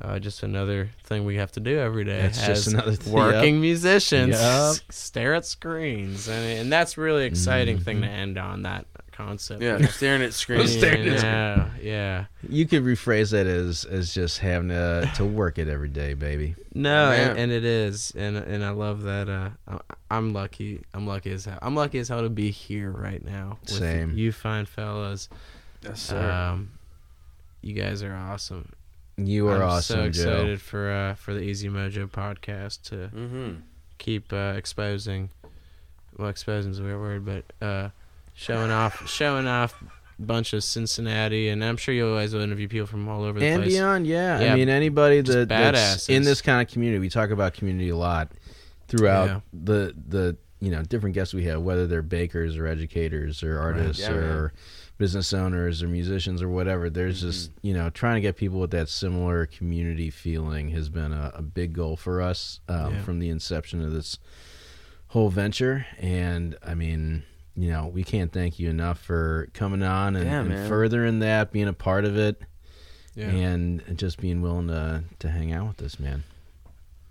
Uh, 0.03 0.19
just 0.19 0.43
another 0.43 0.91
thing 1.05 1.25
we 1.25 1.37
have 1.37 1.53
to 1.53 1.61
do 1.61 1.79
every 1.79 2.05
day. 2.05 2.21
That's 2.23 2.45
just 2.45 2.67
another 2.67 2.93
thing, 2.93 3.13
working 3.13 3.61
musicians. 3.61 4.33
Yup. 4.33 4.41
s- 4.41 4.83
Stare 4.91 5.35
at 5.35 5.47
screens, 5.47 6.29
and, 6.29 6.59
and 6.61 6.73
that's 6.73 6.99
really 6.99 7.25
exciting 7.25 7.79
thing 7.79 8.01
to 8.03 8.07
Mm-hmm. 8.09 8.15
end 8.15 8.39
on 8.39 8.63
that 8.65 8.87
concept. 9.15 9.63
Yeah, 9.63 9.87
staring 9.89 10.23
at 10.23 10.35
screens. 10.35 10.77
Staring 10.77 11.09
at 11.09 11.23
yeah, 11.23 11.69
yeah. 11.81 12.25
You 12.49 12.67
could 12.67 12.83
rephrase 12.83 13.31
that 13.33 13.47
as 13.47 13.85
as 13.85 14.13
just 14.13 14.39
having 14.39 14.69
to 14.69 15.11
to 15.17 15.25
work 15.25 15.59
it 15.59 15.69
every 15.69 15.89
day, 15.89 16.15
baby. 16.15 16.55
No, 16.75 17.11
Man. 17.11 17.31
and, 17.31 17.39
and 17.39 17.53
it 17.53 17.65
is, 17.65 18.13
and 18.17 18.37
and 18.37 18.65
I 18.65 18.71
love 18.71 19.03
that. 19.03 19.29
Uh, 19.29 19.51
I- 19.69 19.81
I'm 20.11 20.33
lucky. 20.33 20.83
I'm 20.93 21.07
lucky 21.07 21.33
as 21.33 21.45
hell. 21.45 21.59
I'm 21.63 21.75
lucky 21.75 21.99
as 21.99 22.09
hell 22.09 22.23
to 22.23 22.29
be 22.29 22.51
here 22.51 22.91
right 22.91 23.25
now. 23.25 23.59
With 23.63 23.71
Same. 23.71 24.17
You 24.17 24.31
fine 24.33 24.67
fellas. 24.67 25.29
Yes, 25.83 26.01
sir. 26.01 26.31
Um, 26.31 26.71
you 27.63 27.75
guys 27.75 28.03
are 28.03 28.15
awesome. 28.15 28.73
You 29.17 29.49
are 29.49 29.57
I'm 29.63 29.71
awesome, 29.71 30.13
so 30.13 30.23
Joe. 30.25 30.31
excited 30.31 30.61
for 30.61 30.91
uh, 30.91 31.15
for 31.15 31.35
the 31.35 31.41
Easy 31.41 31.69
Mojo 31.69 32.09
podcast 32.11 32.83
to 32.91 32.97
Mm-hmm. 33.17 33.51
keep 33.99 34.33
uh, 34.33 34.55
exposing. 34.57 35.31
Well, 36.17 36.29
exposing 36.29 36.73
is 36.73 36.79
a 36.79 36.83
weird 36.85 37.01
word, 37.01 37.25
but 37.25 37.67
uh, 37.67 37.89
showing 38.35 38.71
off, 38.71 39.09
showing 39.09 39.47
off 39.47 39.83
a 40.19 40.23
bunch 40.23 40.53
of 40.53 40.63
Cincinnati, 40.63 41.49
and 41.49 41.65
I'm 41.65 41.77
sure 41.77 41.95
you 41.95 42.09
always 42.09 42.35
will 42.35 42.43
interview 42.43 42.69
people 42.69 42.87
from 42.87 43.09
all 43.09 43.23
over 43.25 43.39
the 43.39 43.45
place. 43.47 43.53
and 43.55 43.63
place. 43.63 43.75
beyond, 43.75 44.07
yeah. 44.07 44.41
Yeah, 44.41 44.53
I 44.53 44.57
mean, 44.57 44.69
anybody 44.69 45.21
that, 45.23 45.49
that's 45.49 46.09
in 46.09 46.23
this 46.23 46.41
kind 46.43 46.61
of 46.67 46.73
community, 46.73 47.01
we 47.01 47.09
talk 47.09 47.31
about 47.31 47.55
community 47.55 47.89
a 47.89 47.97
lot 47.97 48.33
throughout 48.89 49.29
Yeah. 49.29 49.41
the 49.53 49.95
the 50.09 50.37
you 50.61 50.71
know 50.71 50.83
different 50.83 51.15
guests 51.15 51.35
we 51.35 51.45
have, 51.45 51.63
whether 51.63 51.87
they're 51.87 52.03
bakers 52.03 52.57
or 52.57 52.67
educators 52.67 53.43
or 53.43 53.59
artists 53.59 54.03
Yeah, 54.03 54.13
or 54.13 54.53
business 54.99 55.33
owners 55.33 55.83
or 55.83 55.89
musicians 55.89 56.41
or 56.41 56.49
whatever. 56.49 56.89
There's 56.89 57.21
just 57.21 57.51
you 57.63 57.75
know 57.75 57.91
trying 57.91 58.15
to 58.15 58.21
get 58.21 58.37
people 58.37 58.61
with 58.61 58.71
that 58.71 58.89
similar 58.89 59.47
community 59.47 60.11
feeling 60.11 60.69
has 60.71 60.89
been 60.89 61.13
a, 61.13 61.33
a 61.35 61.43
big 61.43 61.73
goal 61.73 61.97
for 61.97 62.23
us 62.23 62.61
um, 62.69 62.95
Yeah. 62.95 63.03
from 63.03 63.19
the 63.19 63.29
inception 63.31 63.85
of 63.85 63.93
this 63.93 64.19
whole 65.09 65.29
venture. 65.29 65.87
And 65.99 66.57
I 66.65 66.75
mean. 66.75 67.25
You 67.57 67.71
know, 67.71 67.87
we 67.87 68.03
can't 68.03 68.33
thank 68.33 68.59
you 68.59 68.69
enough 68.69 68.99
for 69.01 69.49
coming 69.55 69.83
on 69.83 70.17
and, 70.17 70.27
Yeah, 70.27 70.41
and 70.41 70.69
furthering 70.69 71.21
that, 71.21 71.53
being 71.53 71.69
a 71.69 71.73
part 71.73 72.05
of 72.05 72.17
it 72.19 72.41
Yeah. 73.15 73.27
and 73.29 73.97
just 73.97 74.19
being 74.19 74.43
willing 74.43 74.69
to 74.69 75.05
to 75.21 75.29
hang 75.31 75.53
out 75.53 75.69
with 75.69 75.83
us, 75.83 76.01
man. 76.01 76.25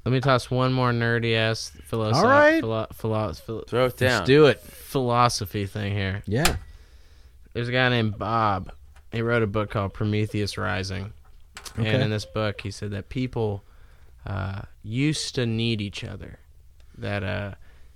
Let 0.06 0.12
me 0.12 0.20
toss 0.20 0.52
one 0.52 0.74
more 0.74 0.92
nerdy 0.92 1.34
ass 1.36 1.72
philosophy, 1.86 2.26
All 2.26 2.30
right. 2.30 2.60
philo- 2.60 2.88
philo- 2.94 3.34
philo- 3.34 3.64
Throw 3.66 3.86
it 3.86 3.96
down. 3.96 4.10
Let's 4.20 4.28
do 4.28 4.48
it. 4.48 4.60
philosophy 4.60 5.66
thing 5.66 5.94
here. 5.94 6.24
Yeah. 6.28 6.58
There's 7.54 7.70
a 7.70 7.72
guy 7.72 7.88
named 7.90 8.18
Bob. 8.18 8.72
He 9.14 9.22
wrote 9.22 9.44
a 9.44 9.48
book 9.48 9.70
called 9.70 9.94
Prometheus 9.94 10.58
Rising, 10.58 11.14
Okay. 11.80 11.88
and 11.94 12.04
in 12.04 12.10
this 12.10 12.26
book, 12.26 12.60
he 12.62 12.72
said 12.72 12.92
that 12.92 13.08
people 13.10 13.64
uh, 14.26 14.64
used 14.82 15.36
to 15.36 15.46
need 15.46 15.80
each 15.82 16.04
other. 16.04 16.40
That 16.98 17.24
uh, 17.24 17.54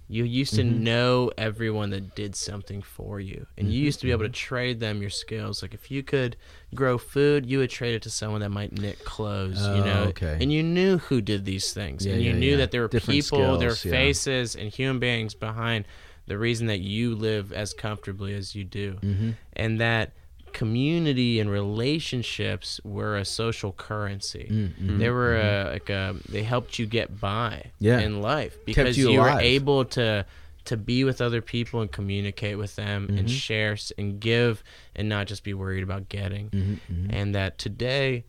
you 0.10 0.24
used 0.24 0.56
to 0.56 0.64
Mhm. 0.64 0.80
know 0.84 1.32
everyone 1.38 1.90
that 1.90 2.16
did 2.16 2.36
something 2.36 2.82
for 2.82 3.20
you, 3.20 3.46
and 3.58 3.70
you 3.72 3.80
Mhm, 3.80 3.84
used 3.86 4.00
to 4.00 4.06
be 4.06 4.12
able 4.12 4.24
to 4.24 4.30
trade 4.30 4.80
them 4.80 5.02
your 5.02 5.10
skills. 5.10 5.62
Like 5.62 5.74
if 5.74 5.92
you 5.92 6.02
could 6.04 6.38
grow 6.74 6.98
food, 6.98 7.46
you 7.46 7.58
would 7.60 7.70
trade 7.70 7.96
it 7.96 8.02
to 8.04 8.10
someone 8.10 8.42
that 8.42 8.50
might 8.50 8.72
knit 8.72 9.00
clothes. 9.04 9.58
you 9.60 9.82
Oh, 9.82 9.86
know, 9.86 10.04
okay. 10.10 10.38
and 10.40 10.52
you 10.52 10.64
knew 10.64 10.98
who 10.98 11.22
did 11.22 11.44
these 11.46 11.74
things, 11.74 12.06
Yeah, 12.06 12.14
and 12.14 12.24
you 12.24 12.32
yeah, 12.32 12.40
knew 12.40 12.52
yeah. 12.52 12.58
that 12.58 12.72
there 12.72 12.82
were 12.82 12.88
Different 12.88 13.18
people, 13.22 13.58
there 13.58 13.70
were 13.70 13.76
faces, 13.76 14.56
and 14.56 14.70
human 14.70 15.00
beings 15.00 15.34
behind 15.34 15.86
the 16.26 16.38
reason 16.38 16.68
that 16.68 16.80
you 16.80 17.16
live 17.16 17.52
as 17.54 17.74
comfortably 17.74 18.34
as 18.34 18.54
you 18.56 18.64
do 18.64 18.98
Mm-hmm. 19.02 19.32
and 19.54 19.80
that 19.82 20.12
community 20.54 21.40
and 21.40 21.50
relationships 21.50 22.80
were 22.84 23.18
a 23.18 23.26
social 23.26 23.72
currency. 23.72 24.48
Mm-hmm. 24.52 24.98
They 25.00 25.10
were 25.10 25.38
uh, 25.38 25.72
like 25.74 25.90
uh 25.90 26.14
they 26.30 26.44
helped 26.44 26.80
you 26.80 26.86
get 26.86 27.20
by 27.20 27.72
Yeah. 27.80 28.00
in 28.00 28.22
life 28.22 28.58
because 28.66 28.98
you 28.98 29.12
you, 29.12 29.20
were 29.20 29.30
able 29.40 29.86
to 29.86 30.26
to 30.66 30.78
be 30.78 31.04
with 31.06 31.22
other 31.22 31.42
people 31.42 31.80
and 31.82 31.92
communicate 31.92 32.58
with 32.58 32.76
them 32.76 33.08
and 33.10 33.28
Mhm. 33.28 33.30
share 33.30 33.78
and 33.98 34.20
give 34.20 34.64
and 34.96 35.08
not 35.08 35.28
just 35.28 35.44
be 35.44 35.54
worried 35.54 35.84
about 35.84 36.10
getting. 36.10 36.50
Mm-hmm. 36.50 37.10
And 37.10 37.36
that 37.36 37.58
today 37.58 38.26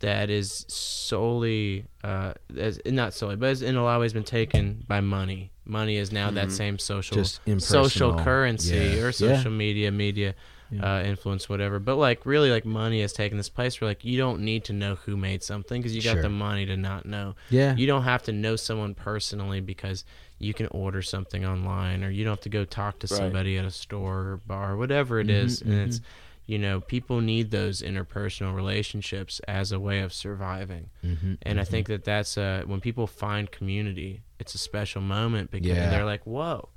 that 0.00 0.28
is 0.30 0.64
solely 0.68 1.86
uh 2.02 2.32
as, 2.56 2.80
not 2.86 3.14
solely 3.14 3.36
but 3.36 3.46
has 3.48 3.62
in 3.62 3.76
a 3.76 3.82
lot 3.84 3.96
of 3.96 4.00
ways 4.00 4.12
been 4.12 4.24
taken 4.24 4.84
by 4.88 5.00
money. 5.00 5.50
Money 5.64 5.96
is 5.96 6.12
now 6.12 6.30
that 6.30 6.48
Mhm. 6.48 6.52
same 6.52 6.78
social 6.78 7.24
social 7.58 8.14
currency 8.18 8.76
Yeah. 8.76 9.00
or 9.02 9.06
Yeah. 9.06 9.10
social 9.12 9.50
media 9.52 9.90
media 9.90 10.34
Yeah. 10.70 10.96
uh, 10.98 11.02
influence 11.04 11.48
whatever 11.48 11.78
but 11.78 11.96
like 11.96 12.24
really 12.26 12.50
like 12.50 12.64
money 12.64 13.00
has 13.02 13.12
taken 13.12 13.36
this 13.36 13.48
place 13.50 13.80
where 13.80 13.88
like 13.88 14.04
you 14.04 14.16
don't 14.18 14.40
need 14.40 14.64
to 14.64 14.72
know 14.72 14.96
who 14.96 15.16
made 15.16 15.42
something 15.42 15.80
because 15.80 15.94
you 15.94 16.02
got 16.02 16.14
Sure. 16.14 16.22
the 16.22 16.28
money 16.30 16.66
to 16.66 16.76
not 16.76 17.06
know 17.06 17.34
Yeah. 17.50 17.76
you 17.76 17.86
don't 17.86 18.02
have 18.02 18.22
to 18.24 18.32
know 18.32 18.56
someone 18.56 18.94
personally 18.94 19.60
because 19.60 20.04
you 20.38 20.52
can 20.52 20.66
order 20.68 21.00
something 21.00 21.44
online 21.46 22.02
or 22.02 22.10
you 22.10 22.24
don't 22.24 22.32
have 22.32 22.40
to 22.40 22.48
go 22.48 22.64
talk 22.64 22.98
to 23.00 23.06
Right. 23.06 23.18
somebody 23.18 23.56
at 23.56 23.64
a 23.64 23.70
store 23.70 24.18
or 24.32 24.40
bar 24.46 24.76
whatever 24.76 25.20
it 25.20 25.28
Mhm, 25.28 25.44
is 25.44 25.62
and 25.62 25.72
it's 25.74 26.00
you 26.46 26.58
know 26.58 26.80
people 26.80 27.20
need 27.20 27.50
those 27.50 27.80
interpersonal 27.82 28.54
relationships 28.54 29.40
as 29.48 29.72
a 29.72 29.80
way 29.80 30.00
of 30.00 30.12
surviving 30.12 30.90
mm-hmm. 31.04 31.34
and 31.42 31.60
I 31.60 31.64
think 31.64 31.86
that 31.88 32.04
that's 32.04 32.36
uh, 32.36 32.62
when 32.66 32.80
people 32.80 33.06
find 33.06 33.50
community, 33.50 34.22
it's 34.38 34.54
a 34.54 34.58
special 34.58 35.00
moment 35.00 35.50
because 35.50 35.68
Yeah. 35.68 35.90
they're 35.90 36.04
like, 36.04 36.24
"Whoa, 36.26 36.68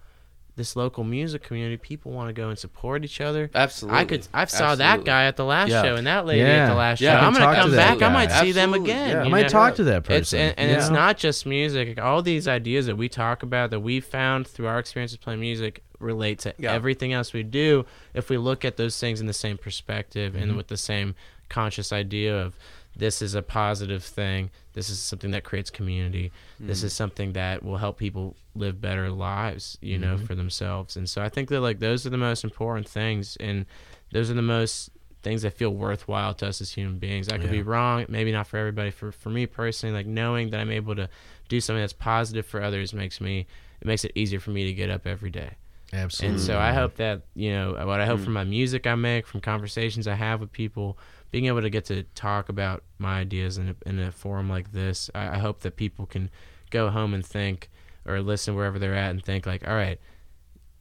this 0.57 0.75
local 0.75 1.05
music 1.05 1.41
community, 1.43 1.77
people 1.77 2.11
want 2.11 2.27
to 2.27 2.33
go 2.33 2.49
and 2.49 2.59
support 2.59 3.05
each 3.05 3.21
other." 3.21 3.49
Absolutely. 3.55 3.99
I 3.99 4.03
could, 4.05 4.27
I 4.33 4.43
saw 4.45 4.75
that 4.75 5.05
guy 5.05 5.23
at 5.25 5.37
the 5.37 5.45
last 5.45 5.69
Yeah. 5.69 5.83
show 5.83 5.95
and 5.95 6.05
that 6.05 6.25
lady 6.25 6.41
Yeah. 6.41 6.65
at 6.65 6.67
the 6.69 6.75
last 6.75 6.99
Yeah, 6.99 7.13
show. 7.13 7.19
can 7.19 7.27
I'm 7.27 7.33
gonna 7.33 7.45
talk 7.45 7.55
to 7.55 7.61
come 7.61 7.71
that 7.71 7.99
back. 7.99 8.09
I 8.09 8.13
might 8.13 8.29
guy. 8.29 8.41
see 8.43 8.51
them 8.51 8.73
again. 8.73 9.09
yeah. 9.11 9.21
I 9.23 9.29
might 9.29 9.43
know? 9.43 9.47
talk 9.47 9.75
to 9.75 9.83
that 9.85 10.03
person. 10.03 10.17
It's 10.19 10.33
and, 10.33 10.53
and 10.57 10.71
yeah. 10.71 10.77
it's 10.77 10.89
not 10.89 11.17
just 11.17 11.45
music. 11.45 11.97
All 12.01 12.21
these 12.21 12.47
ideas 12.47 12.87
that 12.87 12.97
we 12.97 13.07
talk 13.07 13.41
about 13.43 13.69
that 13.69 13.79
we 13.79 14.01
found 14.01 14.47
through 14.47 14.67
our 14.67 14.79
experiences 14.79 15.17
playing 15.17 15.39
music 15.39 15.83
relate 15.99 16.39
to 16.39 16.53
Yeah. 16.59 16.73
everything 16.73 17.13
else 17.13 17.33
we 17.33 17.43
do. 17.43 17.85
If 18.13 18.29
we 18.29 18.37
look 18.37 18.65
at 18.65 18.77
those 18.77 18.99
things 18.99 19.21
in 19.21 19.27
the 19.27 19.33
same 19.33 19.57
perspective 19.57 20.35
and 20.35 20.51
Mhm. 20.51 20.57
with 20.57 20.67
the 20.67 20.77
same 20.77 21.15
conscious 21.49 21.93
idea 21.93 22.35
of 22.35 22.55
this 22.97 23.21
is 23.21 23.35
a 23.35 23.41
positive 23.41 24.03
thing. 24.03 24.49
This 24.73 24.89
is 24.89 24.99
something 24.99 25.31
that 25.31 25.43
creates 25.43 25.69
community. 25.69 26.31
This 26.59 26.81
Mm. 26.81 26.83
is 26.85 26.93
something 26.93 27.33
that 27.33 27.63
will 27.63 27.77
help 27.77 27.97
people 27.97 28.35
live 28.55 28.81
better 28.81 29.09
lives, 29.11 29.77
you 29.81 29.97
know, 29.99 30.15
Mhm. 30.17 30.25
for 30.27 30.35
themselves. 30.35 30.97
And 30.97 31.07
so 31.09 31.21
I 31.21 31.29
think 31.29 31.49
that 31.49 31.61
like 31.61 31.79
those 31.79 32.05
are 32.05 32.09
the 32.09 32.17
most 32.17 32.43
important 32.43 32.87
things 32.89 33.35
and 33.37 33.65
those 34.11 34.29
are 34.31 34.33
the 34.33 34.41
most 34.41 34.89
things 35.21 35.41
that 35.43 35.53
feel 35.53 35.71
worthwhile 35.73 36.33
to 36.35 36.47
us 36.47 36.61
as 36.61 36.71
human 36.73 36.97
beings. 36.99 37.27
I 37.29 37.33
could 37.37 37.45
Yeah. 37.45 37.51
be 37.51 37.61
wrong, 37.61 38.05
maybe 38.07 38.31
not 38.31 38.47
for 38.47 38.57
everybody. 38.57 38.91
For 38.91 39.11
for 39.11 39.29
me 39.29 39.45
personally, 39.45 39.93
like 39.93 40.07
knowing 40.07 40.49
that 40.51 40.59
I'm 40.59 40.71
able 40.71 40.95
to 40.95 41.09
do 41.49 41.59
something 41.61 41.81
that's 41.81 41.93
positive 41.93 42.45
for 42.45 42.61
others 42.61 42.93
makes 42.93 43.19
me 43.21 43.45
it 43.81 43.85
makes 43.85 44.03
it 44.03 44.11
easier 44.15 44.39
for 44.39 44.49
me 44.51 44.65
to 44.65 44.73
get 44.73 44.89
up 44.89 45.05
every 45.05 45.29
day. 45.29 45.51
Absolutely. 45.93 46.33
And 46.37 46.39
so 46.45 46.59
I 46.59 46.73
hope 46.73 46.95
that, 46.95 47.21
you 47.35 47.51
know, 47.51 47.73
what 47.85 48.01
I 48.01 48.05
hope 48.07 48.19
Mm. 48.19 48.23
from 48.25 48.33
my 48.33 48.43
music 48.43 48.87
I 48.87 48.95
make, 48.95 49.27
from 49.27 49.39
conversations 49.39 50.07
I 50.07 50.15
have 50.15 50.39
with 50.41 50.51
people, 50.51 50.97
being 51.31 51.45
able 51.45 51.61
to 51.61 51.69
get 51.69 51.85
to 51.85 52.03
talk 52.15 52.49
about 52.49 52.83
my 52.99 53.19
ideas 53.19 53.57
in 53.57 53.69
a, 53.69 53.89
in 53.89 53.99
a 53.99 54.11
forum 54.11 54.49
like 54.49 54.71
this, 54.71 55.09
I, 55.13 55.35
I 55.35 55.37
hope 55.39 55.59
that 55.61 55.75
people 55.75 56.05
can 56.05 56.29
go 56.69 56.89
home 56.89 57.13
and 57.13 57.25
think 57.25 57.69
or 58.05 58.21
listen 58.21 58.55
wherever 58.55 58.79
they're 58.79 58.95
at 58.95 59.11
and 59.11 59.23
think 59.23 59.45
like, 59.45 59.67
all 59.67 59.75
right, 59.75 59.99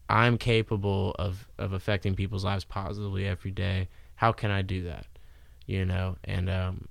I'm 0.09 0.39
capable 0.39 1.15
of, 1.19 1.49
of 1.59 1.73
affecting 1.73 2.15
people's 2.15 2.45
lives 2.45 2.65
positively 2.65 3.27
every 3.27 3.51
day. 3.51 3.89
How 4.15 4.33
can 4.33 4.51
I 4.51 4.63
do 4.63 4.85
that? 4.85 5.07
You 5.67 5.85
know, 5.85 6.17
and 6.25 6.49
um, 6.49 6.89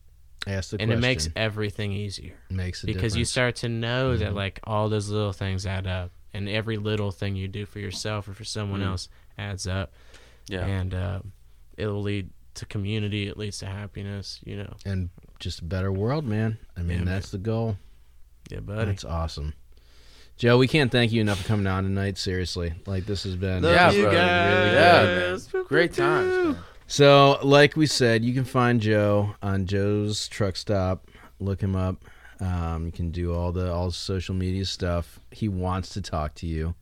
Ask 0.47 0.71
the 0.71 0.81
and 0.81 0.91
it 0.91 0.99
makes 0.99 1.29
everything 1.35 1.91
easier 1.93 2.33
makes 2.49 2.83
a 2.83 2.87
because 2.87 3.15
you 3.15 3.23
start 3.25 3.55
to 3.57 3.69
know 3.69 4.15
that 4.17 4.31
Mhm. 4.33 4.35
like 4.35 4.59
all 4.65 4.89
those 4.89 5.09
little 5.09 5.31
things 5.31 5.65
add 5.65 5.87
up 5.87 6.11
and 6.33 6.47
every 6.49 6.77
little 6.77 7.09
thing 7.11 7.35
you 7.37 7.47
do 7.47 7.65
for 7.65 7.79
yourself 7.79 8.27
or 8.27 8.33
for 8.33 8.43
someone 8.43 8.81
Mm. 8.81 8.87
else 8.87 9.09
adds 9.37 9.65
up 9.65 9.93
Yeah. 10.47 10.65
and 10.67 10.93
uh, 10.93 11.19
it 11.77 11.87
will 11.87 12.01
lead 12.03 12.29
to 12.55 12.65
community 12.65 13.27
it 13.27 13.37
leads 13.37 13.57
to 13.59 13.65
happiness 13.65 14.39
you 14.45 14.57
know 14.57 14.73
and 14.85 15.09
just 15.39 15.59
a 15.59 15.65
better 15.65 15.91
world, 15.91 16.25
man. 16.25 16.57
I 16.77 16.79
mean, 16.81 16.89
Yeah, 16.91 16.95
man. 17.03 17.05
that's 17.13 17.29
the 17.31 17.37
goal. 17.37 17.77
yeah 18.49 18.61
buddy 18.61 18.85
That's 18.85 19.03
awesome. 19.05 19.53
Joe, 20.37 20.57
we 20.57 20.67
can't 20.67 20.91
thank 20.91 21.11
you 21.13 21.21
enough 21.21 21.41
for 21.41 21.47
coming 21.47 21.67
on 21.67 21.83
tonight. 21.83 22.17
Seriously, 22.17 22.73
like 22.85 23.05
this 23.05 23.23
has 23.23 23.35
been 23.35 23.63
Yeah, 23.63 23.87
this 23.87 23.95
has 23.95 24.01
bro. 24.03 24.11
been 24.11 24.13
Yeah, 24.19 25.01
really 25.01 25.37
good. 25.41 25.53
man. 25.53 25.63
Great 25.67 25.93
times. 25.93 26.45
man. 26.45 26.57
So, 26.87 27.39
like 27.41 27.75
we 27.75 27.85
said, 27.85 28.23
you 28.23 28.33
can 28.33 28.43
find 28.45 28.79
Joe 28.81 29.35
on 29.41 29.65
Joe's 29.65 30.27
Truck 30.27 30.55
Stop. 30.55 31.07
Look 31.39 31.61
him 31.61 31.75
up. 31.75 32.03
Um, 32.41 32.85
you 32.85 32.91
can 32.91 33.11
do 33.11 33.33
all 33.33 33.51
the 33.53 33.71
all 33.73 33.87
the 33.87 33.93
social 33.93 34.35
media 34.35 34.65
stuff. 34.65 35.19
He 35.31 35.47
wants 35.47 35.89
to 35.89 36.01
talk 36.01 36.35
to 36.35 36.47
you. 36.47 36.75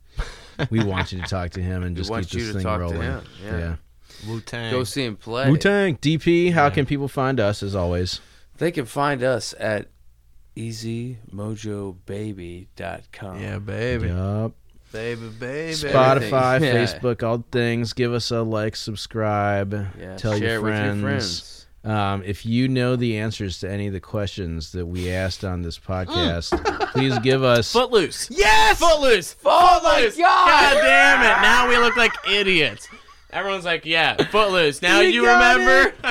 We 0.70 0.82
want 0.84 1.12
you 1.12 1.20
to 1.22 1.26
talk 1.28 1.50
to 1.52 1.62
him 1.62 1.82
and 1.84 1.96
We 1.96 2.00
just 2.00 2.10
want 2.10 2.28
keep 2.28 2.34
you 2.40 2.46
this 2.46 2.48
to 2.48 2.58
thing 2.58 2.64
talk 2.64 2.76
to 2.78 2.82
rolling. 2.82 3.00
him, 3.02 3.22
yeah. 3.44 3.76
Wu 4.26 4.40
Tang 4.40 4.70
Go 4.70 4.84
see 4.84 5.04
him 5.04 5.16
play. 5.16 5.50
Wu 5.50 5.56
Tang 5.56 5.96
DP. 5.96 6.52
How 6.52 6.64
Yeah. 6.64 6.70
can 6.70 6.86
people 6.86 7.08
find 7.08 7.40
us? 7.40 7.62
As 7.62 7.74
always, 7.74 8.20
They 8.58 8.70
can 8.70 8.84
find 8.86 9.22
us 9.22 9.54
at 9.58 9.88
easymojobaby.com. 10.56 13.40
yeah 13.40 13.58
baby 13.58 14.08
Yup. 14.08 14.52
baby 14.92 15.28
baby 15.28 15.72
Spotify, 15.72 16.60
Yeah. 16.60 16.74
Facebook, 16.74 17.22
all 17.22 17.44
things. 17.50 17.92
Give 17.92 18.12
us 18.12 18.30
a 18.30 18.42
like, 18.42 18.76
subscribe, 18.76 19.72
Yeah, 19.98 20.16
tell 20.16 20.38
share 20.38 20.52
your 20.52 20.60
with 20.62 20.72
friends. 20.74 21.00
your 21.00 21.10
friends. 21.10 21.50
Um, 21.84 22.22
if 22.24 22.46
you 22.46 22.66
know 22.68 22.96
the 22.96 23.18
answers 23.18 23.58
to 23.58 23.70
any 23.70 23.88
of 23.88 23.92
the 23.92 24.00
questions 24.00 24.72
that 24.72 24.86
we 24.86 25.10
asked 25.10 25.44
on 25.44 25.60
this 25.60 25.78
podcast, 25.78 26.50
Mm. 26.58 26.92
please 26.92 27.18
give 27.18 27.42
us. 27.42 27.70
footloose 27.72 28.28
yes 28.30 28.78
footloose 28.78 29.36
Oh 29.44 29.80
my 29.82 29.96
footloose 29.96 30.16
God! 30.16 30.46
god 30.46 30.74
damn 30.80 31.20
it 31.22 31.42
now 31.42 31.68
we 31.68 31.76
look 31.76 31.96
like 31.96 32.12
idiots 32.30 32.88
everyone's 33.34 33.64
like 33.66 33.84
yeah 33.84 34.16
footloose 34.30 34.80
now 34.80 35.00
We 35.00 35.08
you 35.08 35.26
remember 35.26 35.92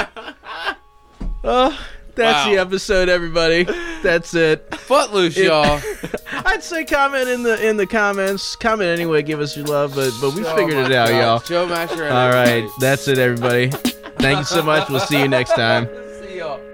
Oh, 1.45 1.77
that's 2.15 2.45
Wow. 2.47 2.53
the 2.53 2.57
episode, 2.61 3.09
everybody. 3.09 3.63
That's 4.01 4.33
it. 4.33 4.73
Footloose, 4.75 5.35
It- 5.35 5.47
y'all. 5.47 5.81
I'd 6.45 6.63
say 6.63 6.85
comment 6.85 7.27
in 7.27 7.43
the 7.43 7.67
in 7.67 7.75
the 7.75 7.85
comments. 7.87 8.55
Comment 8.55 8.87
anyway. 8.87 9.23
Give 9.23 9.41
us 9.41 9.57
your 9.57 9.65
love, 9.65 9.93
but 9.93 10.11
but 10.21 10.33
we 10.35 10.43
figured 10.43 10.85
it 10.85 10.91
out, 10.93 11.09
y'all. 11.09 11.39
Joe 11.39 11.67
Macheret. 11.67 12.11
All 12.13 12.29
right, 12.31 12.65
that's 12.79 13.07
it, 13.09 13.17
everybody. 13.17 13.71
Thank 14.19 14.37
you 14.39 14.45
so 14.45 14.61
much. 14.63 14.89
We'll 14.89 14.99
see 15.01 15.19
you 15.19 15.27
next 15.27 15.51
time. 15.55 15.89